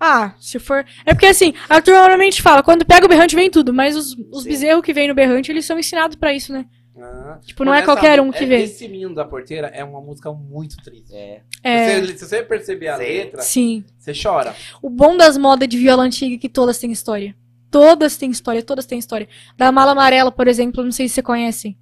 Ah, 0.00 0.34
se 0.40 0.58
for. 0.58 0.86
É 1.04 1.12
porque 1.12 1.26
assim, 1.26 1.52
Arthur 1.68 1.92
normalmente 1.92 2.40
fala, 2.40 2.62
quando 2.62 2.84
pega 2.86 3.04
o 3.04 3.08
berrante 3.08 3.36
vem 3.36 3.50
tudo, 3.50 3.74
mas 3.74 3.94
os, 3.94 4.16
os 4.32 4.44
bezerros 4.44 4.82
que 4.82 4.92
vem 4.94 5.06
no 5.08 5.14
berrante, 5.14 5.50
eles 5.52 5.66
são 5.66 5.78
ensinados 5.78 6.16
pra 6.16 6.32
isso, 6.34 6.50
né? 6.52 6.64
Ah. 6.98 7.38
Tipo, 7.44 7.64
não 7.64 7.74
é 7.74 7.82
qualquer 7.82 8.20
um 8.20 8.30
que 8.30 8.44
é- 8.44 8.46
vê. 8.46 8.62
Esse 8.62 8.88
menino 8.88 9.14
da 9.14 9.24
porteira 9.24 9.68
é 9.68 9.84
uma 9.84 10.00
música 10.00 10.32
muito 10.32 10.76
triste. 10.78 11.14
É. 11.14 11.42
É. 11.62 12.00
Se, 12.00 12.06
você, 12.06 12.18
se 12.18 12.26
você 12.26 12.42
perceber 12.42 12.88
a 12.88 12.96
Sim. 12.96 13.02
letra, 13.02 13.42
Sim. 13.42 13.84
você 13.98 14.12
chora. 14.12 14.54
O 14.80 14.88
bom 14.88 15.16
das 15.16 15.36
modas 15.36 15.68
de 15.68 15.76
viola 15.76 16.02
antiga 16.02 16.34
é 16.34 16.38
que 16.38 16.48
todas 16.48 16.78
têm 16.78 16.90
história. 16.90 17.36
Todas 17.70 18.16
têm 18.16 18.30
história, 18.30 18.62
todas 18.62 18.86
têm 18.86 18.98
história. 18.98 19.28
Da 19.56 19.70
mala 19.70 19.92
amarela, 19.92 20.32
por 20.32 20.48
exemplo, 20.48 20.82
não 20.82 20.92
sei 20.92 21.08
se 21.08 21.16
você 21.16 21.22
conhecem. 21.22 21.78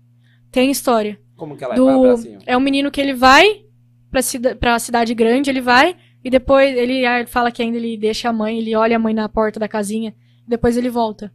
Tem 0.50 0.70
história. 0.70 1.20
Como 1.36 1.56
que 1.56 1.64
ela 1.64 1.74
é? 1.74 1.76
É 1.76 1.80
Do... 1.80 2.00
bracinho? 2.00 2.38
É 2.46 2.56
um 2.56 2.60
menino 2.60 2.90
que 2.90 3.00
ele 3.00 3.12
vai 3.12 3.64
pra, 4.10 4.22
cida... 4.22 4.54
pra 4.54 4.78
cidade 4.78 5.14
grande, 5.14 5.50
ele 5.50 5.60
vai, 5.60 5.96
e 6.22 6.30
depois 6.30 6.76
ele 6.76 7.04
ah, 7.04 7.26
fala 7.26 7.50
que 7.50 7.62
ainda 7.62 7.76
ele 7.76 7.96
deixa 7.96 8.28
a 8.28 8.32
mãe, 8.32 8.58
ele 8.58 8.74
olha 8.74 8.96
a 8.96 8.98
mãe 8.98 9.12
na 9.12 9.28
porta 9.28 9.58
da 9.58 9.68
casinha, 9.68 10.14
e 10.46 10.50
depois 10.50 10.76
ele 10.76 10.88
volta. 10.88 11.32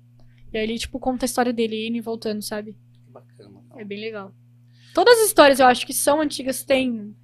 E 0.52 0.58
aí 0.58 0.64
ele, 0.64 0.80
tipo, 0.80 0.98
conta 1.00 1.26
a 1.26 1.28
história 1.28 1.54
dele 1.54 1.88
indo 1.88 1.98
e 1.98 2.02
voltando, 2.02 2.42
sabe? 2.42 2.78
Que 3.06 3.12
bacana. 3.12 3.59
É 3.80 3.86
bem 3.86 4.02
legal. 4.02 4.34
Todas 4.94 5.18
as 5.20 5.28
histórias 5.28 5.58
eu 5.62 5.66
acho 5.66 5.86
que 5.88 5.94
são 5.94 6.20
antigas 6.20 6.66
têm 6.66 7.16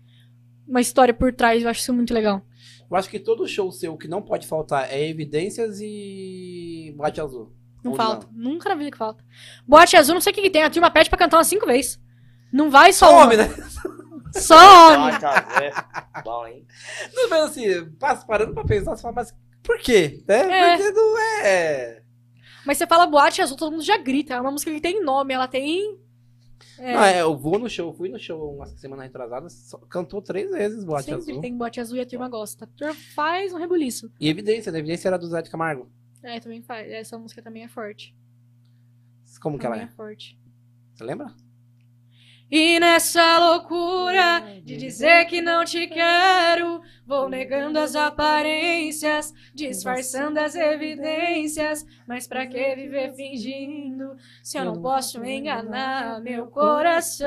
uma 0.66 0.80
história 0.80 1.14
por 1.14 1.34
trás, 1.34 1.62
eu 1.62 1.70
acho 1.70 1.82
isso 1.82 1.94
muito 1.94 2.14
legal. 2.14 2.42
Eu 2.90 2.96
acho 2.96 3.10
que 3.10 3.20
todo 3.20 3.46
show 3.46 3.70
seu 3.74 3.98
que 3.98 4.08
não 4.08 4.22
pode 4.22 4.48
faltar 4.48 4.90
é 4.90 5.06
Evidências 5.06 5.80
e 5.82 6.94
Boate 6.96 7.20
Azul. 7.20 7.52
Não 7.84 7.92
Ou 7.92 7.98
falta. 7.98 8.28
Nunca 8.32 8.70
na 8.70 8.76
vida 8.76 8.90
que 8.90 8.98
falta. 8.98 9.22
Boate 9.68 9.98
azul, 9.98 10.14
não 10.16 10.22
sei 10.22 10.32
o 10.32 10.36
que, 10.36 10.44
que 10.44 10.50
tem. 10.50 10.64
A 10.64 10.70
turma 10.70 10.90
pede 10.90 11.10
pra 11.10 11.20
cantar 11.20 11.38
umas 11.38 11.48
cinco 11.48 11.66
vezes. 11.66 12.00
Não 12.54 12.72
vai 12.72 12.94
só 12.94 13.08
Só 13.08 13.14
uma. 13.14 13.26
homem, 13.26 13.38
né? 13.38 13.50
Só 14.34 14.56
homem. 14.96 15.14
É 15.14 16.22
bom, 16.24 16.48
hein? 16.48 16.66
Não, 17.14 17.30
mas 17.30 17.44
assim, 17.52 17.66
parando 18.26 18.54
pra 18.54 18.64
pensar, 18.64 18.96
você 18.96 19.02
fala, 19.02 19.16
mas 19.16 19.36
por 19.62 19.78
quê? 19.80 20.24
Né? 20.28 20.74
É. 20.74 20.78
Porque 20.78 20.92
não 20.92 21.20
é. 21.20 22.02
Mas 22.66 22.78
você 22.78 22.88
fala 22.88 23.06
boate 23.06 23.42
azul, 23.42 23.58
todo 23.58 23.72
mundo 23.72 23.84
já 23.84 23.98
grita. 23.98 24.36
É 24.36 24.42
uma 24.42 24.52
música 24.52 24.72
que 24.72 24.82
tem 24.82 25.04
nome, 25.04 25.34
ela 25.34 25.48
tem. 25.48 26.00
É, 26.78 26.94
Não, 26.94 27.04
é, 27.04 27.22
eu 27.22 27.38
vou 27.38 27.58
no 27.58 27.70
show, 27.70 27.94
fui 27.94 28.10
no 28.10 28.20
show 28.20 28.54
uma 28.56 28.66
semana 28.66 29.04
retrasada, 29.04 29.50
só 29.50 29.78
cantou 29.78 30.22
três 30.22 30.52
vezes 30.52 30.84
Boate 30.84 31.06
sempre 31.06 31.22
Azul. 31.32 31.42
tem 31.42 31.56
boate 31.58 31.80
azul 31.80 31.98
e 31.98 32.02
a 32.02 32.06
turma 32.06 32.28
gosta. 32.30 32.66
A 32.66 32.68
turma 32.68 32.94
faz 33.14 33.54
um 33.54 33.58
rebuliço. 33.58 34.12
E 34.20 34.28
Evidência, 34.30 34.72
né? 34.72 34.80
Evidência 34.80 35.08
era 35.08 35.18
do 35.18 35.28
Zé 35.28 35.42
de 35.42 35.50
Camargo. 35.50 35.90
É, 36.24 36.40
também 36.40 36.62
faz. 36.62 36.92
Essa 36.92 37.18
música 37.18 37.42
também 37.42 37.64
é 37.64 37.68
forte. 37.68 38.16
Como 39.42 39.60
que 39.60 39.66
ela 39.66 39.76
Também 39.76 39.88
é? 39.90 39.92
é 39.92 39.96
forte. 39.96 40.40
Você 40.94 41.04
lembra? 41.04 41.34
E 42.50 42.80
nessa 42.80 43.40
loucura 43.40 44.62
de 44.64 44.78
dizer 44.78 45.26
que 45.26 45.42
não 45.42 45.66
te 45.66 45.88
quero, 45.88 46.80
vou 47.06 47.28
negando 47.28 47.80
as 47.80 47.96
aparências, 47.96 49.34
disfarçando 49.54 50.40
as 50.40 50.54
evidências. 50.54 51.86
Mas 52.08 52.28
pra 52.28 52.46
que 52.46 52.76
viver 52.76 53.14
fingindo 53.16 54.16
se 54.44 54.58
eu 54.60 54.66
não 54.66 54.80
posso 54.80 55.24
enganar 55.26 56.22
meu 56.22 56.46
coração? 56.48 57.26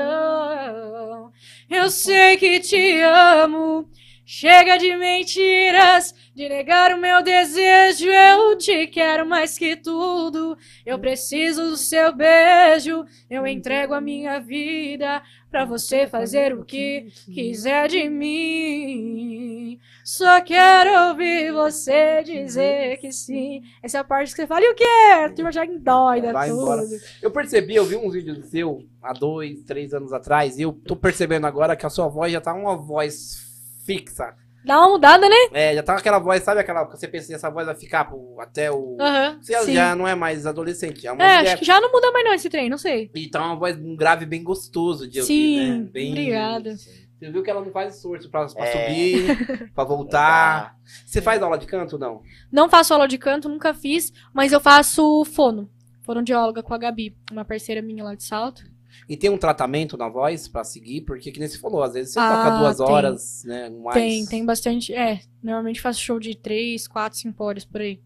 Eu 1.69 1.89
sei 1.89 2.37
que 2.37 2.59
te 2.61 3.01
amo. 3.01 3.89
Chega 4.31 4.77
de 4.77 4.95
mentiras, 4.95 6.13
de 6.35 6.47
negar 6.47 6.93
o 6.93 7.01
meu 7.01 7.23
desejo. 7.23 8.05
Eu 8.07 8.55
te 8.59 8.85
quero 8.85 9.25
mais 9.27 9.57
que 9.57 9.75
tudo. 9.75 10.55
Eu 10.85 10.99
preciso 10.99 11.71
do 11.71 11.75
seu 11.75 12.15
beijo. 12.15 13.07
Eu 13.27 13.47
entrego 13.47 13.95
a 13.95 13.99
minha 13.99 14.39
vida 14.39 15.23
pra 15.49 15.65
você 15.65 16.05
fazer 16.05 16.53
o 16.53 16.63
que 16.63 17.07
quiser 17.33 17.87
de 17.87 18.07
mim. 18.07 19.79
Só 20.05 20.39
quero 20.41 21.09
ouvir 21.09 21.51
você 21.51 22.21
dizer 22.21 22.97
que 22.97 23.11
sim. 23.11 23.63
Essa 23.81 23.97
é 23.97 24.01
a 24.01 24.03
parte 24.03 24.29
que 24.29 24.35
você 24.41 24.45
fala, 24.45 24.61
e 24.63 24.69
o 24.69 24.75
quê? 24.75 24.85
A 25.25 25.29
turma 25.31 25.51
já 25.51 25.65
endoida 25.65 26.33
Vai 26.33 26.49
tudo. 26.49 26.61
embora. 26.61 26.83
Eu 27.19 27.31
percebi, 27.31 27.73
eu 27.73 27.83
vi 27.83 27.95
uns 27.95 28.13
vídeos 28.13 28.45
seu 28.51 28.85
há 29.01 29.11
dois, 29.11 29.63
três 29.63 29.91
anos 29.91 30.13
atrás, 30.13 30.59
e 30.59 30.61
eu 30.61 30.71
tô 30.71 30.95
percebendo 30.95 31.47
agora 31.47 31.75
que 31.75 31.87
a 31.87 31.89
sua 31.89 32.07
voz 32.07 32.31
já 32.31 32.39
tá 32.39 32.53
uma 32.53 32.77
voz 32.77 33.48
fixa. 33.97 34.33
Dá 34.65 34.77
uma 34.79 34.89
mudada, 34.89 35.27
né? 35.29 35.35
É, 35.53 35.73
já 35.73 35.81
tá 35.81 35.95
aquela 35.95 36.19
voz, 36.19 36.43
sabe 36.43 36.59
aquela 36.59 36.85
que 36.85 36.91
você 36.97 37.07
pensa 37.07 37.27
que 37.27 37.33
essa 37.33 37.49
voz 37.49 37.65
vai 37.65 37.75
ficar 37.75 38.05
pro- 38.05 38.35
até 38.41 38.69
o. 38.69 38.97
Aham. 38.99 39.39
Você 39.41 39.57
sim. 39.63 39.73
já 39.73 39.95
não 39.95 40.05
é 40.07 40.13
mais 40.15 40.45
adolescente, 40.45 41.01
já 41.01 41.09
é 41.09 41.13
uma 41.13 41.23
É, 41.23 41.37
mulher. 41.37 41.49
acho 41.53 41.59
que 41.59 41.65
já 41.65 41.79
não 41.79 41.91
muda 41.91 42.11
mais 42.11 42.25
não 42.25 42.33
esse 42.33 42.49
trem, 42.49 42.69
não 42.69 42.77
sei. 42.77 43.09
E 43.15 43.29
tá 43.29 43.43
uma 43.43 43.55
voz, 43.55 43.77
um 43.79 43.95
grave 43.95 44.25
bem 44.25 44.43
gostoso 44.43 45.07
de 45.09 45.23
Sim, 45.23 45.59
ouvir, 45.59 45.71
né? 45.83 45.89
Bem... 45.91 46.11
obrigada. 46.11 46.75
Você 46.75 47.31
viu 47.31 47.41
que 47.41 47.49
ela 47.49 47.61
não 47.61 47.71
faz 47.71 47.95
esforço 47.95 48.29
pra, 48.29 48.45
pra 48.47 48.65
É. 48.65 48.71
subir, 48.87 49.71
pra 49.73 49.83
voltar. 49.85 50.75
Você 51.05 51.21
faz 51.21 51.41
aula 51.41 51.57
de 51.57 51.65
canto 51.65 51.93
ou 51.93 51.99
não? 51.99 52.21
Não 52.51 52.69
faço 52.69 52.93
aula 52.93 53.07
de 53.07 53.17
canto, 53.17 53.47
nunca 53.49 53.73
fiz, 53.73 54.11
mas 54.33 54.51
eu 54.51 54.59
faço 54.59 55.23
fono. 55.25 55.69
Fonoaudióloga 56.01 56.61
com 56.63 56.73
a 56.73 56.77
Gabi, 56.77 57.15
uma 57.31 57.45
parceira 57.45 57.81
minha 57.81 58.03
lá 58.03 58.13
de 58.15 58.23
salto. 58.23 58.63
E 59.07 59.15
tem 59.17 59.29
um 59.29 59.37
tratamento 59.37 59.97
na 59.97 60.07
voz 60.09 60.47
pra 60.47 60.63
seguir, 60.63 61.01
porque 61.01 61.31
que 61.31 61.39
nem 61.39 61.47
você 61.47 61.57
falou, 61.57 61.81
às 61.83 61.93
vezes 61.93 62.13
você 62.13 62.19
Ah, 62.19 62.29
toca 62.43 62.57
duas 62.57 62.77
tem. 62.77 62.85
horas, 62.85 63.43
né? 63.45 63.69
Mais... 63.69 63.93
Tem, 63.95 64.25
tem 64.25 64.45
bastante. 64.45 64.93
É, 64.93 65.19
normalmente 65.41 65.81
faço 65.81 65.99
show 66.01 66.19
de 66.19 66.35
3, 66.35 66.87
4, 66.87 67.17
5 67.19 67.43
horas 67.43 67.65
por 67.65 67.81
aí. 67.81 67.99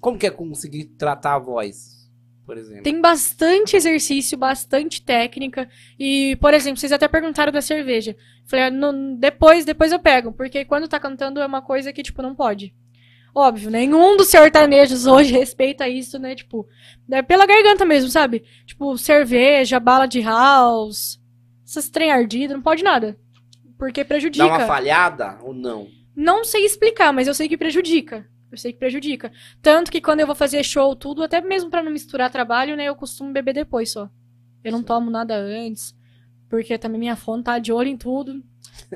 Como 0.00 0.18
que 0.18 0.26
é 0.26 0.30
conseguir 0.30 0.84
tratar 0.98 1.34
a 1.34 1.38
voz, 1.38 2.10
por 2.44 2.58
exemplo? 2.58 2.82
Tem 2.82 3.00
bastante 3.00 3.76
exercício, 3.76 4.36
bastante 4.36 5.00
técnica. 5.02 5.68
E, 5.98 6.36
por 6.40 6.52
exemplo, 6.52 6.78
vocês 6.80 6.92
até 6.92 7.06
perguntaram 7.08 7.52
da 7.52 7.60
cerveja. 7.62 8.16
Falei, 8.46 8.66
ah, 8.66 8.70
não- 8.70 9.14
depois, 9.16 9.64
depois 9.64 9.92
eu 9.92 9.98
pego, 10.00 10.32
porque 10.32 10.64
quando 10.64 10.88
tá 10.88 10.98
cantando 10.98 11.40
é 11.40 11.46
uma 11.46 11.62
coisa 11.62 11.92
que, 11.92 12.02
tipo, 12.02 12.20
não 12.20 12.34
pode. 12.34 12.74
Óbvio, 13.34 13.70
nenhum 13.70 14.16
dos 14.16 14.28
sertanejos 14.28 15.06
hoje 15.06 15.32
respeita 15.36 15.88
isso, 15.88 16.18
né? 16.18 16.34
Tipo, 16.34 16.68
é 17.10 17.20
pela 17.20 17.46
garganta 17.46 17.84
mesmo, 17.84 18.08
sabe? 18.08 18.44
Tipo, 18.64 18.96
cerveja, 18.96 19.80
bala 19.80 20.06
de 20.06 20.20
house, 20.20 21.20
essas 21.66 21.90
trem 21.90 22.12
ardido, 22.12 22.54
não 22.54 22.62
pode 22.62 22.84
nada. 22.84 23.18
Porque 23.76 24.04
prejudica. 24.04 24.46
Dá 24.46 24.56
uma 24.58 24.66
falhada 24.66 25.38
ou 25.42 25.52
não? 25.52 25.88
Não 26.14 26.44
sei 26.44 26.64
explicar, 26.64 27.12
mas 27.12 27.26
eu 27.26 27.34
sei 27.34 27.48
que 27.48 27.56
prejudica. 27.56 28.24
Eu 28.52 28.56
sei 28.56 28.72
que 28.72 28.78
prejudica. 28.78 29.32
Tanto 29.60 29.90
que 29.90 30.00
quando 30.00 30.20
eu 30.20 30.26
vou 30.26 30.36
fazer 30.36 30.62
show, 30.62 30.94
tudo, 30.94 31.24
até 31.24 31.40
mesmo 31.40 31.70
pra 31.70 31.82
não 31.82 31.90
misturar 31.90 32.30
trabalho, 32.30 32.76
né, 32.76 32.84
eu 32.84 32.94
costumo 32.94 33.32
beber 33.32 33.52
depois 33.52 33.90
só. 33.90 34.08
Eu 34.62 34.70
não 34.70 34.82
tomo 34.82 35.10
nada 35.10 35.34
antes, 35.34 35.92
porque 36.48 36.78
também 36.78 37.00
minha 37.00 37.16
fone 37.16 37.42
tá 37.42 37.58
de 37.58 37.72
olho 37.72 37.88
em 37.88 37.96
tudo. 37.96 38.42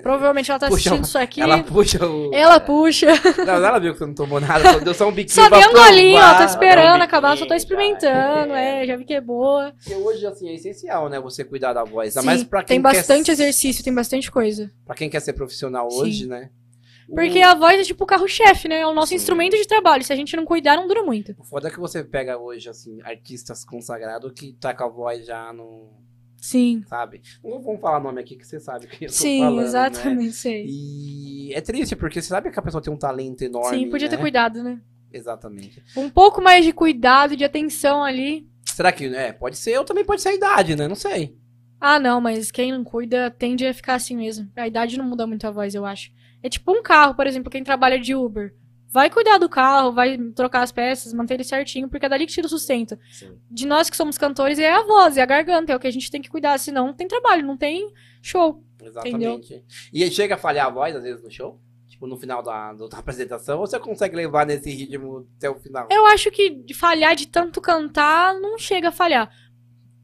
Provavelmente 0.02 0.50
ela 0.50 0.60
tá 0.60 0.68
Puxa, 0.68 0.90
assistindo 0.90 1.04
isso 1.04 1.18
aqui. 1.18 1.40
Ela 1.40 1.62
puxa 1.62 2.06
o. 2.06 2.32
Ela 2.32 2.60
puxa. 2.60 3.06
Não, 3.44 3.54
ela 3.54 3.78
viu 3.78 3.92
que 3.92 3.98
você 3.98 4.06
não 4.06 4.14
tomou 4.14 4.40
nada, 4.40 4.72
só 4.72 4.78
deu 4.78 4.94
só 4.94 5.08
um 5.08 5.12
biquinho 5.12 5.34
Só 5.34 5.48
dei 5.48 5.66
um 5.66 5.72
golinho, 5.72 6.16
ó. 6.16 6.20
provar. 6.20 6.38
Tô 6.38 6.44
esperando 6.44 7.00
um 7.00 7.02
acabar, 7.02 7.36
só 7.36 7.46
tô 7.46 7.54
experimentando. 7.54 8.48
já. 8.50 8.60
É, 8.60 8.86
já 8.86 8.96
vi 8.96 9.04
que 9.04 9.14
é 9.14 9.20
boa. 9.20 9.72
Porque 9.72 9.94
hoje, 9.94 10.26
assim, 10.26 10.48
é 10.48 10.54
essencial, 10.54 11.08
né? 11.08 11.18
Você 11.20 11.44
cuidar 11.44 11.72
da 11.72 11.84
voz. 11.84 12.14
Sim, 12.14 12.24
mais 12.24 12.44
pra 12.44 12.62
quem 12.62 12.76
tem 12.76 12.80
bastante 12.82 13.26
quer... 13.26 13.32
exercício, 13.32 13.82
tem 13.82 13.94
bastante 13.94 14.30
coisa. 14.30 14.70
Pra 14.84 14.94
quem 14.94 15.08
quer 15.10 15.20
ser 15.20 15.32
profissional 15.32 15.90
Sim. 15.90 16.00
hoje, 16.00 16.26
né? 16.26 16.50
Porque 17.14 17.40
a 17.40 17.54
voz 17.54 17.80
é 17.80 17.84
tipo 17.84 18.04
o 18.04 18.06
carro-chefe, 18.06 18.68
né? 18.68 18.80
É 18.80 18.86
o 18.86 18.92
nosso 18.92 19.08
Sim. 19.08 19.14
instrumento 19.14 19.56
de 19.56 19.66
trabalho. 19.66 20.04
Se 20.04 20.12
a 20.12 20.16
gente 20.16 20.36
não 20.36 20.44
cuidar, 20.44 20.76
não 20.76 20.86
dura 20.86 21.02
muito. 21.02 21.34
O 21.38 21.44
foda 21.44 21.68
é 21.68 21.70
que 21.70 21.80
você 21.80 22.04
pega 22.04 22.36
hoje, 22.38 22.68
assim, 22.68 23.00
artistas 23.02 23.64
consagrados 23.64 24.30
que 24.32 24.52
tá 24.52 24.74
com 24.74 24.84
a 24.84 24.88
voz 24.88 25.24
já 25.26 25.50
no... 25.52 25.90
Sim. 26.40 26.84
Sabe? 26.88 27.20
Não 27.42 27.60
vamos 27.60 27.80
falar 27.80 28.00
nome 28.00 28.20
aqui 28.20 28.36
que 28.36 28.46
você 28.46 28.60
sabe 28.60 28.86
que 28.86 29.06
eu 29.06 29.08
Sim, 29.10 29.40
falando, 29.40 29.56
né? 29.56 29.64
exatamente, 29.64 30.32
sei. 30.32 30.66
E 30.68 31.52
é 31.52 31.60
triste, 31.60 31.96
porque 31.96 32.22
você 32.22 32.28
sabe 32.28 32.50
que 32.50 32.58
a 32.58 32.62
pessoa 32.62 32.80
tem 32.80 32.92
um 32.92 32.96
talento 32.96 33.42
enorme, 33.42 33.78
Sim, 33.78 33.90
podia 33.90 34.08
ter 34.08 34.16
né? 34.16 34.22
cuidado, 34.22 34.62
né? 34.62 34.80
Exatamente. 35.12 35.82
Um 35.96 36.08
pouco 36.08 36.40
mais 36.40 36.64
de 36.64 36.72
cuidado, 36.72 37.36
de 37.36 37.44
atenção 37.44 38.04
ali. 38.04 38.48
Será 38.64 38.92
que, 38.92 39.06
é, 39.06 39.32
pode 39.32 39.56
ser, 39.56 39.76
ou 39.78 39.84
também 39.84 40.04
pode 40.04 40.22
ser 40.22 40.30
a 40.30 40.34
idade, 40.34 40.76
né? 40.76 40.86
Não 40.86 40.94
sei. 40.94 41.36
Ah, 41.80 41.98
não, 41.98 42.20
mas 42.20 42.50
quem 42.50 42.72
não 42.72 42.84
cuida 42.84 43.30
tende 43.30 43.66
a 43.66 43.74
ficar 43.74 43.94
assim 43.94 44.16
mesmo. 44.16 44.50
A 44.56 44.66
idade 44.66 44.98
não 44.98 45.04
muda 45.04 45.26
muito 45.26 45.46
a 45.46 45.50
voz, 45.50 45.74
eu 45.74 45.84
acho. 45.84 46.10
É 46.42 46.48
tipo 46.48 46.72
um 46.72 46.82
carro, 46.82 47.14
por 47.14 47.26
exemplo, 47.26 47.50
quem 47.50 47.64
trabalha 47.64 47.98
de 47.98 48.14
Uber. 48.14 48.54
Vai 48.90 49.10
cuidar 49.10 49.36
do 49.36 49.48
carro, 49.48 49.92
vai 49.92 50.16
trocar 50.34 50.62
as 50.62 50.72
peças, 50.72 51.12
manter 51.12 51.34
ele 51.34 51.44
certinho, 51.44 51.88
porque 51.88 52.06
é 52.06 52.08
dali 52.08 52.26
que 52.26 52.32
tira 52.32 52.46
o 52.46 52.50
sustento. 52.50 52.98
Sim. 53.10 53.38
De 53.50 53.66
nós 53.66 53.90
que 53.90 53.96
somos 53.96 54.16
cantores, 54.16 54.58
é 54.58 54.72
a 54.72 54.82
voz, 54.82 55.18
é 55.18 55.22
a 55.22 55.26
garganta, 55.26 55.72
é 55.72 55.76
o 55.76 55.80
que 55.80 55.86
a 55.86 55.90
gente 55.90 56.10
tem 56.10 56.22
que 56.22 56.30
cuidar, 56.30 56.58
senão 56.58 56.86
não 56.86 56.94
tem 56.94 57.06
trabalho, 57.06 57.46
não 57.46 57.56
tem 57.56 57.92
show. 58.22 58.64
Exatamente. 58.82 59.62
E 59.92 60.02
aí 60.02 60.10
chega 60.10 60.36
a 60.36 60.38
falhar 60.38 60.66
a 60.66 60.70
voz, 60.70 60.96
às 60.96 61.02
vezes, 61.02 61.22
no 61.22 61.30
show? 61.30 61.60
Tipo, 61.86 62.06
no 62.06 62.16
final 62.16 62.42
da, 62.42 62.72
da 62.72 62.86
apresentação, 62.98 63.60
ou 63.60 63.66
você 63.66 63.78
consegue 63.78 64.16
levar 64.16 64.46
nesse 64.46 64.70
ritmo 64.70 65.28
até 65.36 65.50
o 65.50 65.58
final? 65.58 65.86
Eu 65.90 66.06
acho 66.06 66.30
que 66.30 66.48
de 66.50 66.72
falhar 66.72 67.14
de 67.14 67.28
tanto 67.28 67.60
cantar, 67.60 68.34
não 68.40 68.58
chega 68.58 68.88
a 68.88 68.92
falhar. 68.92 69.30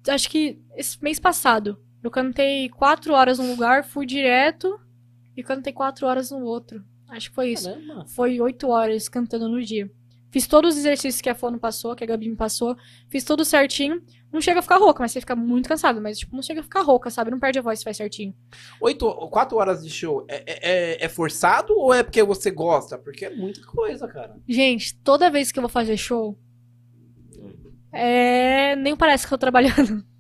Acho 0.07 0.29
que 0.29 0.61
esse 0.77 1.03
mês 1.03 1.19
passado, 1.19 1.81
eu 2.03 2.11
cantei 2.11 2.69
quatro 2.69 3.15
horas 3.15 3.39
num 3.39 3.51
lugar, 3.51 3.83
fui 3.83 4.05
direto 4.05 4.79
e 5.35 5.43
cantei 5.43 5.73
quatro 5.73 6.07
horas 6.07 6.31
no 6.31 6.45
outro. 6.45 6.85
Acho 7.09 7.29
que 7.29 7.35
foi 7.35 7.51
isso. 7.51 7.69
Caramba. 7.71 8.07
Foi 8.07 8.41
oito 8.41 8.69
horas 8.69 9.09
cantando 9.09 9.49
no 9.49 9.63
dia. 9.63 9.91
Fiz 10.31 10.49
todos 10.49 10.73
os 10.75 10.81
exercícios 10.81 11.21
que 11.21 11.29
a 11.29 11.35
Fono 11.35 11.61
passou, 11.61 11.95
que 11.95 12.03
a 12.03 12.07
Gabi 12.09 12.29
me 12.29 12.35
passou. 12.35 12.77
Fiz 13.09 13.23
tudo 13.23 13.45
certinho. 13.45 14.03
Não 14.33 14.41
chega 14.41 14.59
a 14.59 14.63
ficar 14.63 14.79
rouca, 14.79 15.01
mas 15.01 15.13
você 15.13 15.21
fica 15.21 15.37
muito 15.37 15.69
cansado. 15.69 16.01
Mas, 16.01 16.19
tipo, 16.19 16.35
não 16.35 16.43
chega 16.43 16.59
a 16.59 16.63
ficar 16.65 16.81
rouca, 16.83 17.09
sabe? 17.09 17.31
Não 17.31 17.39
perde 17.39 17.61
a 17.61 17.63
voz 17.63 17.79
se 17.79 17.85
faz 17.85 17.97
certinho. 17.97 18.35
Oito, 18.81 19.09
quatro 19.29 19.57
horas 19.59 19.85
de 19.85 19.91
show 19.91 20.25
é, 20.29 20.43
é- 20.45 20.71
é- 21.03 21.05
é 21.05 21.09
forçado 21.09 21.73
ou 21.79 21.95
é 21.95 22.03
porque 22.03 22.21
você 22.25 22.51
gosta? 22.51 22.99
Porque 22.99 23.27
é 23.27 23.31
muita 23.31 23.65
coisa, 23.65 24.09
cara. 24.09 24.35
Gente, 24.49 24.97
toda 25.05 25.31
vez 25.31 25.53
que 25.53 25.59
eu 25.61 25.63
vou 25.63 25.71
fazer 25.71 25.97
show, 25.97 26.37
é... 27.93 28.75
nem 28.77 28.97
parece 28.97 29.27
que 29.27 29.33
eu 29.33 29.39
tô 29.39 29.41
trabalhando. 29.43 30.05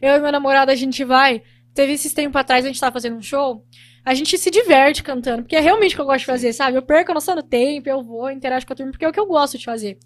Eu 0.00 0.14
e 0.14 0.20
meu 0.20 0.30
namorado, 0.30 0.70
a 0.70 0.74
gente 0.74 1.02
vai. 1.04 1.42
Teve 1.76 1.92
esses 1.92 2.14
tempos 2.14 2.40
atrás, 2.40 2.64
a 2.64 2.68
gente 2.68 2.80
tava 2.80 2.94
fazendo 2.94 3.16
um 3.16 3.22
show. 3.22 3.62
A 4.02 4.14
gente 4.14 4.38
se 4.38 4.50
diverte 4.50 5.02
cantando, 5.02 5.42
porque 5.42 5.54
é 5.54 5.60
realmente 5.60 5.92
o 5.92 5.96
que 5.96 6.00
eu 6.00 6.06
gosto 6.06 6.20
de 6.20 6.26
fazer, 6.26 6.52
sabe? 6.54 6.78
Eu 6.78 6.82
perco 6.82 7.10
a 7.10 7.14
noção 7.14 7.36
do 7.36 7.42
tempo, 7.42 7.86
eu 7.86 8.02
vou, 8.02 8.30
interajo 8.30 8.66
com 8.66 8.72
a 8.72 8.76
turma, 8.76 8.92
porque 8.92 9.04
é 9.04 9.08
o 9.08 9.12
que 9.12 9.20
eu 9.20 9.26
gosto 9.26 9.58
de 9.58 9.64
fazer. 9.66 9.98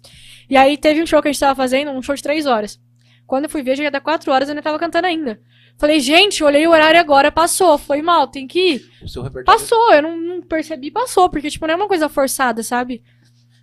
E 0.49 0.57
aí 0.57 0.75
teve 0.75 1.01
um 1.01 1.05
show 1.05 1.21
que 1.21 1.29
a 1.29 1.31
gente 1.31 1.39
tava 1.39 1.55
fazendo, 1.55 1.91
um 1.91 2.01
show 2.01 2.13
de 2.13 2.21
três 2.21 2.45
horas. 2.45 2.77
Quando 3.25 3.45
eu 3.45 3.49
fui 3.49 3.63
ver, 3.63 3.77
já 3.77 3.83
ia 3.83 3.91
dar 3.91 4.01
quatro 4.01 4.33
horas 4.33 4.49
e 4.49 4.51
eu 4.51 4.53
ainda 4.53 4.61
tava 4.61 4.77
cantando 4.77 5.07
ainda. 5.07 5.39
Falei, 5.77 6.01
gente, 6.01 6.43
olhei 6.43 6.67
o 6.67 6.71
horário 6.71 6.99
agora, 6.99 7.31
passou. 7.31 7.77
Foi 7.77 8.01
mal, 8.01 8.27
tem 8.27 8.45
que 8.47 8.73
ir. 8.73 8.91
O 9.01 9.07
seu 9.07 9.23
repertório, 9.23 9.57
Passou, 9.57 9.93
eu 9.93 10.01
não, 10.01 10.17
não 10.19 10.41
percebi, 10.41 10.91
passou, 10.91 11.29
porque, 11.29 11.49
tipo, 11.49 11.65
não 11.65 11.75
é 11.75 11.77
uma 11.77 11.87
coisa 11.87 12.09
forçada, 12.09 12.61
sabe? 12.63 13.01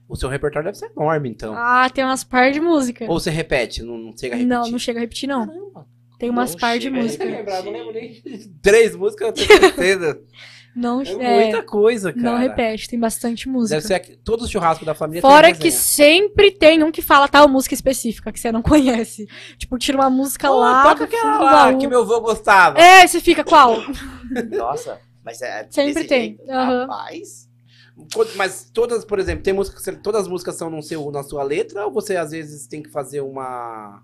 o 0.09 0.17
seu 0.17 0.31
repertório 0.31 0.65
deve 0.65 0.79
ser 0.79 0.91
enorme, 0.97 1.29
então. 1.29 1.55
Ah, 1.55 1.91
tem 1.91 2.03
umas 2.03 2.25
par 2.25 2.51
de 2.51 2.61
música. 2.61 3.05
Ou 3.07 3.21
você 3.21 3.29
repete, 3.29 3.83
não, 3.83 3.99
não 3.99 4.17
chega 4.17 4.35
a 4.35 4.39
repetir? 4.39 4.49
Não, 4.49 4.71
não 4.71 4.79
chega 4.79 4.99
a 4.99 5.03
repetir, 5.03 5.29
não. 5.29 5.47
Caramba. 5.47 5.98
Tem 6.19 6.29
umas 6.31 6.53
Não 6.53 6.59
par 6.59 6.79
de 6.79 6.85
chega 6.87 6.99
a 6.99 7.03
música. 7.03 7.25
Eu 7.25 7.31
repetir. 7.31 7.47
lembrar, 7.47 7.63
não 7.65 7.73
lembro 7.73 7.93
nem 7.93 8.13
de 8.13 8.49
três 8.61 8.97
músicas, 8.97 9.29
eu 9.29 9.33
tenho 9.35 9.61
certeza. 9.61 10.21
Não, 10.77 11.01
É, 11.03 11.11
é, 11.11 11.35
muita 11.43 11.63
coisa, 11.65 12.13
cara. 12.13 12.23
não 12.25 12.39
repete, 12.39 12.89
tem 12.89 13.01
bastante 13.01 13.49
música. 13.49 13.77
Deve 13.77 13.87
ser 13.89 13.95
aqui, 13.95 14.17
todo 14.17 14.43
o 14.43 14.47
churrasco 14.49 14.85
da 14.85 14.95
família 14.95 15.21
tem 15.21 15.29
Fora 15.29 15.53
que 15.53 15.73
sempre 15.73 16.53
tem 16.53 16.85
um 16.85 16.93
que 16.93 17.03
fala 17.03 17.27
tal 17.27 17.49
música 17.49 17.75
específica 17.75 18.31
que 18.31 18.39
você 18.39 18.53
não 18.53 18.63
conhece. 18.63 19.27
Tipo, 19.57 19.77
tira 19.77 19.99
uma 19.99 20.11
música 20.11 20.47
Pô, 20.47 20.61
lá 20.61 20.85
toca 20.85 21.05
aquela 21.05 21.39
lá 21.41 21.65
baú. 21.73 21.79
que 21.79 21.89
meu 21.89 22.03
avô 22.03 22.21
gostava. 22.21 22.79
É, 22.79 23.05
você 23.05 23.19
fica 23.21 23.43
qual? 23.43 23.77
Nossa, 24.57 25.01
mas 25.25 25.43
é 25.43 25.67
Sempre 25.69 25.95
desse 25.95 26.07
tem, 26.07 26.23
jeito? 26.37 26.49
aham. 26.49 26.81
Rapaz, 26.83 27.49
Mas 28.37 28.71
todas, 28.73 29.05
por 29.05 29.19
exemplo, 29.19 29.43
tem 29.43 29.55
música, 29.55 29.81
todas 30.01 30.23
as 30.23 30.29
músicas 30.29 30.55
são 30.55 30.71
no 30.71 30.81
seu, 30.81 31.11
na 31.11 31.25
sua 31.25 31.43
letra 31.43 31.87
ou 31.87 31.93
você 31.93 32.15
às 32.17 32.31
vezes 32.31 32.69
tem 32.69 32.83
que 32.83 32.91
fazer 32.91 33.21
uma 33.21 34.01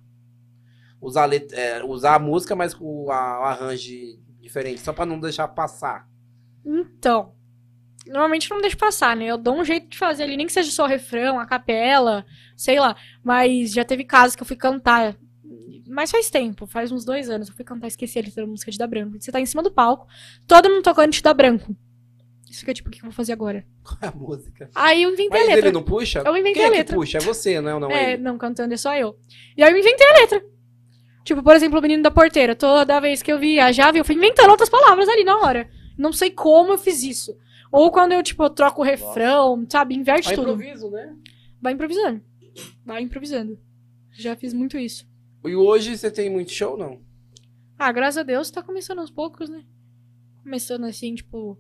usar 1.05 1.23
a, 1.23 1.27
letra, 1.27 1.59
é, 1.59 1.85
usar 1.85 2.15
a 2.15 2.19
música, 2.19 2.55
mas 2.57 2.75
com 2.75 3.05
o 3.05 3.11
a- 3.11 3.41
o 3.41 3.45
arranjo 3.45 3.93
diferente, 4.41 4.81
só 4.81 4.93
pra 4.93 5.07
não 5.07 5.19
deixar 5.21 5.49
passar. 5.49 6.09
Então, 6.65 7.33
normalmente 8.07 8.51
eu 8.51 8.55
não 8.55 8.61
deixo 8.63 8.77
passar, 8.77 9.17
né? 9.17 9.27
Eu 9.27 9.39
dou 9.39 9.55
um 9.59 9.65
jeito 9.65 9.89
de 9.89 9.99
fazer 9.99 10.23
ali, 10.25 10.37
nem 10.37 10.47
que 10.47 10.53
seja 10.53 10.71
só 10.71 10.87
refrão, 10.87 11.39
a 11.39 11.47
capela, 11.47 12.25
sei 12.57 12.79
lá. 12.81 12.97
Mas 13.23 13.73
já 13.73 13.85
teve 13.85 14.05
casos 14.05 14.37
que 14.37 14.43
eu 14.43 14.47
fui 14.47 14.57
cantar. 14.57 15.17
Mas 15.87 16.11
faz 16.11 16.31
tempo, 16.31 16.67
faz 16.67 16.91
uns 16.91 17.05
dois 17.05 17.29
anos. 17.29 17.49
Eu 17.49 17.55
fui 17.55 17.65
cantar, 17.65 17.87
esqueci 17.89 18.19
a 18.19 18.23
letra 18.23 18.43
da 18.45 18.51
música 18.51 18.71
de 18.71 18.79
Dar 18.79 18.87
Branco. 18.87 19.21
Você 19.21 19.31
tá 19.31 19.41
em 19.41 19.47
cima 19.47 19.63
do 19.63 19.71
palco, 19.71 20.07
todo 20.47 20.69
mundo 20.71 20.83
tocando 20.83 21.13
de 21.13 21.23
Dar 21.23 21.35
Branco. 21.35 21.77
Isso 22.49 22.61
fica 22.61 22.73
tipo, 22.73 22.89
o 22.89 22.93
que 22.93 23.01
eu 23.01 23.05
vou 23.05 23.13
fazer 23.13 23.33
agora? 23.33 23.67
Qual 23.83 23.99
é 24.01 24.07
a 24.07 24.13
música? 24.13 24.71
Aí 24.75 25.03
eu 25.03 25.11
inventei 25.11 25.29
Mas 25.29 25.43
a 25.43 25.47
letra. 25.55 25.67
ele 25.69 25.73
não 25.75 25.83
puxa? 25.83 26.23
Eu 26.25 26.33
inventei 26.37 26.55
Quem 26.55 26.63
a 26.63 26.67
é 26.67 26.71
que 26.71 26.77
letra. 26.79 26.97
puxa? 26.97 27.19
É 27.19 27.21
você, 27.21 27.61
não, 27.61 27.79
não 27.81 27.91
É, 27.91 28.13
ele. 28.15 28.23
não, 28.23 28.39
cantando 28.39 28.73
é 28.73 28.77
só 28.77 28.95
eu. 28.97 29.19
E 29.57 29.63
aí 29.63 29.71
eu 29.73 29.77
inventei 29.79 30.07
a 30.07 30.21
letra. 30.21 30.45
Tipo, 31.25 31.43
por 31.43 31.57
exemplo, 31.57 31.79
o 31.79 31.83
menino 31.83 32.03
da 32.03 32.11
porteira. 32.11 32.55
Toda 32.55 33.01
vez 33.01 33.23
que 33.23 33.33
eu 33.33 33.39
viajava, 33.39 33.97
eu 33.97 34.05
fui 34.05 34.15
inventando 34.15 34.51
outras 34.51 34.69
palavras 34.69 35.09
ali 35.09 35.25
na 35.25 35.39
hora. 35.39 35.69
Não 35.97 36.13
sei 36.13 36.31
como 36.31 36.73
eu 36.73 36.79
fiz 36.79 37.03
isso. 37.03 37.37
Ou 37.73 37.91
quando 37.91 38.13
eu, 38.13 38.23
tipo, 38.23 38.49
troco 38.51 38.83
o 38.83 38.85
refrão, 38.85 39.67
sabe? 39.69 39.95
Inverte 39.95 40.33
É 40.33 40.35
tudo. 40.37 40.53
improviso, 40.53 40.91
né? 40.91 41.17
Vai 41.61 41.73
improvisando. 41.73 42.23
Vai 42.85 43.03
improvisando. 43.03 43.59
Já 44.13 44.37
fiz 44.37 44.53
muito 44.53 44.79
isso. 44.79 45.09
E 45.45 45.57
hoje 45.57 45.97
você 45.97 46.11
tem 46.11 46.31
muito 46.31 46.53
show, 46.53 46.77
não? 46.77 47.01
Ah, 47.79 47.91
graças 47.91 48.19
a 48.19 48.23
Deus 48.23 48.51
tá 48.51 48.63
começando 48.63 49.01
aos 49.01 49.11
poucos, 49.11 49.49
né? 49.49 49.65
Começando 50.43 50.85
assim, 50.85 51.15
tipo. 51.15 51.59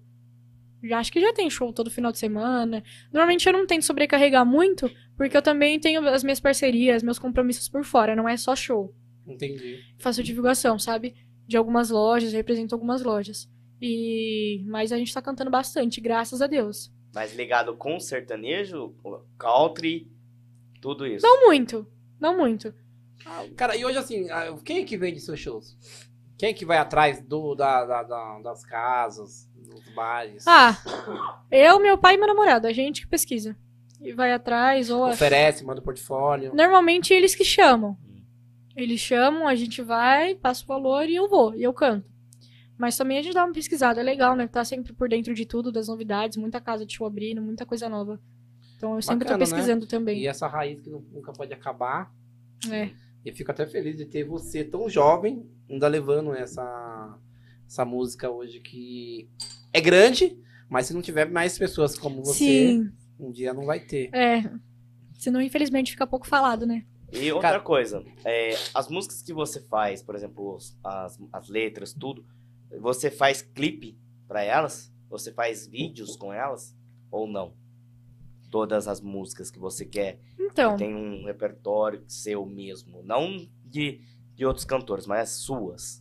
Já 0.82 0.98
acho 0.98 1.10
que 1.10 1.20
já 1.20 1.32
tem 1.32 1.48
show 1.48 1.72
todo 1.72 1.90
final 1.90 2.12
de 2.12 2.18
semana. 2.18 2.84
Normalmente 3.10 3.46
eu 3.48 3.52
não 3.54 3.66
tento 3.66 3.84
sobrecarregar 3.86 4.44
muito, 4.44 4.90
porque 5.16 5.34
eu 5.36 5.40
também 5.42 5.80
tenho 5.80 6.06
as 6.06 6.22
minhas 6.22 6.38
parcerias, 6.38 7.02
meus 7.02 7.18
compromissos 7.18 7.68
por 7.68 7.82
fora, 7.84 8.14
não 8.14 8.28
é 8.28 8.36
só 8.36 8.54
show. 8.54 8.94
Entendi. 9.26 9.80
Faço 9.98 10.22
divulgação, 10.22 10.78
sabe? 10.78 11.14
De 11.46 11.56
algumas 11.56 11.90
lojas, 11.90 12.32
represento 12.32 12.74
algumas 12.74 13.02
lojas. 13.02 13.48
E. 13.80 14.62
Mas 14.66 14.92
a 14.92 14.98
gente 14.98 15.12
tá 15.12 15.20
cantando 15.20 15.50
bastante, 15.50 16.00
graças 16.00 16.40
a 16.40 16.46
Deus. 16.46 16.92
mas 17.14 17.34
ligado 17.34 17.76
com 17.76 17.98
sertanejo, 18.00 18.94
country, 19.38 20.10
tudo 20.80 21.06
isso. 21.06 21.24
Não 21.24 21.46
muito. 21.46 21.86
Não 22.20 22.36
muito. 22.36 22.74
Cara, 23.56 23.76
e 23.76 23.84
hoje 23.84 23.98
assim, 23.98 24.28
ah, 24.30 24.54
quem 24.64 24.78
é 24.78 24.84
que 24.84 24.96
vende 24.96 25.20
seus 25.20 25.38
shows? 25.38 25.76
Quem 26.36 26.48
é 26.50 26.52
que 26.52 26.64
vai 26.66 26.76
atrás 26.78 27.22
do, 27.22 27.54
da, 27.54 27.84
da- 27.84 28.02
da- 28.02 28.40
das 28.40 28.64
casas, 28.64 29.48
dos 29.54 29.94
bares? 29.94 30.44
Ah, 30.46 30.76
eu, 31.50 31.78
meu 31.80 31.96
pai 31.96 32.14
e 32.14 32.18
meu 32.18 32.26
namorado, 32.26 32.66
a 32.66 32.72
gente 32.72 33.02
que 33.02 33.06
pesquisa. 33.06 33.56
E 34.00 34.12
vai 34.12 34.32
atrás, 34.32 34.90
ou. 34.90 35.08
Oferece, 35.08 35.64
manda 35.64 35.80
o 35.80 35.84
portfólio. 35.84 36.54
Normalmente 36.54 37.14
eles 37.14 37.34
que 37.34 37.44
chamam. 37.44 37.96
Eles 38.76 39.00
chamam, 39.00 39.46
a 39.46 39.54
gente 39.54 39.80
vai, 39.82 40.34
passa 40.34 40.64
o 40.64 40.66
valor 40.66 41.08
e 41.08 41.14
eu 41.14 41.28
vou, 41.28 41.54
e 41.54 41.62
eu 41.62 41.72
canto. 41.72 42.06
Mas 42.76 42.96
também 42.96 43.18
a 43.18 43.22
gente 43.22 43.34
dá 43.34 43.44
uma 43.44 43.52
pesquisada, 43.52 44.00
é 44.00 44.02
legal, 44.04 44.34
né? 44.34 44.48
Tá 44.48 44.64
sempre 44.64 44.92
por 44.92 45.08
dentro 45.08 45.32
de 45.32 45.46
tudo, 45.46 45.70
das 45.70 45.86
novidades, 45.86 46.36
muita 46.36 46.60
casa 46.60 46.84
de 46.84 46.94
show 46.94 47.06
abrindo, 47.06 47.40
muita 47.40 47.64
coisa 47.64 47.88
nova. 47.88 48.20
Então 48.76 48.96
eu 48.96 49.02
sempre 49.02 49.24
Bacana, 49.26 49.38
tô 49.38 49.44
né? 49.44 49.50
pesquisando 49.56 49.84
E 49.84 49.88
também. 49.88 50.26
essa 50.26 50.48
raiz 50.48 50.80
que 50.80 50.90
nu- 50.90 51.06
nunca 51.12 51.32
pode 51.32 51.52
acabar. 51.54 52.12
É. 52.68 52.86
E 53.24 53.28
eu 53.28 53.34
fico 53.34 53.50
até 53.52 53.64
feliz 53.64 53.96
de 53.96 54.04
ter 54.04 54.24
você 54.24 54.64
tão 54.64 54.88
jovem, 54.88 55.48
ainda 55.70 55.86
levando 55.86 56.34
essa, 56.34 57.16
essa 57.66 57.84
música 57.84 58.28
hoje 58.28 58.58
que 58.60 59.28
é 59.72 59.80
grande, 59.80 60.36
mas 60.68 60.86
se 60.86 60.94
não 60.94 61.00
tiver 61.00 61.30
mais 61.30 61.56
pessoas 61.56 61.96
como 61.96 62.24
você, 62.24 62.34
Sim, 62.44 62.92
um 63.20 63.30
dia 63.30 63.54
não 63.54 63.64
vai 63.64 63.78
ter. 63.80 64.10
é. 64.12 64.50
Senão, 65.16 65.40
infelizmente, 65.40 65.92
fica 65.92 66.06
pouco 66.08 66.26
falado, 66.26 66.66
né? 66.66 66.84
E 67.14 67.30
outra 67.32 67.50
Cara- 67.50 67.60
coisa, 67.60 68.04
é, 68.24 68.54
as 68.74 68.88
músicas 68.88 69.22
que 69.22 69.32
você 69.32 69.60
faz, 69.60 70.02
por 70.02 70.14
exemplo, 70.16 70.58
as, 70.82 71.18
as 71.32 71.48
letras, 71.48 71.92
tudo, 71.92 72.24
você 72.80 73.10
faz 73.10 73.40
clipe 73.40 73.96
pra 74.26 74.42
elas? 74.42 74.92
Você 75.08 75.32
faz 75.32 75.66
vídeos 75.66 76.16
com 76.16 76.32
elas? 76.32 76.76
Ou 77.10 77.26
não? 77.26 77.54
todas 78.50 78.86
as 78.86 79.00
músicas 79.00 79.50
que 79.50 79.58
você 79.58 79.84
quer? 79.84 80.20
Então, 80.38 80.76
Tem 80.76 80.94
um 80.94 81.24
repertório 81.24 82.04
seu 82.06 82.46
mesmo, 82.46 83.02
não 83.02 83.48
de, 83.64 84.00
de 84.32 84.46
outros 84.46 84.64
cantores, 84.64 85.08
mas 85.08 85.22
as 85.22 85.30
suas. 85.40 86.00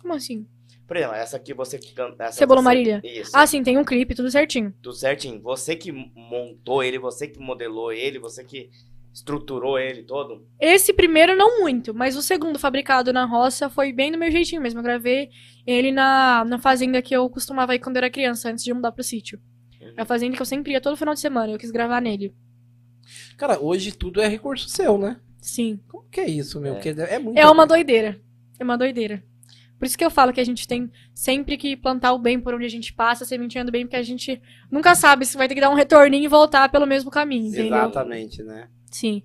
como 0.00 0.14
assim? 0.14 0.46
Por 0.86 0.96
exemplo, 0.96 1.16
essa 1.16 1.36
aqui 1.36 1.52
você 1.52 1.78
que 1.78 1.92
canta. 1.92 2.32
Cebola 2.32 2.62
Marília? 2.62 3.02
Isso. 3.04 3.32
Ah, 3.34 3.46
sim, 3.46 3.62
tem 3.62 3.76
um 3.76 3.84
clipe, 3.84 4.14
tudo 4.14 4.30
certinho. 4.30 4.72
Tudo 4.80 4.94
certinho. 4.96 5.38
Você 5.42 5.76
que 5.76 5.92
montou 5.92 6.82
ele, 6.82 6.98
você 6.98 7.28
que 7.28 7.38
modelou 7.38 7.92
ele, 7.92 8.18
você 8.18 8.42
que 8.42 8.70
estruturou 9.12 9.78
ele 9.78 10.02
todo. 10.02 10.46
Esse 10.58 10.92
primeiro 10.92 11.36
não 11.36 11.60
muito, 11.60 11.92
mas 11.94 12.16
o 12.16 12.22
segundo, 12.22 12.58
fabricado 12.58 13.12
na 13.12 13.24
roça, 13.24 13.68
foi 13.68 13.92
bem 13.92 14.12
do 14.12 14.18
meu 14.18 14.30
jeitinho 14.30 14.62
mesmo. 14.62 14.80
Eu 14.80 14.84
gravei 14.84 15.30
ele 15.66 15.90
na, 15.92 16.44
na 16.44 16.58
fazenda 16.58 17.02
que 17.02 17.14
eu 17.14 17.28
costumava 17.28 17.74
ir 17.74 17.78
quando 17.78 17.96
eu 17.96 18.00
era 18.00 18.10
criança, 18.10 18.50
antes 18.50 18.64
de 18.64 18.72
mudar 18.72 18.92
pro 18.92 19.02
sítio. 19.04 19.40
É 19.96 20.02
a 20.02 20.04
fazenda 20.04 20.36
que 20.36 20.42
eu 20.42 20.46
sempre 20.46 20.72
ia 20.72 20.80
todo 20.80 20.96
final 20.96 21.14
de 21.14 21.20
semana, 21.20 21.52
eu 21.52 21.58
quis 21.58 21.70
gravar 21.70 22.00
nele. 22.00 22.34
Cara, 23.36 23.58
hoje 23.60 23.92
tudo 23.92 24.20
é 24.20 24.28
recurso 24.28 24.68
seu, 24.68 24.96
né? 24.96 25.20
Sim. 25.40 25.80
Como 25.88 26.08
que 26.08 26.20
é 26.20 26.28
isso, 26.28 26.60
meu? 26.60 26.72
É. 26.72 26.74
Porque 26.74 26.88
é 26.88 27.18
muito. 27.18 27.38
É 27.38 27.50
uma 27.50 27.66
doideira. 27.66 28.20
É 28.58 28.64
uma 28.64 28.76
doideira. 28.76 29.24
Por 29.78 29.86
isso 29.86 29.96
que 29.96 30.04
eu 30.04 30.10
falo 30.10 30.30
que 30.30 30.40
a 30.40 30.44
gente 30.44 30.68
tem 30.68 30.90
sempre 31.14 31.56
que 31.56 31.74
plantar 31.74 32.12
o 32.12 32.18
bem 32.18 32.38
por 32.38 32.52
onde 32.52 32.66
a 32.66 32.70
gente 32.70 32.92
passa, 32.92 33.24
sementeando 33.24 33.72
bem, 33.72 33.86
porque 33.86 33.96
a 33.96 34.02
gente 34.02 34.40
nunca 34.70 34.94
sabe 34.94 35.24
se 35.24 35.38
vai 35.38 35.48
ter 35.48 35.54
que 35.54 35.60
dar 35.60 35.70
um 35.70 35.74
retorninho 35.74 36.24
e 36.24 36.28
voltar 36.28 36.68
pelo 36.68 36.86
mesmo 36.86 37.10
caminho, 37.10 37.46
entendeu? 37.46 37.78
Exatamente, 37.78 38.42
né? 38.42 38.68
Sim. 38.90 39.22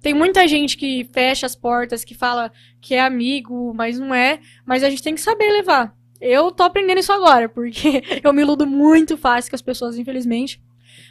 Tem 0.00 0.14
muita 0.14 0.46
gente 0.46 0.76
que 0.76 1.08
fecha 1.12 1.44
as 1.44 1.56
portas, 1.56 2.04
que 2.04 2.14
fala 2.14 2.52
que 2.80 2.94
é 2.94 3.00
amigo, 3.00 3.72
mas 3.74 3.98
não 3.98 4.14
é. 4.14 4.40
Mas 4.64 4.84
a 4.84 4.90
gente 4.90 5.02
tem 5.02 5.14
que 5.14 5.20
saber 5.20 5.50
levar. 5.50 5.94
Eu 6.20 6.50
tô 6.50 6.62
aprendendo 6.62 6.98
isso 6.98 7.12
agora, 7.12 7.48
porque 7.48 8.02
eu 8.22 8.32
me 8.32 8.42
iludo 8.42 8.66
muito 8.66 9.16
fácil 9.16 9.50
com 9.50 9.56
as 9.56 9.62
pessoas, 9.62 9.98
infelizmente. 9.98 10.60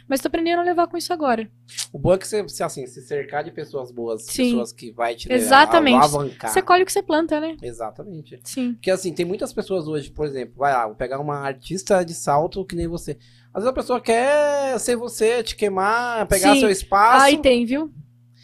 Mas 0.08 0.20
tô 0.20 0.28
aprendendo 0.28 0.60
a 0.60 0.64
levar 0.64 0.86
com 0.86 0.96
isso 0.96 1.12
agora. 1.12 1.50
O 1.92 1.98
bom 1.98 2.14
é 2.14 2.18
que 2.18 2.26
você, 2.26 2.62
assim, 2.62 2.86
se 2.86 3.02
cercar 3.02 3.44
de 3.44 3.50
pessoas 3.50 3.92
boas, 3.92 4.24
Sim. 4.24 4.44
pessoas 4.44 4.72
que 4.72 4.90
vai 4.90 5.14
te 5.14 5.30
Exatamente. 5.30 5.96
alavancar. 5.96 6.50
Você 6.50 6.62
colhe 6.62 6.82
o 6.82 6.86
que 6.86 6.92
você 6.92 7.02
planta, 7.02 7.38
né? 7.38 7.56
Exatamente. 7.62 8.40
Sim. 8.42 8.72
Porque 8.74 8.90
assim, 8.90 9.12
tem 9.12 9.26
muitas 9.26 9.52
pessoas 9.52 9.86
hoje, 9.86 10.10
por 10.10 10.24
exemplo, 10.26 10.54
vai 10.56 10.72
lá, 10.72 10.86
vou 10.86 10.96
pegar 10.96 11.18
uma 11.20 11.36
artista 11.38 12.02
de 12.04 12.14
salto 12.14 12.64
que 12.64 12.74
nem 12.74 12.86
você. 12.88 13.18
Às 13.52 13.62
vezes 13.62 13.68
a 13.68 13.72
pessoa 13.72 14.00
quer 14.00 14.78
ser 14.80 14.96
você, 14.96 15.42
te 15.42 15.54
queimar, 15.54 16.26
pegar 16.26 16.54
Sim. 16.54 16.60
seu 16.60 16.70
espaço. 16.70 17.24
Aí 17.26 17.38
tem, 17.38 17.66
viu? 17.66 17.92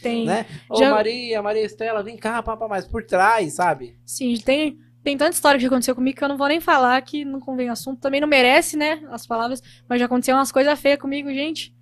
Tem. 0.02 0.26
né? 0.26 0.44
Ô 0.68 0.76
Já- 0.76 0.90
Maria, 0.90 1.42
Maria 1.42 1.64
Estela, 1.64 2.02
vem 2.02 2.16
cá, 2.18 2.42
papá, 2.42 2.68
mas 2.68 2.86
por 2.86 3.02
trás, 3.04 3.54
sabe? 3.54 3.98
Sim, 4.04 4.34
tem, 4.44 4.76
tem 5.04 5.18
tanta 5.18 5.34
história 5.34 5.60
que 5.60 5.66
aconteceu 5.66 5.94
comigo 5.94 6.16
que 6.16 6.24
eu 6.24 6.28
não 6.28 6.38
vou 6.38 6.48
nem 6.48 6.60
falar, 6.60 7.00
que 7.02 7.26
não 7.26 7.38
convém 7.38 7.68
o 7.68 7.72
assunto. 7.72 8.00
Também 8.00 8.22
não 8.22 8.26
merece, 8.26 8.74
né, 8.74 9.06
as 9.10 9.26
palavras. 9.26 9.62
Mas 9.86 10.00
já 10.00 10.06
aconteceu 10.06 10.34
umas 10.34 10.50
coisas 10.50 10.80
feias 10.80 10.98
comigo, 10.98 11.28
gente. 11.28 11.76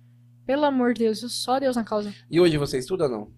Pelo 0.45 0.65
amor 0.65 0.93
de 0.93 1.05
Deus, 1.05 1.19
só 1.33 1.57
Deus 1.57 1.77
na 1.77 1.85
causa. 1.85 2.13
E 2.29 2.39
hoje 2.39 2.57
você 2.57 2.77
estuda 2.77 3.05
ou 3.05 3.09
não? 3.09 3.31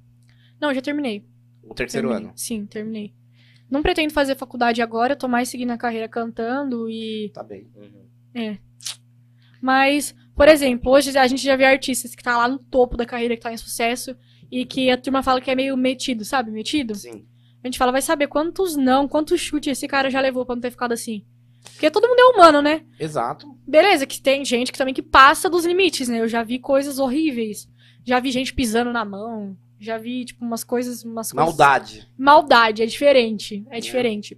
Não, 0.60 0.74
já 0.74 0.82
terminei. 0.82 1.24
O 1.64 1.76
terceiro 1.76 2.08
terminei. 2.08 2.30
ano. 2.30 2.38
Sim, 2.38 2.66
terminei. 2.66 3.14
Não 3.70 3.84
pretendo 3.84 4.12
fazer 4.12 4.36
faculdade 4.36 4.82
agora, 4.82 5.14
eu 5.14 5.18
tô 5.18 5.28
mais 5.28 5.50
seguindo 5.50 5.70
a 5.72 5.78
carreira 5.78 6.10
cantando 6.10 6.90
e. 6.90 7.30
Tá 7.32 7.44
bem. 7.44 7.70
Uhum. 7.76 8.58
Mas, 9.62 10.16
por 10.36 10.48
exemplo, 10.48 10.92
hoje 10.92 11.16
a 11.16 11.28
gente 11.28 11.44
já 11.44 11.56
vê 11.56 11.66
artistas 11.66 12.16
que 12.16 12.24
tá 12.24 12.36
lá 12.38 12.48
no 12.48 12.58
topo 12.58 12.98
da 12.98 13.06
carreira, 13.06 13.36
que 13.36 13.44
tá 13.44 13.54
em 13.54 13.58
sucesso, 13.58 14.16
e 14.52 14.66
que 14.66 14.90
a 14.90 14.98
turma 14.98 15.22
fala 15.22 15.40
que 15.40 15.52
é 15.52 15.56
meio 15.56 15.78
metido, 15.78 16.26
sabe? 16.26 16.50
Metido. 16.52 16.96
Sim. 16.96 17.28
A 17.66 17.68
gente 17.68 17.80
fala, 17.80 17.92
vai 17.92 18.02
saber 18.04 18.28
quantos 18.28 18.76
não, 18.76 19.08
quantos 19.08 19.42
chutes 19.42 19.72
esse 19.72 19.88
cara 19.88 20.12
já 20.12 20.22
levou 20.22 20.46
pra 20.46 20.54
não 20.54 20.62
ter 20.62 20.70
ficado 20.70 20.92
assim. 20.92 21.26
Porque 21.72 21.90
todo 21.90 22.08
mundo 22.08 22.20
é 22.20 22.26
humano, 22.26 22.62
né? 22.62 22.84
Exato. 23.00 23.58
Beleza, 23.66 24.06
que 24.06 24.22
tem 24.22 24.46
gente 24.46 24.72
que 24.72 24.78
também 24.78 24.94
que 24.94 25.02
passa 25.02 25.50
dos 25.50 25.66
limites, 25.66 26.08
né? 26.08 26.22
Eu 26.22 26.28
já 26.28 26.44
vi 26.44 26.60
coisas 26.60 27.00
horríveis. 27.00 27.68
Já 28.04 28.20
vi 28.20 28.30
gente 28.30 28.54
pisando 28.54 28.94
na 28.94 29.04
mão. 29.04 29.58
Já 29.80 29.98
vi, 29.98 30.26
tipo, 30.26 30.46
umas 30.46 30.64
coisas. 30.64 31.04
Umas 31.04 31.32
coisas... 31.32 31.48
Maldade. 31.58 32.08
Maldade, 32.16 32.84
é 32.84 32.86
diferente. 32.86 33.66
É 33.72 33.80
diferente. 33.80 34.38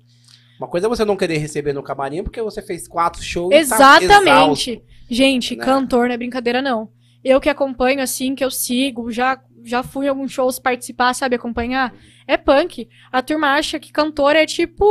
Uma 0.58 0.70
coisa 0.70 0.88
é 0.88 0.90
você 0.90 1.04
não 1.04 1.18
querer 1.18 1.38
receber 1.38 1.74
no 1.74 1.84
camarim 1.84 2.24
porque 2.24 2.42
você 2.42 2.62
fez 2.62 2.88
quatro 2.88 3.22
shows. 3.22 3.50
tá 3.50 3.58
Exatamente. 3.58 4.72
exausto. 4.72 4.82
gente, 5.10 5.58
né? 5.58 5.66
cantor 5.66 6.08
não 6.08 6.16
é 6.16 6.18
brincadeira, 6.18 6.62
não. 6.62 6.90
Eu 7.22 7.42
que 7.42 7.50
acompanho, 7.50 8.02
assim, 8.02 8.34
que 8.36 8.44
eu 8.46 8.50
sigo, 8.50 9.12
já, 9.12 9.38
já 9.70 9.84
fui 9.84 10.06
em 10.06 10.10
alguns 10.10 10.32
shows 10.32 10.60
participar, 10.60 11.14
sabe, 11.14 11.36
acompanhar. 11.36 11.94
É 12.26 12.38
punk. 12.38 12.88
A 13.12 13.22
turma 13.22 13.54
acha 13.54 13.80
que 13.80 13.92
cantor 13.92 14.36
é 14.36 14.46
tipo. 14.46 14.86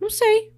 Não 0.00 0.10
sei. 0.10 0.52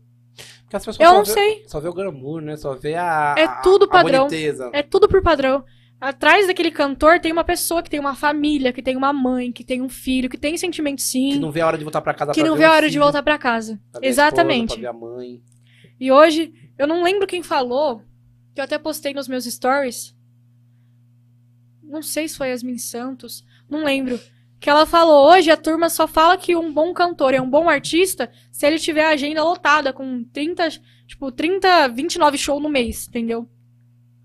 Porque 0.63 0.77
as 0.77 0.85
pessoas 0.85 1.01
Eu 1.01 1.09
só 1.11 1.15
não 1.17 1.25
vê, 1.25 1.33
sei. 1.33 1.65
só 1.67 1.81
vê 1.81 1.89
o 1.89 1.93
glamour, 1.93 2.41
né? 2.41 2.57
Só 2.57 2.75
vê 2.75 2.95
a. 2.95 3.35
É 3.37 3.47
tudo 3.63 3.89
padrão. 3.89 4.27
É 4.73 4.83
tudo 4.83 5.09
por 5.09 5.23
padrão. 5.23 5.65
Atrás 6.01 6.49
daquele 6.49 6.73
cantor 6.73 7.21
tem 7.21 7.31
uma 7.31 7.45
pessoa 7.45 7.81
que 7.81 7.89
tem 7.89 8.01
uma 8.01 8.17
família, 8.17 8.73
que 8.73 8.83
tem 8.83 8.97
uma 8.97 9.13
mãe, 9.13 9.53
que 9.53 9.63
tem 9.63 9.81
um 9.81 9.89
filho, 9.89 10.29
que 10.29 10.37
tem 10.37 10.57
sentimento 10.57 11.01
sim. 11.01 11.33
Que 11.33 11.39
não 11.39 11.53
vê 11.53 11.61
a 11.61 11.67
hora 11.69 11.79
de 11.79 11.85
voltar 11.85 12.01
pra 12.01 12.13
casa 12.13 12.33
que 12.33 12.43
não 12.43 12.57
vê 12.57 12.65
a 12.65 12.73
hora 12.73 12.87
de 12.87 12.95
filho, 12.95 13.05
voltar 13.05 13.23
pra 13.23 13.39
casa. 13.39 13.81
pra 13.93 14.01
Exatamente. 14.05 14.71
esposa, 14.71 14.81
pra 14.81 14.91
ver 14.91 14.97
a 14.97 15.01
mãe. 15.01 15.43
E 16.01 16.11
hoje, 16.11 16.53
eu 16.77 16.89
não 16.89 17.05
lembro 17.05 17.25
quem 17.25 17.41
falou, 17.41 18.03
que 18.53 18.61
eu 18.61 18.65
até 18.65 18.79
postei 18.81 19.15
nos 19.15 19.29
meus 19.29 19.45
stories. 19.45 20.17
Não 21.83 22.03
sei 22.03 22.29
se 22.29 22.37
foi 22.37 22.49
Yasmin 22.49 22.79
Santos, 22.79 23.45
não 23.69 23.85
lembro. 23.85 24.21
Que 24.59 24.71
ela 24.71 24.87
falou, 24.87 25.31
hoje 25.33 25.51
a 25.51 25.57
turma 25.57 25.91
só 25.91 26.07
fala 26.07 26.37
que 26.37 26.55
um 26.55 26.73
bom 26.73 26.95
cantor 26.95 27.35
é 27.35 27.41
um 27.41 27.51
bom 27.51 27.69
artista 27.69 28.31
se 28.51 28.65
ele 28.65 28.79
tiver 28.79 29.05
a 29.05 29.11
agenda 29.11 29.43
lotada 29.43 29.93
com 29.93 30.23
30, 30.25 30.69
tipo, 31.07 31.33
30, 31.33 31.89
29 31.89 32.39
shows 32.39 32.63
no 32.63 32.69
mês, 32.69 33.09
entendeu? 33.09 33.49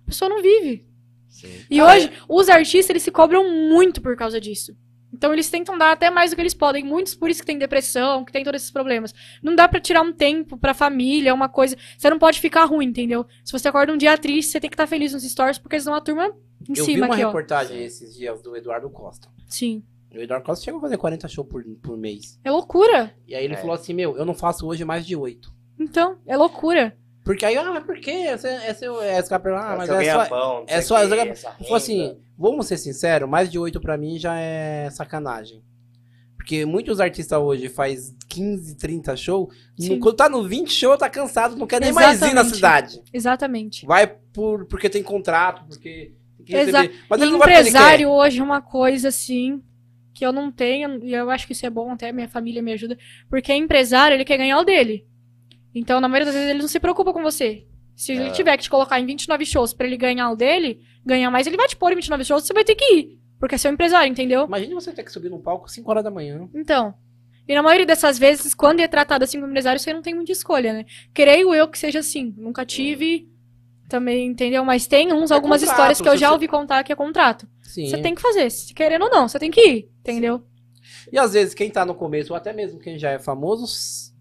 A 0.04 0.06
pessoa 0.06 0.30
não 0.30 0.42
vive. 0.42 0.86
Sim. 1.28 1.50
E 1.70 1.78
Cara, 1.78 1.98
hoje, 1.98 2.12
os 2.30 2.50
artistas, 2.50 2.90
eles 2.90 3.04
se 3.04 3.12
cobram 3.12 3.50
muito 3.70 4.00
por 4.02 4.16
causa 4.16 4.40
disso. 4.40 4.78
Então, 5.14 5.34
eles 5.34 5.50
tentam 5.50 5.78
dar 5.78 5.92
até 5.92 6.10
mais 6.10 6.30
do 6.30 6.36
que 6.36 6.42
eles 6.42 6.54
podem. 6.54 6.84
Muitos 6.84 7.16
por 7.16 7.30
isso 7.30 7.42
que 7.42 7.48
tem 7.48 7.58
depressão, 7.58 8.24
que 8.24 8.32
tem 8.32 8.44
todos 8.44 8.62
esses 8.62 8.72
problemas. 8.72 9.14
Não 9.42 9.56
dá 9.56 9.68
pra 9.68 9.80
tirar 9.80 10.02
um 10.02 10.14
tempo 10.14 10.58
pra 10.58 10.74
família, 10.74 11.34
uma 11.34 11.50
coisa. 11.50 11.76
Você 11.98 12.10
não 12.10 12.20
pode 12.20 12.40
ficar 12.40 12.66
ruim, 12.66 12.88
entendeu? 12.88 13.26
Se 13.44 13.52
você 13.52 13.68
acorda 13.68 13.94
um 13.94 13.98
dia 13.98 14.18
triste, 14.18 14.52
você 14.52 14.60
tem 14.60 14.70
que 14.70 14.76
estar 14.76 14.86
feliz 14.86 15.14
nos 15.14 15.24
stories, 15.24 15.58
porque 15.58 15.80
senão 15.80 15.96
a 15.96 16.02
turma 16.02 16.32
em 16.68 16.74
Eu 16.78 16.86
vi 16.86 16.98
uma 17.02 17.08
aqui, 17.14 17.24
ó. 17.24 17.28
reportagem 17.28 17.84
esses 17.84 18.16
dias 18.16 18.42
do 18.42 18.56
Eduardo 18.56 18.90
Costa. 18.90 19.28
Sim. 19.48 19.84
O 20.14 20.18
Eduardo 20.20 20.46
Costa 20.46 20.64
chegou 20.66 20.78
a 20.80 20.82
fazer 20.82 20.98
40 20.98 21.28
shows 21.28 21.48
por, 21.48 21.64
por 21.82 21.98
mês. 21.98 22.40
É 22.44 22.50
loucura. 22.52 23.14
E 23.28 23.36
aí 23.36 23.44
ele 23.46 23.54
É. 23.56 23.58
falou 23.58 23.74
assim: 23.76 23.94
Meu, 23.94 24.18
eu 24.18 24.26
não 24.26 24.34
faço 24.34 24.66
hoje 24.66 24.84
mais 24.86 25.06
de 25.06 25.16
8. 25.16 25.54
Então, 25.80 26.18
é 26.26 26.36
loucura. 26.38 26.98
Porque 27.24 27.46
aí, 27.46 27.58
ah, 27.58 27.72
mas 27.74 27.84
por 27.84 28.00
quê? 28.00 28.10
Esse, 28.12 28.48
esse, 28.48 28.86
esse 28.86 29.30
cara, 29.30 29.60
ah, 29.60 29.76
mas 29.78 29.90
é 29.90 29.94
só. 30.14 30.64
é 30.66 30.82
só- 30.82 30.98
essa 30.98 31.52
Falou 31.52 31.76
assim, 31.76 32.18
vamos 32.38 32.66
ser 32.68 32.78
sinceros, 32.78 33.30
mais 33.30 33.52
de 33.52 33.60
8 33.60 33.82
pra 33.82 33.98
mim 33.98 34.18
já 34.18 34.40
é 34.40 34.90
sacanagem. 34.90 35.62
Porque 36.38 36.66
muitos 36.66 37.02
artistas 37.02 37.38
hoje 37.38 37.68
faz 37.68 38.16
15, 38.30 38.76
30 38.78 39.18
shows, 39.18 39.54
no- 39.78 40.00
quando 40.00 40.16
tá 40.16 40.30
no 40.30 40.48
20 40.48 40.72
show, 40.72 40.98
tá 40.98 41.10
cansado, 41.10 41.58
não 41.58 41.68
quer 41.68 41.82
nem 41.82 41.92
mais 41.92 42.18
ir 42.22 42.34
na 42.34 42.42
Exatamente. 42.42 42.56
cidade. 42.56 43.02
Exatamente. 43.12 43.86
Vai 43.86 44.08
por, 44.08 44.66
porque 44.66 44.90
tem 44.90 45.04
contrato, 45.04 45.66
porque 45.68 46.14
que. 46.48 46.54
Mas 47.10 47.22
ele 47.22 47.30
ele 47.32 47.38
empresário 47.38 48.10
hoje 48.10 48.40
é 48.40 48.44
uma 48.44 48.62
coisa 48.62 49.10
assim 49.10 49.62
que 50.14 50.26
eu 50.26 50.32
não 50.34 50.52
tenho, 50.52 51.04
e 51.06 51.14
eu 51.14 51.30
acho 51.30 51.46
que 51.46 51.54
isso 51.54 51.64
é 51.66 51.70
bom, 51.70 51.92
até 51.92 52.12
minha 52.12 52.28
família 52.28 52.60
me 52.60 52.74
ajuda, 52.74 52.98
porque 53.30 53.54
empresário, 53.54 54.16
ele 54.16 54.26
quer 54.26 54.38
ganhar 54.38 54.58
o 54.60 54.64
dele. 54.64 55.06
Então, 55.76 56.02
na 56.02 56.08
maioria 56.08 56.26
das 56.26 56.34
vezes, 56.34 56.50
ele 56.50 56.60
não 56.62 56.68
se 56.68 56.80
preocupa 56.80 57.14
com 57.14 57.22
você. 57.22 57.68
Se 57.96 58.14
ele 58.14 58.30
É. 58.30 58.32
tiver 58.32 58.58
que 58.58 58.64
te 58.64 58.70
colocar 58.70 59.00
em 59.00 59.06
29 59.06 59.46
shows 59.46 59.74
pra 59.74 59.86
ele 59.86 59.96
ganhar 59.96 60.32
o 60.32 60.36
dele, 60.36 60.80
ganhar 61.06 61.30
mais, 61.30 61.46
ele 61.46 61.56
vai 61.58 61.68
te 61.68 61.76
pôr 61.76 61.92
em 61.92 61.96
29 61.96 62.24
shows, 62.24 62.44
você 62.48 62.54
vai 62.54 62.64
ter 62.64 62.74
que 62.74 62.96
ir. 62.96 63.20
Porque 63.40 63.54
é 63.54 63.58
seu 63.60 63.72
empresário, 63.72 64.10
entendeu? 64.10 64.46
Imagina 64.46 64.74
você 64.74 64.92
ter 64.92 65.04
que 65.04 65.12
subir 65.12 65.30
num 65.30 65.40
palco 65.40 65.70
5 65.70 65.88
horas 65.92 66.04
da 66.04 66.10
manhã. 66.10 66.50
Então. 66.56 66.96
E 67.48 67.54
na 67.54 67.62
maioria 67.62 67.86
dessas 67.86 68.18
vezes, 68.18 68.56
quando 68.56 68.80
é 68.80 68.88
tratado 68.88 69.24
assim 69.24 69.38
como 69.40 69.50
empresário, 69.52 69.80
você 69.80 69.94
não 69.94 70.02
tem 70.02 70.16
muita 70.16 70.32
escolha, 70.32 70.74
né? 70.74 70.86
Creio 71.14 71.54
eu 71.54 71.68
que 71.68 71.78
seja 71.78 72.00
assim. 72.00 72.34
Nunca 72.38 72.66
tive 72.66 73.30
também, 73.88 74.28
entendeu? 74.28 74.64
Mas 74.66 74.88
tem 74.88 75.12
uns, 75.14 75.32
É 75.32 75.34
algumas 75.34 75.62
contrato, 75.62 75.76
histórias 75.78 76.02
que 76.02 76.10
eu 76.10 76.18
já 76.18 76.28
você- 76.28 76.34
ouvi 76.34 76.48
contar 76.48 76.84
que 76.84 76.92
é 76.92 76.96
contrato. 76.96 77.48
Sim. 77.64 77.88
Você 77.88 77.98
tem 78.02 78.14
que 78.16 78.22
fazer, 78.22 78.50
se 78.50 78.74
querendo 78.74 79.04
ou 79.06 79.10
não, 79.12 79.28
você 79.28 79.40
tem 79.40 79.52
que 79.52 79.62
ir, 79.62 79.90
entendeu? 80.00 80.42
E 81.12 81.18
às 81.18 81.34
vezes 81.34 81.54
quem 81.54 81.70
tá 81.70 81.86
no 81.86 81.96
começo, 81.96 82.34
ou 82.34 82.38
até 82.38 82.52
mesmo 82.54 82.80
quem 82.80 82.98
já 83.00 83.12
é 83.12 83.20
famoso, 83.20 83.66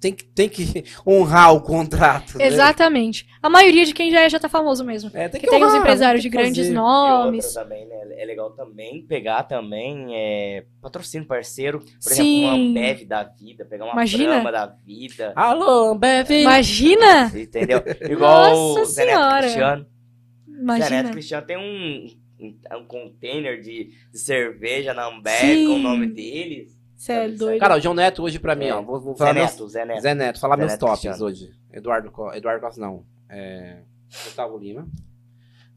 tem 0.07 0.13
que, 0.13 0.25
tem 0.25 0.49
que 0.49 0.85
honrar 1.07 1.55
o 1.55 1.61
contrato. 1.61 2.39
né? 2.39 2.47
Exatamente. 2.47 3.27
A 3.43 3.49
maioria 3.49 3.85
de 3.85 3.93
quem 3.93 4.11
já 4.11 4.21
é 4.21 4.29
já 4.29 4.39
tá 4.39 4.49
famoso 4.49 4.85
mesmo. 4.85 5.11
É, 5.13 5.29
tem 5.29 5.41
tem 5.41 5.51
uns 5.59 5.67
honrar, 5.67 5.81
empresários 5.81 6.23
de 6.23 6.31
tem 6.31 6.39
que 6.39 6.43
grandes 6.45 6.67
fazer. 6.67 6.75
Nomes. 6.77 7.53
também, 7.53 7.87
né? 7.87 7.97
É 8.19 8.25
legal 8.25 8.51
também 8.53 9.05
pegar 9.07 9.43
também 9.45 10.15
é, 10.15 10.65
patrocínio 10.81 11.27
parceiro. 11.27 11.81
Por 11.81 12.13
Sim. 12.13 12.45
exemplo, 12.45 12.61
uma 12.61 12.71
Ambev 12.71 13.05
da 13.05 13.25
vida, 13.25 13.65
pegar 13.65 13.85
uma 13.85 13.93
Imagina. 13.93 14.41
Brahma 14.41 14.53
da 14.53 14.67
vida. 14.67 15.33
Alô, 15.35 15.93
Ambev! 15.93 16.31
Imagina! 16.31 17.33
Entendeu? 17.35 17.83
Igual 18.09 18.51
Nossa 18.51 18.81
o 18.81 18.85
Zé 18.85 19.07
Neto. 19.07 19.39
Cristiano. 19.39 19.83
Zé 19.83 20.53
Neto 20.53 20.61
Imagina. 20.63 21.11
Cristiano 21.11 21.47
tem 21.47 21.57
um, 21.57 22.07
um, 22.41 22.79
um 22.79 22.85
container 22.87 23.61
de, 23.61 23.91
de 24.13 24.19
cerveja 24.19 24.95
na 24.95 25.09
Ambev 25.09 25.41
Sim. 25.41 25.67
com 25.67 25.75
o 25.75 25.79
nome 25.79 26.07
deles. 26.07 26.76
Você 26.97 27.13
é 27.13 27.29
doido. 27.29 27.61
Cara, 27.61 27.77
o 27.77 27.81
João 27.81 27.95
Neto 27.95 28.23
hoje 28.23 28.39
pra 28.39 28.55
mim, 28.55 28.67
É. 28.67 28.75
ó, 28.75 28.83
vou, 28.83 28.99
vou 29.01 29.13
Zé 29.15 29.19
falar 29.19 29.35
meus- 29.35 29.51
Neto, 29.53 29.69
Zé 29.69 29.85
Neto. 29.85 30.01
Zé 30.01 30.15
Neto, 30.15 30.41
falar 30.41 30.55
Zé 30.57 30.61
meus 30.61 30.73
Neto 30.73 30.81
tops 30.81 31.01
Cristiano. 31.01 31.25
hoje. 31.25 31.55
Eduardo, 31.73 32.13
Eduardo 32.35 32.61
Costa, 32.61 32.81
não. 32.81 33.05
É, 33.29 33.79
Gustavo 34.25 34.57
Lima. 34.59 34.89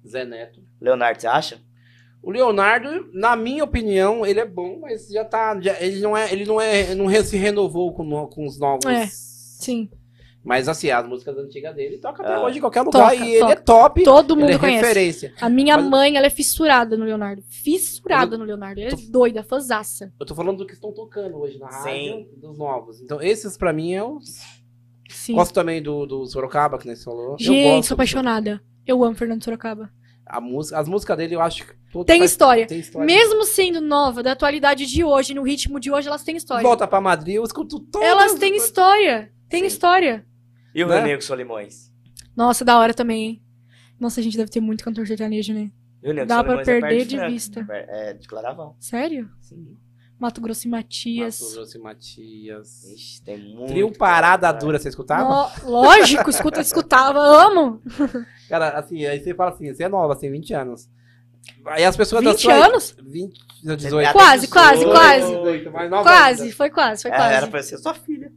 Zé 0.08 0.24
Neto. 0.26 0.62
Leonardo, 0.80 1.20
você 1.22 1.28
acha? 1.28 1.60
O 2.22 2.32
Leonardo, 2.32 3.10
na 3.14 3.36
minha 3.36 3.64
opinião, 3.64 4.26
ele 4.26 4.40
é 4.40 4.46
bom, 4.46 4.80
mas 4.80 5.08
já 5.10 5.24
tá. 5.26 5.60
já- 5.62 5.80
ele 5.82 6.00
não 6.02 6.16
é. 6.18 6.32
Ele 6.32 6.46
não 6.46 6.60
é. 6.60 6.94
Não 6.96 7.06
re- 7.06 7.24
se 7.24 7.38
renovou 7.38 7.94
com, 7.94 8.28
com 8.28 8.46
os 8.46 8.58
novos. 8.60 8.86
É. 8.86 9.06
Sim. 9.08 9.90
Mas 10.44 10.70
assim, 10.70 10.90
as 10.90 11.06
músicas 11.08 11.38
antigas 11.38 11.76
dele 11.76 11.98
toca 11.98 12.24
até 12.24 12.34
Ah. 12.34 12.42
hoje 12.44 12.58
em 12.58 12.62
qualquer 12.62 12.82
lugar. 12.82 13.12
Toca, 13.12 13.16
e 13.16 13.32
ele 13.32 13.40
toca. 13.40 13.52
é 13.54 13.56
top. 13.58 14.04
Todo 14.04 14.36
mundo 14.36 14.46
ele 14.48 14.54
é 14.56 14.60
conhece. 14.60 14.82
referência. 14.86 15.34
A 15.42 15.50
minha 15.50 15.78
Mas- 15.78 15.90
mãe, 15.90 16.16
ela 16.18 16.28
é 16.28 16.30
fissurada 16.30 16.96
no 16.98 17.04
Leonardo. 17.06 17.44
Fissurada 17.50 18.38
no 18.38 18.46
Leonardo. 18.46 18.80
Ela 18.80 18.94
é 18.94 18.96
doida, 19.10 19.44
fãzaça. 19.44 20.14
Eu 20.20 20.26
tô 20.26 20.34
falando 20.34 20.60
do 20.60 20.66
que 20.66 20.74
estão 20.74 20.94
tocando 20.94 21.38
hoje 21.38 21.60
na 21.60 21.68
rádio, 21.68 21.92
Sim. 21.92 22.28
dos 22.38 22.58
novos. 22.58 23.02
Então, 23.02 23.22
esses 23.22 23.58
pra 23.58 23.74
mim 23.74 23.94
é 23.94 24.04
os. 24.04 24.40
Sim. 25.10 25.34
Gosto 25.36 25.54
também 25.54 25.82
do, 25.82 26.06
do 26.06 26.26
Sorocaba, 26.26 26.78
que 26.78 26.88
nem 26.88 26.96
você 26.96 27.04
falou. 27.04 27.32
eu 27.32 27.38
Gente, 27.40 27.64
gosto 27.76 27.88
sou 27.90 27.96
apaixonada. 27.96 28.62
Eu 28.88 29.04
amo 29.04 29.16
Fernando 29.16 29.44
Sorocaba. 29.44 29.90
A 30.26 30.40
música, 30.40 30.78
as 30.80 30.88
músicas 30.88 31.18
dele 31.18 31.36
eu 31.36 31.42
acho 31.42 31.66
que. 31.66 31.74
todas 31.92 32.06
Tem 32.06 32.20
faz- 32.20 32.32
história. 32.32 32.68
Tem 32.68 32.80
história. 32.80 33.06
Mesmo 33.06 33.44
sendo 33.44 33.82
nova, 33.82 34.22
da 34.24 34.32
atualidade 34.34 34.86
de 34.86 35.04
hoje, 35.04 35.34
no 35.34 35.42
ritmo 35.42 35.80
de 35.80 35.92
hoje, 35.92 36.08
elas 36.08 36.24
têm 36.24 36.38
história. 36.38 36.62
Volta 36.64 36.88
pra 36.88 37.02
Madrid, 37.02 37.36
eu 37.36 37.44
escuto 37.44 37.80
todas. 37.80 38.08
Elas 38.08 38.36
têm 38.36 38.56
história. 38.56 39.32
Tem 39.50 39.62
Sim. 39.62 39.66
história. 39.66 40.24
E 40.74 40.84
o 40.84 40.88
Né? 40.88 41.00
Renego 41.00 41.22
Solimões? 41.24 41.92
Nossa, 42.36 42.64
da 42.64 42.78
hora 42.78 42.94
também, 42.94 43.24
hein? 43.26 43.44
Nossa, 44.00 44.20
a 44.20 44.24
gente 44.24 44.38
deve 44.38 44.50
ter 44.52 44.62
muito 44.62 44.84
cantor 44.84 45.06
sertanejo, 45.08 45.54
né? 45.54 45.72
E 46.02 46.10
o 46.12 46.26
Dá 46.26 46.44
pra 46.44 46.64
Solimões 46.64 46.68
é 46.68 46.72
perder 46.80 46.98
perto 46.98 47.10
de 47.10 47.16
Franca. 47.18 47.32
vista. 47.32 47.68
É, 47.70 48.14
de 48.14 48.28
Claravão. 48.28 48.76
Sério? 48.80 49.30
Sim. 49.42 49.76
Mato 50.18 50.42
Grosso 50.42 50.68
e 50.68 50.70
Matias. 50.70 51.40
Mato 51.40 51.54
Grosso 51.56 51.78
e 51.78 51.82
Matias. 51.82 52.84
Ixi, 52.94 53.24
tem 53.24 53.38
muito. 53.56 53.68
Trio 53.72 53.92
Parada 53.98 54.48
cara. 54.48 54.58
Dura, 54.60 54.78
você 54.80 54.90
escutava? 54.90 55.50
No- 55.64 55.70
Lógico, 55.70 56.30
escuta, 56.30 56.60
escutava, 56.62 57.20
amo. 57.20 57.82
Cara, 58.50 58.72
assim, 58.78 59.06
aí 59.06 59.20
você 59.22 59.34
fala 59.34 59.52
assim, 59.52 59.74
você 59.74 59.84
é 59.84 59.90
nova, 59.90 60.14
assim, 60.14 60.30
20 60.30 60.54
anos. 60.54 60.90
Aí 61.66 61.86
as 61.86 61.96
pessoas 61.96 62.22
da 62.24 62.32
20 62.32 62.42
sua... 62.42 62.54
anos? 62.54 62.96
20, 63.02 63.40
18. 63.78 64.12
Quase, 64.12 64.48
quase, 64.50 64.86
quase. 64.86 65.28
18, 65.28 65.72
mais 65.72 65.90
nova 65.90 66.04
Quase, 66.04 66.44
ainda. 66.44 66.56
foi 66.56 66.70
quase, 66.70 67.02
foi 67.02 67.12
É, 67.12 67.16
quase. 67.16 67.34
era 67.34 67.48
pra 67.48 67.64
ser 67.64 67.78
sua 67.78 67.94
filha. 67.94 68.32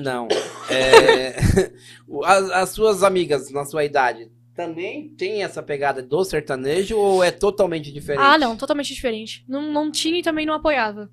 Não. 0.00 0.28
É, 0.70 1.36
as, 2.24 2.50
as 2.50 2.68
suas 2.70 3.02
amigas 3.02 3.50
na 3.50 3.64
sua 3.64 3.84
idade 3.84 4.30
também 4.54 5.08
tem 5.16 5.42
essa 5.42 5.62
pegada 5.62 6.02
do 6.02 6.24
sertanejo 6.24 6.96
ou 6.96 7.24
é 7.24 7.30
totalmente 7.30 7.90
diferente? 7.92 8.22
Ah, 8.22 8.38
não, 8.38 8.56
totalmente 8.56 8.92
diferente. 8.94 9.44
Não, 9.48 9.72
não 9.72 9.90
tinha 9.90 10.18
e 10.18 10.22
também 10.22 10.44
não 10.46 10.54
apoiava. 10.54 11.10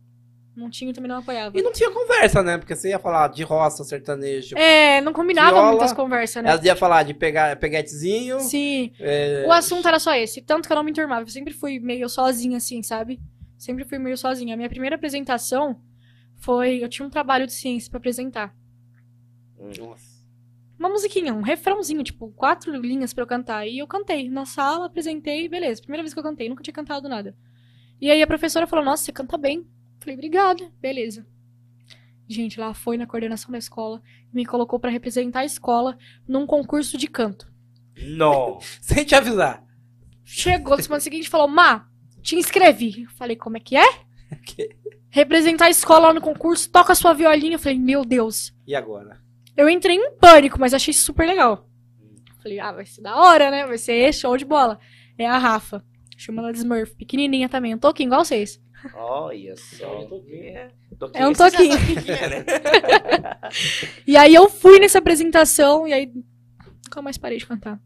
Não 0.56 0.70
tinha 0.70 0.92
e 0.92 0.94
também 0.94 1.08
não 1.08 1.20
apoiava. 1.20 1.58
E 1.58 1.62
não 1.62 1.72
tinha 1.72 1.90
conversa, 1.90 2.44
né? 2.44 2.58
Porque 2.58 2.76
você 2.76 2.90
ia 2.90 3.00
falar 3.00 3.30
de 3.30 3.44
roça, 3.44 3.82
sertanejo. 3.86 4.58
É, 4.58 5.00
não 5.00 5.14
combinava 5.14 5.52
Viola. 5.52 5.70
muitas 5.70 5.94
conversas, 5.94 6.44
né? 6.44 6.52
Ela 6.52 6.66
ia 6.66 6.76
falar 6.76 7.04
de 7.04 7.14
pegar, 7.14 7.56
peguetezinho. 7.56 8.42
Sim. 8.42 8.92
é, 9.00 9.46
O 9.48 9.54
assunto 9.54 9.88
era 9.88 10.00
só 10.00 10.14
esse. 10.14 10.42
Tanto 10.42 10.68
que 10.68 10.74
eu 10.74 10.76
não 10.76 10.84
me 10.84 10.92
enturmava. 10.92 11.22
Eu 11.22 11.28
sempre 11.28 11.54
fui 11.54 11.80
meio 11.80 12.10
sozinha, 12.10 12.58
assim, 12.58 12.84
sabe? 12.84 13.22
Sempre 13.58 13.86
fui 13.86 13.98
meio 13.98 14.18
sozinha. 14.18 14.54
A 14.54 14.58
minha 14.58 14.70
primeira 14.70 14.98
apresentação 14.98 15.80
foi. 16.42 16.84
Eu 16.84 16.90
tinha 16.90 17.06
um 17.06 17.10
trabalho 17.10 17.48
de 17.48 17.54
ciência 17.54 17.90
pra 17.90 17.98
apresentar. 18.00 18.54
Nossa. 19.78 20.20
Uma 20.78 20.90
musiquinha, 20.90 21.34
um 21.34 21.42
refrãozinho, 21.42 22.04
tipo, 22.04 22.30
quatro 22.32 22.74
linhas 22.74 23.14
pra 23.14 23.24
eu 23.24 23.28
cantar. 23.28 23.68
E 23.68 23.80
eu 23.80 23.88
cantei 23.88 24.30
na 24.30 24.46
sala, 24.46 24.86
apresentei, 24.86 25.50
beleza. 25.50 25.82
Primeira 25.82 26.02
vez 26.04 26.14
que 26.14 26.20
eu 26.20 26.24
cantei, 26.24 26.48
nunca 26.48 26.64
tinha 26.64 26.74
cantado 26.74 27.10
nada. 27.10 27.36
E 28.00 28.10
aí 28.10 28.22
a 28.22 28.28
professora 28.28 28.66
falou: 28.66 28.86
Nossa, 28.86 29.04
você 29.04 29.12
canta 29.12 29.38
bem. 29.38 29.68
Falei, 30.00 30.16
obrigada, 30.16 30.72
beleza. 30.80 31.28
Gente, 32.28 32.60
ela 32.60 32.74
foi 32.74 32.96
na 32.96 33.06
coordenação 33.06 33.52
da 33.52 33.58
escola 33.58 34.02
e 34.32 34.36
me 34.36 34.46
colocou 34.46 34.80
pra 34.80 34.90
representar 34.90 35.42
a 35.42 35.46
escola 35.46 35.98
num 36.26 36.48
concurso 36.48 36.98
de 36.98 37.08
canto. 37.08 37.52
Não. 38.02 38.60
Sem 38.80 39.04
te 39.04 39.16
avisar. 39.16 39.64
Chegou 40.24 40.78
na 40.78 40.84
semana 40.84 41.02
seguinte 41.02 41.26
e 41.26 41.30
falou: 41.30 41.50
Má, 41.50 41.90
te 42.22 42.38
inscrevi. 42.38 43.04
Eu 43.04 43.10
falei: 43.10 43.36
Como 43.36 43.58
é 43.58 43.60
que 43.60 43.76
é? 43.76 43.88
Representar 45.12 45.66
a 45.66 45.70
escola 45.72 46.08
lá 46.08 46.14
no 46.14 46.22
concurso, 46.22 46.70
toca 46.70 46.96
sua 46.96 47.14
violinha. 47.14 47.56
Eu 47.56 47.60
falei: 47.60 47.78
Meu 47.78 48.06
Deus. 48.06 48.54
E 48.66 48.74
agora? 48.74 49.20
Eu 49.56 49.70
entrei 49.70 49.96
em 49.96 50.12
pânico, 50.18 50.60
mas 50.60 50.74
achei 50.74 50.94
super 50.94 51.28
legal. 51.28 51.68
Falei, 52.42 52.60
ah, 52.60 52.72
vai 52.72 52.86
ser 52.86 53.02
da 53.02 53.16
hora, 53.18 53.52
né? 53.52 53.66
Vai 53.66 53.78
ser 53.78 54.14
show 54.14 54.36
de 54.38 54.46
bola. 54.46 54.80
É 55.18 55.26
a 55.28 55.38
Rafa. 55.38 55.84
Chama 56.18 56.42
ela 56.42 56.52
de 56.54 56.60
Smurf. 56.60 56.96
Pequenininha 56.96 57.50
também. 57.50 57.76
Um 57.76 57.78
toquinho 57.78 58.08
igual 58.08 58.24
vocês. 58.24 58.62
Olha 58.94 59.56
só. 59.58 60.08
É 61.14 61.28
um 61.28 61.34
toquinho. 61.34 61.76
o 61.76 62.04
que 62.04 62.12
é, 62.12 62.30
né? 62.30 62.46
E 64.08 64.16
aí 64.16 64.34
eu 64.34 64.50
fui 64.50 64.80
nessa 64.80 65.00
apresentação 65.00 65.88
e 65.88 65.94
aí 65.94 66.12
nunca 66.86 67.02
mais 67.02 67.18
parei 67.18 67.38
de 67.38 67.46
cantar. 67.46 67.80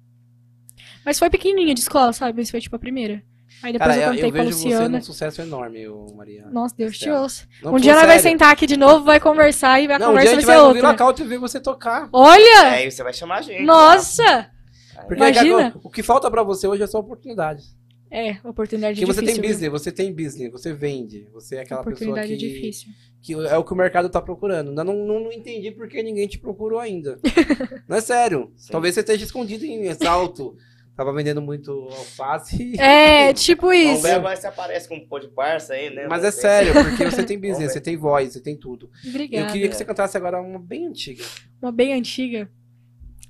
Mas 1.05 1.17
foi 1.19 1.29
pequenininha 1.29 1.73
de 1.73 1.81
escola, 1.81 2.13
sabe? 2.13 2.37
Mas 2.37 2.49
foi 2.51 2.61
tipo 2.61 2.75
a 2.75 2.79
primeira. 2.79 3.23
Aí 3.63 3.71
depois 3.71 3.95
Cara, 3.95 3.95
eu 3.95 4.01
eu, 4.01 4.09
cantei 4.09 4.25
eu 4.25 4.31
com 4.31 4.37
a 4.37 4.43
vejo 4.43 4.57
você 4.57 4.63
Luciana. 4.65 4.89
num 4.89 5.01
sucesso 5.01 5.41
enorme, 5.41 5.87
Maria. 6.15 6.45
Nossa, 6.51 6.75
Deus 6.77 6.97
te 6.97 7.09
ouça. 7.09 7.47
Não, 7.61 7.73
um 7.73 7.77
dia 7.77 7.95
nós 7.95 8.05
vai 8.05 8.19
sentar 8.19 8.51
aqui 8.51 8.67
de 8.67 8.75
novo, 8.75 9.05
vai 9.05 9.21
conversar 9.21 9.79
e 9.79 9.85
a 9.89 9.97
Não, 9.97 10.11
um 10.11 10.13
dia 10.15 10.23
a 10.23 10.25
conversa 10.25 10.35
gente 10.35 10.45
vai 10.45 10.55
vai 10.57 10.65
outra. 10.65 10.97
Couto 10.97 11.21
e 11.21 11.25
ver 11.25 11.37
você 11.39 11.59
tocar. 11.61 12.09
Olha! 12.11 12.75
É, 12.75 12.85
e 12.85 12.91
você 12.91 13.01
vai 13.01 13.13
chamar 13.13 13.37
a 13.37 13.41
gente. 13.41 13.63
Nossa! 13.63 14.51
Porque 15.07 15.15
Imagina. 15.15 15.73
o 15.81 15.89
que 15.89 16.03
falta 16.03 16.29
pra 16.29 16.43
você 16.43 16.67
hoje 16.67 16.83
é 16.83 16.87
só 16.87 16.99
oportunidade. 16.99 17.63
É, 18.11 18.37
oportunidade 18.43 18.99
Porque 18.99 19.11
você 19.11 19.21
difícil. 19.21 19.25
tem 19.25 19.41
viu? 19.41 19.49
business, 19.49 19.71
você 19.71 19.91
tem 19.91 20.13
business, 20.13 20.51
você 20.51 20.71
vende. 20.73 21.27
Você 21.33 21.55
é 21.55 21.61
aquela 21.61 21.83
pessoa 21.83 22.11
Oportunidade 22.11 22.27
que, 22.27 22.37
difícil. 22.37 22.89
que 23.21 23.33
é 23.33 23.57
o 23.57 23.63
que 23.63 23.73
o 23.73 23.75
mercado 23.75 24.07
tá 24.07 24.21
procurando. 24.21 24.69
Ainda 24.69 24.83
não, 24.83 24.93
não, 24.93 25.19
não 25.21 25.31
entendi 25.31 25.71
por 25.71 25.87
que 25.87 26.03
ninguém 26.03 26.27
te 26.27 26.37
procurou 26.37 26.79
ainda. 26.79 27.17
não 27.89 27.97
é 27.97 28.01
sério. 28.01 28.51
Sim. 28.55 28.71
Talvez 28.71 28.93
você 28.93 28.99
esteja 28.99 29.23
escondido 29.23 29.65
em 29.65 29.91
salto. 29.95 30.55
Tava 30.95 31.11
vendendo 31.11 31.41
muito 31.41 31.71
alface. 31.71 32.79
É, 32.79 33.33
tipo 33.33 33.73
isso. 33.73 34.03
ver 34.03 34.11
agora 34.11 34.35
se 34.35 34.45
aparece 34.45 34.87
com 34.87 34.95
um 34.95 35.07
pô 35.07 35.17
de 35.17 35.27
parça 35.27 35.73
aí, 35.73 35.89
né? 35.93 36.07
Mas 36.07 36.23
é 36.23 36.29
sério, 36.31 36.71
porque 36.73 37.05
você 37.09 37.23
tem 37.23 37.37
business, 37.41 37.73
você 37.73 37.81
tem 37.81 37.97
voz, 37.97 38.33
você 38.33 38.41
tem 38.41 38.55
tudo. 38.55 38.91
Obrigada. 39.07 39.47
Eu 39.47 39.51
queria 39.51 39.69
que 39.69 39.75
você 39.75 39.83
cantasse 39.85 40.15
agora 40.15 40.39
uma 40.39 40.59
bem 40.59 40.85
antiga. 40.85 41.23
Uma 41.61 41.71
bem 41.71 41.93
antiga. 41.93 42.49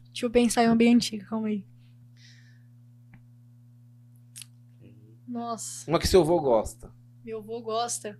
Deixa 0.07 0.25
eu 0.25 0.29
pensar 0.29 0.63
em 0.63 0.67
uma 0.67 0.75
bem 0.75 0.93
antiga, 0.93 1.25
calma 1.25 1.47
aí. 1.47 1.65
Nossa, 5.27 5.89
Uma 5.89 5.97
que 5.99 6.07
seu 6.07 6.21
avô 6.21 6.39
gosta. 6.39 6.91
meu 7.23 7.39
avô 7.39 7.61
gosta. 7.61 8.19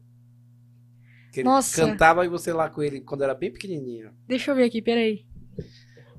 Que 1.31 1.41
ele 1.41 1.49
Nossa. 1.49 1.85
cantava 1.85 2.25
e 2.25 2.29
você 2.29 2.53
lá 2.53 2.69
com 2.69 2.81
ele 2.81 3.01
quando 3.01 3.23
era 3.23 3.35
bem 3.35 3.51
pequenininho. 3.51 4.11
Deixa 4.27 4.51
eu 4.51 4.55
ver 4.55 4.63
aqui, 4.63 4.81
peraí. 4.81 5.25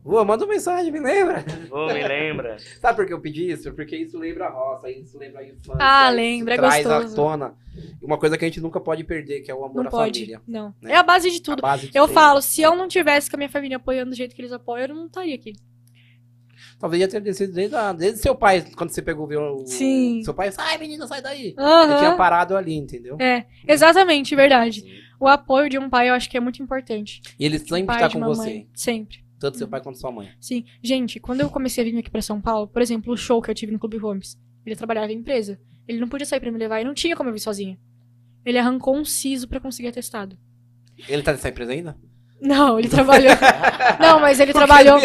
Vô, 0.04 0.22
manda 0.22 0.44
uma 0.44 0.52
mensagem, 0.52 0.92
me 0.92 1.00
lembra? 1.00 1.42
Vou, 1.70 1.86
me 1.86 2.06
lembra. 2.06 2.58
Sabe 2.78 2.94
por 2.96 3.06
que 3.06 3.12
eu 3.14 3.20
pedi 3.20 3.50
isso? 3.50 3.72
Porque 3.72 3.96
isso 3.96 4.18
lembra 4.18 4.46
a 4.46 4.50
roça, 4.50 4.90
isso 4.90 5.16
lembra 5.18 5.40
a 5.40 5.44
infância. 5.44 5.78
Ah, 5.80 6.08
isso 6.08 6.16
lembra, 6.16 6.54
é 6.54 6.56
traz 6.58 6.86
à 6.86 6.94
gostoso. 6.96 7.16
tona 7.16 7.54
uma 8.02 8.18
coisa 8.18 8.36
que 8.36 8.44
a 8.44 8.48
gente 8.48 8.60
nunca 8.60 8.78
pode 8.78 9.02
perder, 9.02 9.40
que 9.40 9.50
é 9.50 9.54
o 9.54 9.64
amor 9.64 9.76
Não 9.82 9.88
à 9.88 9.90
pode. 9.90 10.20
família. 10.20 10.42
Não. 10.46 10.74
né? 10.82 10.92
É 10.92 10.96
a 10.96 11.02
base 11.02 11.30
de 11.30 11.40
tudo. 11.40 11.62
base 11.62 11.88
de 11.88 11.96
Eu 11.98 12.04
tudo. 12.06 12.14
falo, 12.14 12.42
se 12.42 12.60
eu 12.60 12.76
não 12.76 12.86
tivesse 12.86 13.30
com 13.30 13.36
a 13.36 13.38
minha 13.38 13.48
família 13.48 13.78
apoiando 13.78 14.10
do 14.10 14.16
jeito 14.16 14.34
que 14.36 14.42
eles 14.42 14.52
apoiam, 14.52 14.86
eu 14.88 14.94
não 14.94 15.06
estaria 15.06 15.34
aqui. 15.34 15.54
Talvez 16.78 17.00
ia 17.00 17.08
ter 17.08 17.20
descido 17.20 17.52
desde, 17.54 17.74
a- 17.74 17.92
desde 17.92 18.18
seu 18.20 18.34
pai, 18.34 18.62
quando 18.76 18.90
você 18.90 19.00
pegou 19.00 19.24
o 19.24 19.28
violão. 19.28 19.66
Sim. 19.66 20.20
Seu 20.22 20.34
pai, 20.34 20.52
sai 20.52 20.76
menina, 20.76 21.06
sai 21.06 21.22
daí. 21.22 21.54
Aham. 21.58 21.90
Ele 21.90 21.98
tinha 21.98 22.14
parado 22.16 22.56
ali, 22.56 22.74
entendeu? 22.74 23.16
É, 23.18 23.46
exatamente, 23.66 24.34
verdade. 24.36 24.84
O 25.18 25.26
apoio 25.26 25.70
de 25.70 25.78
um 25.78 25.88
pai 25.88 26.10
eu 26.10 26.14
acho 26.14 26.28
que 26.28 26.36
é 26.36 26.40
muito 26.40 26.62
importante. 26.62 27.22
E 27.38 27.46
ele 27.46 27.58
sempre 27.58 27.96
tá 27.98 28.08
de 28.08 28.14
com 28.18 28.20
você. 28.24 28.50
mãe, 28.50 28.68
Sempre. 28.74 29.23
Tanto 29.44 29.58
seu 29.58 29.68
pai 29.68 29.82
quanto 29.82 29.98
sua 29.98 30.10
mãe. 30.10 30.30
Sim. 30.40 30.64
Gente, 30.82 31.20
quando 31.20 31.42
eu 31.42 31.50
comecei 31.50 31.82
a 31.82 31.90
vir 31.90 31.98
aqui 31.98 32.08
pra 32.10 32.22
São 32.22 32.40
Paulo, 32.40 32.66
por 32.66 32.80
exemplo, 32.80 33.12
o 33.12 33.16
show 33.16 33.42
que 33.42 33.50
eu 33.50 33.54
tive 33.54 33.72
no 33.72 33.78
Clube 33.78 33.98
Holmes, 33.98 34.38
ele 34.64 34.74
trabalhava 34.74 35.12
em 35.12 35.16
empresa. 35.16 35.60
Ele 35.86 36.00
não 36.00 36.08
podia 36.08 36.24
sair 36.24 36.40
pra 36.40 36.50
me 36.50 36.56
levar 36.56 36.80
e 36.80 36.84
não 36.84 36.94
tinha 36.94 37.14
como 37.14 37.28
eu 37.28 37.34
vir 37.34 37.40
sozinha. 37.40 37.78
Ele 38.42 38.56
arrancou 38.56 38.96
um 38.96 39.04
siso 39.04 39.46
pra 39.46 39.60
conseguir 39.60 39.88
atestado. 39.88 40.38
Ele 41.06 41.22
tá 41.22 41.32
nessa 41.32 41.50
empresa 41.50 41.72
ainda? 41.72 41.94
Não, 42.40 42.78
ele 42.78 42.88
trabalhou. 42.88 43.32
não, 44.00 44.18
mas 44.18 44.40
ele 44.40 44.54
trabalhou. 44.54 44.96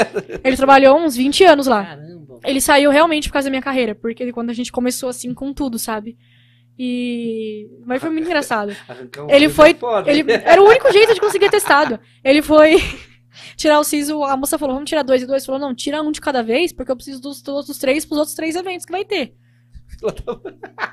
Ele 0.41 0.55
trabalhou 0.57 0.97
uns 0.97 1.17
20 1.17 1.43
anos 1.43 1.67
lá. 1.67 1.83
Caramba. 1.83 2.39
Ele 2.45 2.61
saiu 2.61 2.91
realmente 2.91 3.27
por 3.27 3.33
causa 3.33 3.47
da 3.47 3.51
minha 3.51 3.61
carreira, 3.61 3.93
porque 3.93 4.31
quando 4.31 4.51
a 4.51 4.53
gente 4.53 4.71
começou 4.71 5.09
assim 5.09 5.33
com 5.33 5.53
tudo, 5.53 5.77
sabe? 5.77 6.17
E. 6.77 7.67
Mas 7.85 7.99
foi 7.99 8.09
muito 8.09 8.25
engraçado. 8.25 8.73
Um 9.19 9.29
Ele 9.29 9.47
siso 9.47 9.55
foi- 9.55 9.71
é 9.71 9.73
foda. 9.73 10.09
Ele 10.09 10.31
era 10.31 10.61
o 10.61 10.65
único 10.65 10.89
jeito 10.93 11.13
de 11.13 11.19
conseguir 11.19 11.47
atestado. 11.47 11.99
Ele 12.23 12.41
foi 12.41 12.77
tirar 13.55 13.79
o 13.79 13.83
siso, 13.83 14.23
a 14.23 14.35
moça 14.37 14.57
falou: 14.57 14.75
"Vamos 14.75 14.89
tirar 14.89 15.03
dois 15.03 15.21
e 15.21 15.25
dois". 15.25 15.45
Falou: 15.45 15.59
"Não, 15.59 15.73
tira 15.75 16.01
um 16.01 16.11
de 16.11 16.21
cada 16.21 16.41
vez, 16.41 16.71
porque 16.71 16.91
eu 16.91 16.95
preciso 16.95 17.21
dos 17.21 17.45
outros 17.47 17.77
três 17.77 18.05
pros 18.05 18.17
outros 18.17 18.35
três 18.35 18.55
eventos 18.55 18.85
que 18.85 18.91
vai 18.91 19.05
ter". 19.05 19.35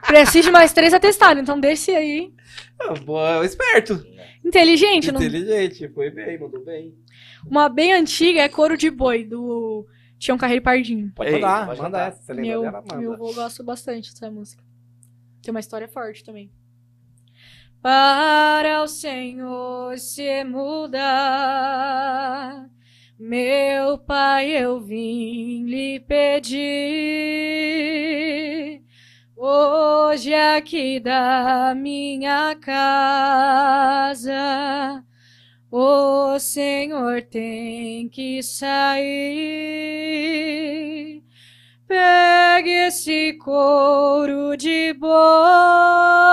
Preciso 0.06 0.48
de 0.48 0.50
mais 0.50 0.72
três 0.72 0.92
atestados, 0.92 1.42
então 1.42 1.60
deixe 1.60 1.90
aí. 1.92 2.32
Ah, 2.80 2.94
boa, 2.94 3.44
esperto. 3.44 4.04
Inteligente, 4.44 5.12
não... 5.12 5.20
Inteligente, 5.20 5.88
foi 5.88 6.10
bem, 6.10 6.38
mandou 6.38 6.64
bem. 6.64 6.94
Uma 7.46 7.68
bem 7.68 7.92
antiga 7.92 8.40
é 8.40 8.48
Couro 8.48 8.76
de 8.76 8.90
Boi, 8.90 9.24
do 9.24 9.86
Tião 10.18 10.38
Carreiro 10.38 10.62
Pardinho. 10.62 11.12
Pode 11.14 11.30
Ei, 11.30 11.36
mandar, 11.36 11.66
pode 11.66 11.80
manda 11.80 11.98
mandar. 11.98 12.08
essa. 12.08 12.22
Você 12.22 12.32
lembra 12.32 12.50
Meu, 12.50 12.62
dela, 12.62 12.80
manda. 12.82 12.96
meu 12.96 13.12
avô 13.12 13.32
gosta 13.32 13.62
bastante 13.62 14.12
dessa 14.12 14.30
música. 14.30 14.62
Tem 15.42 15.50
uma 15.52 15.60
história 15.60 15.88
forte 15.88 16.24
também. 16.24 16.50
Para 17.86 18.82
o 18.82 18.88
Senhor 18.88 19.96
se 19.96 20.42
mudar, 20.42 21.06
meu 23.16 23.96
pai, 23.96 24.50
eu 24.50 24.80
vim 24.80 25.64
lhe 25.66 26.00
pedir. 26.00 26.56
Hoje 29.36 30.34
aqui 30.34 30.98
da 30.98 31.76
minha 31.76 32.56
casa. 32.56 34.34
O 35.70 36.40
Senhor 36.40 37.22
tem 37.22 38.08
que 38.08 38.42
sair. 38.42 39.06
Pegue 41.86 42.88
esse 42.88 43.34
couro 43.34 44.56
de 44.56 44.92
boi 44.94 46.26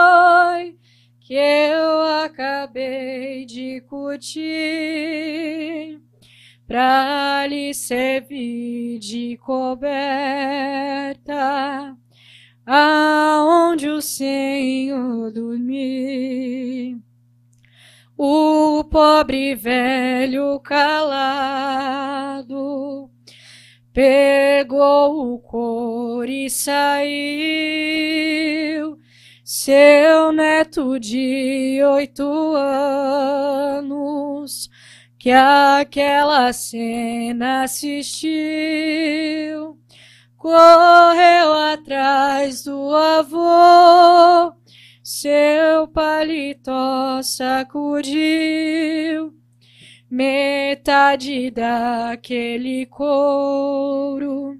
eu 1.35 2.01
acabei 2.23 3.45
de 3.45 3.81
curtir 3.81 4.41
pra 6.65 7.45
lhe 7.47 7.73
servir 7.73 8.99
de 8.99 9.37
coberta 9.37 9.93
aonde 12.65 13.89
o 13.89 14.01
Senhor 14.01 15.31
dormir. 15.31 16.97
O 18.17 18.83
pobre 18.85 19.55
velho 19.55 20.59
calado 20.59 21.93
pegou 23.91 25.33
o 25.33 25.39
couro 25.39 26.29
e 26.29 26.49
saiu. 26.49 27.13
Seu 29.45 30.31
neto 30.31 30.97
de 30.97 31.81
oito 31.83 32.23
anos 32.55 33.89
que 35.19 35.31
aquela 35.31 36.53
cena 36.53 37.63
assistiu 37.63 38.31
correu 40.37 41.53
atrás 41.73 42.63
do 42.63 42.95
avô, 42.95 44.53
seu 45.03 45.89
paletó 45.89 47.21
sacudiu, 47.21 48.13
metade 50.09 51.51
daquele 51.51 52.85
couro, 52.85 54.57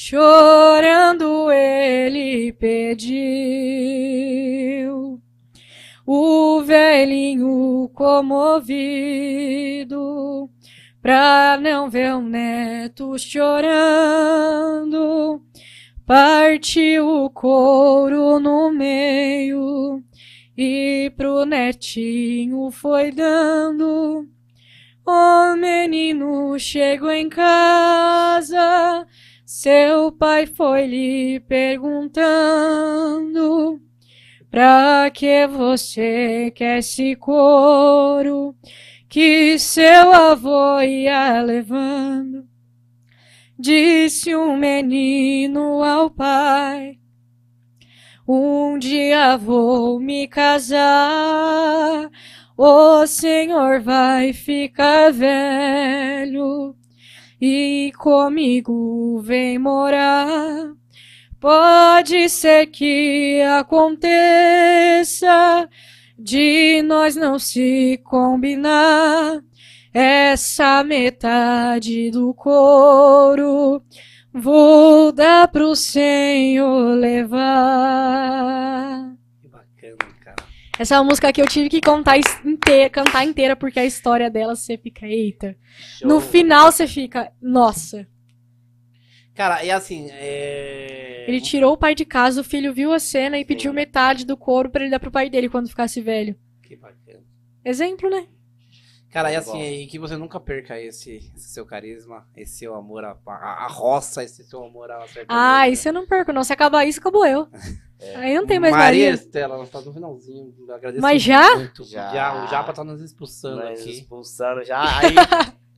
chorando 0.00 1.50
ele 1.50 2.52
pediu. 2.52 3.18
O 6.06 6.62
velhinho 6.62 7.90
comovido 7.92 8.78
pra 11.02 11.58
não 11.60 11.90
ver 11.90 12.14
o 12.14 12.20
neto 12.20 13.18
chorando. 13.18 13.82
Partiu 16.06 17.24
o 17.24 17.28
couro 17.28 18.38
no 18.38 18.70
meio 18.70 20.00
e 20.56 21.12
pro 21.16 21.44
netinho 21.44 22.70
foi 22.70 23.10
dando. 23.10 24.28
O 25.04 25.56
menino 25.56 26.56
chegou 26.56 27.10
em 27.10 27.28
casa, 27.28 29.04
seu 29.50 30.12
pai 30.12 30.44
foi 30.44 30.86
lhe 30.86 31.40
perguntando: 31.40 32.20
Pra 34.50 35.10
que 35.10 35.46
você 35.46 36.52
quer 36.54 36.80
esse 36.80 37.16
couro? 37.16 38.54
que 39.08 39.58
seu 39.58 40.12
avô 40.12 40.82
ia 40.82 41.40
levando. 41.40 42.46
Disse 43.58 44.36
um 44.36 44.54
menino 44.54 45.82
ao 45.82 46.10
pai: 46.10 46.98
Um 48.28 48.78
dia 48.78 49.38
vou 49.38 49.98
me 49.98 50.28
casar, 50.28 52.10
o 52.54 53.06
senhor 53.06 53.80
vai 53.80 54.34
ficar 54.34 55.10
velho 55.10 56.77
e 57.40 57.92
comigo 57.96 59.20
vem 59.20 59.58
morar. 59.58 60.72
Pode 61.40 62.28
ser 62.28 62.66
que 62.66 63.40
aconteça 63.42 64.08
de 66.18 66.82
nós 66.82 67.14
não 67.14 67.38
se 67.38 68.00
combinar. 68.04 69.40
Essa 69.94 70.82
metade 70.84 72.10
do 72.10 72.34
couro 72.34 73.80
vou 74.32 75.12
dar 75.12 75.48
pro 75.48 75.76
Senhor 75.76 76.94
levar. 76.94 78.38
Essa 80.78 80.94
é 80.94 80.98
uma 80.98 81.08
música 81.08 81.32
que 81.32 81.42
eu 81.42 81.46
tive 81.46 81.68
que 81.68 81.80
contar 81.80 82.16
inteira, 82.44 82.88
cantar 82.88 83.24
inteira, 83.24 83.56
porque 83.56 83.80
a 83.80 83.84
história 83.84 84.30
dela 84.30 84.54
você 84.54 84.78
fica, 84.78 85.06
eita. 85.06 85.56
No 86.02 86.20
Show. 86.20 86.30
final 86.30 86.70
você 86.70 86.86
fica, 86.86 87.32
nossa. 87.42 88.06
Cara, 89.34 89.64
e 89.64 89.70
assim, 89.70 90.08
é... 90.10 91.24
Ele 91.26 91.40
tirou 91.40 91.72
o 91.72 91.76
pai 91.76 91.94
de 91.94 92.04
casa, 92.04 92.40
o 92.40 92.44
filho 92.44 92.72
viu 92.72 92.92
a 92.92 92.98
cena 92.98 93.38
e 93.38 93.44
pediu 93.44 93.72
metade 93.72 94.24
do 94.24 94.36
couro 94.36 94.70
pra 94.70 94.82
ele 94.82 94.90
dar 94.90 95.00
pro 95.00 95.10
pai 95.10 95.28
dele 95.28 95.48
quando 95.48 95.68
ficasse 95.68 96.00
velho. 96.00 96.36
Que 96.62 96.76
bacana. 96.76 97.24
Exemplo, 97.64 98.08
né? 98.08 98.26
Cara, 99.10 99.32
e 99.32 99.36
Muito 99.36 99.48
assim, 99.50 99.62
e 99.62 99.86
que 99.86 99.98
você 99.98 100.16
nunca 100.16 100.38
perca 100.38 100.78
esse, 100.78 101.16
esse 101.34 101.48
seu 101.48 101.64
carisma, 101.64 102.26
esse 102.36 102.58
seu 102.58 102.74
amor 102.74 103.04
à, 103.04 103.16
à, 103.26 103.64
à 103.64 103.66
roça, 103.66 104.22
esse 104.22 104.44
seu 104.44 104.62
amor 104.62 104.90
à 104.90 105.00
sertaneja. 105.06 105.26
Ah, 105.28 105.66
isso 105.68 105.88
eu 105.88 105.92
não 105.94 106.06
perco, 106.06 106.30
não. 106.32 106.44
Se 106.44 106.52
acabar 106.52 106.84
isso, 106.84 107.00
acabou 107.00 107.26
eu. 107.26 107.48
Aí 108.16 108.34
não 108.34 108.46
tem 108.46 108.60
mais 108.60 108.72
Maria 108.72 109.06
Maria. 109.06 109.10
Estela, 109.14 109.54
ela 109.54 109.66
tá 109.66 109.80
no 109.80 109.92
finalzinho. 109.94 110.54
Agradeço 110.70 111.00
Mas 111.02 111.22
já? 111.22 111.56
muito. 111.56 111.84
Já. 111.84 112.12
Já, 112.12 112.44
o 112.44 112.46
Japa 112.48 112.72
tá 112.72 112.84
nos 112.84 113.00
expulsando 113.00 113.56
Mas 113.56 113.80
aqui. 113.80 113.90
expulsando 113.92 114.62
já. 114.64 114.82
Aí 115.00 115.14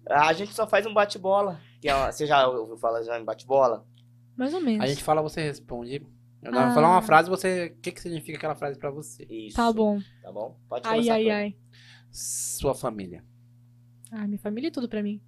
a 0.08 0.32
gente 0.32 0.52
só 0.52 0.66
faz 0.66 0.84
um 0.84 0.92
bate-bola. 0.92 1.60
é 1.84 2.12
Você 2.12 2.26
já 2.26 2.46
ouviu 2.48 2.76
falar 2.76 3.02
já 3.04 3.18
em 3.18 3.24
bate-bola? 3.24 3.86
Mais 4.36 4.52
ou 4.52 4.60
menos. 4.60 4.82
A 4.82 4.86
gente 4.88 5.04
fala, 5.04 5.22
você 5.22 5.40
responde. 5.40 6.04
Eu 6.42 6.52
Ah. 6.54 6.64
vou 6.66 6.74
falar 6.74 6.88
uma 6.90 7.02
frase, 7.02 7.28
você. 7.30 7.74
O 7.76 7.80
que, 7.80 7.92
que 7.92 8.00
significa 8.00 8.36
aquela 8.38 8.54
frase 8.56 8.78
pra 8.78 8.90
você? 8.90 9.24
Isso. 9.30 9.56
Tá 9.56 9.70
bom. 9.72 9.98
Tá 10.22 10.32
bom? 10.32 10.58
Pode 10.68 10.88
Ai, 10.88 10.94
começar. 10.96 11.12
ai, 11.14 11.22
Cláudia. 11.24 11.36
ai. 11.36 11.54
Sua 12.10 12.74
família. 12.74 13.24
Ah, 14.10 14.26
minha 14.26 14.38
família 14.38 14.68
é 14.68 14.70
tudo 14.70 14.88
pra 14.88 15.02
mim. 15.02 15.20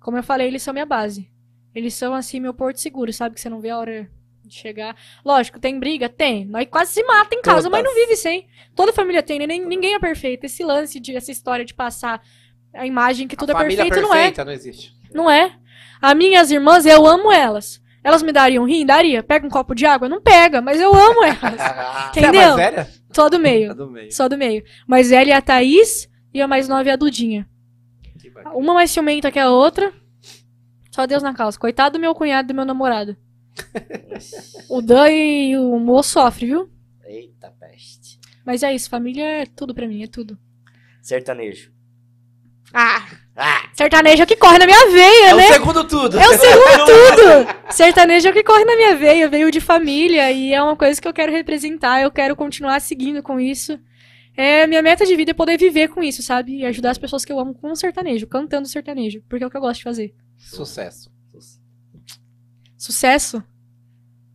Como 0.00 0.16
eu 0.16 0.22
falei, 0.22 0.46
eles 0.46 0.62
são 0.62 0.74
minha 0.74 0.86
base. 0.86 1.30
Eles 1.74 1.94
são, 1.94 2.14
assim, 2.14 2.40
meu 2.40 2.54
porto 2.54 2.80
seguro, 2.80 3.12
sabe? 3.12 3.34
Que 3.34 3.40
você 3.40 3.48
não 3.48 3.60
vê 3.60 3.70
a 3.70 3.78
hora 3.78 4.10
de 4.44 4.54
chegar. 4.54 4.96
Lógico, 5.24 5.58
tem 5.58 5.78
briga? 5.78 6.08
Tem. 6.08 6.44
Nós 6.44 6.66
quase 6.70 6.92
se 6.92 7.02
mata 7.04 7.34
em 7.34 7.42
casa, 7.42 7.68
mas 7.68 7.82
não 7.82 7.90
Todas. 7.90 8.06
vive 8.06 8.16
sem. 8.16 8.46
Toda 8.74 8.92
família 8.92 9.22
tem, 9.22 9.38
né? 9.38 9.46
Nem, 9.46 9.64
ninguém 9.66 9.94
é 9.94 9.98
perfeito. 9.98 10.44
Esse 10.44 10.62
lance, 10.62 11.00
de, 11.00 11.16
essa 11.16 11.30
história 11.30 11.64
de 11.64 11.74
passar 11.74 12.22
a 12.72 12.86
imagem 12.86 13.26
que 13.26 13.36
tudo 13.36 13.50
a 13.50 13.60
é 13.60 13.64
perfeito, 13.66 13.94
perfeita 13.94 14.44
não 14.44 14.52
existe. 14.52 14.94
não 15.12 15.30
é. 15.30 15.40
Não 15.40 15.52
é. 15.52 15.58
As 16.00 16.14
minhas 16.14 16.50
irmãs, 16.50 16.84
eu 16.86 17.06
amo 17.06 17.32
elas. 17.32 17.82
Elas 18.04 18.22
me 18.22 18.30
dariam 18.30 18.64
rim? 18.64 18.86
Daria. 18.86 19.22
Pega 19.22 19.46
um 19.46 19.50
copo 19.50 19.74
de 19.74 19.84
água? 19.84 20.08
Não 20.08 20.20
pega, 20.20 20.60
mas 20.60 20.80
eu 20.80 20.94
amo 20.94 21.24
elas. 21.24 21.40
Você 21.40 21.50
é 21.62 21.74
mais 21.74 22.16
Entendeu? 22.16 22.56
velha? 22.56 22.88
Só 23.12 23.28
do 23.28 23.38
meio. 23.38 23.68
Tá 23.68 23.74
do 23.74 23.90
meio. 23.90 24.12
Só 24.12 24.28
do 24.28 24.38
meio. 24.38 24.62
Mas 24.86 25.10
ela 25.10 25.30
é 25.30 25.32
a 25.32 25.42
Thaís 25.42 26.08
e 26.36 26.42
a 26.42 26.48
mais 26.48 26.68
nova 26.68 26.88
é 26.88 26.92
a 26.92 26.96
Dudinha. 26.96 27.48
Uma 28.54 28.74
mais 28.74 28.90
ciumenta 28.90 29.30
que 29.30 29.38
a 29.38 29.50
outra. 29.50 29.92
Só 30.90 31.06
Deus 31.06 31.22
na 31.22 31.34
causa. 31.34 31.58
Coitado 31.58 31.98
do 31.98 32.00
meu 32.00 32.14
cunhado 32.14 32.46
e 32.46 32.48
do 32.52 32.54
meu 32.54 32.64
namorado. 32.64 33.16
O 34.70 34.80
Dan 34.82 35.08
e 35.10 35.56
o 35.58 35.78
Mo 35.78 36.02
sofrem, 36.02 36.48
viu? 36.50 36.70
Eita 37.04 37.52
peste. 37.60 38.18
Mas 38.44 38.62
é 38.62 38.74
isso, 38.74 38.88
família 38.88 39.22
é 39.24 39.46
tudo 39.46 39.74
pra 39.74 39.86
mim, 39.86 40.02
é 40.02 40.06
tudo. 40.06 40.38
Sertanejo. 41.02 41.70
Ah, 42.72 43.06
Ah! 43.36 43.68
sertanejo 43.74 44.22
é 44.22 44.24
o 44.24 44.26
que 44.26 44.36
corre 44.36 44.58
na 44.58 44.66
minha 44.66 44.90
veia, 44.90 45.28
É 45.30 45.34
o 45.34 45.36
né? 45.36 45.46
segundo 45.52 45.84
tudo. 45.84 46.18
É 46.18 46.26
o 46.28 46.32
segundo 46.32 46.84
tudo! 46.86 47.72
Sertanejo 47.72 48.28
é 48.28 48.30
o 48.30 48.34
que 48.34 48.42
corre 48.42 48.64
na 48.64 48.74
minha 48.76 48.96
veia, 48.96 49.28
veio 49.28 49.50
de 49.50 49.60
família 49.60 50.32
e 50.32 50.52
é 50.52 50.62
uma 50.62 50.74
coisa 50.76 51.00
que 51.00 51.06
eu 51.06 51.12
quero 51.12 51.30
representar, 51.32 52.00
eu 52.02 52.10
quero 52.10 52.34
continuar 52.34 52.80
seguindo 52.80 53.22
com 53.22 53.38
isso. 53.38 53.78
É, 54.36 54.66
minha 54.66 54.82
meta 54.82 55.06
de 55.06 55.16
vida 55.16 55.30
é 55.30 55.34
poder 55.34 55.58
viver 55.58 55.88
com 55.88 56.02
isso, 56.02 56.22
sabe? 56.22 56.58
E 56.58 56.66
ajudar 56.66 56.90
as 56.90 56.98
pessoas 56.98 57.24
que 57.24 57.32
eu 57.32 57.40
amo 57.40 57.54
com 57.54 57.70
o 57.70 57.76
sertanejo, 57.76 58.26
cantando 58.26 58.68
sertanejo, 58.68 59.22
porque 59.28 59.42
é 59.42 59.46
o 59.46 59.50
que 59.50 59.56
eu 59.56 59.60
gosto 59.60 59.78
de 59.78 59.84
fazer. 59.84 60.14
Sucesso. 60.36 61.10
Sucesso? 62.76 63.42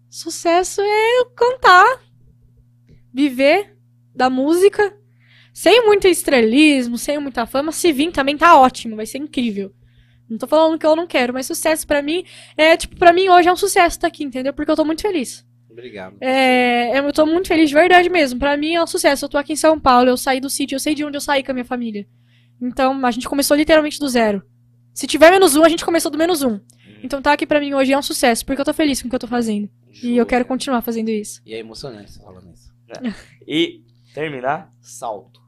Sucesso 0.09 0.81
é 0.81 1.25
cantar, 1.35 2.01
viver 3.13 3.77
da 4.13 4.29
música, 4.29 4.97
sem 5.53 5.85
muito 5.85 6.07
estrelismo, 6.07 6.97
sem 6.97 7.19
muita 7.19 7.45
fama. 7.45 7.71
Se 7.71 7.93
vir 7.93 8.11
também 8.11 8.37
tá 8.37 8.59
ótimo, 8.59 8.95
vai 8.95 9.05
ser 9.05 9.19
incrível. 9.19 9.73
Não 10.27 10.37
tô 10.37 10.47
falando 10.47 10.79
que 10.79 10.85
eu 10.85 10.95
não 10.95 11.05
quero, 11.05 11.33
mas 11.33 11.45
sucesso 11.45 11.85
pra 11.85 12.01
mim 12.01 12.25
é, 12.57 12.75
tipo, 12.75 12.95
pra 12.95 13.13
mim 13.13 13.29
hoje 13.29 13.49
é 13.49 13.53
um 13.53 13.57
sucesso 13.57 13.97
estar 13.97 14.07
aqui, 14.07 14.23
entendeu? 14.23 14.53
Porque 14.53 14.71
eu 14.71 14.75
tô 14.75 14.83
muito 14.83 15.01
feliz. 15.01 15.45
Obrigado. 15.71 16.17
É, 16.21 16.99
eu 16.99 17.13
tô 17.13 17.25
muito 17.25 17.47
feliz 17.47 17.69
de 17.69 17.75
verdade 17.75 18.09
mesmo. 18.09 18.39
Pra 18.39 18.57
mim 18.57 18.73
é 18.75 18.83
um 18.83 18.87
sucesso. 18.87 19.25
Eu 19.25 19.29
tô 19.29 19.37
aqui 19.37 19.53
em 19.53 19.55
São 19.55 19.79
Paulo, 19.79 20.09
eu 20.09 20.17
saí 20.17 20.39
do 20.39 20.49
sítio, 20.49 20.75
eu 20.75 20.79
sei 20.79 20.93
de 20.93 21.03
onde 21.03 21.17
eu 21.17 21.21
saí 21.21 21.43
com 21.43 21.51
a 21.51 21.53
minha 21.53 21.65
família. 21.65 22.05
Então, 22.61 23.05
a 23.05 23.11
gente 23.11 23.27
começou 23.27 23.57
literalmente 23.57 23.99
do 23.99 24.07
zero. 24.07 24.43
Se 24.93 25.07
tiver 25.07 25.31
menos 25.31 25.55
um, 25.55 25.63
a 25.63 25.69
gente 25.69 25.85
começou 25.85 26.11
do 26.11 26.17
menos 26.17 26.43
um. 26.43 26.59
Então 27.03 27.21
tá 27.21 27.33
aqui 27.33 27.47
pra 27.47 27.59
mim 27.59 27.73
hoje 27.73 27.91
é 27.93 27.97
um 27.97 28.01
sucesso, 28.01 28.45
porque 28.45 28.61
eu 28.61 28.65
tô 28.65 28.73
feliz 28.73 29.01
com 29.01 29.07
o 29.07 29.09
que 29.09 29.15
eu 29.15 29.19
tô 29.19 29.27
fazendo. 29.27 29.69
E 30.03 30.15
eu 30.15 30.25
quero 30.25 30.45
continuar 30.45 30.81
fazendo 30.81 31.09
isso. 31.09 31.41
E 31.45 31.53
é 31.53 31.59
emocionante 31.59 32.11
você 32.11 32.21
falando 32.21 32.51
isso. 32.53 32.71
E 33.47 33.81
terminar, 34.13 34.69
salto. 34.81 35.40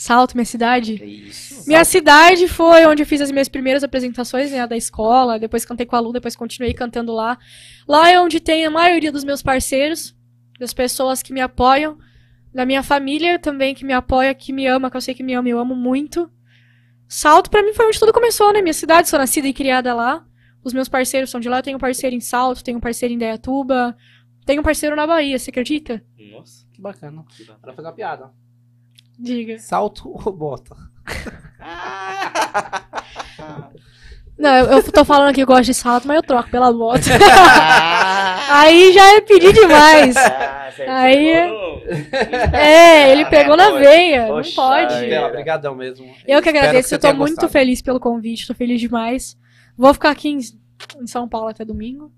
Salto, 0.00 0.34
minha 0.34 0.46
cidade. 0.46 0.94
Isso. 0.94 1.68
Minha 1.68 1.84
cidade 1.84 2.48
foi 2.48 2.86
onde 2.86 3.02
eu 3.02 3.06
fiz 3.06 3.20
as 3.20 3.30
minhas 3.30 3.50
primeiras 3.50 3.84
apresentações, 3.84 4.50
né, 4.50 4.66
da 4.66 4.74
escola, 4.74 5.38
depois 5.38 5.62
cantei 5.62 5.84
com 5.84 5.94
a 5.94 6.00
Lu, 6.00 6.10
depois 6.10 6.34
continuei 6.34 6.72
cantando 6.72 7.12
lá. 7.12 7.38
Lá 7.86 8.08
é 8.08 8.18
onde 8.18 8.40
tem 8.40 8.64
a 8.64 8.70
maioria 8.70 9.12
dos 9.12 9.24
meus 9.24 9.42
parceiros, 9.42 10.16
das 10.58 10.72
pessoas 10.72 11.22
que 11.22 11.34
me 11.34 11.40
apoiam, 11.42 11.98
da 12.50 12.64
minha 12.64 12.82
família 12.82 13.38
também 13.38 13.74
que 13.74 13.84
me 13.84 13.92
apoia, 13.92 14.34
que 14.34 14.54
me 14.54 14.66
ama, 14.66 14.90
que 14.90 14.96
eu 14.96 15.02
sei 15.02 15.12
que 15.12 15.22
me 15.22 15.34
ama, 15.34 15.50
eu 15.50 15.58
amo 15.58 15.76
muito. 15.76 16.30
Salto 17.06 17.50
pra 17.50 17.62
mim 17.62 17.74
foi 17.74 17.86
onde 17.86 18.00
tudo 18.00 18.10
começou, 18.10 18.54
né? 18.54 18.62
Minha 18.62 18.72
cidade, 18.72 19.06
sou 19.06 19.18
nascida 19.18 19.48
e 19.48 19.52
criada 19.52 19.92
lá. 19.92 20.24
Os 20.64 20.72
meus 20.72 20.88
parceiros 20.88 21.28
são 21.28 21.38
de 21.38 21.48
lá, 21.50 21.58
eu 21.58 21.62
tenho 21.62 21.76
um 21.76 21.80
parceiro 21.80 22.16
em 22.16 22.20
Salto, 22.20 22.64
tenho 22.64 22.78
um 22.78 22.80
parceiro 22.80 23.12
em 23.12 23.18
Dayatuba, 23.18 23.94
tenho 24.46 24.62
um 24.62 24.64
parceiro 24.64 24.96
na 24.96 25.06
Bahia, 25.06 25.38
você 25.38 25.50
acredita? 25.50 26.02
Nossa. 26.32 26.66
Que 26.72 26.80
bacana. 26.80 27.22
Agora 27.50 27.74
fazer 27.74 27.88
uma 27.88 27.94
piada. 27.94 28.39
Diga. 29.20 29.58
Salto 29.58 30.08
ou 30.12 30.32
bota? 30.32 30.74
Não, 34.38 34.56
eu, 34.56 34.66
eu 34.78 34.92
tô 34.92 35.04
falando 35.04 35.34
que 35.34 35.42
eu 35.42 35.46
gosto 35.46 35.64
de 35.66 35.74
salto, 35.74 36.08
mas 36.08 36.16
eu 36.16 36.22
troco 36.22 36.48
pela 36.48 36.72
bota. 36.72 37.04
Aí 38.50 38.92
já 38.92 39.16
é 39.16 39.20
pedir 39.20 39.52
demais. 39.52 40.16
Ah, 40.16 40.70
Aí- 40.88 41.60
É, 42.54 43.10
ele 43.12 43.24
pegou 43.26 43.56
na 43.56 43.66
Poxa, 43.70 43.78
veia. 43.80 44.28
Não 44.28 44.42
pode. 44.54 45.14
obrigadão 45.26 45.74
mesmo. 45.74 46.10
Eu 46.26 46.40
que 46.40 46.48
agradeço, 46.48 46.94
eu 46.94 46.98
tô 46.98 47.12
muito 47.12 47.34
gostado. 47.34 47.52
feliz 47.52 47.82
pelo 47.82 48.00
convite, 48.00 48.46
tô 48.46 48.54
feliz 48.54 48.80
demais. 48.80 49.36
Vou 49.76 49.92
ficar 49.92 50.10
aqui 50.10 50.30
em, 50.30 50.38
em 51.02 51.06
São 51.06 51.28
Paulo 51.28 51.48
até 51.48 51.64
domingo. 51.64 52.10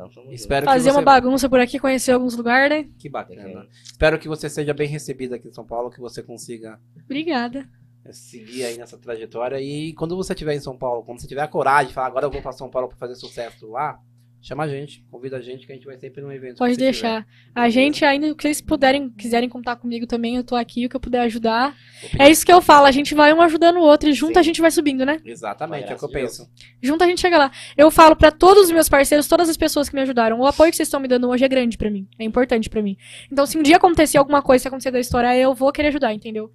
Então, 0.00 0.10
junto. 0.10 0.32
Espero 0.32 0.64
Fazer 0.66 0.88
que 0.88 0.92
você... 0.92 0.98
uma 0.98 1.04
bagunça 1.04 1.48
por 1.48 1.60
aqui, 1.60 1.78
conhecer 1.78 2.12
alguns 2.12 2.36
lugares, 2.36 2.70
né? 2.86 2.90
Que 2.98 3.08
bacana. 3.08 3.66
Espero 3.84 4.18
que 4.18 4.28
você 4.28 4.48
seja 4.48 4.72
bem 4.72 4.88
recebido 4.88 5.34
aqui 5.34 5.48
em 5.48 5.52
São 5.52 5.64
Paulo, 5.66 5.90
que 5.90 6.00
você 6.00 6.22
consiga 6.22 6.80
Obrigada. 7.04 7.68
eh, 8.04 8.12
seguir 8.12 8.64
aí 8.64 8.78
nessa 8.78 8.96
trajetória. 8.96 9.60
E 9.60 9.92
quando 9.94 10.16
você 10.16 10.32
estiver 10.32 10.54
em 10.54 10.60
São 10.60 10.76
Paulo, 10.76 11.02
quando 11.02 11.20
você 11.20 11.26
tiver 11.26 11.42
a 11.42 11.48
coragem 11.48 11.88
de 11.88 11.94
falar, 11.94 12.06
agora 12.06 12.26
eu 12.26 12.30
vou 12.30 12.40
pra 12.40 12.52
São 12.52 12.70
Paulo 12.70 12.88
pra 12.88 12.96
fazer 12.96 13.14
sucesso 13.14 13.68
lá, 13.68 14.00
chama 14.40 14.64
a 14.64 14.68
gente, 14.68 15.04
convida 15.10 15.36
a 15.36 15.40
gente, 15.40 15.66
que 15.66 15.72
a 15.72 15.74
gente 15.74 15.86
vai 15.86 15.96
sempre 15.98 16.22
num 16.22 16.32
evento. 16.32 16.58
Pode 16.58 16.76
deixar. 16.76 17.26
A 17.54 17.68
gente 17.68 18.04
ainda, 18.04 18.34
que 18.34 18.42
vocês 18.42 18.60
puderem, 18.60 19.10
quiserem 19.10 19.48
contar 19.48 19.76
comigo 19.76 20.06
também, 20.06 20.36
eu 20.36 20.44
tô 20.44 20.56
aqui, 20.56 20.86
o 20.86 20.88
que 20.88 20.96
eu 20.96 21.00
puder 21.00 21.20
ajudar. 21.22 21.76
tiver. 22.00 22.22
É 22.22 22.30
isso 22.30 22.44
que 22.44 22.52
eu 22.52 22.62
falo, 22.62 22.86
a 22.86 22.90
gente 22.90 23.14
vai 23.14 23.32
um 23.32 23.40
ajudando 23.40 23.76
o 23.76 23.82
outro 23.82 24.08
e 24.08 24.12
junto 24.12 24.34
Sim. 24.34 24.40
a 24.40 24.42
gente 24.42 24.60
vai 24.60 24.70
subindo, 24.70 25.04
né? 25.04 25.20
Exatamente, 25.24 25.90
é 25.90 25.94
o 25.94 25.98
que 25.98 26.04
eu 26.04 26.10
penso. 26.10 26.48
Junto 26.82 27.04
a 27.04 27.06
gente 27.06 27.20
chega 27.20 27.36
lá. 27.38 27.50
Eu 27.76 27.90
falo 27.90 28.16
pra 28.16 28.30
todos 28.30 28.64
os 28.64 28.70
meus 28.70 28.88
parceiros, 28.88 29.28
todas 29.28 29.48
as 29.48 29.56
pessoas 29.56 29.88
que 29.88 29.94
me 29.94 30.02
ajudaram, 30.02 30.40
o 30.40 30.46
apoio 30.46 30.70
que 30.70 30.76
vocês 30.76 30.88
estão 30.88 31.00
me 31.00 31.08
dando 31.08 31.28
hoje 31.28 31.44
é 31.44 31.48
grande 31.48 31.76
pra 31.76 31.90
mim, 31.90 32.08
é 32.18 32.24
importante 32.24 32.70
pra 32.70 32.82
mim. 32.82 32.96
Então, 33.30 33.44
se 33.46 33.58
um 33.58 33.62
dia 33.62 33.76
acontecer 33.76 34.18
alguma 34.18 34.42
coisa, 34.42 34.62
se 34.62 34.68
acontecer 34.68 34.90
da 34.90 35.00
história, 35.00 35.36
eu 35.36 35.54
vou 35.54 35.72
querer 35.72 35.88
ajudar, 35.88 36.14
entendeu? 36.14 36.50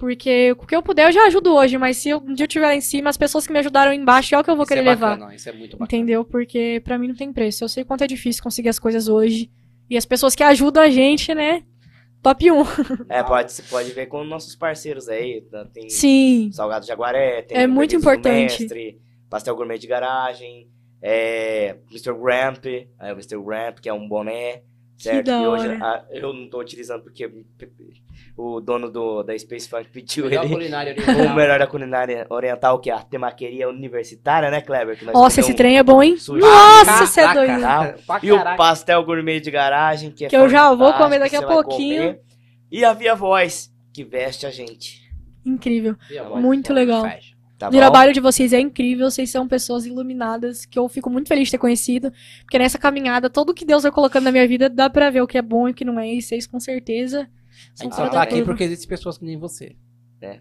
Porque 0.00 0.52
o 0.52 0.66
que 0.66 0.74
eu 0.74 0.82
puder 0.82 1.06
eu 1.08 1.12
já 1.12 1.26
ajudo 1.26 1.54
hoje, 1.54 1.76
mas 1.76 1.98
se 1.98 2.08
eu- 2.08 2.18
um 2.18 2.32
dia 2.34 2.44
eu 2.44 2.48
estiver 2.48 2.66
lá 2.68 2.74
em 2.74 2.80
cima, 2.80 3.10
as 3.10 3.18
pessoas 3.18 3.46
que 3.46 3.52
me 3.52 3.58
ajudaram 3.58 3.92
embaixo 3.92 4.34
é 4.34 4.38
o 4.38 4.42
que 4.42 4.50
eu 4.50 4.56
vou 4.56 4.62
Isso 4.64 4.68
querer 4.70 4.80
é 4.80 4.90
levar. 4.90 5.10
bacana, 5.18 5.34
isso 5.34 5.48
é 5.48 5.52
muito 5.52 5.76
bacana. 5.76 5.86
Entendeu? 6.00 6.24
Porque 6.24 6.80
pra 6.82 6.98
mim 6.98 7.08
não 7.08 7.14
tem 7.14 7.30
preço. 7.32 7.62
Eu 7.62 7.68
sei 7.68 7.84
quanto 7.84 8.02
é 8.02 8.06
difícil 8.06 8.42
conseguir 8.42 8.70
as 8.70 8.78
coisas 8.78 9.06
hoje. 9.08 9.50
E 9.90 9.96
as 9.98 10.06
pessoas 10.06 10.34
que 10.34 10.42
ajudam 10.42 10.82
a 10.82 10.88
gente, 10.88 11.34
né? 11.34 11.62
Top 12.22 12.50
1. 12.50 12.62
É, 13.08 13.22
pode, 13.22 13.52
você 13.52 13.62
pode 13.62 13.90
ver 13.92 14.06
com 14.06 14.24
nossos 14.24 14.54
parceiros 14.56 15.08
aí. 15.08 15.42
tá? 15.50 15.64
Tem 15.66 15.88
Sim. 15.90 16.50
Salgado 16.52 16.86
Jaguaré, 16.86 17.42
tem 17.42 17.58
É 17.58 17.66
muito 17.66 17.94
importante. 17.94 18.60
Mestre, 18.62 18.98
Pastel 19.28 19.54
Gourmet 19.54 19.78
de 19.78 19.86
Garagem, 19.86 20.68
é, 21.02 21.76
Mr. 21.90 22.12
Gramp, 22.14 22.64
é, 22.66 23.12
o 23.12 23.16
Mr. 23.16 23.38
Gramp, 23.42 23.78
que 23.80 23.88
é 23.88 23.92
um 23.92 24.06
boné, 24.08 24.62
certo? 24.98 25.26
da 25.26 25.42
E 25.42 25.46
hoje 25.46 25.66
hora. 25.68 25.78
ah, 25.82 26.04
eu 26.10 26.32
não 26.34 26.48
tô 26.48 26.60
utilizando 26.60 27.02
porque 27.02 27.30
o 28.42 28.60
dono 28.60 28.90
do, 28.90 29.22
da 29.22 29.38
Space 29.38 29.68
Funk 29.68 29.88
pediu 29.92 30.26
Melhor 30.26 30.44
ele. 30.44 30.54
culinária 30.54 30.94
O 30.98 31.10
oriental. 31.10 31.34
melhor 31.36 31.58
da 31.58 31.66
culinária 31.66 32.26
oriental, 32.30 32.78
que 32.78 32.90
é 32.90 32.94
a 32.94 33.00
temaqueria 33.02 33.68
universitária, 33.68 34.50
né, 34.50 34.60
Kleber? 34.60 34.96
Que 34.98 35.04
nós 35.04 35.14
Nossa, 35.14 35.40
esse 35.40 35.48
comemos 35.52 35.56
trem 35.58 35.78
é 35.78 35.82
bom, 35.82 36.02
hein? 36.02 36.16
sushi. 36.16 36.40
Nossa, 36.40 37.06
você 37.06 37.20
é 37.20 37.34
doido. 37.34 37.60
Tá? 37.60 37.94
E 38.22 38.32
o 38.32 38.56
pastel 38.56 39.04
gourmet 39.04 39.40
de 39.40 39.50
garagem, 39.50 40.10
que 40.10 40.24
é 40.24 40.28
Que 40.28 40.36
eu 40.36 40.48
já 40.48 40.72
vou 40.74 40.92
comer 40.94 41.18
daqui 41.18 41.36
a 41.36 41.42
pouquinho. 41.42 42.02
comer. 42.02 42.20
E 42.70 42.84
a 42.84 42.92
Via 42.92 43.14
Voz, 43.14 43.70
que 43.92 44.04
veste 44.04 44.46
a 44.46 44.50
gente. 44.50 45.00
Incrível. 45.44 45.96
A 46.18 46.38
Muito 46.40 46.68
voz? 46.68 46.76
legal. 46.78 47.02
Fecha. 47.04 47.34
Tá 47.58 47.68
O 47.68 47.72
trabalho 47.72 48.14
de 48.14 48.20
vocês 48.20 48.54
é 48.54 48.58
incrível, 48.60 49.10
vocês 49.10 49.28
são 49.28 49.46
pessoas 49.46 49.84
iluminadas, 49.84 50.64
que 50.64 50.78
eu 50.78 50.88
fico 50.88 51.10
muito 51.10 51.28
feliz 51.28 51.44
de 51.44 51.50
ter 51.50 51.58
conhecido. 51.58 52.10
Porque 52.42 52.58
nessa 52.58 52.78
caminhada, 52.78 53.28
tudo 53.28 53.52
que 53.52 53.66
Deus 53.66 53.82
vai 53.82 53.92
colocando 53.92 54.24
na 54.24 54.32
minha 54.32 54.48
vida, 54.48 54.70
dá 54.70 54.88
pra 54.88 55.10
ver 55.10 55.20
o 55.20 55.26
que 55.26 55.36
é 55.36 55.42
bom 55.42 55.68
e 55.68 55.72
o 55.72 55.74
que 55.74 55.84
não 55.84 56.00
é. 56.00 56.10
E 56.10 56.22
vocês, 56.22 56.46
com 56.46 56.58
certeza, 56.58 57.28
A 57.78 57.82
gente 57.82 57.94
só 57.94 58.08
tá 58.08 58.22
aqui 58.22 58.42
porque 58.44 58.64
existem 58.64 58.88
pessoas 58.88 59.18
que 59.18 59.24
nem 59.24 59.38
você. 59.38 59.76
É. 60.20 60.40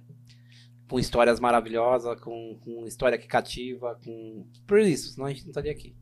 Com 0.88 1.00
histórias 1.00 1.40
maravilhosas, 1.40 2.20
com, 2.20 2.60
com 2.64 2.86
história 2.86 3.18
que 3.18 3.28
cativa, 3.28 4.00
com. 4.04 4.46
Por 4.66 4.80
isso, 4.80 5.14
senão 5.14 5.28
a 5.28 5.30
gente 5.30 5.44
não 5.44 5.50
estaria 5.52 5.72
aqui. 5.72 5.96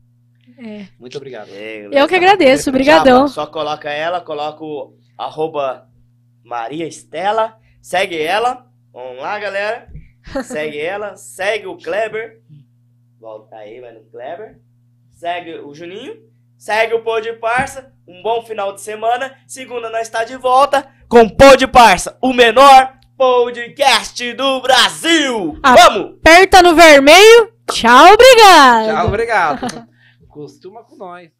É. 0.56 0.86
Muito 0.98 1.16
obrigado. 1.16 1.50
É, 1.50 1.88
Eu 1.92 2.08
que 2.08 2.14
agradeço, 2.14 2.66
Já, 2.66 2.72
brigadão. 2.72 3.28
só 3.28 3.46
coloca 3.46 3.90
ela, 3.90 4.20
coloca 4.20 4.64
o 4.64 4.96
arroba 5.16 5.88
Maria 6.42 6.86
Estela, 6.86 7.58
segue 7.82 8.20
ela. 8.20 8.66
Vamos 8.92 9.20
lá, 9.20 9.38
galera. 9.38 9.92
Segue 10.42 10.78
ela, 10.78 11.16
segue 11.16 11.66
o 11.66 11.76
Kleber. 11.76 12.42
Volta 13.20 13.56
aí, 13.56 13.80
vai 13.80 13.92
no 13.92 14.04
Kleber. 14.04 14.60
Segue 15.10 15.58
o 15.58 15.74
Juninho. 15.74 16.22
Segue 16.56 16.94
o 16.94 17.02
Pô 17.02 17.20
de 17.20 17.32
Parça. 17.34 17.92
Um 18.06 18.22
bom 18.22 18.42
final 18.42 18.74
de 18.74 18.80
semana. 18.80 19.36
Segunda 19.46 19.90
nós 19.90 20.02
está 20.02 20.24
de 20.24 20.36
volta 20.36 20.90
com 21.08 21.26
Pô 21.26 21.56
de 21.56 21.66
Parça, 21.66 22.18
o 22.20 22.34
menor 22.34 22.92
podcast 23.16 24.32
do 24.34 24.60
Brasil. 24.60 25.58
Ah. 25.62 25.74
Vamos! 25.74 26.18
Aperta 26.18 26.62
no 26.62 26.74
vermelho. 26.74 27.50
Tchau, 27.72 28.12
obrigado. 28.12 28.94
Tchau, 28.94 29.06
obrigado. 29.06 29.88
Costuma 30.28 30.84
com 30.84 30.96
nós. 30.96 31.30